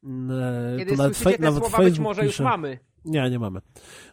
[0.08, 2.44] E, Kiedy to nawet, te nawet słowa, być Facebook może już pisze.
[2.44, 2.80] mamy.
[3.06, 3.60] Nie, nie mamy.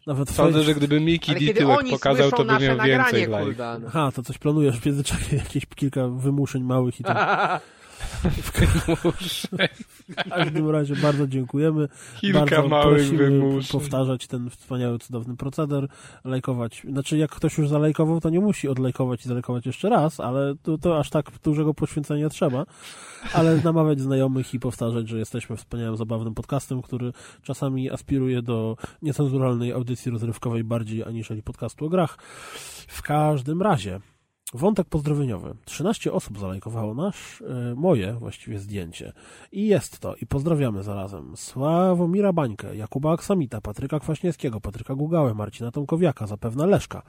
[0.06, 3.44] Nawet Sądzę, Fej- że gdyby Miki kiedy tyłek pokazał, to by miał więcej live.
[3.44, 3.84] kuldan.
[3.86, 7.60] Aha, to coś planujesz w międzyczasie, jakieś kilka wymuszeń małych i tak.
[9.04, 9.68] Muszę.
[10.08, 11.88] W każdym razie bardzo dziękujemy.
[12.20, 13.80] Kilka bardzo małych prosimy wymuszeń.
[13.80, 15.88] powtarzać ten wspaniały, cudowny proceder,
[16.24, 16.82] lajkować.
[16.90, 20.78] Znaczy, jak ktoś już zalajkował, to nie musi odlajkować i zalajkować jeszcze raz, ale to,
[20.78, 22.66] to aż tak dużego poświęcenia trzeba.
[23.32, 27.12] Ale namawiać znajomych i powtarzać, że jesteśmy wspaniałym, zabawnym podcastem, który
[27.42, 32.18] czasami aspiruje do niecenzuralnej audycji rozrywkowej bardziej aniżeli podcastu o grach.
[32.88, 34.00] W każdym razie,
[34.54, 35.54] Wątek pozdrowieniowy.
[35.64, 39.12] 13 osób zalajkowało nasz, e, moje właściwie zdjęcie.
[39.52, 45.70] I jest to, i pozdrawiamy zarazem Sławomira Bańkę, Jakuba Aksamita, Patryka Kwaśniewskiego, Patryka Gugałę, Marcina
[45.70, 47.02] Tomkowiaka, zapewne Leszka,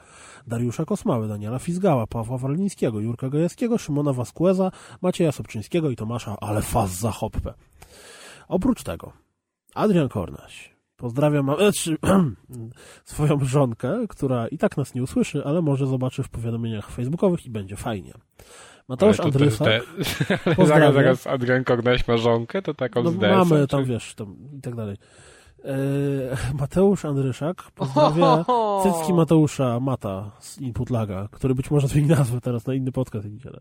[0.47, 6.99] Dariusza Kosmały, Daniela Fizgała, Pawła Warlińskiego, Jurka Gajewskiego, Szymona Vasqueza, Macieja Sobczyńskiego i Tomasza Alefaz
[6.99, 7.53] za hoppę.
[8.47, 9.11] Oprócz tego
[9.73, 11.97] Adrian Kornaś, Pozdrawiam znaczy,
[13.03, 17.49] swoją żonkę, która i tak nas nie usłyszy, ale może zobaczy w powiadomieniach facebookowych i
[17.49, 18.13] będzie fajnie.
[18.87, 19.67] Mateusz Ale to- Andrysak.
[19.67, 23.89] te- zaraz, zaraz Adrian Kognaś ma żonkę, to taką No, z DS-em, mamy tam, czy-
[23.89, 24.97] wiesz, tam i tak dalej.
[25.65, 25.77] E,
[26.59, 28.45] Mateusz Andryszak pozdrawia
[28.83, 33.25] cycki Mateusza Mata z Input Laga, który być może zmieni nazwę teraz na inny podcast
[33.25, 33.59] jakiś, ale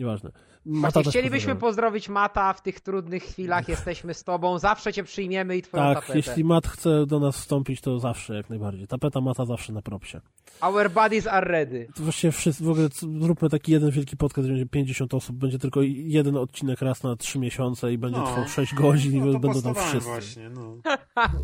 [0.00, 0.30] nieważne.
[0.66, 3.68] Mata chcielibyśmy pozdrowić Mata w tych trudnych chwilach.
[3.74, 6.18] Jesteśmy z tobą, zawsze cię przyjmiemy i twoją Tak, tapetę.
[6.18, 8.86] jeśli Mat chce do nas wstąpić, to zawsze, jak najbardziej.
[8.86, 10.20] Tapeta Mata zawsze na propsie.
[10.60, 11.86] Our bodies are ready.
[11.94, 12.88] To właściwie wszyscy, w ogóle
[13.20, 17.16] zróbmy taki jeden wielki podcast, gdzie będzie 50 osób, będzie tylko jeden odcinek raz na
[17.16, 18.26] 3 miesiące i będzie No.
[18.26, 20.00] trwał 6 godzin i No, to będą tam wszyscy.
[20.10, 20.76] właśnie, no.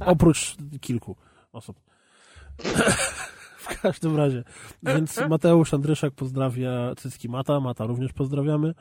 [0.07, 1.17] Oprócz kilku
[1.53, 1.81] osób.
[3.67, 4.45] w każdym razie.
[4.83, 8.75] Więc Mateusz Andryszak pozdrawia Cycki Mata, Mata również pozdrawiamy.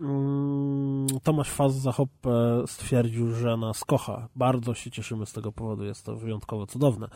[0.00, 4.28] Mm, Tomasz Faz za hoppę stwierdził, że nas kocha.
[4.36, 7.08] Bardzo się cieszymy z tego powodu, jest to wyjątkowo cudowne.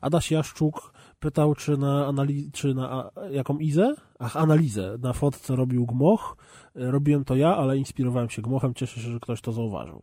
[0.00, 3.94] Adaś Jaszczuk pytał, czy na, anali- czy na jaką izę?
[4.18, 4.96] Ach, analizę.
[5.02, 6.36] Na fotce robił gmoch.
[6.76, 8.74] E, Robiłem to ja, ale inspirowałem się gmochem.
[8.74, 10.02] Cieszę się, że ktoś to zauważył.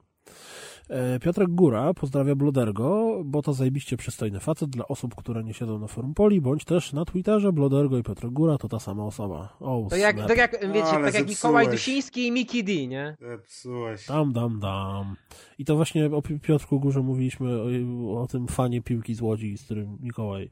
[0.90, 5.80] E, Piotrek Góra pozdrawia Blodergo, bo to zajebiście przystojny facet dla osób, które nie siedzą
[5.80, 9.58] na forum Poli, bądź też na Twitterze Blodergo i Piotrek Góra to ta sama osoba.
[9.60, 11.30] O, To jak, tak jak, wiecie, Ale tak jak.
[11.30, 13.18] Mikołaj Dusiński i Miki D, nie?
[13.22, 14.06] Zepsułeś.
[14.08, 15.16] Dam, dam, dam.
[15.58, 19.58] I to właśnie o Pi- Piotrku Górze mówiliśmy o, o tym fanie piłki z Łodzi,
[19.58, 20.50] z którym Mikołaj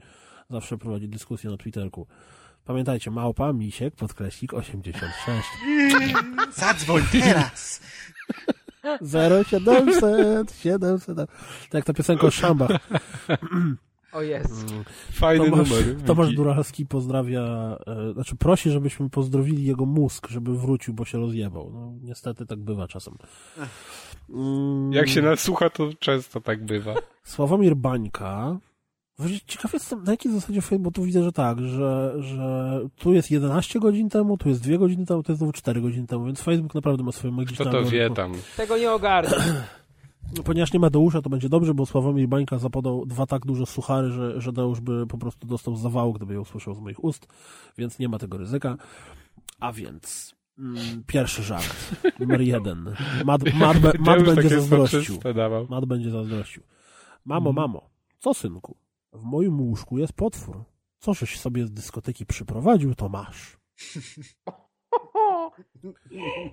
[0.49, 2.07] zawsze prowadzi dyskusję na Twitterku.
[2.65, 5.47] Pamiętajcie, małpa, misiek, podkreślik 86.
[6.53, 7.81] Zadzwoń teraz!
[9.01, 11.17] 0700, 700.
[11.17, 11.27] Tak
[11.73, 12.71] jak ta piosenka o szambach.
[14.13, 14.65] O jest.
[15.11, 16.01] Fajny Tomasz, numer.
[16.05, 16.33] Tomasz.
[16.33, 21.71] Duralski pozdrawia, e, znaczy prosi, żebyśmy pozdrowili jego mózg, żeby wrócił, bo się rozjebał.
[21.73, 23.13] No, niestety tak bywa czasem.
[24.29, 26.93] Mm, Jak się nasłucha, to często tak bywa.
[27.23, 28.57] Sławomir Bańka.
[29.17, 33.13] Właśnie Ciekaw jestem, na jakiej zasadzie Facebook, bo tu widzę, że tak, że, że tu
[33.13, 36.25] jest 11 godzin temu, tu jest 2 godziny temu, tu jest znowu 4 godziny temu,
[36.25, 38.33] więc Facebook naprawdę ma swoje magiczne Kto to wie tam?
[38.57, 39.35] Tego nie ogarnę.
[40.37, 43.65] No, Ponieważ nie ma Deusza, to będzie dobrze, bo Sławomir Bańka zapodał dwa tak duże
[43.65, 47.27] suchary, że, że Deusz by po prostu dostał zawału, gdyby je usłyszał z moich ust,
[47.77, 48.77] więc nie ma tego ryzyka.
[49.59, 51.75] A więc mm, pierwszy żart,
[52.19, 52.95] numer jeden.
[53.25, 55.19] Mad, Mad, Mad, Mad będzie zazdrościł.
[55.69, 56.63] Mad będzie zazdrościł.
[57.25, 58.75] Mamo, mamo, co synku?
[59.15, 60.63] W moim łóżku jest potwór.
[60.99, 63.57] Co żeś sobie z dyskoteki przyprowadził, to masz.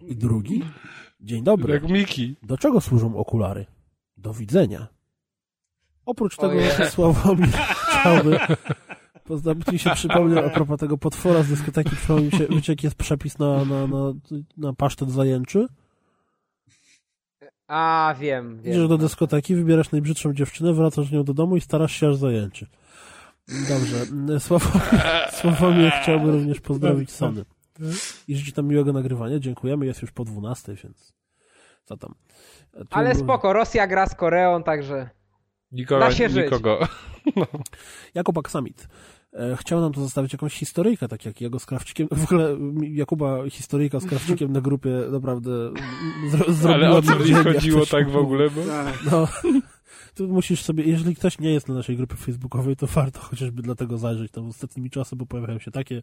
[0.09, 0.65] I drugi?
[1.21, 1.75] Dzień dobry.
[1.75, 2.37] Jak Miki.
[2.43, 3.67] Do czego służą okulary?
[4.17, 4.89] Do widzenia.
[6.07, 6.55] Oprócz tego.
[6.91, 8.39] Sławomir chciałby...
[9.25, 12.97] Poznać mi się przypomniał a propos tego potwora z dyskoteki, przypomniał mi się, wiecie jest
[12.97, 14.13] przepis na, na, na,
[14.57, 15.67] na pasztet zajęczy?
[17.73, 18.89] A, wiem, Idziesz wiem.
[18.89, 22.67] do dyskoteki, wybierasz najbrzydszą dziewczynę, wracasz z nią do domu i starasz się aż zajęczy.
[23.69, 23.97] Dobrze.
[24.47, 24.83] Sławomir,
[25.41, 27.45] Sławomir chciałby również pozdrowić Sony.
[28.29, 29.39] I życzyć tam miłego nagrywania.
[29.39, 29.87] Dziękujemy.
[29.87, 31.13] Jest już po 12, więc
[31.85, 32.15] co tam.
[32.73, 35.11] Tu- Ale spoko, Rosja gra z Koreą, także...
[35.73, 36.45] Nikogo, Da się żyć.
[36.45, 36.79] nikogo.
[38.15, 38.89] Jakub Aksamit.
[39.33, 42.09] E, Chciał nam tu zostawić jakąś historyjkę, tak jak jego z Krawczykiem.
[42.11, 45.51] W ogóle Jakuba historyjka z Krawczykiem na grupie naprawdę
[46.31, 48.51] zro, zrobiła Ale o co mi chodziło tak w ogóle?
[48.51, 48.61] Bo...
[49.11, 49.29] No,
[50.17, 53.99] tu musisz sobie, jeżeli ktoś nie jest na naszej grupie facebookowej, to warto chociażby dlatego
[53.99, 56.03] zajrzeć tam ostatnimi czasy, bo pojawiają się takie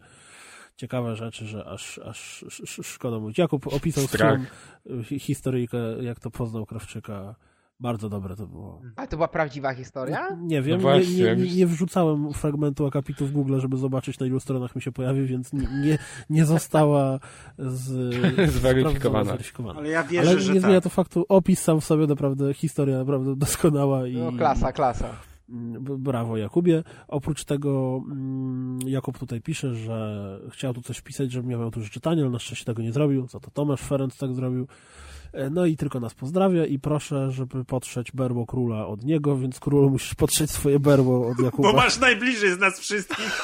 [0.76, 3.38] ciekawe rzeczy, że aż, aż sz, sz, szkoda mówić.
[3.38, 4.40] Jakub opisał Strach.
[4.86, 7.36] swoją hi- historyjkę, jak to poznał Krawczyka.
[7.80, 8.82] Bardzo dobre to było.
[8.96, 10.38] Ale to była prawdziwa historia?
[10.42, 14.40] Nie wiem, No nie, nie, nie, wrzucałem fragmentu akapitu w Google, żeby zobaczyć na ilu
[14.40, 15.98] stronach mi się pojawi, więc nie,
[16.30, 17.20] nie, została
[17.58, 19.38] z, Zweryfikowana.
[19.76, 20.84] Ale ja wierzę, Ale że nie zmienia tak.
[20.84, 25.10] to faktu, opis sam w sobie naprawdę, historia naprawdę doskonała i No, klasa, klasa.
[25.50, 26.84] Mm, Brawo Jakubie.
[27.08, 31.82] Oprócz tego mm, Jakub tutaj pisze, że chciał tu coś wpisać, żebym ja miał tu
[31.90, 33.28] czytanie, ale na szczęście tego nie zrobił.
[33.28, 34.68] Za to Tomasz Ferenc tak zrobił.
[35.34, 39.60] E, No i tylko nas pozdrawia i proszę, żeby potrzeć berło króla od niego, więc
[39.60, 41.72] królu musisz potrzeć swoje berło od Jakuba.
[41.72, 43.44] Bo masz najbliżej z nas wszystkich.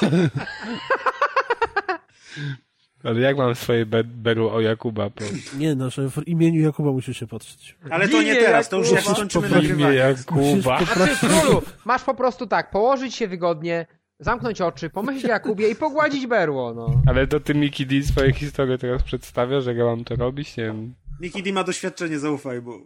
[3.04, 5.10] Ale jak mam swoje be- berło o Jakuba?
[5.10, 5.24] Po...
[5.58, 7.76] Nie, no, że w imieniu Jakuba musisz się potrzeć.
[7.90, 9.94] Ale to nie teraz, to już jak skończymy nagrywanie.
[9.96, 10.84] Jakuba.
[10.84, 13.86] Znaczy, królu, masz po prostu tak, położyć się wygodnie,
[14.20, 17.02] zamknąć oczy, pomyśleć o Jakubie i pogładzić berło, no.
[17.06, 20.56] Ale to ty Miki D swoje historie teraz przedstawia, że ja mam to robić?
[20.56, 20.94] Nie wiem.
[21.20, 22.78] Miki D ma doświadczenie, zaufaj, bo...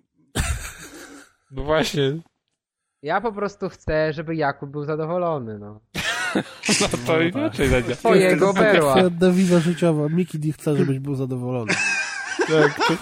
[1.51, 2.21] No właśnie,
[3.03, 5.81] Ja po prostu chcę, żeby Jakub był zadowolony, no.
[6.81, 7.97] no to inaczej zadziała.
[7.97, 8.93] Twojego berła.
[8.93, 10.09] Twoja dewiza życiowa.
[10.09, 11.73] Miki D chce, żebyś był zadowolony.
[12.49, 12.95] Tak, to...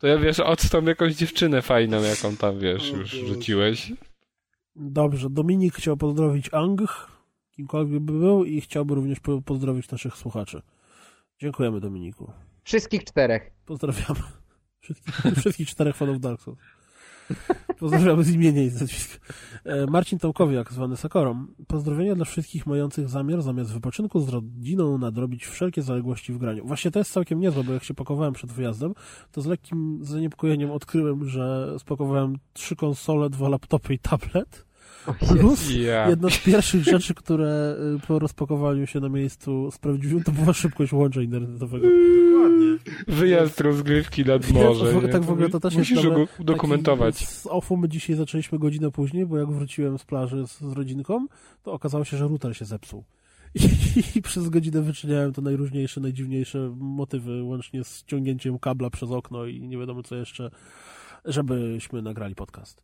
[0.00, 3.92] to ja wiesz, odstąp jakąś dziewczynę fajną, jaką tam wiesz, już rzuciłeś.
[4.76, 6.80] Dobrze, Dominik chciał pozdrowić Ang,
[7.56, 10.62] kimkolwiek by był, i chciałby również po- pozdrowić naszych słuchaczy.
[11.40, 12.32] Dziękujemy, Dominiku.
[12.64, 13.50] Wszystkich czterech.
[13.66, 14.20] Pozdrawiamy.
[14.80, 16.58] Wszystkich, wszystkich czterech fanów Dark Souls.
[17.78, 19.18] Pozdrawiamy z imienia i z nazwiska.
[19.64, 21.46] E, Marcin Tomkowiak, zwany Sakorą.
[21.66, 26.66] Pozdrowienia dla wszystkich mających zamiar zamiast wypoczynku z rodziną nadrobić wszelkie zaległości w graniu.
[26.66, 28.94] Właśnie to jest całkiem niezłe, bo jak się pakowałem przed wyjazdem,
[29.32, 34.64] to z lekkim zaniepokojeniem odkryłem, że spakowałem trzy konsole, dwa laptopy i tablet.
[35.28, 35.70] Plus
[36.10, 40.92] jedna z pierwszych rzeczy, które y, po rozpakowaniu się na miejscu sprawdziłem, to była szybkość
[40.92, 41.86] łącza internetowego.
[42.32, 42.78] Dokładnie.
[43.08, 45.00] Wyjazd rozgrywki nad morze.
[45.00, 47.14] w- tak w ogóle to też jest Musisz nowe- go udokumentować.
[47.18, 50.72] Taki, z OFU my dzisiaj zaczęliśmy godzinę później, bo jak wróciłem z plaży z, z
[50.72, 51.26] rodzinką,
[51.62, 53.04] to okazało się, że router się zepsuł.
[54.16, 59.68] I, przez godzinę wyczyniałem to najróżniejsze, najdziwniejsze motywy, łącznie z ciągnięciem kabla przez okno i
[59.68, 60.50] nie wiadomo co jeszcze,
[61.24, 62.82] żebyśmy nagrali podcast.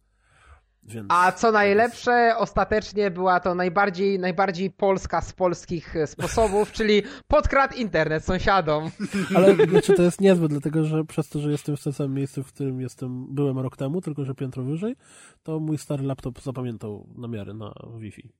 [0.83, 1.07] Więc...
[1.09, 7.77] A co najlepsze, ostatecznie była to najbardziej, najbardziej polska z polskich e, sposobów, czyli podkradł
[7.77, 8.91] internet sąsiadom.
[9.37, 12.43] Ale znaczy, to jest niezłe, dlatego że przez to, że jestem w tym samym miejscu,
[12.43, 14.97] w którym jestem, byłem rok temu, tylko że piętro wyżej,
[15.43, 18.33] to mój stary laptop zapamiętał namiary na Wi-Fi.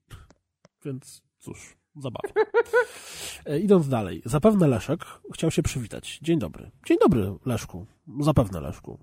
[0.85, 2.29] Więc cóż, zabawa.
[3.47, 5.01] E, idąc dalej, zapewne Leszek
[5.35, 6.19] chciał się przywitać.
[6.23, 6.71] Dzień dobry.
[6.87, 7.87] Dzień dobry, Leszku.
[8.21, 8.99] Zapewne Leszku.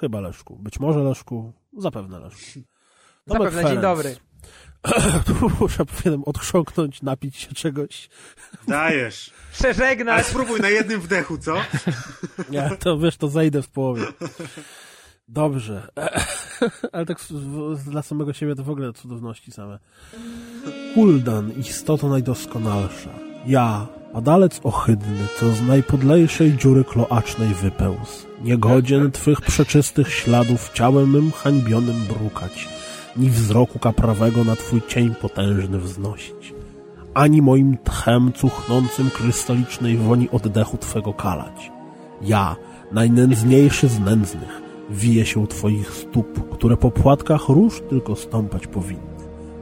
[0.00, 0.56] Chyba Leszku.
[0.56, 1.52] Być może Leszku.
[1.78, 2.60] Zapewne Leszku.
[3.28, 3.82] Tomek Zapewne, dzień Ferenc.
[3.82, 4.16] dobry.
[5.26, 8.08] Tu muszę powinienem odchrząknąć, napić się czegoś.
[8.68, 9.30] Dajesz.
[9.34, 10.26] Ale Przeżegnać.
[10.26, 11.56] spróbuj na jednym wdechu, co?
[12.50, 14.02] Nie, to wiesz, to zejdę w połowie.
[15.28, 15.88] Dobrze.
[16.92, 17.18] Ale tak
[17.86, 19.78] dla samego siebie to w ogóle cudowności same.
[20.94, 23.10] Kuldan, istota najdoskonalsza.
[23.46, 28.26] Ja, padalec ohydny, co z najpodlejszej dziury kloacznej wypełz.
[28.44, 32.68] Niegodzien twych przeczystych śladów ciałem mym hańbionym brukać,
[33.16, 36.54] ni wzroku kaprawego na twój cień potężny wznosić
[37.14, 41.72] ani moim tchem cuchnącym krystalicznej woni oddechu Twego kalać.
[42.22, 42.56] Ja,
[42.92, 49.14] najnędzniejszy z nędznych, wiję się u Twoich stóp, które po płatkach róż tylko stąpać powinny.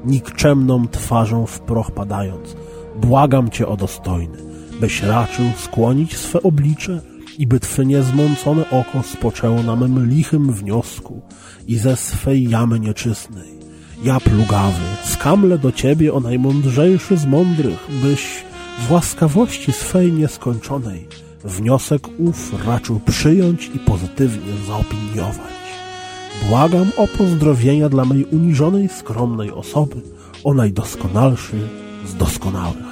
[0.05, 2.57] Nikczemną twarzą w proch padając,
[3.01, 4.39] błagam Cię o dostojny,
[4.81, 7.01] byś raczył skłonić swe oblicze
[7.39, 11.23] i by Twe niezmącone oko spoczęło na mym lichym wniosku
[11.67, 13.53] i ze swej jamy nieczystnej.
[14.05, 18.45] Ja plugawy, skamlę do ciebie o najmądrzejszy z mądrych, byś
[18.89, 21.09] w łaskawości swej nieskończonej
[21.45, 25.53] wniosek ów raczył przyjąć i pozytywnie zaopiniować.
[26.49, 29.97] Błagam o pozdrowienia dla mej uniżonej, skromnej osoby,
[30.45, 31.57] o najdoskonalszy
[32.05, 32.85] z doskonałych.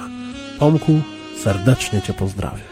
[0.59, 1.01] Tomku,
[1.37, 2.71] serdecznie Cię pozdrawiam.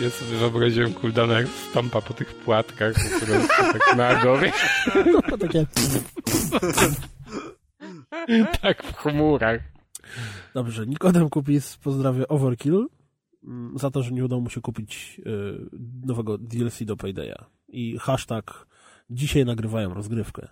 [0.00, 2.92] Ja sobie wyobraziłem Kuldana jak stąpa po tych płatkach,
[3.26, 4.52] prostu tak na głowie,
[5.40, 5.66] Takie...
[8.62, 9.60] tak w chmurach.
[10.54, 12.86] Dobrze, Nikodem Kupis pozdrawia Overkill
[13.44, 17.44] mm, za to, że nie udało mu się kupić y, nowego DLC do Paydaya.
[17.68, 18.66] I hashtag
[19.10, 20.48] dzisiaj nagrywają rozgrywkę.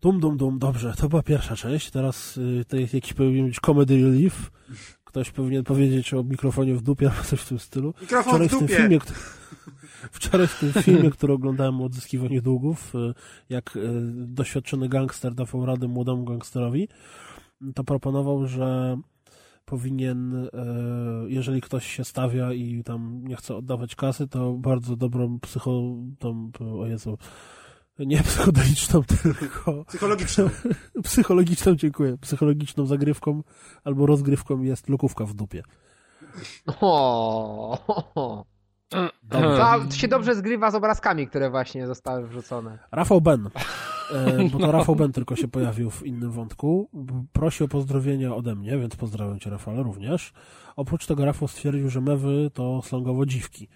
[0.00, 1.90] Dum, dum, dum, dobrze, to była pierwsza część.
[1.90, 4.50] Teraz y, jakiś powinien być comedy relief.
[5.04, 7.94] Ktoś powinien powiedzieć o mikrofonie w dupie albo coś w tym stylu.
[8.00, 8.76] Mikrofon Wczoraj w w tym dupie.
[8.76, 9.18] filmie, który...
[10.12, 13.14] Wczoraj w tym filmie, który oglądałem o odzyskiwaniu długów, y,
[13.48, 13.80] jak y,
[14.12, 16.88] doświadczony gangster dawał radę młodemu gangsterowi,
[17.74, 18.98] to proponował, że
[19.64, 20.50] powinien, y,
[21.26, 25.82] jeżeli ktoś się stawia i tam nie chce oddawać kasy, to bardzo dobrą psycho...
[26.18, 26.50] Tą,
[26.80, 27.18] o Jezu,
[27.98, 30.50] nie psychodeliczną, tylko Psychologiczną.
[31.04, 33.42] psychologiczną, dziękuję, psychologiczną zagrywką
[33.84, 35.62] albo rozgrywką jest lokówka w dupie.
[36.80, 37.78] O,
[39.30, 42.78] to się dobrze zgrywa z obrazkami, które właśnie zostały wrzucone.
[42.92, 43.50] Rafał Ben,
[44.12, 46.90] e, bo to Rafał Ben tylko się pojawił w innym wątku,
[47.32, 50.32] prosi o pozdrowienia ode mnie, więc pozdrawiam cię Rafale również.
[50.76, 53.68] Oprócz tego Rafał stwierdził, że mewy to slangowo dziwki,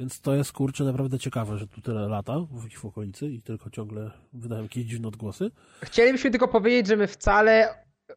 [0.00, 3.42] Więc to jest kurczę naprawdę ciekawe, że tu tyle lata w ich w okolicy i
[3.42, 5.50] tylko ciągle wydają jakieś dziwne odgłosy.
[5.82, 7.68] Chcielibyśmy tylko powiedzieć, że my wcale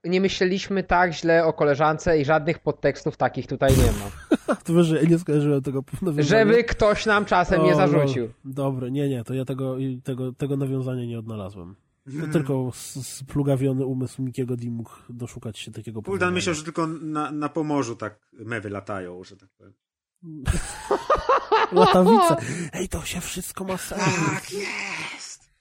[0.03, 4.11] nie myśleliśmy tak źle o koleżance i żadnych podtekstów takich tutaj nie ma.
[4.63, 6.23] To wiesz, że ja nie skojarzyłem tego nawiązania.
[6.23, 8.25] Żeby ktoś nam czasem nie O, zarzucił.
[8.45, 11.75] No, dobre, nie, nie, to ja tego, tego, tego nawiązania nie odnalazłem.
[12.21, 12.71] To tylko
[13.03, 16.31] splugawiony umysł Mikiego D mógł doszukać się takiego porównania.
[16.31, 19.73] myślał, że tylko na, na Pomorzu tak mewy latają, że tak powiem.
[21.71, 22.37] Latawica.
[22.73, 24.01] Ej, to się wszystko ma sens.
[24.01, 25.51] Tak jest!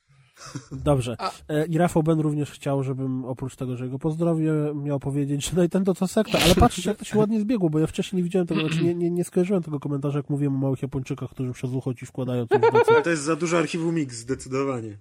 [0.73, 1.17] Dobrze.
[1.49, 5.61] E, I Rafał Ben również chciał, żebym oprócz tego, że go pozdrowię, miał powiedzieć, że
[5.61, 6.39] Nintendo to sekta.
[6.45, 8.95] Ale patrzcie, jak to się ładnie zbiegło, bo ja wcześniej nie widziałem tego, znaczy nie,
[8.95, 12.47] nie, nie skojarzyłem tego komentarza, jak mówiłem o małych Japończykach, którzy przez ucho ci wkładają
[12.47, 12.59] coś.
[12.89, 14.99] Ale to jest za dużo archiwum Mix, zdecydowanie.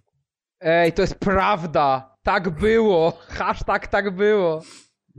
[0.60, 2.16] Ej, to jest prawda.
[2.24, 3.18] Tak było.
[3.28, 4.62] Hashtag tak było.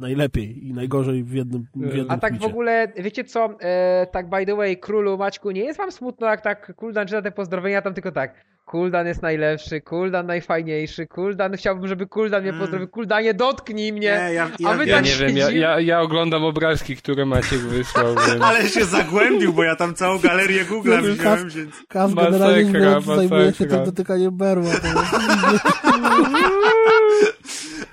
[0.01, 4.31] Najlepiej i najgorzej w jednym, w jednym A tak w ogóle, wiecie co, e, tak
[4.31, 7.83] by the way, królu Maćku, nie jest wam smutno, jak tak Kuldan czyta te pozdrowienia,
[7.83, 12.61] tam tylko tak, Kuldan jest najlepszy, Kuldan najfajniejszy, Kuldan, chciałbym, żeby Kuldan mnie Mm.
[12.61, 15.81] pozdrowił, Kuldanie dotknij mnie, Nie, ja, ja, a wy Ja tak nie wiem, ja, ja,
[15.81, 18.15] ja oglądam obrazki, które Maciek wysłał.
[18.47, 21.75] Ale się zagłębił, bo ja tam całą galerię Google'a No, widziałem, więc...
[21.89, 24.71] Kaz Masakra, generalnie zajmuje się tym dotykaniem berła.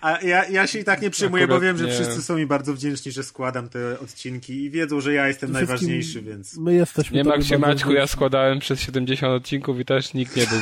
[0.02, 1.92] A ja, ja się i tak nie przyjmuję, bo Akurat wiem, że nie.
[1.92, 6.22] wszyscy są mi bardzo wdzięczni, że składam te odcinki i wiedzą, że ja jestem najważniejszy,
[6.22, 6.58] więc...
[6.58, 10.36] My jesteśmy Nie tobie martw się Maćku, ja składałem przez 70 odcinków i też nikt
[10.36, 10.60] nie był.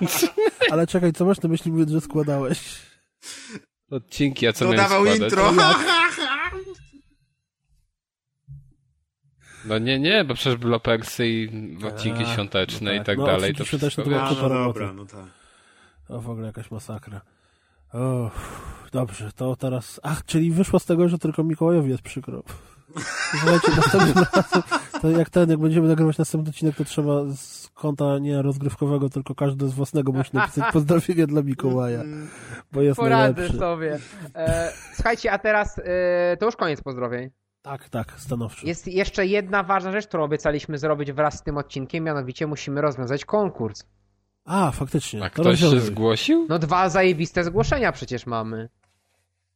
[0.70, 2.58] Ale czekaj, co masz na myśli mówiąc, że składałeś?
[3.90, 5.22] Odcinki, a co miałem Dodawał składać?
[5.22, 5.52] intro.
[9.66, 11.48] No nie, nie, bo przecież blopersy i
[11.86, 13.06] odcinki A, świąteczne no i tak.
[13.06, 13.54] tak No, dalej.
[13.54, 14.80] To świąteczne wszystko, to było- no roboty.
[14.80, 15.24] dobra, no tak.
[16.08, 17.20] O, w ogóle jakaś masakra.
[17.94, 18.30] O,
[18.92, 20.00] dobrze, to teraz...
[20.02, 22.42] Ach, czyli wyszło z tego, że tylko Mikołajowi jest przykro.
[23.30, 24.62] Słuchajcie, następnym razem,
[25.02, 29.34] to jak ten, jak będziemy nagrywać następny odcinek, to trzeba z konta nie rozgrywkowego, tylko
[29.34, 32.02] każdy z własnego musi napisać pozdrowienie dla Mikołaja,
[32.72, 33.58] bo jest porady najlepszy.
[33.58, 33.98] sobie.
[34.34, 37.30] E, słuchajcie, a teraz e, to już koniec pozdrowień.
[37.62, 38.66] Tak, tak, stanowczo.
[38.66, 43.24] Jest jeszcze jedna ważna rzecz, którą obiecaliśmy zrobić wraz z tym odcinkiem, mianowicie musimy rozwiązać
[43.24, 43.84] konkurs.
[44.44, 45.24] A, faktycznie.
[45.24, 46.46] A to ktoś się zgłosił?
[46.48, 48.68] No dwa zajebiste zgłoszenia przecież mamy.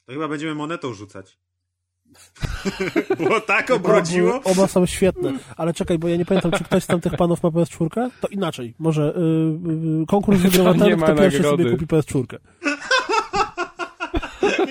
[0.07, 1.39] To chyba będziemy monetą rzucać.
[3.18, 4.41] Było tak obrodziło?
[4.44, 7.49] oba są świetne, ale czekaj, bo ja nie pamiętam, czy ktoś z tamtych panów ma
[7.49, 8.10] PS4?
[8.20, 10.65] To inaczej, może y, y, konkurs nie ten,
[10.99, 11.62] ma kto pierwszy nagrody.
[11.65, 12.39] sobie kupi PS4.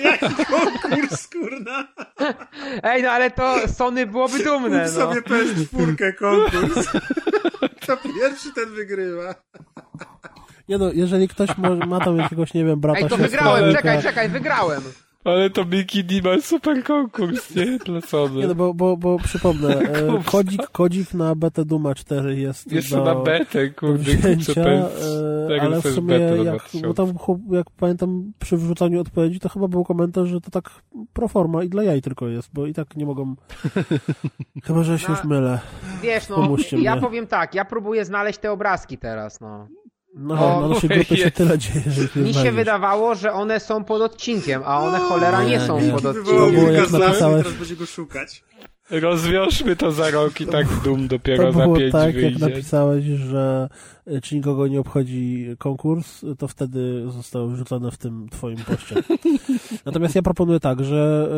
[0.02, 1.88] Jaki konkurs, kurna?
[2.82, 5.00] Ej, no ale to Sony byłoby dumne, Kup no.
[5.00, 6.88] sobie PS4 konkurs.
[7.86, 9.34] To pierwszy ten wygrywa.
[10.68, 14.02] Nie no, jeżeli ktoś ma, ma tam jakiegoś, nie wiem, brata, Ej, to wygrałem, czekaj,
[14.02, 14.82] czekaj, wygrałem.
[15.28, 17.78] Ale to Mickey D ma super konkurs, nie?
[17.78, 18.40] Dla Sony.
[18.40, 22.96] Nie no, bo, bo, bo przypomnę, e, kodzik, kodzik na betę Duma 4 jest Jeszcze
[22.96, 24.88] do, na betę, kurde, wzięcia, e,
[25.48, 26.88] PS4 ale w sumie jak, 2000.
[26.88, 27.12] bo tam,
[27.50, 30.70] jak pamiętam przy wrzucaniu odpowiedzi, to chyba był komentarz, że to tak
[31.12, 33.34] pro forma i dla jaj tylko jest, bo i tak nie mogą...
[34.64, 35.58] Chyba, że się No, już mylę.
[36.02, 37.00] Wiesz, no, Pomóżcie ja mnie.
[37.02, 39.68] powiem tak, ja próbuję znaleźć te obrazki teraz, no.
[40.20, 43.84] No, O, na naszej grupie się tyle dzieje, że Mi się wydawało, że one są
[43.84, 45.92] pod odcinkiem, a one cholera nie Nie, są nie.
[45.92, 46.74] pod To Wywołał było, odcinkiem.
[46.74, 48.44] jak napisałeś- teraz będzie go szukać.
[48.90, 52.46] Rozwiążmy to za rok i tak Doom dopiero To za było pięć tak, jak wyjdzie.
[52.46, 53.68] napisałeś, że
[54.06, 58.94] y, czy nikogo nie obchodzi konkurs, to wtedy zostało wrzucone w tym twoim poście.
[59.86, 61.28] Natomiast ja proponuję tak, że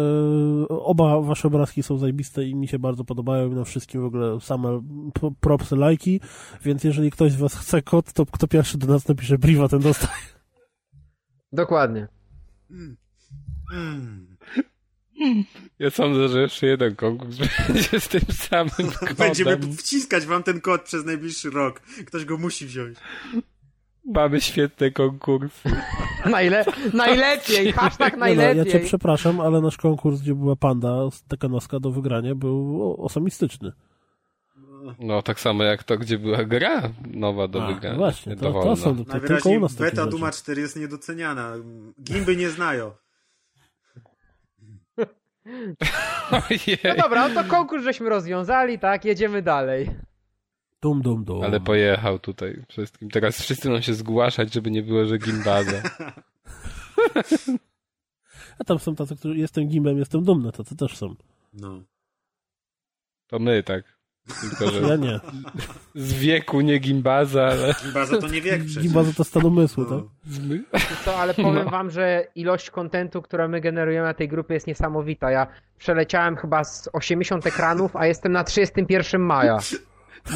[0.64, 4.04] y, oba wasze obrazki są zajebiste i mi się bardzo podobają i na wszystkim w
[4.04, 4.82] ogóle same
[5.40, 6.20] propsy, lajki,
[6.64, 9.80] więc jeżeli ktoś z was chce kod, to kto pierwszy do nas napisze briwa, ten
[9.80, 10.22] dostaje.
[11.52, 12.08] Dokładnie.
[12.70, 14.29] Mm.
[15.78, 17.36] Ja sądzę, że jeszcze jeden konkurs
[17.68, 19.16] będzie z tym samym kodem.
[19.18, 21.80] Będziemy wciskać wam ten kod przez najbliższy rok.
[21.80, 22.98] Ktoś go musi wziąć.
[24.04, 25.70] Mamy świetne konkursy.
[26.30, 28.72] Najle najlepiej, hashtag Nie no, ja najlepiej.
[28.72, 33.72] cię przepraszam, ale nasz konkurs, gdzie była panda z Tekanowska do wygrania, był osamistyczny.
[34.98, 37.96] No, tak samo jak to, gdzie była gra nowa do A, wygrania.
[37.98, 38.70] Właśnie, to, Dowolna.
[38.70, 40.06] to są, to tylko u nas beta.
[40.06, 41.52] Duma 4 jest niedoceniana.
[42.02, 42.90] Gimby nie znają.
[46.50, 46.78] Ojej.
[46.84, 49.90] No dobra, no to konkurs żeśmy rozwiązali, tak, jedziemy dalej.
[50.82, 51.42] Dum, dum, dum.
[51.42, 53.10] Ale pojechał tutaj wszystkim.
[53.10, 55.82] Teraz wszyscy będą się zgłaszać, żeby nie było, że gimbaza.
[58.58, 61.14] A tam są tacy, którzy jestem gimbem, jestem dumny, to też są.
[61.52, 61.82] No.
[63.26, 63.99] To my tak.
[64.40, 65.20] Tylko, Ja że nie.
[65.94, 67.74] z wieku nie gimbaza, ale...
[67.84, 68.82] Gimbaza to nie wiek przecież.
[68.82, 70.02] Gimba za to stan umysłu, No.
[70.72, 70.82] tak?
[71.04, 75.30] To, ale powiem wam, że ilość kontentu, którą my generujemy na tej grupie jest niesamowita.
[75.30, 75.46] Ja
[75.78, 79.58] przeleciałem chyba z 80 ekranów, a jestem na 31 maja.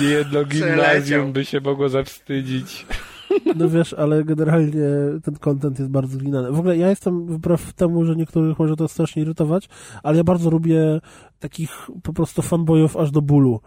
[0.01, 2.87] Niejedno gimnazjum by się mogło zawstydzić.
[3.57, 4.89] No wiesz, ale generalnie
[5.25, 6.53] ten content jest bardzo zginany.
[6.53, 9.69] W ogóle ja jestem, wbrew temu, że niektórych może to strasznie irytować,
[10.03, 11.01] ale ja bardzo lubię
[11.39, 13.61] takich po prostu fanboyów aż do bólu,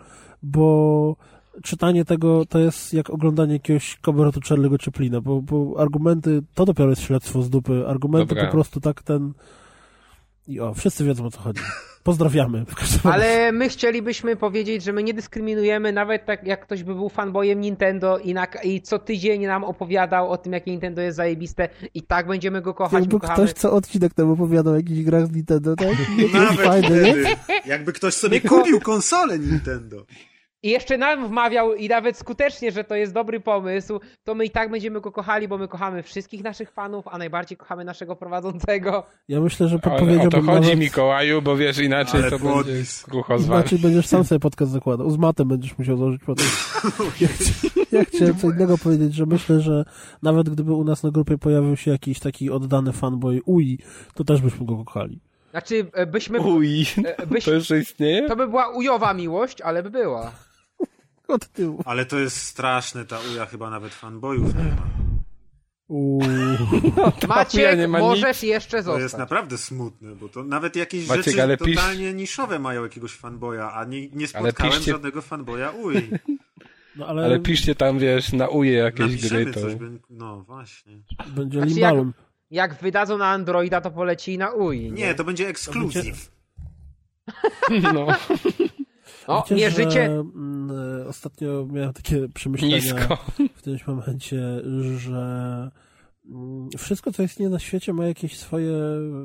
[0.43, 1.15] bo
[1.63, 6.89] czytanie tego to jest jak oglądanie jakiegoś kabaretu Charlie'ego Chaplina, bo, bo argumenty, to dopiero
[6.89, 8.45] jest śledztwo z dupy, argumenty Dobra.
[8.45, 9.33] po prostu tak ten...
[10.47, 11.61] I o, wszyscy wiedzą o co chodzi.
[12.03, 12.65] Pozdrawiamy.
[13.03, 17.61] Ale my chcielibyśmy powiedzieć, że my nie dyskryminujemy, nawet tak jak ktoś by był fanboyem
[17.61, 22.01] Nintendo i, na, i co tydzień nam opowiadał o tym, jakie Nintendo jest zajebiste i
[22.03, 23.43] tak będziemy go kochać, Jakby kochamy.
[23.43, 25.87] ktoś co odcinek nam opowiadał o jakichś grach z Nintendo, tak?
[26.17, 27.35] Nie, Nawet fajne, nie?
[27.65, 30.05] jakby ktoś sobie kupił konsolę Nintendo.
[30.63, 34.49] I jeszcze nam wmawiał i nawet skutecznie, że to jest dobry pomysł, to my i
[34.49, 39.03] tak będziemy go kochali, bo my kochamy wszystkich naszych fanów, a najbardziej kochamy naszego prowadzącego.
[39.27, 40.79] Ja myślę, że O, o to chodzi, nawet...
[40.79, 42.83] Mikołaju, bo wiesz, inaczej Ale to będzie
[43.27, 43.45] wami.
[43.45, 45.09] Inaczej będziesz sam sobie podcast zakładał.
[45.09, 46.45] Z matem będziesz musiał założyć potem.
[47.21, 47.27] Ja,
[47.91, 49.85] ja chciałem co innego powiedzieć, że myślę, że
[50.23, 53.79] nawet gdyby u nas na grupie pojawił się jakiś taki oddany fanboy UI,
[54.13, 55.19] to też byśmy go kochali.
[55.51, 56.39] Znaczy, e, byśmy...
[56.39, 58.27] Uj, e, byś, to jeszcze istnieje?
[58.27, 60.31] to by była ujowa miłość, ale by była.
[61.35, 61.81] Od tyłu.
[61.85, 64.87] Ale to jest straszne, ta uja chyba nawet fanboyów nie ma.
[65.87, 66.21] Uuu.
[67.27, 69.03] Maciek, nie ma możesz jeszcze To zostać.
[69.03, 73.11] jest naprawdę smutne, bo to nawet jakieś Maciek, rzeczy ale pisz- totalnie niszowe mają jakiegoś
[73.13, 76.09] fanboya, a nie, nie spotkałem piszcie- żadnego fanboya ui.
[76.95, 79.61] No ale, Ale piszcie tam, wiesz, na uje jakieś Napiszemy gry, to...
[79.61, 80.93] coś, będzie- no właśnie.
[81.27, 82.13] będzie Znaczy, limbalum.
[82.51, 84.91] Jak wydadzą na Androida, to poleci na UI.
[84.91, 86.31] Nie, to będzie ekskluzyw.
[87.93, 88.07] No,
[89.27, 89.91] No, Wiecie, mierzycie...
[89.91, 93.17] Że, mm, e, ostatnio miałem takie przemyślenia nisko.
[93.55, 94.61] w którymś momencie,
[94.97, 95.71] że
[96.29, 98.77] mm, wszystko, co istnieje na świecie, ma jakieś swoje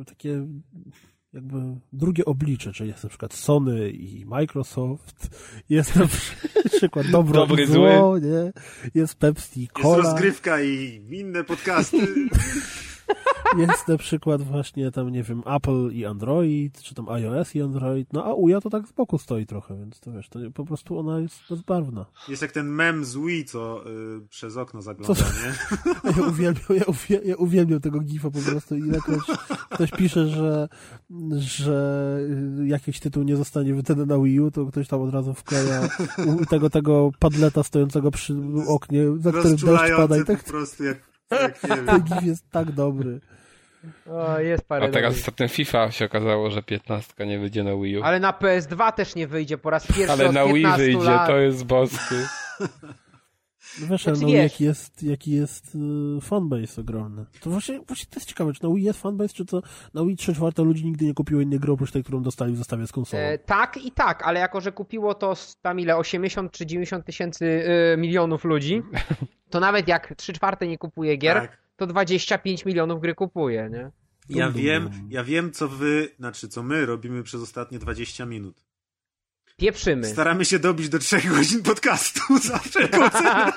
[0.06, 0.46] takie
[1.32, 1.56] jakby
[1.92, 5.28] drugie oblicze, czyli jest na przykład Sony i Microsoft,
[5.68, 6.06] jest na
[6.76, 8.52] przykład dobro Dobry, i zło, nie?
[8.94, 12.06] jest Pepsi i Jest Cola, rozgrywka i inne podcasty.
[13.58, 18.12] jest na przykład właśnie tam, nie wiem, Apple i Android, czy tam iOS i Android,
[18.12, 20.98] no a UJA to tak z boku stoi trochę, więc to wiesz, to po prostu
[20.98, 22.06] ona jest bezbarwna.
[22.28, 25.52] Jest jak ten mem z Wii, co y, przez okno zagląda, Co- nie?
[26.16, 28.76] Ja uwielbiam, ja uwielbiam, ja uwielbiam tego gifa po prostu.
[28.76, 29.20] Ilekroć
[29.70, 30.68] ktoś pisze, że,
[31.38, 32.18] że
[32.64, 35.88] jakiś tytuł nie zostanie wydany na Wii U, to ktoś tam od razu wkleja
[36.50, 38.36] tego, tego padleta stojącego przy
[38.68, 41.11] oknie, za którym deszcz pada i tak po prostu jak,
[41.68, 42.02] ten wiem.
[42.02, 43.20] gif jest tak dobry.
[44.10, 47.98] O, jest parę A teraz ostatnio FIFA się okazało, że 15 nie wyjdzie na Wii
[47.98, 48.02] U.
[48.02, 50.98] Ale na PS2 też nie wyjdzie po raz pierwszy Ale od na Wii 15 wyjdzie,
[51.10, 51.26] lat.
[51.26, 52.14] to jest bosky.
[53.80, 54.36] No wiesz, Znaczy, no, wiesz.
[54.52, 57.24] jaki jest, jaki jest y, fanbase ogromny.
[57.40, 59.62] To właśnie, właśnie to jest ciekawe, czy na Wii jest fanbase, czy to
[59.94, 62.56] na Wii 3 czwarte ludzi nigdy nie kupiło innej gry oprócz tej, którą dostali w
[62.56, 63.22] zestawie z konsolą.
[63.22, 67.64] E, tak i tak, ale jako, że kupiło to tam ile, 80 czy 90 tysięcy
[67.66, 68.82] e, milionów ludzi,
[69.50, 71.58] to nawet jak 3 czwarte nie kupuje gier, Tak.
[71.76, 73.90] to 25 milionów gry kupuje, nie?
[74.28, 75.08] Ja wiem, dum.
[75.10, 78.62] ja wiem, co wy, znaczy co my robimy przez ostatnie 20 minut.
[79.62, 80.06] Pieprzymy.
[80.06, 83.52] Staramy się dobić do 3 godzin podcastu za wszelką cenę.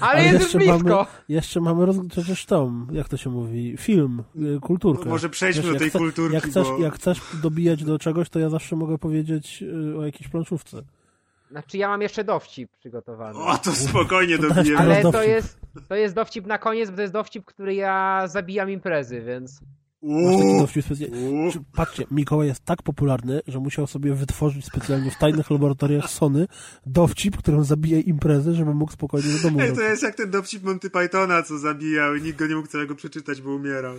[0.00, 0.76] Ale jest już blisko.
[0.78, 1.96] mamy, jeszcze mamy roz...
[2.10, 4.22] przecież tą, jak to się mówi, film,
[4.56, 5.08] y, kulturkę.
[5.08, 6.78] Może przejdźmy Wiesz, do tej chce- kulturki, jak chcesz, bo...
[6.78, 9.62] jak chcesz dobijać do czegoś, to ja zawsze mogę powiedzieć
[9.92, 10.82] y, o jakiejś planszówce.
[11.50, 13.38] Znaczy ja mam jeszcze dowcip przygotowany.
[13.38, 14.78] O, to spokojnie dobijemy.
[14.78, 18.22] Ale- Ale to jest, to jest dowcip na koniec, bo to jest dowcip, który ja
[18.28, 19.60] zabijam imprezy, więc...
[20.02, 21.50] Masz taki Uuu, dowcip specjalny.
[21.72, 26.46] Patrzcie, Mikołaj jest tak popularny, że musiał sobie wytworzyć specjalnie w tajnych laboratoriach Sony
[26.86, 30.62] dowcip, którym zabije imprezy, żeby mógł spokojnie do domu Ej, to jest jak ten dowcip
[30.62, 33.94] Monty Pythona, co zabijał i nikt go nie mógł całego przeczytać, bo umierał.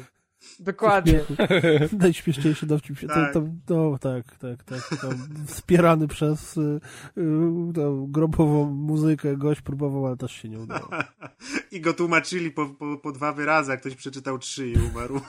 [0.60, 1.22] Dokładnie.
[2.00, 3.00] Najśmieszniejszy dowcip.
[3.00, 3.34] się- Tak.
[3.34, 5.00] To, to, no, tak, tak, tak.
[5.02, 6.80] Tam wspierany przez y,
[7.18, 7.22] y,
[7.76, 10.90] tą grobową muzykę gość próbował, ale też się nie udało.
[11.72, 15.22] I go tłumaczyli po, po, po dwa wyrazy, jak ktoś przeczytał trzy i umarł.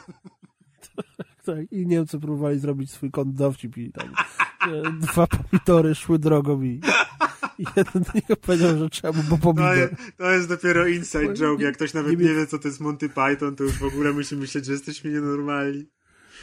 [1.46, 4.08] Tak, i Niemcy próbowali zrobić swój kąt dowcip i tam
[4.72, 6.80] e, dwa pomidory szły drogą i,
[7.76, 9.76] jeden do niego powiedział, że bo To pomidor.
[9.76, 11.64] jest, to jest dopiero inside joke.
[11.64, 14.12] Jak ktoś nawet Nie nie wie, co to jest Monty Python, to już w ogóle
[14.12, 15.86] musi myśleć, że jesteśmy nienormalni.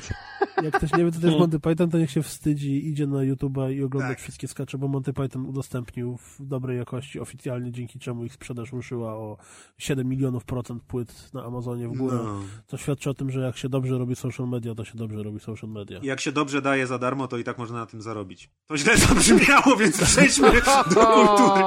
[0.64, 3.18] Jak ktoś nie wie, co to jest Monty Python, to niech się wstydzi, idzie na
[3.18, 4.20] YouTube'a i ogląda Tak.
[4.20, 9.14] wszystkie skacze, bo Monty Python udostępnił w dobrej jakości oficjalnie, dzięki czemu ich sprzedaż ruszyła
[9.14, 9.38] o
[9.78, 12.18] 7 milionów procent płyt na Amazonie w górę.
[12.24, 12.42] No.
[12.68, 15.40] To świadczy o tym, że jak się dobrze robi social media, to się dobrze robi
[15.40, 16.00] social media.
[16.00, 18.50] I Jak się dobrze daje za darmo, to i tak można na tym zarobić.
[18.68, 20.52] To źle zabrzmiało, więc przejdźmy
[20.96, 21.64] do kultury.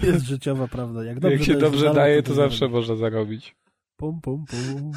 [0.00, 1.04] To jest życiowa prawda.
[1.04, 3.56] Jak, dobrze Jak się dobrze za darmo, daje, to zawsze można zarobić.
[3.98, 4.92] Pum, pum, pum.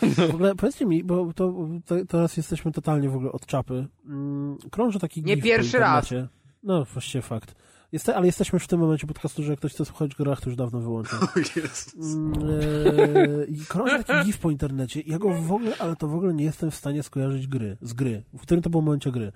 [0.30, 1.54] W ogóle powiedzcie mi, bo to,
[1.86, 3.86] to, teraz jesteśmy totalnie w ogóle od czapy.
[4.06, 6.28] Mm, Krąży taki Nie pierwszy internecie.
[6.62, 7.54] No, właściwie fakt.
[7.92, 10.56] Jest, ale jesteśmy w tym momencie podcastu, że jak ktoś chce słuchać grach, to już
[10.56, 11.18] dawno wyłączył.
[11.36, 11.94] O Jezus.
[11.94, 15.00] Mm, e, krąży taki gif po internecie.
[15.06, 17.92] Ja go w ogóle, ale to w ogóle nie jestem w stanie skojarzyć gry, z
[17.92, 18.22] gry.
[18.38, 19.32] W którym to był momencie gry.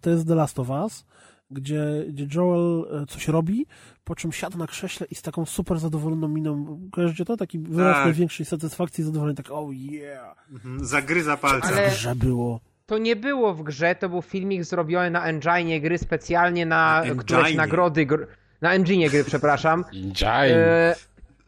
[0.00, 1.04] To jest The Last of Us,
[1.50, 3.66] gdzie, gdzie Joel e, coś robi,
[4.04, 7.36] po czym siada na krześle i z taką super zadowoloną miną, kojarzycie to?
[7.36, 8.04] Taki wyraz Tak.
[8.04, 10.84] największej satysfakcji i zadowolenia, tak oh yeah, Mhm.
[10.84, 11.68] Zagryza palce.
[11.68, 12.60] Ale- że było.
[12.86, 17.14] To nie było w grze, to był filmik zrobiony na engine gry specjalnie na, Na
[17.14, 18.26] któreś nagrody, gr...
[18.60, 20.26] na engine gry, przepraszam, Engine.
[20.56, 20.94] e,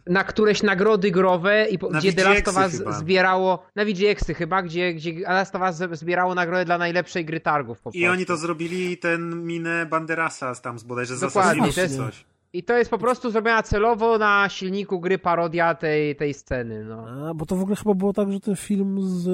[0.08, 4.34] na któreś nagrody growe i po, Na gdzie The Last of Us zbierało, na VGX-y
[4.34, 8.06] chyba, gdzie, gdzie The Last of Us zbierało nagrodę dla najlepszej gry targów po I
[8.06, 12.24] oni to zrobili ten minę Banderasa z tam z bodajże z Dokładnie, to jest- coś.
[12.52, 17.06] I to jest po prostu zrobiona celowo na silniku gry parodia tej, tej sceny, no.
[17.28, 19.24] A, bo to w ogóle chyba było tak, że ten film z,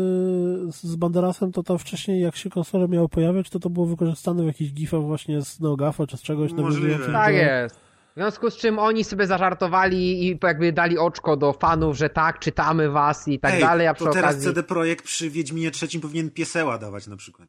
[0.75, 4.47] z Banderasem, to tam wcześniej jak się konsole miały pojawiać, to to było wykorzystane w
[4.47, 7.13] jakichś gifach właśnie z Neogafa czy z czegoś Możliwe.
[7.13, 7.84] Tak jest.
[8.15, 12.39] W związku z czym oni sobie zażartowali i jakby dali oczko do fanów, że tak,
[12.39, 14.49] czytamy was i tak Ej, dalej, a przy to teraz okazji...
[14.49, 17.49] CD Projekt przy Wiedźminie trzecim powinien pieseła dawać na przykład.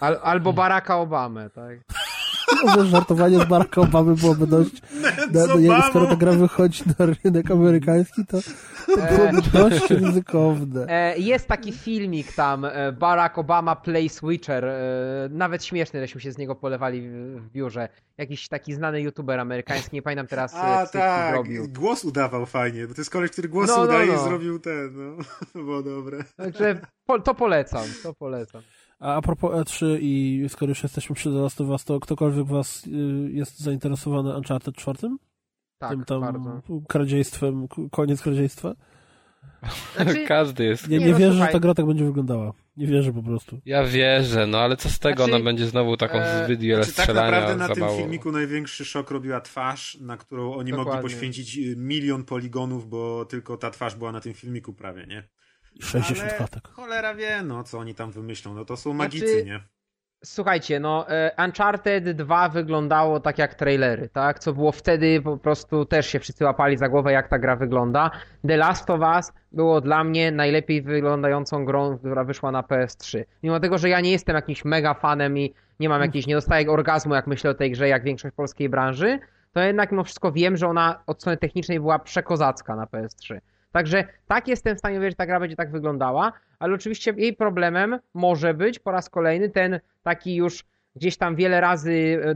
[0.00, 1.78] Al, albo Baracka Obamę, tak?
[2.76, 4.82] No, żartowanie z Baracka Obamy byłoby dość...
[5.32, 8.38] Na, no, jak, skoro ta gra wychodzi na rynek amerykański, to,
[8.86, 10.86] to byłoby dość ryzykowne.
[10.88, 14.74] E, jest taki filmik tam, e, Barack Obama Play Switcher, e,
[15.30, 17.88] nawet śmieszny, żeśmy się z niego polewali w, w biurze.
[18.18, 21.68] Jakiś taki znany youtuber amerykański, nie pamiętam teraz, e, A tak, robił.
[21.68, 24.14] głos udawał fajnie, bo to jest koleś, który głos No, no, udaje no.
[24.14, 25.24] i zrobił ten, no.
[25.52, 26.24] To było dobre.
[26.36, 28.62] Także po, to polecam, to polecam.
[29.00, 32.46] A, a propos E3 i skoro już jesteśmy przy The Last of Us, to ktokolwiek
[32.46, 32.90] was y,
[33.32, 34.98] jest zainteresowany Uncharted 4?
[35.78, 36.60] Tak, Tym tam bardzo.
[36.88, 38.74] kradziejstwem, koniec kradziejstwa?
[39.96, 40.88] Znaczy, Każdy jest.
[40.88, 41.52] Nie, Nie, nie no, wierzę, że słuchaj.
[41.52, 42.52] ta gra tak będzie wyglądała.
[42.76, 43.60] Nie wierzę po prostu.
[43.66, 45.16] Ja wierzę, no ale co z tego?
[45.24, 47.96] Znaczy, Ona będzie znowu taką e, zbyt wiele Znaczy, tak strzelania naprawdę na tym mało.
[47.98, 51.02] filmiku największy szok robiła twarz, na którą oni mogli Dokładnie.
[51.10, 55.28] poświęcić y, milion poligonów, bo tylko ta twarz była na tym filmiku prawie, nie?
[55.74, 56.68] I 60 Ale klatek.
[56.68, 59.60] cholera wie, no co oni tam wymyślą, no to są magicy, Znaczy- nie?
[60.24, 64.38] Słuchajcie, no e, Uncharted 2 wyglądało tak jak trailery, tak?
[64.38, 68.10] Co było wtedy po prostu też się wszyscy łapali za głowę jak ta gra wygląda.
[68.48, 73.24] The Last of Us było dla mnie najlepiej wyglądającą grą, która wyszła na PS3.
[73.42, 76.70] Mimo tego, że ja nie jestem jakimś mega fanem i nie mam jakiejś, nie dostaję
[76.70, 79.18] orgazmu jak myślę o tej grze, jak większość polskiej branży,
[79.52, 83.38] to jednak mimo wszystko wiem, że ona od strony technicznej była przekozacka na PS3.
[83.74, 87.36] Także tak jestem w stanie uwierzyć, że ta gra będzie tak wyglądała, ale oczywiście jej
[87.36, 90.64] problemem może być po raz kolejny ten taki już
[90.96, 92.30] gdzieś tam wiele razy e,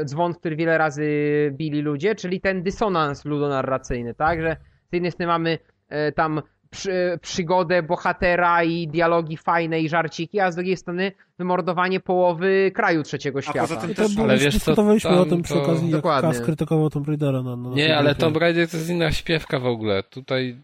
[0.00, 1.06] e, dzwon, który wiele razy
[1.52, 4.42] bili ludzie, czyli ten dysonans ludonarracyjny, tak?
[4.42, 4.56] Że
[4.90, 5.58] z jednej strony mamy
[5.88, 12.00] e, tam przy, przygodę bohatera i dialogi fajne i żarciki, a z drugiej strony wymordowanie
[12.00, 13.60] połowy kraju trzeciego świata.
[13.60, 16.30] poza tym też- ale wiesz co, dyskutowaliśmy o tym przy to- okazji, jak Dokładnie.
[16.30, 18.14] Kas krytykował Tomb Raidera na, na Nie, ale.
[18.14, 20.02] Tomb Raider to jest inna śpiewka w ogóle.
[20.02, 20.56] Tutaj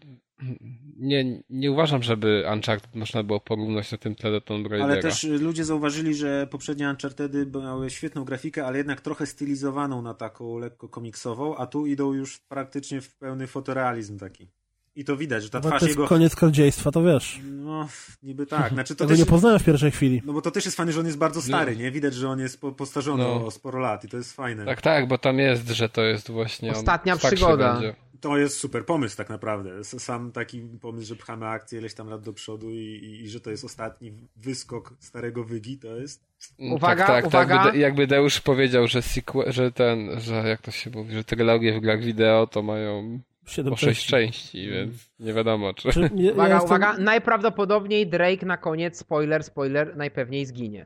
[0.97, 4.91] nie, nie uważam, żeby Uncharted można było porównać na tym tle do Tomb Raidera.
[4.93, 10.13] Ale też ludzie zauważyli, że poprzednie Unchartedy miały świetną grafikę, ale jednak trochę stylizowaną na
[10.13, 14.47] taką lekko komiksową, a tu idą już praktycznie w pełny fotorealizm taki.
[14.95, 16.07] I to widać, że ta Chyba twarz to jest jego...
[16.07, 17.39] koniec kradziejstwa, to wiesz.
[17.43, 17.87] No,
[18.23, 18.73] niby tak.
[18.73, 19.19] Znaczy to Tego też...
[19.19, 20.21] nie poznałem w pierwszej chwili.
[20.25, 21.81] No bo to też jest fajne, że on jest bardzo stary, No.
[21.81, 21.91] nie?
[21.91, 23.45] Widać, że on jest po, postarzony No.
[23.45, 24.65] o sporo lat i to jest fajne.
[24.65, 26.71] Tak, tak, bo tam jest, że to jest właśnie...
[26.71, 27.73] Ostatnia przygoda.
[27.73, 27.95] Będzie.
[28.21, 29.83] To jest super pomysł tak naprawdę.
[29.83, 33.39] Sam taki pomysł, że pchamy akcję ileś tam lat do przodu i, i, i że
[33.39, 36.23] to jest ostatni wyskok starego Wygi, to jest...
[36.57, 37.55] Uwaga, tak, tak, uwaga.
[37.55, 41.23] Tak, jakby, jakby Deusz powiedział, że, sequel, że ten, że jak to się mówi, że
[41.23, 44.11] trylogie w grach wideo to mają Siedem po sześć części.
[44.51, 45.91] części, więc nie wiadomo czy...
[45.91, 50.85] Czy, nie, Uwaga, ja jestem- uwaga, najprawdopodobniej Drake na koniec, spoiler, spoiler, najpewniej zginie.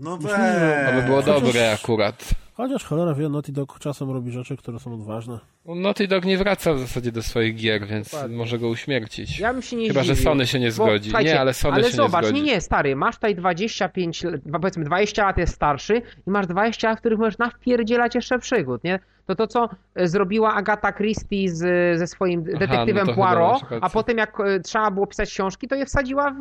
[0.00, 2.30] No Myślę, że- To by było Chociaż- dobre akurat.
[2.56, 5.38] Chociaż cholera wie, Naughty Dog czasem robi rzeczy, które są odważne.
[5.66, 8.36] No, Naughty Dog nie wraca w zasadzie do swoich gier, więc Dokładnie.
[8.36, 9.38] może go uśmiercić.
[9.38, 10.30] Ja bym się nie Chyba, że zdziwił.
[10.32, 11.10] Sony się nie Bo, zgodzi.
[11.10, 12.42] słuchajcie, Nie, ale Sony ale się zobacz, nie zgodzi.
[12.44, 16.88] nie, nie, stary, masz tutaj 25, lat, powiedzmy 20 lat jest starszy i masz 20
[16.88, 18.98] lat, w których możesz nawpierdzielać jeszcze przygód, nie?
[19.26, 23.62] To to, co e, zrobiła Agata Christie z, ze swoim detektywem no to chyba Poirot,
[23.80, 26.36] a potem jak e, trzeba było pisać książki, to je wsadziła w,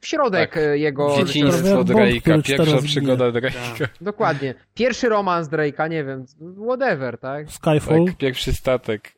[0.00, 0.62] w, środek Tak.
[0.62, 1.16] e, jego...
[1.16, 3.30] Dzieciństwo Drake'a, pierwsza przygoda.
[3.30, 3.88] Drake'a.
[4.00, 4.54] Dokładnie.
[4.74, 6.24] Pierwszy romans Drake'a, nie wiem,
[6.66, 7.50] whatever, tak?
[7.50, 8.04] Skyfall.
[8.06, 9.12] Tak, pierwszy statek.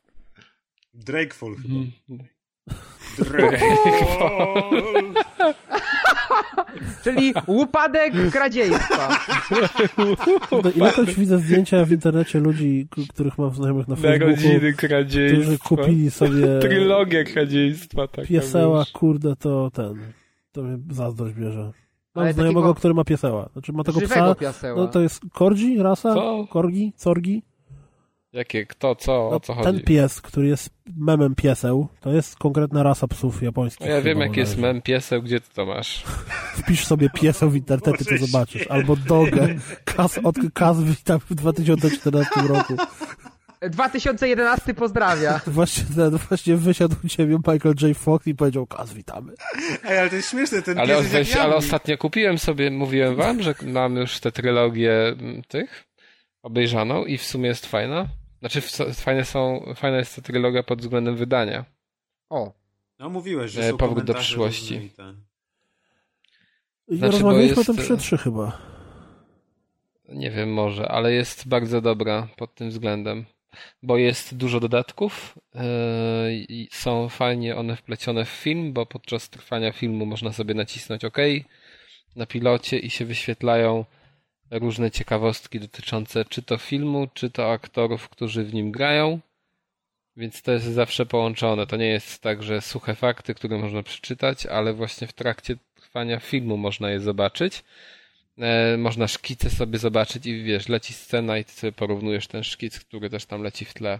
[0.93, 1.79] Drakefall chyba.
[2.09, 2.29] Mhm.
[3.17, 5.13] Drakefall.
[7.03, 9.09] Czyli upadek kradziejstwa.
[10.51, 15.67] No, Ilekroć widzę zdjęcia w internecie ludzi, których mam znajomych na Facebooku, Narodziny którzy kradziejstwa.
[15.75, 18.07] kupili sobie Trylogię kradziejstwa.
[18.07, 18.91] Taka, pieseła, wiesz.
[18.91, 19.93] kurde, to ten,
[20.51, 21.71] to mnie zazdrość bierze.
[22.15, 23.49] Mam Ale znajomego, takiego który ma pieseła.
[23.53, 24.35] Znaczy ma tego psa.
[24.75, 26.13] No to jest korgi, rasa?
[26.13, 26.47] Co?
[26.49, 26.93] Korgi?
[26.97, 27.43] Corgi?
[28.33, 29.83] Jakie, kto, co, No, o co ten chodzi?
[29.83, 33.87] pies, który jest memem pieseł, to jest konkretna rasa psów japońskich.
[33.87, 36.03] No ja wiem, jaki jest mem pieseł, gdzie ty to masz?
[36.63, 38.67] Wpisz sobie pieseł w internecie, to zobaczysz.
[38.67, 39.55] Albo dogę.
[39.85, 42.75] Kas, od Kas witam w 2014 roku.
[43.61, 45.41] 2011 pozdrawia.
[45.47, 47.97] Właśnie, ten, właśnie wysiadł u ciebie Michael J.
[47.97, 49.33] Fox i powiedział Kas, witamy.
[49.83, 53.41] Ej, ale to jest śmieszne, ten Ale, weź, jak ale ostatnio kupiłem sobie, mówiłem wam,
[53.43, 55.86] że mam już tę trylogię m, tych
[56.43, 58.07] obejrzaną i w sumie jest fajna.
[58.39, 58.61] Znaczy
[58.93, 61.65] fajne są, fajna jest ta trylogia pod względem wydania.
[62.29, 62.53] O,
[62.99, 64.89] No mówiłeś, że E, są powrót do przyszłości.
[66.87, 68.61] Znaczy, rozmawialiśmy jest- o tym przy E3 chyba.
[70.09, 73.25] Nie wiem może, ale jest bardzo dobra pod tym względem.
[73.83, 75.61] Bo jest dużo dodatków yy,
[76.49, 81.17] i są fajnie one wplecione w film, bo podczas trwania filmu można sobie nacisnąć OK
[82.15, 83.85] na pilocie i się wyświetlają
[84.51, 89.19] różne ciekawostki dotyczące czy to filmu, czy to aktorów, którzy w nim grają.
[90.17, 91.67] Więc to jest zawsze połączone.
[91.67, 96.19] To nie jest tak, że suche fakty, które można przeczytać, ale właśnie w trakcie trwania
[96.19, 97.63] filmu można je zobaczyć.
[98.37, 102.79] E, można szkice sobie zobaczyć i wiesz, leci scena i ty sobie porównujesz ten szkic,
[102.79, 103.99] który też tam leci w tle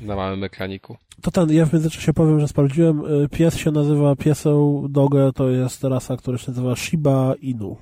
[0.00, 0.96] na małym ekraniku.
[1.22, 3.22] To ten, ja w międzyczasie powiem, że sprawdziłem.
[3.24, 7.76] y, Pies się nazywa pieseł Dogę, to jest rasa, która się nazywa Shiba Inu.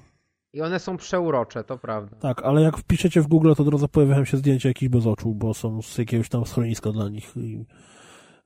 [0.53, 2.17] I one są przeurocze, to prawda.
[2.17, 5.35] Tak, ale jak wpiszecie w Google, to od razu pojawiają się zdjęcia jakichś bez oczu,
[5.35, 7.37] bo są z jakiegoś tam schroniska dla nich.
[7.37, 7.65] I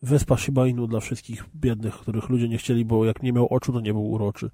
[0.02, 3.72] wyspa Shiba Inu dla wszystkich biednych, których ludzie nie chcieli, bo jak nie miał oczu,
[3.72, 4.50] to nie był uroczy.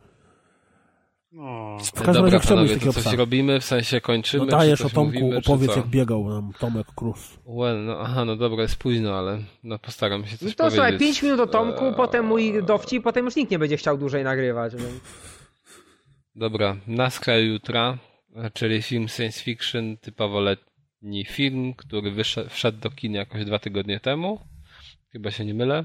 [1.32, 1.78] No.
[1.84, 3.16] W każdym Dobra, razie chciałbym panowie, to coś psa.
[3.16, 6.86] robimy, w sensie kończymy, No dajesz czy o Tomku, mówimy, opowiedz jak biegał nam Tomek
[6.94, 7.38] Cruz.
[7.46, 10.74] Well, no, aha, no dobra, jest późno, ale no postaram się coś No to powiedzieć.
[10.74, 13.98] słuchaj, 5 minut do Tomku, Eee, potem mój dowcip, potem już nikt nie będzie chciał
[13.98, 14.72] dłużej nagrywać.
[14.76, 14.86] Więc...
[16.34, 17.98] Dobra, Na skraju jutra,
[18.54, 24.00] czyli film science fiction, typowo letni film, który wyszedł, wszedł do kin jakoś dwa tygodnie
[24.00, 24.40] temu,
[25.12, 25.84] chyba się nie mylę,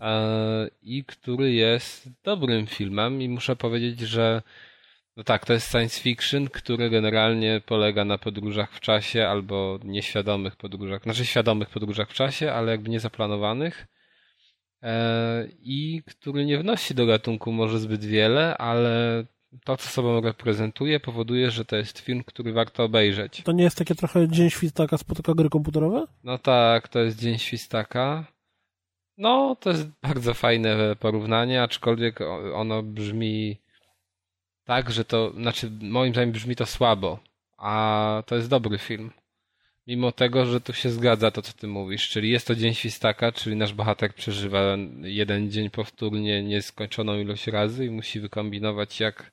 [0.00, 4.42] e, i który jest dobrym filmem i muszę powiedzieć, że
[5.16, 10.56] no tak, to jest science fiction, który generalnie polega na podróżach w czasie albo nieświadomych
[10.56, 13.86] podróżach, znaczy świadomych podróżach w czasie, ale jakby niezaplanowanych.
[14.82, 19.24] E, i który nie wnosi do gatunku może zbyt wiele, ale
[19.64, 23.42] to, co sobą reprezentuje, powoduje, że to jest film, który warto obejrzeć.
[23.44, 26.06] To nie jest takie trochę Dzień Świstaka spotyka gry komputerowe?
[26.24, 28.24] No tak, to jest Dzień Świstaka.
[29.18, 32.20] No, to jest bardzo fajne porównanie, aczkolwiek
[32.54, 33.56] ono brzmi
[34.64, 37.18] tak, że to, znaczy moim zdaniem brzmi to słabo,
[37.58, 39.10] a to jest dobry film.
[39.86, 43.32] Mimo tego, że tu się zgadza to, co ty mówisz, czyli jest to Dzień Świstaka,
[43.32, 44.60] czyli nasz bohater przeżywa
[45.02, 49.32] jeden dzień powtórnie nieskończoną ilość razy i musi wykombinować, jak,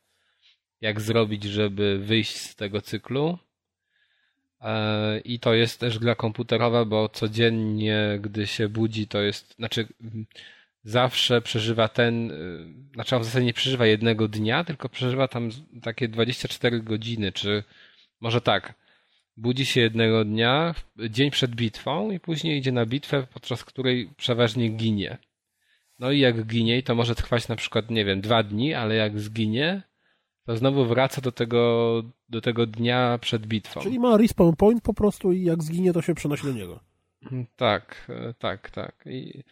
[0.82, 3.38] jak zrobić, żeby wyjść z tego cyklu.
[4.61, 9.88] E, I to jest też gra komputerowa, bo codziennie, gdy się budzi, to jest, znaczy
[10.84, 15.50] zawsze przeżywa ten, y, znaczy on w zasadzie nie przeżywa jednego dnia, tylko przeżywa tam
[15.82, 17.64] takie 24 godziny, czy
[18.22, 18.74] może tak,
[19.38, 20.76] budzi się jednego dnia,
[21.10, 25.18] dzień przed bitwą i później idzie na bitwę, podczas której przeważnie ginie.
[26.00, 29.19] No i jak ginie, to może trwać na przykład, nie wiem, dwa dni, ale jak
[29.19, 29.82] zginie,
[30.45, 33.82] to znowu wraca do tego, do tego dnia przed bitwą.
[33.82, 36.80] Czyli ma respawn point po prostu i jak zginie, to się przenosi do niego.
[37.56, 39.03] Tak, e, tak, tak.
[39.06, 39.44] I,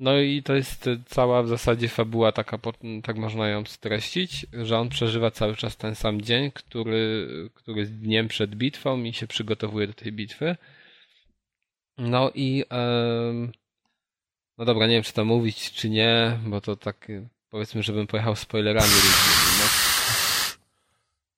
[0.00, 2.58] no i to jest cała w zasadzie fabuła taka,
[3.02, 7.98] tak można ją streścić, że on przeżywa cały czas ten sam dzień, który, który jest
[7.98, 10.56] dniem przed bitwą i się przygotowuje do tej bitwy.
[11.98, 13.52] No i em,
[14.58, 17.08] no dobra, nie wiem czy to mówić czy nie, bo to tak
[17.50, 19.58] powiedzmy, żebym pojechał spoilerami różnymi.
[19.58, 19.85] No.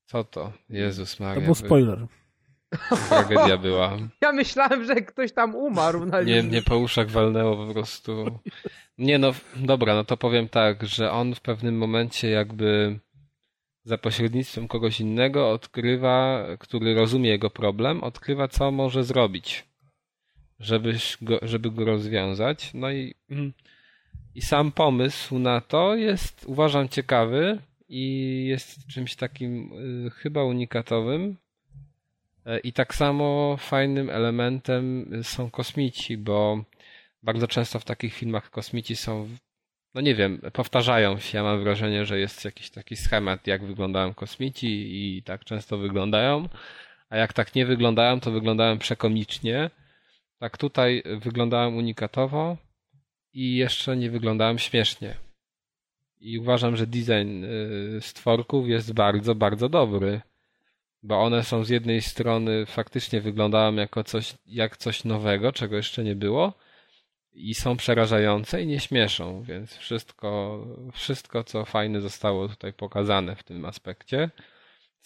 [0.08, 0.52] Co to?
[0.70, 1.34] Jezus Maria.
[1.34, 2.06] To był spoiler.
[3.08, 3.96] Tragedia była.
[4.20, 6.52] Ja myślałem, że ktoś tam umarł na Nie, linii.
[6.52, 8.38] nie po uszach walnęło po prostu.
[8.98, 12.98] Nie no, dobra, no to powiem tak, że on w pewnym momencie jakby
[13.84, 19.64] za pośrednictwem kogoś innego odkrywa, który rozumie jego problem, odkrywa co może zrobić,
[20.60, 22.70] żebyś go, żeby go rozwiązać.
[22.74, 23.14] No i,
[24.34, 27.58] i sam pomysł na to jest, uważam, ciekawy
[27.89, 29.73] i jest czymś takim
[30.07, 31.36] y, chyba unikatowym.
[32.47, 36.65] E, I tak samo fajnym elementem są kosmici, bo
[37.23, 39.28] bardzo często w takich filmach kosmici są,
[39.94, 41.39] no nie wiem, powtarzają się.
[41.39, 46.49] Ja mam wrażenie, że jest jakiś taki schemat, jak wyglądają kosmici i tak często wyglądają.
[47.10, 49.70] A jak tak nie wyglądają, to wyglądają przekomicznie.
[50.39, 52.57] Tak tutaj wyglądałem unikatowo
[53.33, 55.27] i jeszcze nie wyglądałem śmiesznie.
[56.20, 60.20] I uważam, że design y, stworków jest bardzo, bardzo dobry.
[61.02, 66.05] Bo one są z jednej strony faktycznie wyglądają jako coś, jak coś nowego, czego jeszcze
[66.05, 66.52] nie było,
[67.38, 73.42] i są przerażające i nie śmieszą, więc wszystko, wszystko co fajne zostało tutaj pokazane w
[73.42, 74.30] tym aspekcie.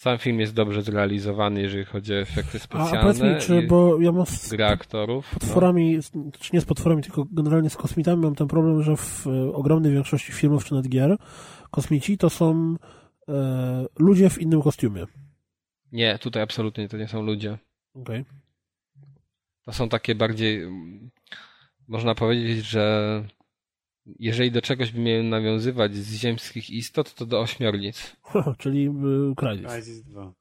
[0.03, 2.99] Sam film jest dobrze zrealizowany, jeżeli chodzi o efekty specjalne.
[2.99, 5.33] A, powiedz mi, czy, bo ja mam z gra aktorów.
[5.33, 5.39] No.
[5.39, 6.31] Potworami, no.
[6.39, 9.91] czy nie z potworami, tylko generalnie z kosmitami mam ten problem, że w e, ogromnej
[9.91, 11.17] większości filmów czy nawet gier
[11.71, 12.75] kosmici to są
[13.29, 15.05] e, ludzie w innym kostiumie.
[15.91, 17.57] Nie, tutaj absolutnie to nie są ludzie.
[17.93, 18.21] Okej.
[18.21, 18.25] Okay.
[19.65, 20.67] To są takie bardziej
[21.87, 23.23] można powiedzieć, że
[24.05, 28.15] jeżeli do czegoś by miałem nawiązywać z ziemskich istot, to do ośmiornic.
[28.59, 29.67] Czyli y, Crysis.
[29.67, 30.33] Crysis 2.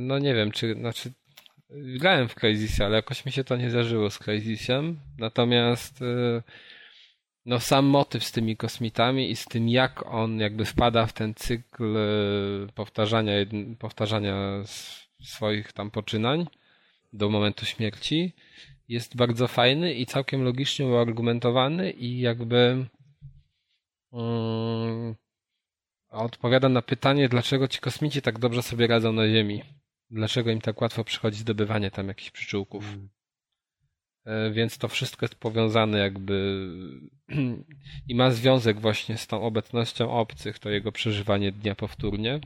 [0.00, 1.12] No nie wiem, czy, znaczy
[1.70, 5.00] grałem w Crysis, ale jakoś mi się to nie zdarzyło z Crysisem.
[5.18, 6.42] Natomiast y,
[7.46, 11.34] no sam motyw z tymi kosmitami i z tym jak on jakby wpada w ten
[11.34, 13.32] cykl y, powtarzania,
[13.78, 14.62] powtarzania
[15.22, 16.46] swoich tam poczynań
[17.12, 18.32] do momentu śmierci
[18.88, 22.86] jest bardzo fajny i całkiem logicznie uargumentowany i jakby
[24.10, 25.14] um,
[26.08, 29.62] odpowiada na pytanie, dlaczego ci kosmici tak dobrze sobie radzą na Ziemi.
[30.10, 32.84] Dlaczego im tak łatwo przychodzi zdobywanie tam jakichś przyczółków.
[32.84, 33.08] Mm.
[34.52, 36.68] Więc to wszystko jest powiązane jakby
[38.08, 42.40] i ma związek właśnie z tą obecnością obcych, to jego przeżywanie dnia powtórnie.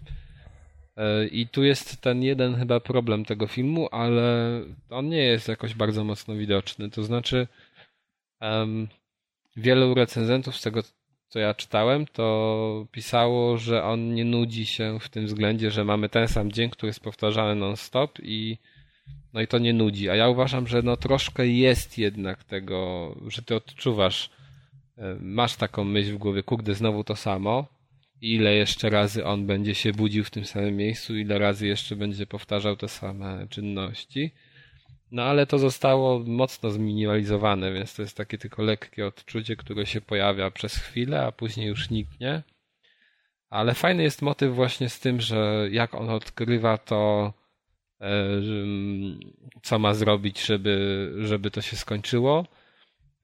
[0.97, 4.61] E, I tu jest ten jeden chyba problem tego filmu, ale
[4.91, 6.91] on nie jest jakoś bardzo mocno widoczny.
[6.91, 7.47] To znaczy,
[8.41, 8.89] um,
[9.57, 10.83] wielu recenzentów z tego,
[11.29, 16.09] co ja czytałem, to pisało, że on nie nudzi się w tym względzie, że mamy
[16.09, 18.59] ten sam dzień, który jest powtarzany non-stop i
[19.33, 20.11] no i to nie nudzi.
[20.11, 24.31] A ja uważam, że no troszkę jest jednak tego, że ty odczuwasz,
[24.99, 27.80] e, masz taką myśl w głowie, kurde, znowu to samo
[28.21, 32.27] ile jeszcze razy on będzie się budził w tym samym miejscu, ile razy jeszcze będzie
[32.27, 34.31] powtarzał te same czynności.
[35.11, 40.01] No ale to zostało mocno zminimalizowane, więc to jest takie tylko lekkie odczucie, które się
[40.01, 42.43] pojawia przez chwilę, a później już niknie.
[43.51, 47.33] Ale fajny jest motyw właśnie z tym, że jak on odkrywa to,
[48.01, 48.17] e,
[49.63, 52.47] co ma zrobić, żeby, żeby to się skończyło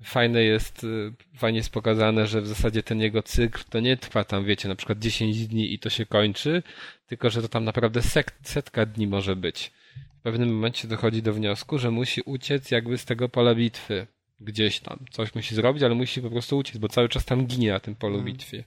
[0.03, 4.25] fajne jest, y, fajnie jest pokazane, że w zasadzie ten jego cykl to nie trwa
[4.25, 6.63] tam, wiecie, na przykład 10 dni i to się kończy,
[7.07, 8.01] tylko że to tam naprawdę
[8.43, 9.73] setka dni może być.
[10.19, 14.07] W pewnym momencie dochodzi do wniosku, że musi uciec jakby z tego pola bitwy.
[14.41, 15.05] Gdzieś tam.
[15.11, 17.95] Coś musi zrobić, ale musi po prostu uciec, bo cały czas tam ginie na tym
[17.95, 18.27] polu mm.
[18.27, 18.65] bitwy.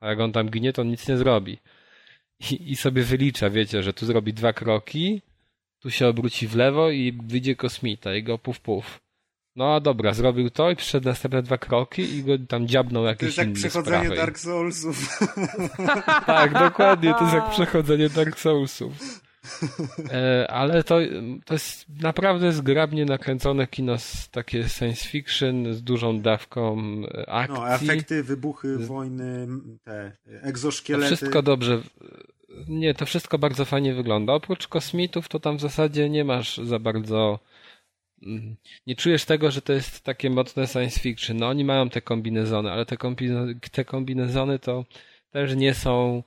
[0.00, 1.58] A jak on tam ginie, to on nic nie zrobi.
[2.50, 5.22] I, I sobie wylicza, wiecie, że tu zrobi dwa kroki,
[5.80, 9.05] tu się obróci w lewo i wyjdzie kosmita i go puf puf
[9.56, 13.26] no dobra, zrobił to i przyszedł następne dwa kroki i go tam dziabnął jakieś To
[13.26, 15.18] jest jak przechodzenie Dark Soulsów.
[16.26, 18.92] tak, dokładnie, to jest jak przechodzenie Dark Soulsów.
[20.12, 20.98] E, ale to,
[21.44, 23.96] to jest naprawdę zgrabnie nakręcone kino
[24.30, 26.82] takie science fiction z dużą dawką
[27.26, 27.58] akcji.
[27.58, 29.48] No, efekty, wybuchy, wojny,
[29.84, 30.12] te
[30.42, 31.10] egzoszkielety.
[31.10, 31.80] To wszystko dobrze.
[32.68, 34.32] Nie, to wszystko bardzo fajnie wygląda.
[34.32, 37.38] Oprócz kosmitów to tam w zasadzie nie masz za bardzo
[38.86, 41.36] nie czujesz tego, że to jest takie mocne science fiction.
[41.36, 44.84] No oni mają te kombinezony, ale te, kombinezony, te kombinezony to
[45.30, 46.22] też nie są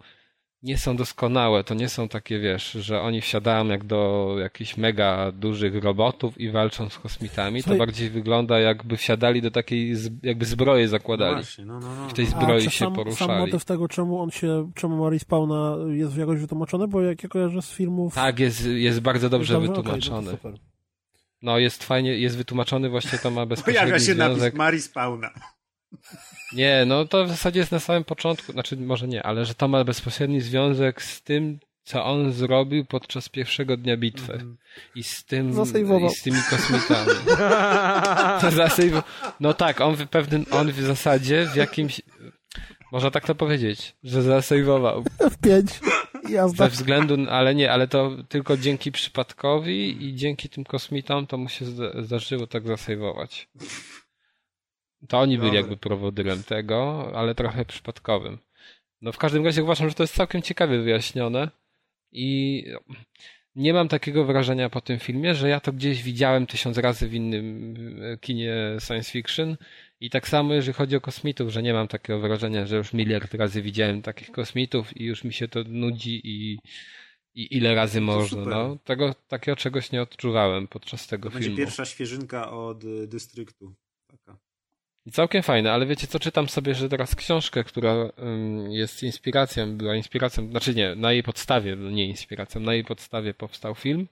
[0.64, 1.64] nie są doskonałe.
[1.64, 6.52] To nie są takie, wiesz, że oni wsiadają jak do jakichś mega dużych robotów i
[6.52, 7.64] walczą z kosmitami.
[7.64, 11.36] To bardziej wygląda jakby wsiadali do takiej, jakby zbroje zakładali.
[11.36, 12.10] No właśnie, no, no, no.
[12.10, 13.32] W tej zbroi się sam, poruszali.
[13.32, 17.30] Sam motyw tego, czemu on się, czemu Mary Spawna jest jakoś wytłumaczony, bo jak ja
[17.30, 18.16] kojarzę z filmów...
[18.16, 20.32] Tak, jest, jest bardzo dobrze wytłumaczony.
[20.32, 20.69] Okay, no
[21.42, 24.40] no jest fajnie, jest wytłumaczony właśnie to ma bezpośredni Pojawia się związek...
[24.40, 25.32] napis Mari Spawna.
[26.54, 29.68] Nie, no to w zasadzie jest na samym początku, znaczy może nie, ale że to
[29.68, 34.34] ma bezpośredni związek z tym, co on zrobił podczas pierwszego dnia bitwy.
[34.34, 34.58] Mm.
[34.96, 37.12] I z tym, i z tymi kosmitami.
[38.42, 39.04] to
[39.40, 42.02] no tak, on w pewnym, on w zasadzie w jakimś,
[42.92, 45.04] można tak to powiedzieć, że zasejwował.
[45.44, 45.80] F5.
[46.30, 46.64] Jazda.
[46.64, 51.50] Ze względu, ale nie, ale to tylko dzięki przypadkowi i dzięki tym kosmitom to mu
[51.50, 51.66] się
[52.04, 53.50] zdarzyło tak zasejwować.
[55.08, 58.38] To oni byli jakby prowodyrem tego, ale trochę przypadkowym.
[59.02, 61.50] No w każdym razie uważam, że to jest całkiem ciekawie wyjaśnione
[62.12, 62.66] i
[63.56, 67.14] nie mam takiego wrażenia po tym filmie, że ja to gdzieś widziałem tysiąc razy w
[67.14, 69.58] innym e, kinie science fiction
[70.00, 73.34] i tak samo jeżeli chodzi o kosmitów, że nie mam takiego wrażenia, że już miliard
[73.34, 76.60] razy widziałem takich kosmitów i już mi się to nudzi i,
[77.36, 78.46] i ile razy można.
[78.46, 81.46] No, tego, takiego czegoś nie odczuwałem podczas tego to filmu.
[81.46, 83.74] Będzie pierwsza świeżynka od y, dystryktu.
[84.08, 84.38] Taka.
[85.06, 88.12] I całkiem fajne, ale wiecie co, czytam sobie, że teraz książkę, która
[88.70, 93.76] jest inspiracją, była inspiracją, znaczy nie, na jej podstawie, nie inspiracją, na jej podstawie powstał
[93.76, 94.08] film.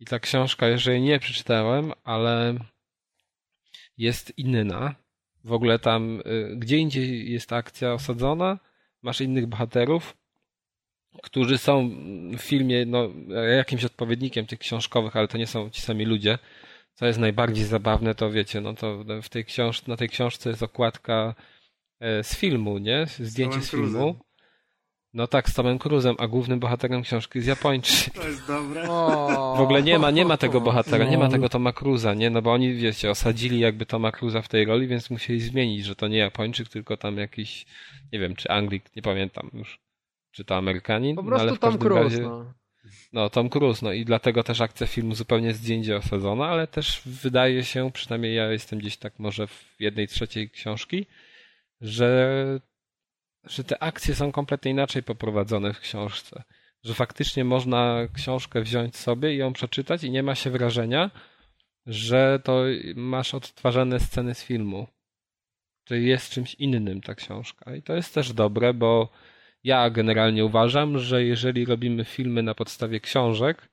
[0.00, 2.54] I ta książka, jeżeli nie przeczytałem, ale
[3.98, 4.94] jest inna.
[5.44, 8.58] W ogóle tam, y, gdzie indziej jest ta akcja osadzona,
[9.02, 10.16] masz innych bohaterów,
[11.22, 11.90] którzy są
[12.38, 13.08] w filmie no,
[13.56, 16.38] jakimś odpowiednikiem tych książkowych, ale to nie są ci sami ludzie.
[16.94, 20.62] Co jest najbardziej zabawne, to wiecie, no to w tej książ na tej książce jest
[20.62, 21.34] okładka
[22.00, 23.06] e, z filmu, nie?
[23.06, 24.25] Zdjęcie z filmu.
[25.16, 28.14] No tak, z Tomem Cruzem, a głównym bohaterem książki jest Japończyk.
[28.14, 28.86] To jest dobre.
[29.56, 32.30] W ogóle nie ma, nie ma tego bohatera, nie ma tego Toma Cruza, nie?
[32.30, 35.96] No bo oni, wiecie, osadzili jakby Toma Cruza w tej roli, więc musieli zmienić, że
[35.96, 37.66] to nie Japończyk, tylko tam jakiś,
[38.12, 39.78] nie wiem, czy Anglik, nie pamiętam już,
[40.30, 41.16] czy to Amerykanin.
[41.16, 42.02] Po no, prostu ale w Tom Cruise.
[42.02, 42.52] razie- No.
[43.12, 46.66] no, Tom Cruise, no i dlatego też akcja filmu zupełnie jest gdzie indziej osadzona, ale
[46.66, 51.06] też wydaje się, przynajmniej ja jestem gdzieś tak może w jednej trzeciej książki,
[51.80, 52.60] że,
[53.46, 56.42] że te akcje są kompletnie inaczej poprowadzone w książce.
[56.84, 61.10] Że faktycznie można książkę wziąć sobie i ją przeczytać i nie ma się wrażenia,
[61.86, 64.86] że to masz odtwarzane sceny z filmu.
[65.84, 67.74] Czyli jest czymś innym ta książka.
[67.74, 69.08] I to jest też dobre, bo
[69.64, 73.68] ja generalnie uważam, że jeżeli robimy filmy na podstawie książek,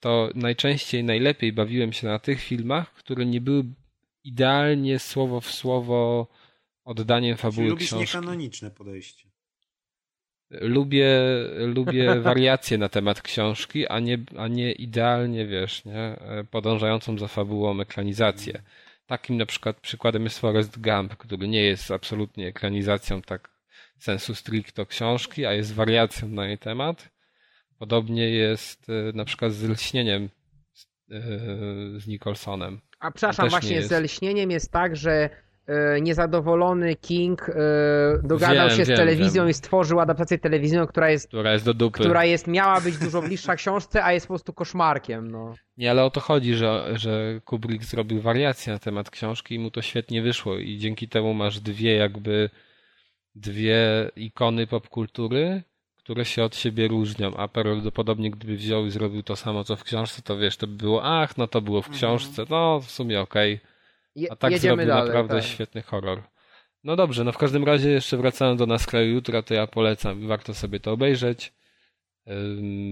[0.00, 3.64] to najczęściej najlepiej bawiłem się na tych filmach, które nie były
[4.24, 6.28] idealnie słowo w słowo
[6.86, 8.16] oddaniem Czyli fabuły lubisz książki.
[8.16, 9.28] niekanoniczne podejście.
[10.50, 11.20] Lubię,
[11.58, 17.28] lubię wariacje na temat książki, a nie, a nie idealnie, wiesz, nie, e, podążającą za
[17.28, 18.62] fabułą ekranizację.
[19.06, 23.50] Takim na przykład przykładem jest Forrest Gump, który nie jest absolutnie ekranizacją tak
[23.98, 27.10] sensu stricto książki, a jest wariacją na jej temat.
[27.78, 30.28] Podobnie jest e, na przykład z Lśnieniem
[31.10, 31.20] e,
[32.00, 32.80] z Nicholsonem.
[33.00, 33.88] A przepraszam, właśnie jest.
[33.88, 35.30] z lśnieniem jest tak, że
[36.02, 37.52] niezadowolony King e,
[38.22, 39.50] dogadał Wiem, się z wiem, telewizją wiem.
[39.50, 41.98] i stworzył adaptację telewizyjną, która jest Która jest do dupy.
[42.00, 45.54] która jest, miała być dużo bliższa książce, a jest po prostu koszmarkiem, no.
[45.76, 49.70] Nie, ale o to chodzi, że, że Kubrick zrobił wariację na temat książki i mu
[49.70, 52.50] to świetnie wyszło i dzięki temu masz dwie jakby
[53.34, 55.62] dwie ikony popkultury,
[55.96, 59.84] które się od siebie różnią, a prawdopodobnie gdyby wziął i zrobił to samo co w
[59.84, 63.20] książce, to wiesz, to by było ach, no to było w książce, no w sumie
[63.20, 63.60] okej.
[64.16, 65.08] Je, A tak jedziemy zrobił dalej.
[65.08, 65.44] naprawdę tak.
[65.44, 66.22] świetny horror.
[66.84, 70.26] No dobrze, no w każdym razie jeszcze wracając do nas kraju jutra, to ja polecam,
[70.28, 71.52] warto sobie to obejrzeć,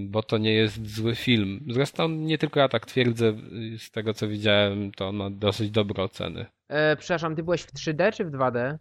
[0.07, 1.67] bo to nie jest zły film.
[1.71, 3.29] Zresztą nie tylko ja tak twierdzę,
[3.75, 6.47] y, z tego co widziałem, to on ma dosyć dobre oceny.
[6.69, 8.79] E, przepraszam, ty byłeś w 3D czy w 2D?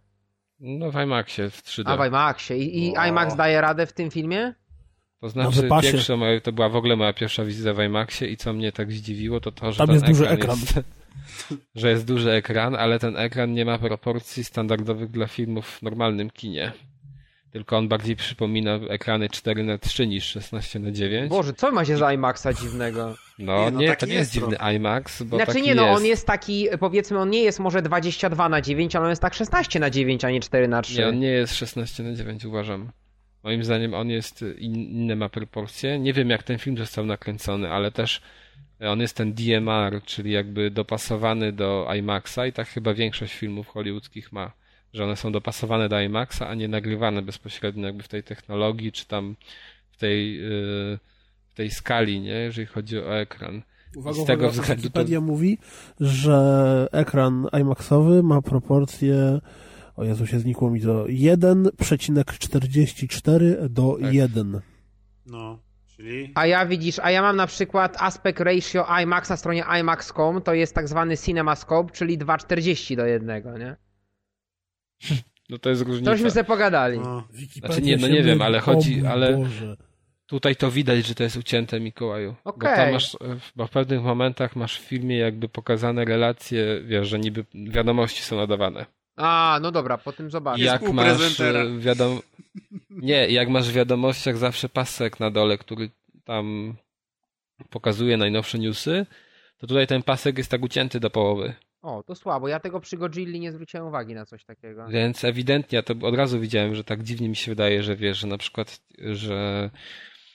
[0.60, 1.82] No w IMAXie w 3D.
[1.86, 2.58] A w IMAXie.
[2.58, 2.94] I, i.
[3.08, 4.54] IMAX daje radę w tym filmie?
[5.20, 5.92] To Na znaczy, wypasie.
[5.92, 8.92] pierwsze moje, to była w ogóle moja pierwsza wizyta w IMAXie i co mnie tak
[8.92, 10.80] zdziwiło, to to, że Tam ten jest duży ekran Jest,
[11.74, 16.30] że jest duży ekran, ale ten ekran nie ma proporcji standardowych dla filmów w normalnym
[16.30, 16.72] kinie.
[17.54, 21.84] Tylko on bardziej przypomina ekrany 4 na 3 niż 16 na 9 Boże, co ma
[21.84, 23.14] się za IMAXa dziwnego?
[23.38, 25.74] No Nie, no nie, taki to nie jest jest dziwny IMAX, bo Znaczy taki nie,
[25.74, 25.98] no jest.
[25.98, 29.34] on jest taki, powiedzmy, on nie jest może 22 na 9, ale on jest tak
[29.34, 30.98] 16 na 9, a nie 4 na 3.
[30.98, 32.90] Nie, on nie jest 16 na 9 uważam.
[33.42, 35.98] Moim zdaniem on jest, in, inne ma proporcje.
[35.98, 38.20] Nie wiem jak ten film został nakręcony, ale też
[38.80, 44.32] on jest ten DMR, czyli jakby dopasowany do IMAXa i tak chyba większość filmów hollywoodzkich
[44.32, 44.52] ma,
[44.92, 49.06] że one są dopasowane do IMAXa, a nie nagrywane bezpośrednio jakby w tej technologii, czy
[49.06, 49.36] tam
[49.90, 50.98] w tej, yy,
[51.52, 53.62] w tej skali, nie, jeżeli chodzi o ekran.
[53.96, 55.58] Uwaga, z tego uwaga, względu to- Wikipedia mówi,
[56.00, 59.40] że ekran IMAXowy ma proporcje,
[59.96, 64.14] o Jezu, się znikło mi to, 1,44 do Tak.
[64.14, 64.60] 1.
[65.26, 65.58] No,
[65.96, 66.32] czyli...
[66.34, 70.54] A ja widzisz, a ja mam na przykład aspect ratio IMAX na stronie IMAX.com, to
[70.54, 73.76] jest tak zwany CinemaScope, czyli 2,40 do 1, nie?
[75.50, 76.10] No to jest różnica.
[76.10, 76.98] Tośmy sobie pogadali.
[76.98, 79.76] No, Wikipedia Znaczy nie, no nie wiem, ale chodzi- ale- Boże.
[80.26, 82.34] Tutaj to widać, że to jest ucięte Mikołaju.
[82.44, 82.76] Bo Okej.
[82.76, 83.16] tam masz,
[83.56, 88.36] bo w pewnych momentach masz w filmie jakby pokazane relacje, wiesz, że niby wiadomości są
[88.36, 88.86] nadawane.
[89.16, 90.62] A, no dobra, po tym zobaczę.
[90.62, 92.20] Jak masz e, wiadom...
[92.90, 95.90] Nie, jak masz w wiadomościach zawsze pasek na dole, który
[96.24, 96.74] tam
[97.70, 99.06] pokazuje najnowsze newsy,
[99.58, 101.54] to tutaj ten pasek jest tak ucięty do połowy.
[101.82, 102.48] O, to słabo.
[102.48, 104.88] Ja tego przy Godzilli nie zwróciłem uwagi na coś takiego.
[104.88, 108.18] Więc ewidentnie, ja to od razu widziałem, że tak dziwnie mi się wydaje, że wiesz,
[108.18, 109.70] że na przykład, że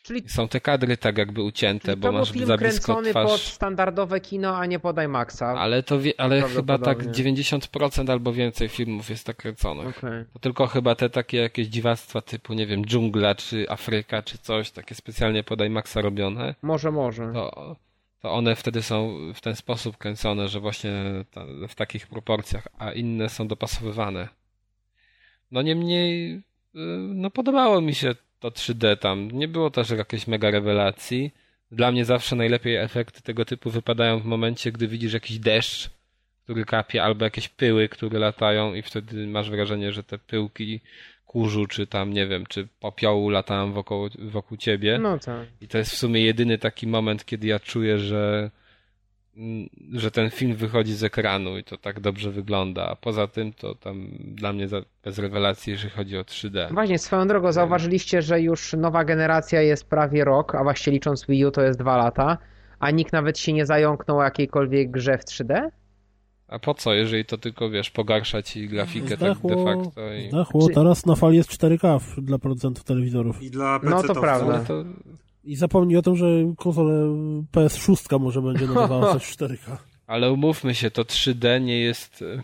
[0.10, 3.32] Czyli, są te kadry tak jakby ucięte, bo masz film za blisko kręcony twarz.
[3.32, 5.42] pod standardowe kino, a nie pod IMAXa.
[5.42, 7.34] Ale to wie, ale chyba tak Prawdopodobnie.
[7.34, 10.02] 90% albo więcej filmów jest tak kręconych.
[10.34, 14.72] To tylko chyba te takie jakieś dziwactwa typu, nie wiem, dżungla, czy Afryka, czy coś,
[14.72, 16.56] takie specjalnie pod IMAXa robione.
[16.62, 17.32] Może, może.
[17.34, 17.76] To,
[18.22, 20.92] to one wtedy są w ten sposób kręcone, że właśnie
[21.32, 24.28] ta, w takich proporcjach, a inne są dopasowywane.
[25.52, 26.42] No niemniej, y,
[27.14, 29.32] no podobało mi się to 3D tam.
[29.32, 31.32] Nie było też jakiejś mega rewelacji.
[31.72, 35.90] Dla mnie zawsze najlepiej efekty tego typu wypadają w momencie, gdy widzisz jakiś deszcz,
[36.44, 40.80] który kapie, albo jakieś pyły, które latają i wtedy masz wrażenie, że te pyłki
[41.26, 45.00] kurzu, czy tam, nie wiem, czy popiołu latają wokół, wokół ciebie.
[45.00, 45.48] No tak.
[45.62, 48.52] I to jest w sumie jedyny taki moment, kiedy ja czuję, że,
[49.94, 52.88] że ten film wychodzi z ekranu i to tak dobrze wygląda.
[52.90, 54.68] A poza tym to tam dla mnie
[55.04, 56.74] bez rewelacji, jeżeli chodzi o 3D.
[56.74, 61.46] Właśnie, swoją drogą, zauważyliście, że już nowa generacja jest prawie rok, a właściwie licząc Wii
[61.46, 62.38] U to jest dwa lata,
[62.80, 65.70] a nikt nawet się nie zająknął o jakiejkolwiek grze w 3D?
[66.48, 70.30] A po co, jeżeli to tylko, wiesz, pogarsza ci grafikę tak de Zdechło, facto i...
[70.30, 70.70] zdechło.
[70.76, 73.42] Teraz na fali jest 4K w- dla producentów telewizorów.
[73.44, 74.22] I dla No to PC-towców.
[74.22, 74.54] prawda.
[74.56, 74.84] Ale to,
[75.50, 76.26] I zapomnij o tym, że
[76.58, 76.94] konsolę
[77.52, 79.78] PS6 może będzie nadawała też 4K.
[80.08, 82.22] ale umówmy się, to 3D nie jest...
[82.22, 82.42] e,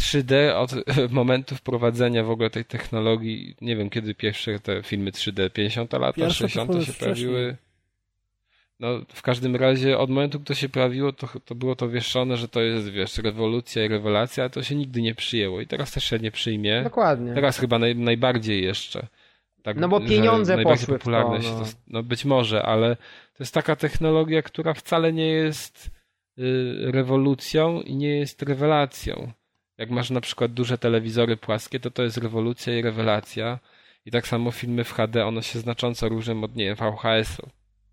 [0.00, 0.70] 3D od
[1.20, 6.14] momentu wprowadzenia w ogóle tej technologii, nie wiem kiedy pierwsze te filmy 3D, 50 lat,
[6.14, 7.26] Pierwsze to 60 chyba się wcześniej.
[7.28, 7.56] pojawiły.
[8.80, 12.36] No, w każdym razie od momentu, gdy to się pojawiło, to, to było to wieszczone,
[12.36, 15.92] że to jest, wiesz, rewolucja i rewelacja, ale to się nigdy nie przyjęło i teraz
[15.92, 16.82] też się nie przyjmie.
[16.82, 17.34] Dokładnie.
[17.34, 19.06] Teraz chyba naj, najbardziej jeszcze.
[19.62, 21.60] Tak, No bo pieniądze poszły w to, popularne się no.
[21.60, 25.90] to, no być może, ale to jest taka technologia, która wcale nie jest
[26.38, 29.32] y, rewolucją i nie jest rewelacją.
[29.78, 33.58] Jak masz na przykład duże telewizory płaskie, to to jest rewolucja i rewelacja.
[34.06, 37.48] I tak samo filmy w HD, one się znacząco różnią od, nie wiem, VHS-u.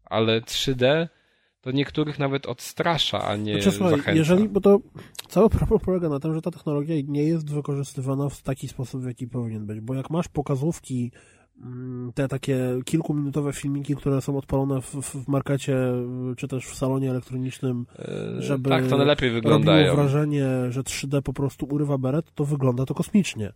[0.05, 1.07] Ale 3D
[1.61, 4.17] to niektórych nawet odstrasza, a nie Znaczy, słuchaj, zachęca.
[4.17, 4.79] jeżeli, bo to
[5.27, 9.07] cały problem polega na tym, że ta technologia nie jest wykorzystywana w taki sposób, w
[9.07, 11.11] jaki powinien być, bo jak masz pokazówki,
[12.15, 15.77] te takie kilkuminutowe filmiki, które są odpalone w, w markecie,
[16.37, 17.85] czy też w salonie elektronicznym,
[18.39, 19.95] Y, żeby tak, to najlepiej robiło wyglądają.
[19.95, 23.53] wrażenie, że 3D po prostu urywa beret, to wygląda to kosmicznie.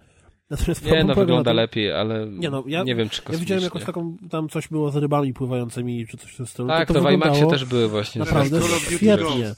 [0.49, 3.39] Natomiast Nie, no wygląda tym- lepiej, ale Nie no, ja- nie wiem, czy Ja widziałem
[3.39, 3.63] kosmicznie.
[3.65, 6.67] jakąś taką, tam coś było z rybami pływającymi, czy coś w tym stylu.
[6.67, 8.19] Tak, to, to, to w IMAXie też były właśnie.
[8.19, 9.55] Naprawdę świetnie.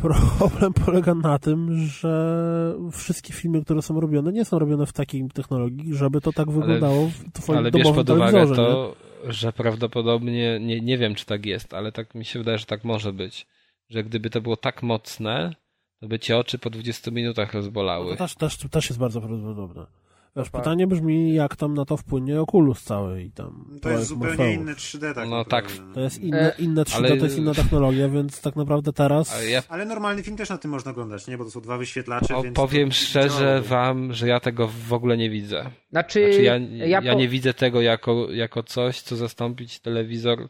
[0.38, 5.28] Problem polega na tym, że wszystkie filmy, które są robione, nie są robione w takiej
[5.28, 8.62] technologii, żeby to tak wyglądało w twoim Ale bierz pod uwagę telewizorze.
[8.62, 8.68] nie?
[8.68, 12.66] to, że prawdopodobnie, nie, nie wiem czy tak jest, ale tak mi się wydaje, że
[12.66, 13.46] tak może być,
[13.88, 15.54] że gdyby to było tak mocne,
[16.00, 18.12] to by cię oczy po 20 minutach rozbolały.
[18.12, 19.86] To też, też, też jest bardzo prawdopodobne.
[20.36, 20.62] Wiesz, tak.
[20.62, 24.54] pytanie brzmi, jak tam na to wpłynie Oculus cały i tam To jest zupełnie Morpheus.
[24.56, 25.64] inny 3D tak No tak.
[25.94, 29.32] To jest inne, E, inne 3D, ale- to jest inna technologia, więc tak naprawdę teraz...
[29.34, 31.38] Ale ja Ale normalny film też na tym można oglądać, nie?
[31.38, 32.56] Bo to są dwa wyświetlacze, po, więc...
[32.56, 35.70] powiem szczerze wam, że ja tego w ogóle nie widzę.
[35.90, 40.48] Znaczy, Znaczy ja, ja, ja po- nie widzę tego jako, jako coś, co zastąpić telewizor.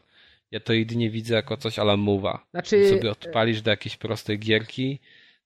[0.51, 2.45] Ja to jedynie widzę jako coś ala mowa.
[2.51, 4.99] Znaczy, sobie odpalisz do jakiejś prostej gierki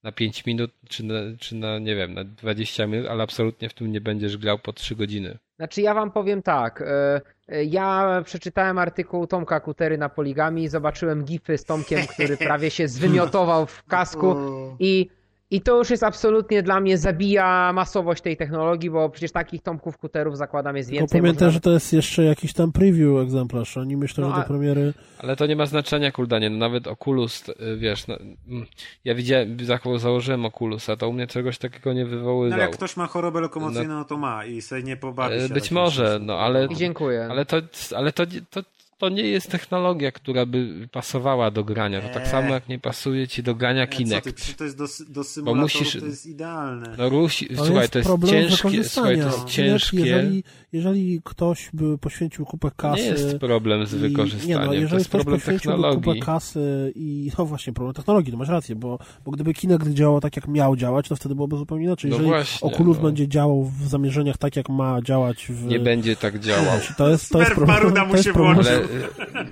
[0.06, 3.74] na 5 minut, czy na, czy na, nie wiem, na 20 minut, ale absolutnie w
[3.74, 5.38] tym nie będziesz grał po 3 godziny.
[5.56, 6.82] Znaczy ja wam powiem tak.
[6.82, 12.38] e, e, Ja przeczytałem artykuł Tomka Kutery na Poligami i zobaczyłem gify z Tomkiem, który
[12.38, 14.36] prawie się zwymiotował w kasku
[14.80, 15.10] i,
[15.56, 19.98] i to już jest absolutnie dla mnie zabija masowość tej technologii, bo przecież takich Tomków
[19.98, 21.22] Kuterów zakładam jest Tylko więcej.
[21.22, 23.78] pamiętaj, można- że to jest jeszcze jakiś tam preview egzemplarz.
[23.78, 24.94] Oni myślą, No, że a- do premiery...
[25.20, 26.50] Ale to nie ma znaczenia, kuldanie.
[26.50, 28.18] No, nawet Oculus, y, wiesz, no,
[28.48, 28.66] mm,
[29.06, 32.54] ja widziałem, za- założyłem Oculusa, to u mnie czegoś takiego nie No wywoływał.
[32.54, 35.54] ale jak ktoś ma chorobę lokomocyjną, no to ma i sobie nie pobawi E, się.
[35.54, 37.28] być może, no, ale- I dziękuję.
[37.32, 37.58] Ale to,
[37.96, 38.62] ale to, to,
[38.98, 42.02] to nie jest technologia, która by pasowała do grania.
[42.02, 42.30] To tak Eee.
[42.32, 44.34] samo jak nie pasuje ci do grania E, ty, Kinect.
[44.34, 46.96] przecież to jest do, do symulatorów, musisz- to jest idealne.
[46.98, 49.98] No Rusi, To słuchaj, jest to jest problem ciężkie, słuchaj, to jest ciężkie.
[50.00, 50.44] Jeżeli,
[50.74, 53.02] jeżeli ktoś by poświęcił kupę kasy...
[53.02, 56.04] nie jest problem z i- wykorzystaniem, Nie, no, jeżeli to jest ktoś problem technologii.
[56.14, 60.22] kupę kasy i no właśnie, problem technologii, no masz rację, bo, bo gdyby Kinect działał
[60.22, 62.10] tak, jak miał działać, to wtedy byłoby zupełnie inaczej.
[62.12, 63.04] No Jeżeli właśnie, Oculus no.
[63.04, 65.66] będzie działał w zamierzeniach tak, jak ma działać w...
[65.66, 66.80] Nie będzie tak działał.
[66.98, 67.76] To jest, to jest problem.
[67.78, 68.85] Maruda mu się problem.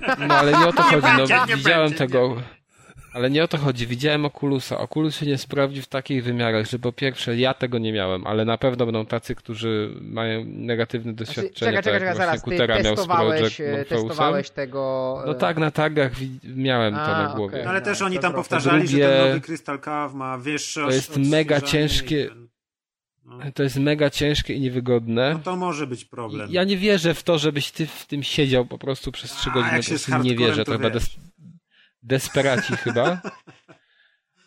[0.06, 2.36] Ale, no ale nie o to chodzi, będzie, no nie widziałem będzie, tego,
[3.14, 6.78] ale nie o to chodzi, widziałem Oculusa, Oculus się nie sprawdzi w takich wymiarach, że
[6.78, 11.24] po pierwsze ja tego nie miałem, ale na pewno będą tacy, którzy mają negatywne Znaczy,
[11.26, 12.42] doświadczenia, czekaj, czekaj, tak jak czekaj, właśnie zaraz.
[12.44, 15.20] Ty Kutera testowałeś, e, testowałeś tego...
[15.24, 16.12] e, No tak, na tagach
[16.56, 17.52] miałem to A, na głowie.
[17.54, 17.64] okej.
[17.64, 20.38] No ale też No, oni to tam powtarzali, że Drugie- ten nowy Crystal Cave ma
[20.38, 22.28] wyższe To jest mega ciężkie.
[23.24, 25.32] No, To jest mega ciężkie i niewygodne.
[25.32, 26.48] no to może być problem.
[26.52, 29.52] Ja nie wierzę w to, żebyś ty w tym siedział po prostu przez trzy A,
[29.54, 29.72] godziny.
[29.72, 30.64] jak Po się z nie wierzę.
[30.64, 31.16] to To chyba des
[32.02, 33.20] desperaci chyba.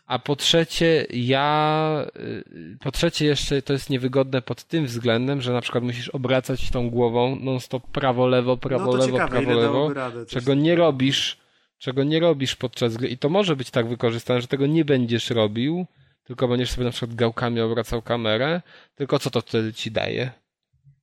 [0.06, 2.06] A po trzecie, ja.
[2.20, 6.70] y, Po trzecie, jeszcze to jest niewygodne pod tym względem, że na przykład musisz obracać
[6.70, 9.94] tą głową non-stop prawo, lewo, prawo, no lewo, ciekawe, prawo, lewo.
[9.94, 10.26] radę.
[10.26, 11.38] Czego nie robisz
[11.80, 15.30] czego nie robisz podczas gry i to może być tak wykorzystane, że tego nie będziesz
[15.30, 15.86] robił,
[16.28, 18.62] tylko będziesz sobie na przykład gałkami obracał kamerę,
[18.96, 20.32] tylko co to wtedy ci daje?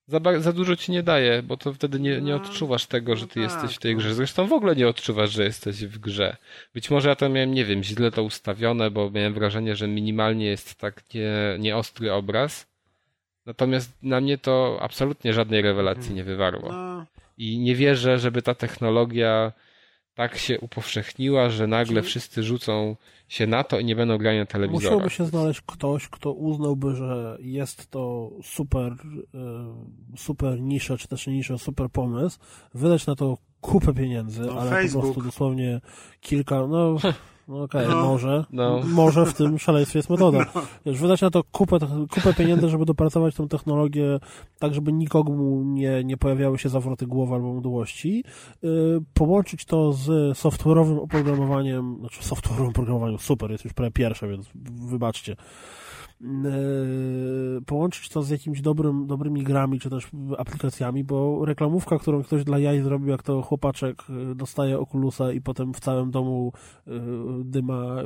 [0.07, 3.27] Za, za dużo ci nie daje, bo to wtedy nie, nie no, odczuwasz tego, że
[3.27, 4.15] no ty no jesteś w tej tak, grze.
[4.15, 6.37] Zresztą w ogóle nie odczuwasz, że jesteś w grze.
[6.75, 10.47] Być może ja to miałem, nie wiem, źle to ustawione, bo miałem wrażenie, że minimalnie
[10.47, 12.67] jest tak nie, nieostry obraz.
[13.47, 16.75] Natomiast na mnie to absolutnie żadnej rewelacji nie wywarło.
[17.39, 19.53] I nie wierzę, żeby ta technologia
[20.15, 22.97] tak się upowszechniła, że nagle wszyscy rzucą
[23.29, 24.93] się na to i nie będą grali na telewizorach.
[24.93, 28.97] Musiałby się znaleźć ktoś, kto uznałby, że jest to super, e,
[30.17, 32.39] super nisza, czy też nie nisza, super pomysł,
[32.75, 34.93] wydać na to kupę pieniędzy, no, ale Facebook.
[34.93, 35.81] po prostu dosłownie
[36.21, 36.97] kilka, no
[37.49, 38.03] No okej, okay, no.
[38.03, 38.45] może.
[38.51, 38.81] No.
[38.85, 40.39] Może w tym szaleństwie jest metoda.
[40.55, 40.63] No.
[40.87, 41.79] Wiesz, wydać na to kupę,
[42.11, 44.19] kupę pieniędzy, żeby dopracować tą technologię
[44.59, 48.25] tak, żeby nikomu nie, nie pojawiały się zawroty głowy albo mdłości.
[48.63, 54.49] Yy, połączyć to z software'owym oprogramowaniem, znaczy software'owym oprogramowaniu, super, jest już prawie pierwsze, więc
[54.91, 55.37] wybaczcie.
[56.23, 62.45] E, połączyć to z jakimiś dobrym, dobrymi grami, czy też aplikacjami, bo reklamówka, którą ktoś
[62.45, 66.53] dla jaj zrobił, jak to chłopaczek e, dostaje okulusa i potem w całym domu
[66.87, 66.91] e,
[67.45, 67.97] dyma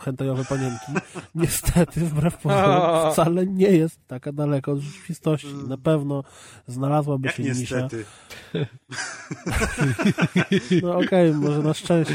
[0.00, 0.92] hentajowe panienki,
[1.34, 5.54] niestety, wbrew pozorom, wcale nie jest taka daleko od rzeczywistości.
[5.68, 6.24] Na pewno
[6.66, 8.04] znalazłaby jak się niestety?
[8.52, 8.66] nisza.
[10.82, 12.14] no okej, okay, może na szczęście.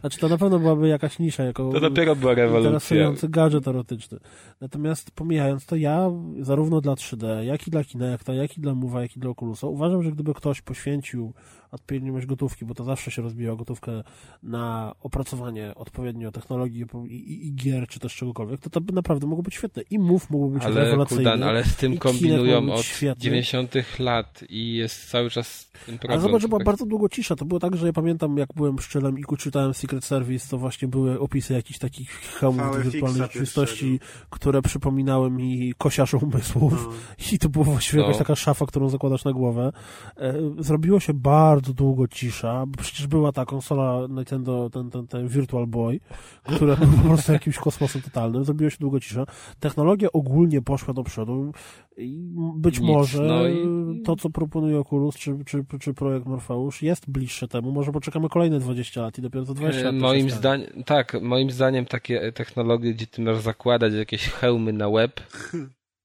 [0.00, 2.68] Znaczy to na pewno byłaby jakaś nisza, jako to dopiero była rewolucja.
[2.68, 4.18] interesujący gadżet erotyczny.
[4.60, 4.79] Natomiast
[5.14, 6.10] pomijając to, ja
[6.40, 9.66] zarówno dla 3D, jak i dla Kinecta, jak i dla Move'a, jak i dla Oculusa
[9.66, 11.32] uważam, że gdyby ktoś poświęcił
[11.70, 14.02] odpowiednią ilość gotówki, bo to zawsze się rozbija gotówkę
[14.42, 19.26] na opracowanie odpowiednio technologii i, i, i, gier, czy też czegokolwiek, to to by naprawdę
[19.26, 19.82] mogło być świetne.
[19.90, 21.24] I Move mógłby być ale, rewelacyjny.
[21.24, 23.22] Kuldan, ale z tym kombinują od świetny.
[23.22, 26.12] 90 lat i jest cały czas ten problem.
[26.12, 27.36] Ale zobacz, że była bardzo długo cisza.
[27.36, 30.88] To było tak, że ja pamiętam, jak byłem szczelem i czytałem Secret Service, to właśnie
[30.88, 34.00] były opisy jakichś takich hełmów wirtualnej rzeczywistości,
[34.30, 36.92] które przypominały mi kosiarz umysłów no.
[37.32, 38.04] i to była właściwie no.
[38.04, 39.72] jakaś taka szafa, którą zakładasz na głowę.
[40.16, 45.06] E, zrobiło się bardzo bardzo długo cisza, bo przecież była ta konsola Nintendo, ten, ten,
[45.06, 46.00] ten Virtual Boy,
[46.42, 49.26] która był po prostu jakimś kosmosem totalnym, zrobiło się długo cisza.
[49.60, 51.52] Technologia ogólnie poszła do przodu
[51.96, 54.02] i być Nic, może no i...
[54.02, 57.72] to, co proponuje Oculus, czy, czy, czy projekt Morpheus jest bliższe temu.
[57.72, 59.94] Może poczekamy kolejne 20 lat i dopiero to 20 lat.
[59.94, 65.20] Moim zdaniem, tak, moim zdaniem takie technologie, gdzie ty możesz zakładać jakieś hełmy na web,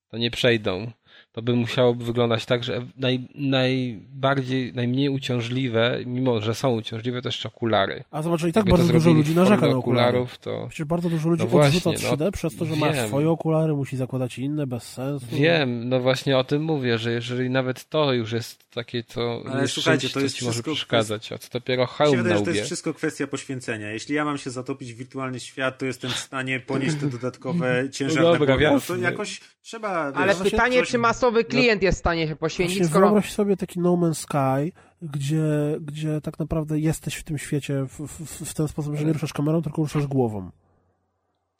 [0.10, 0.92] to nie przejdą
[1.36, 7.28] to by musiało wyglądać tak, że naj, najbardziej, najmniej uciążliwe, mimo że są uciążliwe, to
[7.28, 8.04] jeszcze okulary.
[8.12, 10.66] A zobacz, i tak bardzo dużo ludzi narzeka na okularów, to...
[10.70, 12.80] Przecież bardzo dużo ludzi no właśnie, odrzuca 3D no, przez to, że wiem.
[12.80, 15.26] ma swoje okulary, musi zakładać inne, bez sensu.
[15.32, 19.68] Wiem, no właśnie o tym mówię, że jeżeli nawet to już jest takie, co Ale
[19.68, 22.94] słuchajcie, to jest ci może przeszkadzać, a co dopiero hełm wydaje, na to jest wszystko
[22.94, 23.92] kwestia poświęcenia.
[23.92, 27.90] Jeśli ja mam się zatopić w wirtualny świat, to jestem w stanie ponieść te dodatkowe
[27.92, 29.90] ciężar no dobra, na to jakoś trzeba...
[30.16, 33.08] Ale pytanie, czy masowo masowy no, klient jest w stanie się poświęcić, właśnie skoro...
[33.08, 34.72] Wyobraź sobie taki No Man's Sky,
[35.02, 35.44] gdzie,
[35.82, 39.34] gdzie tak naprawdę jesteś w tym świecie w, w, w ten sposób, że nie ruszasz
[39.34, 40.52] kamerą, tylko ruszasz głową.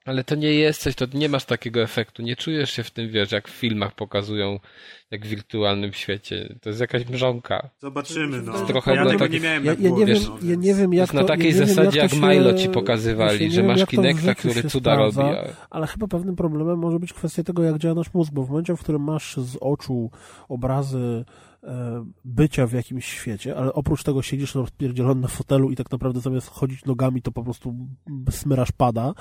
[0.06, 2.22] Ale to nie jesteś, to nie masz takiego efektu.
[2.22, 4.60] Nie czujesz się w tym, wiesz, jak w filmach pokazują,
[5.12, 6.56] jak w wirtualnym świecie.
[6.62, 7.70] To jest jakaś mrzonka.
[7.80, 8.66] Zobaczymy, no.
[8.66, 11.24] Trochę ja tego nie miałem ja, ja, nie wiem, ja nie wiem, jak to, Na
[11.24, 15.50] takiej ja zasadzie, jak, jak Milo ci pokazywali, że masz Kinecta, który cuda sprawdza, robi.
[15.70, 18.76] Ale chyba pewnym problemem może być kwestia tego, jak działa nasz mózg, bo w momencie,
[18.76, 20.12] w którym masz z oczu
[20.50, 21.26] obrazy
[22.26, 26.50] bycia w jakimś świecie, ale oprócz tego siedzisz rozpierdzielony na fotelu i tak naprawdę zamiast
[26.50, 27.76] chodzić nogami, to po prostu
[28.30, 29.14] smyrasz pada,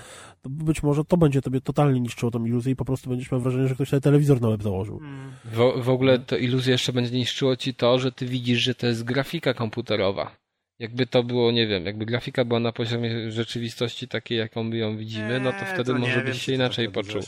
[0.42, 3.40] to być może to będzie tobie totalnie niszczyło tą iluzję i po prostu będziesz miał
[3.40, 5.00] wrażenie, że ktoś sobie telewizor na łeb założył.
[5.44, 8.86] W, w ogóle to iluzję jeszcze będzie niszczyło ci to, że ty widzisz, że to
[8.86, 10.36] jest grafika komputerowa.
[10.78, 14.96] Jakby to było, nie wiem, jakby grafika była na poziomie rzeczywistości takiej, jaką my ją
[14.96, 17.22] widzimy, no to wtedy to może byś się inaczej poczuł.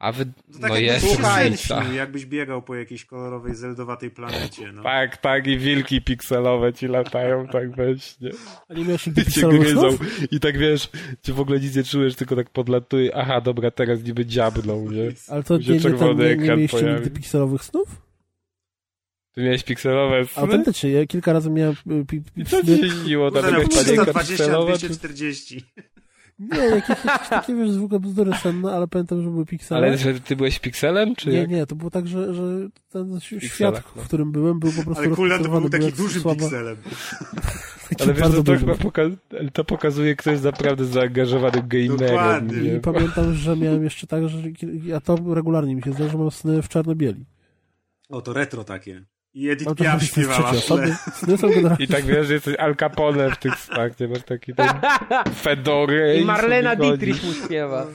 [0.00, 0.26] A wy...
[0.26, 1.52] To tak no jest Słuchaj,
[1.94, 4.72] jakbyś biegał po jakiejś kolorowej, zeldowatej planecie.
[4.72, 4.82] No.
[4.82, 8.30] Tak, tak, i wilki pikselowe ci latają, tak weź, nie?
[8.68, 10.88] A nie miałeś nigdy pikselowych I tak wiesz,
[11.22, 15.12] czy w ogóle nic nie czujesz, tylko tak podlatuje, aha, dobra, teraz niby dziabną, nie?
[15.28, 18.02] Ale to nie, nie, tam, nie, nie mieliście nigdy pikselowych snów?
[19.32, 20.42] Ty miałeś pikselowe sny?
[20.42, 21.74] Autentycznie, ja kilka razy miałem...
[22.08, 23.30] Pi, pi, I co ci się śniło?
[23.30, 25.64] Tam jakaś panienka 240.
[26.40, 29.86] Nie, jakieś, jakieś takie, wiesz, zwykłe bzdury senne, ale pamiętam, że były piksele.
[29.86, 31.50] Ale że ty byłeś pikselem, czy Nie, jak?
[31.50, 32.42] nie, to było tak, że, że
[32.90, 34.02] ten świat, no.
[34.02, 36.40] w którym byłem, był po prostu Ale Kula to był taki dużym słaba...
[36.40, 36.76] pikselem.
[38.00, 39.02] ale wiesz, to, to, poka
[39.52, 42.76] to pokazuje, kto jest naprawdę zaangażowany gamerem.
[42.76, 44.38] I pamiętam, że miałem jeszcze tak, że
[44.84, 47.24] ja to regularnie mi się zdarza, że mam sny w czarno-bieli.
[48.08, 49.04] O, to retro takie.
[49.34, 50.96] I Edith No Piaf śpiewała w tle.
[51.78, 54.68] I tak wiesz, że jesteś Al Capone w tych snach, nie masz taki ten
[55.42, 56.76] fedory I Marlena.
[56.76, 57.86] Dietrich mu śpiewa.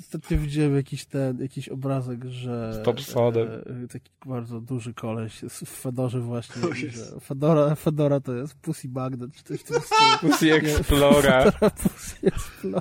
[0.00, 2.72] Ostatnio widziałem jakiś ten, jakiś obrazek, że...
[2.74, 3.48] Z Thompsonem.
[3.84, 6.62] e, Taki bardzo duży koleś z- w Fedorze właśnie.
[6.68, 7.04] O i Jezu.
[7.14, 10.32] że Fedora, Fedora to jest Pussy Magnet, czy coś w tym stylu.
[10.32, 11.50] Pussy Explora.
[11.50, 12.80] Fedora Pussy Explora.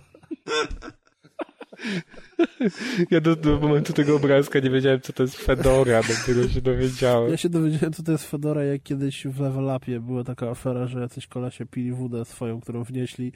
[3.12, 7.32] Ja do, do momentu tego obrazka nie wiedziałem, co to jest Fedora, dopiero się dowiedziałem.
[7.32, 10.88] Ja się dowiedziałem, co to jest Fedora, jak kiedyś w Level Upie była taka afera,
[10.88, 13.32] że jacyś kolesie pili wódę swoją, którą wnieśli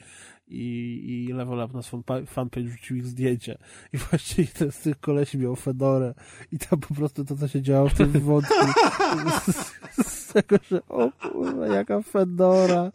[0.48, 3.58] i, i Level Up na pa- fanpage wrzucił ich zdjęcie.
[3.92, 6.14] I właśnie ten z tych kolesi miał Fedorę
[6.52, 8.54] i tam po prostu to, co się działo w tym wątku
[9.52, 12.90] z, z tego, że o kurwa, jaka Fedora.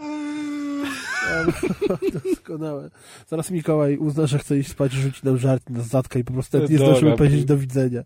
[2.30, 2.90] Doskonałe.
[3.28, 6.58] Zaraz Mikołaj uzna, że chce iść spać, rzuci nam żart na zatka i po prostu
[6.70, 8.04] nie zdążymy powiedzieć do widzenia.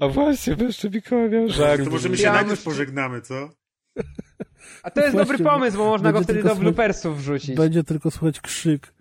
[0.00, 1.84] A właśnie, bo jeszcze Mikołaj miał żart.
[1.84, 3.50] To możemy się Ja najpierw pożegnamy, co?
[4.82, 7.56] A to jest Właśnie, dobry pomysł, bo można go wtedy do bloopersów wrzucić.
[7.56, 8.94] Będzie tylko słychać krzyk.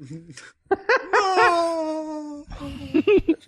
[0.70, 2.44] No,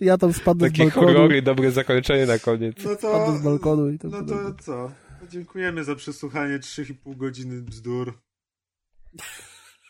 [0.00, 1.06] Ja tam spadnę z Takie balkonu.
[1.06, 2.76] horrory, dobre zakończenie na koniec.
[2.84, 2.96] no to...
[3.24, 4.44] Spadł z balkonu i tak No dalej.
[4.56, 4.90] to co?
[5.30, 8.18] Dziękujemy za przesłuchanie 3,5 godziny bzdur.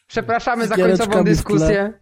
[0.06, 1.92] Przepraszamy za końcową dyskusję.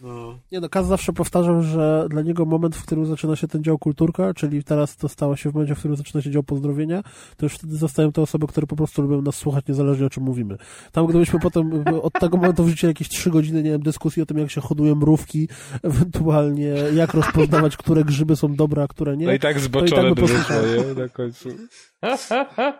[0.00, 0.38] No.
[0.52, 3.78] Nie no, Kaz zawsze powtarzał, że dla niego moment, w którym zaczyna się ten dział
[3.78, 7.02] kulturka, czyli teraz to stało się w momencie, w którym zaczyna się dział pozdrowienia,
[7.36, 10.22] to już wtedy zostają te osoby, które po prostu lubią nas słuchać niezależnie o czym
[10.22, 10.56] mówimy.
[10.92, 14.38] Tam gdybyśmy potem od tego momentu wrzucili jakieś trzy godziny, nie wiem, dyskusji o tym,
[14.38, 15.48] jak się hoduje mrówki,
[15.82, 19.26] ewentualnie jak rozpoznawać, które grzyby są dobre, a które nie.
[19.26, 20.62] No i tak To i zboczone tak by wyszło, posłuchał.
[20.96, 21.02] nie?
[21.02, 21.48] Na końcu.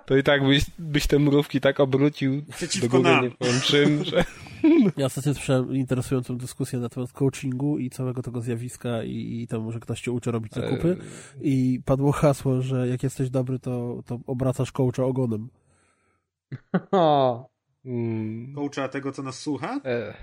[0.06, 3.24] To i tak byś, byś te mrówki tak obrócił do Przeciwko góry, nam.
[3.24, 4.24] nie powiem czym, że...
[4.97, 9.73] Ja ostatnio słyszałem interesującą dyskusję na temat coachingu i całego tego zjawiska i, i temu,
[9.73, 10.97] że ktoś cię uczy robić zakupy
[11.41, 15.49] i padło hasło, że jak jesteś dobry, to, to obracasz coacha ogonem.
[17.85, 18.55] Mm.
[18.55, 19.81] Coacha tego, co nas słucha?
[19.85, 20.15] E,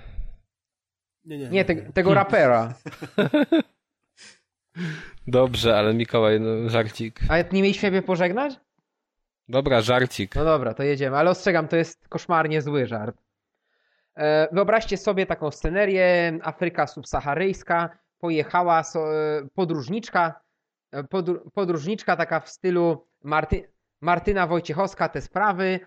[1.26, 1.50] Nie, nie.
[1.50, 2.74] nie, te, tego rapera.
[5.28, 7.20] Dobrze, ale Mikołaj, no żarcik.
[7.30, 8.60] A nie mieliśmy siebie pożegnać?
[9.48, 10.36] Dobra, żarcik.
[10.36, 13.25] No dobra, to jedziemy, ale ostrzegam, to jest koszmarnie zły żart.
[14.18, 18.84] E, Wyobraźcie sobie taką scenerię, Afryka subsaharyjska, pojechała e,
[19.56, 20.42] podróżniczka,
[20.92, 23.72] e, podr- podróżniczka taka w stylu Marty,
[24.02, 25.80] Martyna Wojciechowska, te sprawy,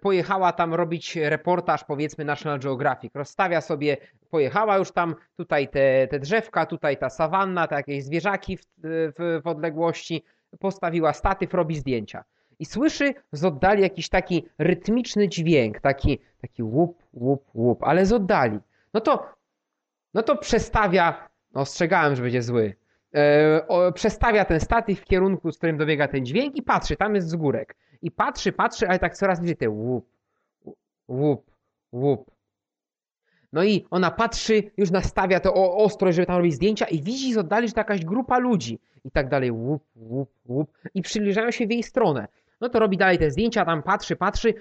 [0.00, 3.96] pojechała tam robić reportaż, powiedzmy National Geographic, rozstawia sobie,
[4.30, 9.40] pojechała już tam, tutaj te, te drzewka, tutaj ta sawanna, te jakieś zwierzaki w, w,
[9.42, 10.24] w odległości,
[10.60, 12.24] postawiła statyw, robi zdjęcia
[12.58, 18.12] i słyszy z oddali jakiś taki rytmiczny dźwięk, taki, taki łup, łup, łup, ale z
[18.12, 18.58] oddali.
[18.94, 19.26] No to,
[20.14, 22.74] no to przestawia, no ostrzegałem, że będzie zły,
[23.14, 27.14] e, o, przestawia ten statyw w kierunku, z którym dobiega ten dźwięk i patrzy, tam
[27.14, 27.76] jest z górek.
[28.02, 30.08] I patrzy, patrzy, ale tak coraz bliżej te łup,
[31.08, 31.50] łup,
[31.92, 32.30] łup.
[33.52, 37.32] No i ona patrzy, już nastawia to o- ostrość, żeby tam robić zdjęcia i widzi
[37.32, 38.78] z oddali, że to jakaś grupa ludzi.
[39.04, 40.78] I tak dalej, łup, łup, łup.
[40.94, 42.28] I przybliżają się w jej stronę.
[42.60, 44.54] No to robi dalej te zdjęcia, tam patrzy, patrzy.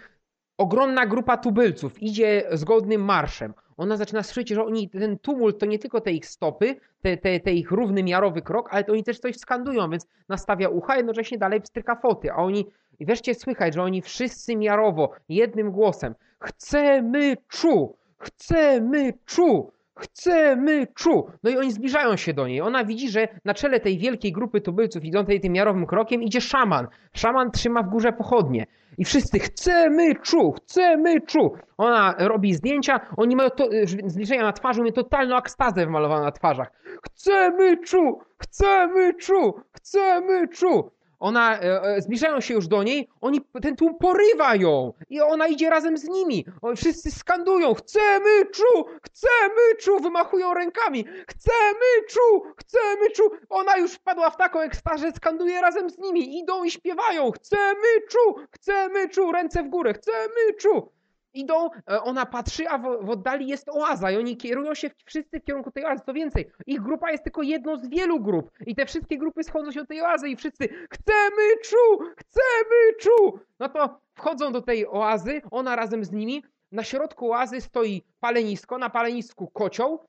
[0.57, 3.53] Ogromna grupa tubylców idzie zgodnym marszem.
[3.77, 7.39] Ona zaczyna słyszeć, że oni, ten tumult to nie tylko te ich stopy, te, te,
[7.39, 11.37] te ich równy, miarowy krok, ale to oni też coś skandują, więc nastawia ucha, jednocześnie
[11.37, 12.31] dalej pstryka foty.
[12.31, 12.65] A oni,
[12.99, 21.27] i wreszcie słychać, że oni wszyscy miarowo, jednym głosem chcemy czu, chcemy czu, chcemy czu.
[21.43, 22.61] No i oni zbliżają się do niej.
[22.61, 26.87] Ona widzi, że na czele tej wielkiej grupy tubylców idącej tym miarowym krokiem idzie szaman.
[27.13, 28.65] Szaman trzyma w górze pochodnie.
[28.97, 31.53] I wszyscy chcemy czu, chcemy czu.
[31.77, 33.69] Ona robi zdjęcia, oni mają to,
[34.05, 36.71] zbliżenia na twarzy, mają totalną ekstazę wymalowaną na twarzach.
[37.03, 40.91] Chcemy czu, chcemy czu, chcemy czu.
[41.25, 45.47] Ona, e, e, zbliżają się już do niej, oni, ten tłum porywa ją i ona
[45.47, 46.45] idzie razem z nimi.
[46.75, 53.23] Wszyscy skandują, chcemy czu, chcemy czu, wymachują rękami, chcemy czu, chcemy czu.
[53.49, 58.35] Ona już wpadła w taką ekstazę, skanduje razem z nimi, idą i śpiewają, chcemy czu,
[58.51, 60.94] chcemy czu, ręce w górę, chcemy czu.
[61.35, 65.43] Idą, e, ona patrzy, a w, oddali jest oaza i oni kierują się wszyscy w
[65.43, 66.03] kierunku tej oazy.
[66.05, 69.71] Co więcej, ich grupa jest tylko jedną z wielu grup i te wszystkie grupy schodzą
[69.71, 73.39] się do tej oazy i wszyscy chcemy czu, chcemy czu.
[73.59, 76.43] No to wchodzą do tej oazy, ona razem z nimi.
[76.71, 80.05] Na środku oazy stoi palenisko, na palenisku kocioł,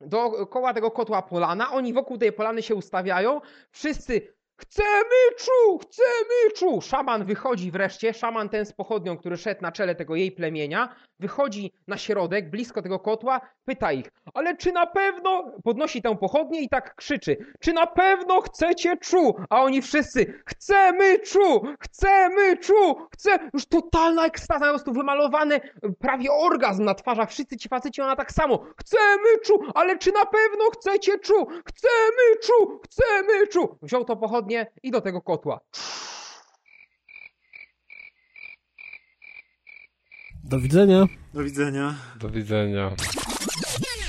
[0.00, 6.80] dookoła tego kotła polana, oni wokół tej polany się ustawiają, wszyscy Chcemy czu, chcemy czu.
[6.80, 11.72] Szaman wychodzi wreszcie, szaman ten z pochodnią, który szedł na czele tego jej plemienia, wychodzi
[11.86, 16.68] na środek, blisko tego kotła, pyta ich, ale czy na pewno, podnosi tę pochodnię i
[16.68, 19.34] tak krzyczy, czy na pewno chcecie czu?
[19.50, 25.60] A oni wszyscy, chcemy czu, chcemy czu, chcę, już totalna ekstaza, po prostu wymalowany
[25.98, 30.26] prawie orgazm na twarzach, wszyscy ci faceci, ona tak samo, chcemy czu, ale czy na
[30.26, 33.78] pewno chcecie czu, chcemy czu, chcemy czu.
[33.82, 35.60] Wziął to pochodnie i do tego kotła.
[40.48, 41.06] Do widzenia.
[41.34, 41.94] Do widzenia.
[42.20, 42.90] Do widzenia.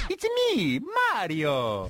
[0.10, 1.90] It's me, Mario!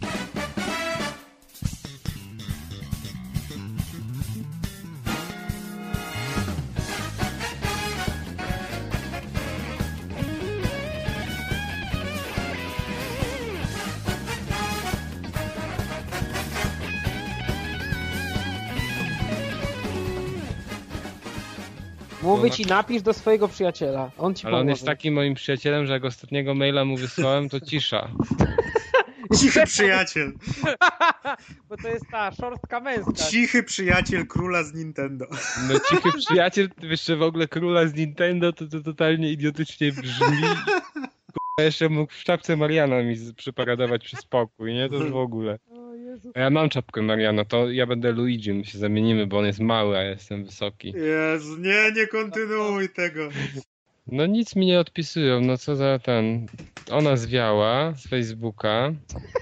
[22.30, 24.12] Mówi No, ci, napisz do swojego przyjaciela.
[24.18, 24.72] On ci Ale on pomoże.
[24.72, 28.08] jest takim moim przyjacielem, że jak ostatniego maila mu wysłałem, to cisza.
[29.40, 30.32] Cichy przyjaciel.
[31.70, 33.14] Bo to jest ta szorstka męska.
[33.14, 35.26] Cichy przyjaciel króla z Nintendo.
[35.68, 40.42] No cichy przyjaciel, jeszcze w ogóle króla z Nintendo, to to totalnie idiotycznie brzmi.
[41.34, 44.90] Kurwa, jeszcze mógł w czapce Mariana mi przyparadować przy spokój, nie?
[44.90, 45.60] To już w ogóle.
[46.36, 49.60] A ja mam czapkę Mariana, to ja będę Luigi, my się zamienimy, bo on jest
[49.60, 50.94] mały, a ja jestem wysoki.
[50.96, 53.30] Jezu, nie, nie kontynuuj tego.
[54.12, 56.48] No nic mi nie odpisują, no co za ten...
[56.92, 58.92] Ona zwiała z Facebooka.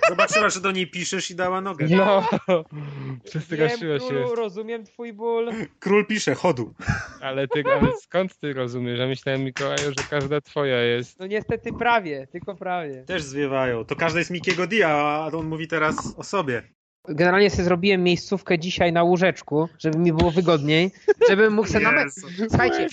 [0.10, 1.88] Zobaczyła, że do niej piszesz i dała nogę.
[1.90, 4.08] No, Wiem, przestraszyła się.
[4.08, 5.52] królu, rozumiem twój ból.
[5.80, 6.74] Król pisze, chodu.
[7.22, 9.00] Ale ty, ale skąd ty rozumiesz?
[9.00, 11.20] Ja myślałem, Mikołaju, że każda twoja jest.
[11.20, 13.04] No niestety prawie, tylko prawie.
[13.04, 13.86] Też zwiewają.
[13.86, 16.64] To każda jest Mikiego Dia, a on mówi teraz o sobie.
[17.08, 20.92] Generalnie sobie zrobiłem miejscówkę dzisiaj na łóżeczku, żeby mi było wygodniej,
[21.30, 22.28] żebym mógł sobie na Jezu.
[22.50, 22.88] Słuchajcie,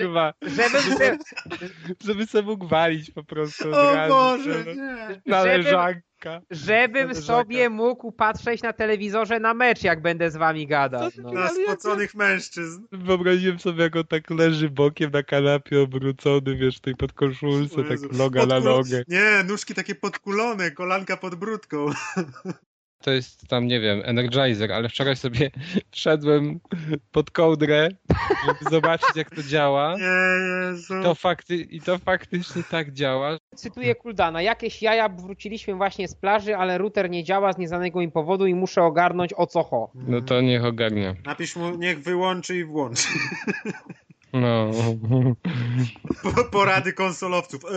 [0.00, 1.18] Chyba, żebym sobie,
[2.04, 4.14] żeby sobie mógł walić po prostu od O razu.
[4.14, 4.72] Boże, no.
[4.74, 5.20] nie.
[5.26, 6.40] Należanka.
[6.50, 7.26] żebym Należaka.
[7.26, 11.10] sobie mógł patrzeć na telewizorze na mecz, jak będę z wami gadał.
[11.22, 11.32] No.
[11.32, 12.82] Na spoconych mężczyzn.
[12.92, 18.12] Wyobraziłem sobie, jak on tak leży bokiem na kanapie obrócony, wiesz, w tej podkoszulce, tak
[18.12, 19.02] noga na nogę.
[19.08, 21.86] Nie, nóżki takie podkulone, kolanka pod brudką.
[23.02, 25.50] To jest tam, nie wiem, Energizer, ale wczoraj sobie
[25.90, 26.60] wszedłem
[27.12, 27.88] pod kołdrę,
[28.46, 29.96] żeby zobaczyć, jak to działa.
[29.96, 30.94] Nie, Jezu.
[31.02, 33.38] To fakty, I to faktycznie tak działa.
[33.56, 34.42] Cytuję Kuldana.
[34.42, 38.54] Jakieś jaja wróciliśmy właśnie z plaży, ale router nie działa z nieznanego im powodu i
[38.54, 39.90] muszę ogarnąć o co ho.
[39.94, 41.14] No to niech ogarnia.
[41.26, 43.08] Napisz mu, niech wyłączy i włączy.
[44.32, 44.70] No.
[46.22, 47.64] Po- Porady konsolowców.
[47.64, 47.68] E,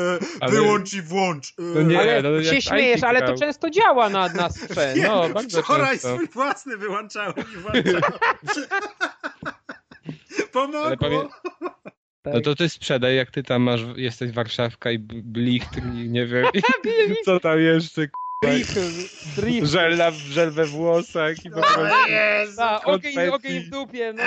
[0.42, 1.50] Ale- Wyłącz i włącz.
[1.50, 4.98] E, No nie, ale no się śmiejesz, ale to często działa na, na sprzęt.
[4.98, 6.14] Nie, No, bardzo wczoraj często.
[6.16, 8.02] swój własny wyłączałem i włączałem.
[10.52, 10.98] Pomogło.
[10.98, 11.28] Pamię-
[12.26, 16.26] No to ty sprzedaj, jak ty tam masz, jesteś Warszawka i b- blichtr i nie
[16.26, 16.62] wiem, i
[17.26, 18.08] co tam jeszcze,
[18.44, 18.80] Drift,
[19.36, 19.68] drift.
[19.72, 22.58] żel, na, żel we włosach i po prostu, Jezu.
[22.58, 24.24] Ta, ogień, ogień w dupie, no.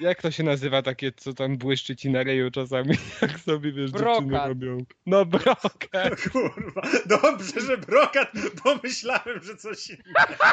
[0.00, 3.90] Jak to się nazywa takie, co tam błyszczy ci na ryju czasami, jak sobie, wiesz,
[3.90, 4.20] Brokat.
[4.20, 4.78] dziewczyny robią.
[5.06, 6.22] No brokat.
[6.32, 8.32] Kurwa, dobrze, że brokat,
[8.62, 10.44] pomyślałem, że coś innego.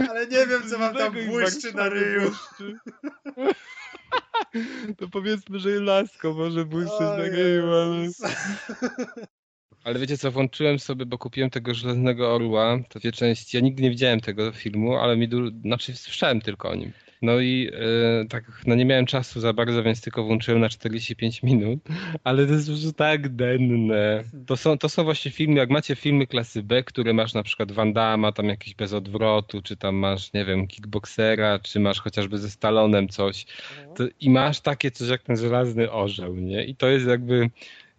[0.10, 2.20] Ale nie wiem, co wam tam i błyszczy na ryju.
[2.20, 2.78] błyszczy.
[4.98, 8.08] To powiedzmy, że lasko może błyszczeć na O ryju, ale...
[9.84, 13.56] Ale wiecie co, włączyłem sobie, bo kupiłem tego Żelaznego Orła, to dwie części.
[13.56, 15.50] Ja nigdy nie widziałem tego filmu, ale mi du...
[15.60, 16.92] znaczy słyszałem tylko o nim.
[17.22, 17.70] No i
[18.22, 21.80] e, tak, no nie miałem czasu za bardzo, więc tylko włączyłem na 45 minut,
[22.24, 24.24] ale to jest prostu tak denne.
[24.46, 27.72] To są, to są właśnie filmy, jak macie filmy klasy B, które masz na przykład
[27.72, 32.38] Van Damme, tam jakiś bez odwrotu, czy tam masz, nie wiem, kickboxera, czy masz chociażby
[32.38, 33.46] ze Stalonem coś,
[33.96, 36.64] to, i masz takie coś jak ten Żelazny Orzeł, nie?
[36.64, 37.50] I to jest jakby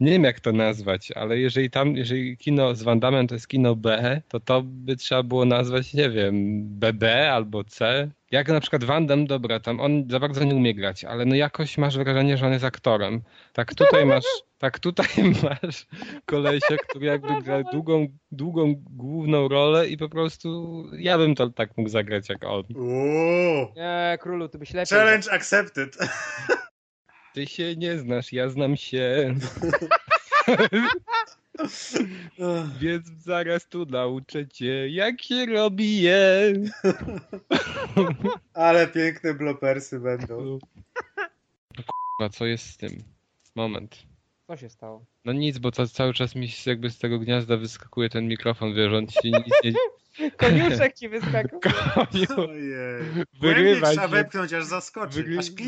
[0.04, 3.48] nie wiem jak to nazwać, ale jeżeli tam, jeżeli kino z Van Damme to jest
[3.48, 6.36] kino B, to to by trzeba było nazwać, nie wiem,
[6.80, 8.10] BB albo C.
[8.32, 11.36] Jak na przykład Van Damme, dobra, tam on za bardzo nie umie grać, ale no
[11.36, 13.22] jakoś masz wrażenie, że on jest aktorem.
[13.54, 14.26] Tak tutaj masz,
[14.58, 15.08] tak tutaj
[15.44, 15.88] masz
[16.26, 21.78] kolesia, który jakby gra długą, długą główną rolę i po prostu ja bym to tak
[21.78, 22.64] mógł zagrać jak on.
[22.76, 23.68] Uuu.
[23.76, 24.98] Nie, królu, ty byś lepiej.
[24.98, 25.98] Challenge accepted.
[27.34, 29.36] Ty się nie znasz, ja znam się,
[32.82, 36.54] więc zaraz tu nauczę cię, jak się robi je.
[38.54, 40.60] Ale piękne blopersy będą.
[41.76, 43.04] Kurwa, co jest z tym?
[43.56, 44.04] Moment.
[44.48, 45.06] Co się stało?
[45.26, 48.74] No nic, bo to cały czas mi się jakby z tego gniazda wyskakuje ten mikrofon,
[48.74, 49.74] wiesz, on ci nic nie...
[50.38, 51.60] Koniuszek ci wyskakał.
[51.96, 52.48] Koniu.
[53.42, 54.08] Wyrywa trzeba się.
[54.08, 55.24] wepchnąć, aż zaskoczy,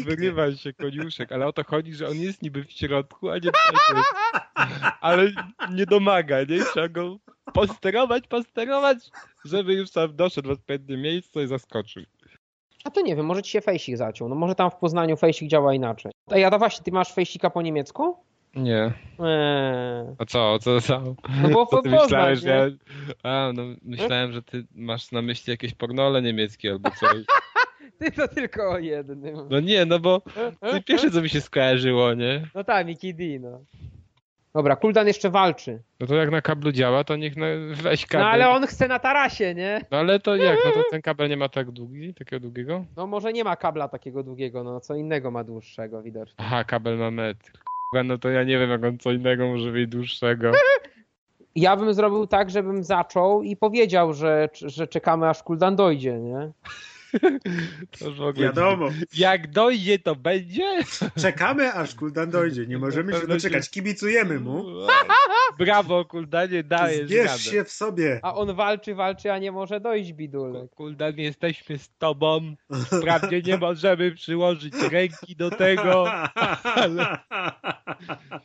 [0.06, 3.38] Wygry, aż się koniuszek, ale o to chodzi, że on jest niby w środku, a
[3.38, 3.52] nie.
[5.02, 5.32] Ale
[5.72, 6.64] nie domaga, nie?
[6.64, 7.18] Trzeba go
[7.54, 8.98] posterować, posterować,
[9.46, 12.04] żeby już tam doszedł w odpowiednie miejsce i zaskoczył.
[12.84, 14.30] A to nie wiem, może ci się fejsik zaciął.
[14.30, 16.12] No może tam w Poznaniu fejsik działa inaczej.
[16.32, 18.25] A ja to właśnie, ty masz fejsika po niemiecku?
[18.56, 18.94] Nie.
[19.20, 20.16] Eee.
[20.18, 21.16] A co, co, co?
[21.42, 22.48] No bo Co ty Poznań, myślałeś, nie?
[22.48, 23.32] że ja...
[23.32, 27.18] A, no myślałem, że ty masz na myśli jakieś pornole niemieckie albo coś.
[28.00, 29.48] Ty to tylko o jednym.
[29.50, 30.22] No nie, no bo
[30.72, 32.48] to pierwsze co mi się skojarzyło, nie?
[32.56, 33.62] No tak, Mickey D, no.
[34.54, 35.82] Dobra, Kuldan jeszcze walczy.
[36.00, 37.46] No to jak na kablu działa, to niech na...
[37.74, 38.26] weź kabel.
[38.26, 39.82] No ale on chce na tarasie, nie?
[39.92, 40.60] No ale to jak?
[40.66, 42.86] No to ten kabel nie ma tak długi, takiego długiego?
[42.98, 46.36] No może nie ma kabla takiego długiego, no co innego ma dłuższego widocznie.
[46.38, 47.52] Aha, kabel ma metr.
[48.04, 50.52] No to ja nie wiem, jak on co innego może mieć dłuższego.
[51.56, 56.52] Ja bym zrobił tak, żebym zaczął i powiedział, że, że czekamy aż Kuldan dojdzie, nie?
[58.00, 58.90] To już w ogóle Wiadomo.
[59.14, 60.80] Jak dojdzie, to będzie?
[61.22, 62.68] Czekamy, aż Kuldan dojdzie.
[62.68, 63.70] Nie możemy się doczekać.
[63.70, 64.66] Kibicujemy mu.
[65.60, 67.40] Brawo, Kuldanie, dajesz Zbierz radę.
[67.40, 68.20] się w sobie.
[68.24, 70.72] A on walczy, walczy, a nie może dojść, bidulek.
[70.72, 72.56] Kuldan, jesteśmy z tobą.
[72.86, 76.12] Wprawdzie nie możemy przyłożyć ręki do tego,
[76.76, 77.18] ale,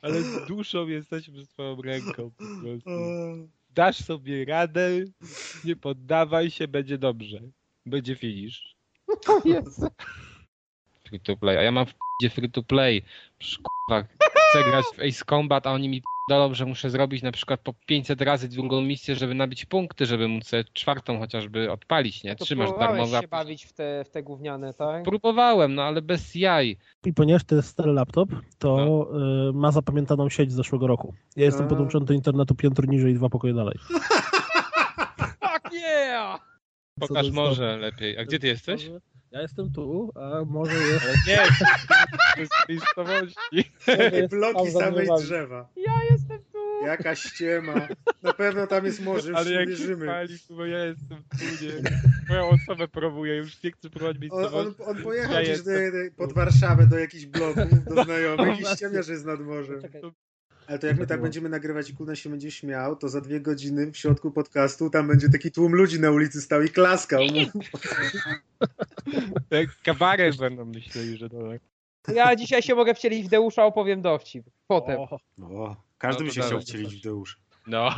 [0.02, 2.90] ale z duszą jesteśmy z twoją ręką po prostu.
[3.74, 4.90] Dasz sobie radę,
[5.64, 7.40] nie poddawaj się, będzie dobrze.
[7.86, 8.74] Będzie finish.
[9.28, 9.88] O Jezu.
[11.08, 11.56] Free to play.
[11.58, 13.02] A ja mam w p***dzie free to play.
[13.38, 14.08] Przecież, kurwa,
[14.50, 17.74] chcę grać w Ace Combat, a oni mi p***dolą, że muszę zrobić na przykład po
[17.86, 22.36] 500 razy drugą misję, żeby nabić punkty, żeby móc czwartą chociażby odpalić, nie?
[22.36, 23.20] To Trzymasz darmowe.
[23.20, 25.04] się bawić w te, w te gówniane, tak?
[25.04, 26.76] Próbowałem, no ale bez jaj.
[27.06, 28.28] I ponieważ to jest stary laptop,
[28.58, 29.06] to
[29.50, 31.14] y, ma zapamiętaną sieć z zeszłego roku.
[31.36, 31.68] Ja jestem A.
[31.68, 33.74] podłączony do internetu piętro niżej i dwa pokoje dalej.
[35.18, 36.40] Fuck yeah!
[36.40, 37.76] Co to Pokaż dobre.
[37.76, 38.18] lepiej.
[38.18, 38.90] A gdzie ty jesteś?
[39.30, 41.04] Ja jestem tu, a może jest...
[41.04, 41.36] Ale nie,
[42.34, 43.72] to jest miejscowości.
[44.30, 45.68] Bloki samej drzewa.
[45.76, 46.86] Ja jestem tu!
[46.86, 47.88] Jaka ściema.
[48.22, 50.06] Na pewno tam jest morze, już Ale jak wierzymy.
[50.06, 52.00] pali, bo ja jestem tu, nie.
[52.28, 54.82] Moją osobę próbuję, już nie chcę próbować On, on, miejscowości.
[54.82, 55.70] on pojechał Ja gdzieś do,
[56.16, 59.82] pod Warszawę do jakichś bloków, do znajomych i ściemnia, że jest nad morzem.
[59.82, 60.02] Czekaj.
[60.66, 63.40] Ale to jak my tak będziemy nagrywać i Kulna się będzie śmiał, to za dwie
[63.40, 67.20] godziny w środku podcastu tam będzie taki tłum ludzi na ulicy stał i klaskał.
[69.82, 71.36] Kabaret będą myśleli, że to
[72.02, 72.16] tak.
[72.16, 74.44] Ja dzisiaj się mogę wcielić w Deusza, opowiem dowcip.
[74.66, 75.00] Potem.
[75.00, 77.40] O, O, każdy No by się chciał wcielić w Deusz.
[77.66, 77.90] No,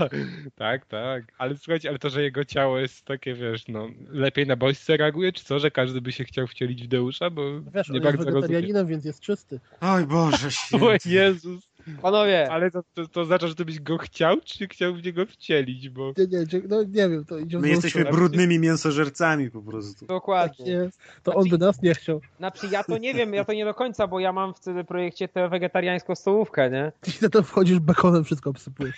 [0.54, 1.24] tak, tak.
[1.38, 5.32] Ale słuchajcie, ale to, że jego ciało jest takie, wiesz, no, lepiej na bodźce reaguje,
[5.32, 8.16] czy co, że każdy by się chciał wcielić w Deusza, bo wiesz, nie on jest
[8.16, 8.86] bardzo rozumiem.
[8.86, 9.60] więc jest czysty.
[9.80, 11.08] Oj Boże O święty.
[11.08, 11.68] Jezus.
[12.02, 15.26] Panowie, Ale to, to, to oznacza, że ty byś go chciał, czy chciał w niego
[15.26, 16.12] wcielić, bo...
[16.18, 20.00] Nie, nie, no nie wiem, to idzie w My jesteśmy brudnymi mięsożercami po prostu.
[20.00, 20.72] Tak dokładnie.
[20.72, 20.98] jest.
[21.22, 22.20] To on by nas nie chciał.
[22.38, 24.84] Znaczy ja to nie wiem, ja to nie do końca, bo ja mam w CD
[24.84, 26.92] Projekcie tę wegetariańską stołówkę, nie?
[27.00, 28.96] Ty na to wchodzisz bekonem, wszystko obsypujesz.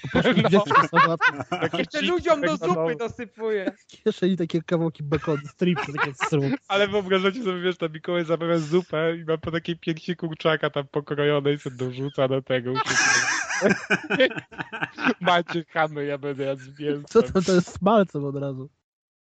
[0.91, 1.33] Sałatki,
[1.79, 2.91] Jeszcze ludziom do McDonald's.
[2.91, 3.73] zupy dosypuję.
[3.87, 6.55] kieszeni takie kawałki bekonu, stripy takie.
[6.69, 10.87] Ale wyobrażacie sobie, wiesz, tam Mikołaj zamawia zupę i ma po takiej pięknie kurczaka tam
[10.87, 12.74] pokrojonej, sobie dorzuca do tego.
[15.21, 17.05] Macie chamy, ja będę jadł z mięsem.
[17.09, 18.69] Co to, to jest smalcem od razu.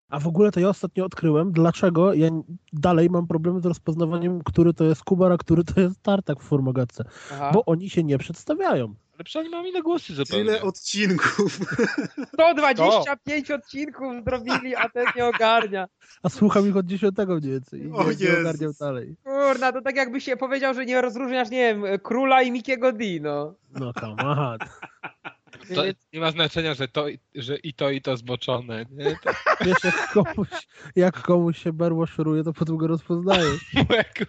[0.08, 2.28] A w ogóle to ja ostatnio odkryłem, dlaczego ja
[2.72, 6.42] dalej mam problemy z rozpoznawaniem, który to jest Kubar, a który to jest Tartak w
[6.42, 7.04] Formogatce.
[7.52, 8.94] Bo oni się nie przedstawiają.
[9.14, 10.44] Ale przynajmniej mam inne głosy zupełnie.
[10.44, 11.58] Tyle odcinków.
[12.34, 15.86] 125 odcinków zrobili, a ten nie ogarnia.
[16.22, 17.80] A słucham ich od dziesiątego mniej więcej.
[17.82, 19.16] I O nie, ogarniam dalej.
[19.24, 23.04] Kurna, to tak jakby się powiedział, że nie rozróżniasz, nie wiem, króla i Mikiego D,
[23.20, 23.54] no.
[23.72, 24.58] No come on.
[25.74, 28.86] To nie ma znaczenia, że, to, że i to, i to zboczone.
[28.90, 29.04] Nie?
[29.04, 29.30] To,
[29.66, 30.48] Wiesz, jak komuś,
[30.96, 33.72] jak komuś się berło szoruje, to potem go rozpoznajesz.
[33.96, 34.26] jak,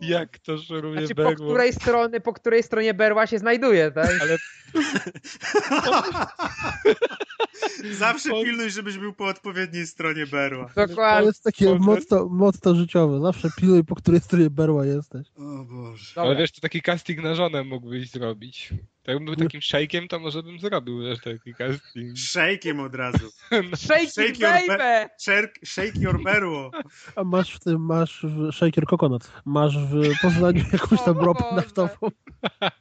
[0.00, 1.48] jak to szoruje Znaczy po berło.
[1.48, 4.10] której, strony, po której stronie berła się znajduje, tak?
[4.20, 4.36] Ale
[7.98, 10.70] Zawsze pilnuj, żebyś był po odpowiedniej stronie berła.
[10.74, 11.26] To Dokładnie.
[11.26, 13.20] jest takie motto, motto życiowe.
[13.20, 15.26] Zawsze pilnuj, po której stronie berła jesteś.
[15.36, 16.12] O Boże.
[16.14, 16.30] Dobra.
[16.30, 18.70] Ale wiesz, to taki casting na żonę mógłbyś zrobić.
[19.06, 22.16] To jakbym był takim szejkiem, to może bym zrobił wiesz, taki casting.
[22.18, 23.30] Szejkiem od razu.
[23.76, 25.08] Shake Shake it, your baby!
[25.20, 26.70] Czerk, shake your berło.
[27.16, 29.32] A masz w tym, masz w Shaker Coconut.
[29.44, 32.10] Masz w Poznaniu jakąś tam ropę naftową.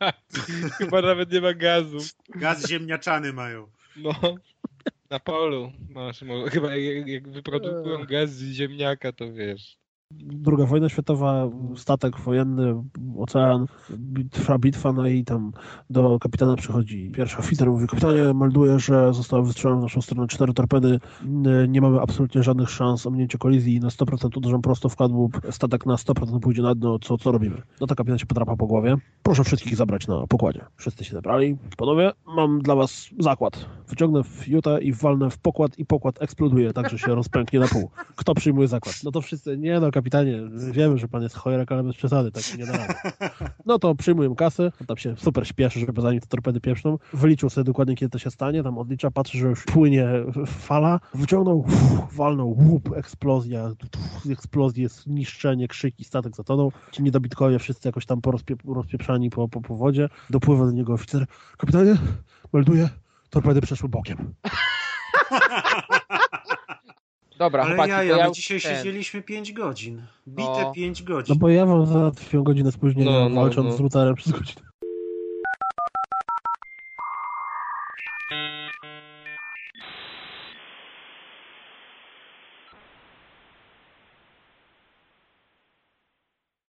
[0.78, 1.98] Chyba nawet nie ma gazu.
[2.30, 3.72] Gaz ziemniaczany mają.
[3.96, 4.14] No.
[5.10, 6.20] Na polu masz,
[6.52, 9.78] chyba jak, jak wyprodukują gaz z ziemniaka, to wiesz.
[10.12, 12.84] Druga wojna światowa, statek wojenny,
[13.18, 13.66] ocean,
[14.32, 15.52] trwa bitwa, no i tam
[15.90, 20.54] do kapitana przychodzi pierwszy oficer, mówi, kapitanie, melduję, że zostały wystrzelone w naszą stronę cztery
[20.54, 21.00] torpedy,
[21.68, 25.86] nie mamy absolutnie żadnych szans o minięcie kolizji, na 100% uderzą prosto w kadłub, statek
[25.86, 27.62] na 100% pójdzie na dno, co, co robimy?
[27.82, 30.66] No to kapitan się podrapa po głowie, proszę wszystkich zabrać na pokładzie.
[30.76, 33.66] Wszyscy się zebrali, panowie, mam dla was zakład.
[33.90, 37.90] Wyciągnę fiutę i walnę w pokład i pokład eksploduje, tak że się rozpęknie na pół.
[38.16, 38.96] Kto przyjmuje zakład?
[39.04, 40.40] No to wszyscy, nie no kapitanie,
[40.72, 42.74] wiemy, że pan jest cholerek, ale bez przesady, tak nie da.
[43.66, 46.98] No to przyjmuję kasę, tam się super śpieszy, żeby zanim te torpedy pieprzną.
[47.14, 50.08] Wyliczył sobie dokładnie, kiedy to się stanie, tam odlicza, patrzy, że już płynie
[50.48, 51.66] fala, wyciągnął,
[52.12, 53.72] walnął, łup, eksplozja,
[54.32, 56.72] eksplozje, niszczenie, krzyki, statek zatonął.
[56.92, 60.10] Ci niedobitkowie wszyscy jakoś tam porozpie- rozpieprzani po, po, po wodzie.
[60.30, 61.26] Dopływa do niego oficer.
[61.58, 61.96] Kapitanie,
[62.54, 62.90] melduję,
[63.30, 64.18] torpedy przeszły bokiem.
[67.38, 68.78] Dobra, Ale chłopaki, ja, ja, my dzisiaj ten...
[68.78, 70.02] siedzieliśmy 5 godzin.
[70.28, 70.72] Bite no.
[70.72, 71.36] 5 godzin.
[71.36, 73.78] No bo ja mam załatwiłem godzinę spóźnienia, no no, no, no, walcząc no.
[73.78, 74.66] z rutarem przez godzinę.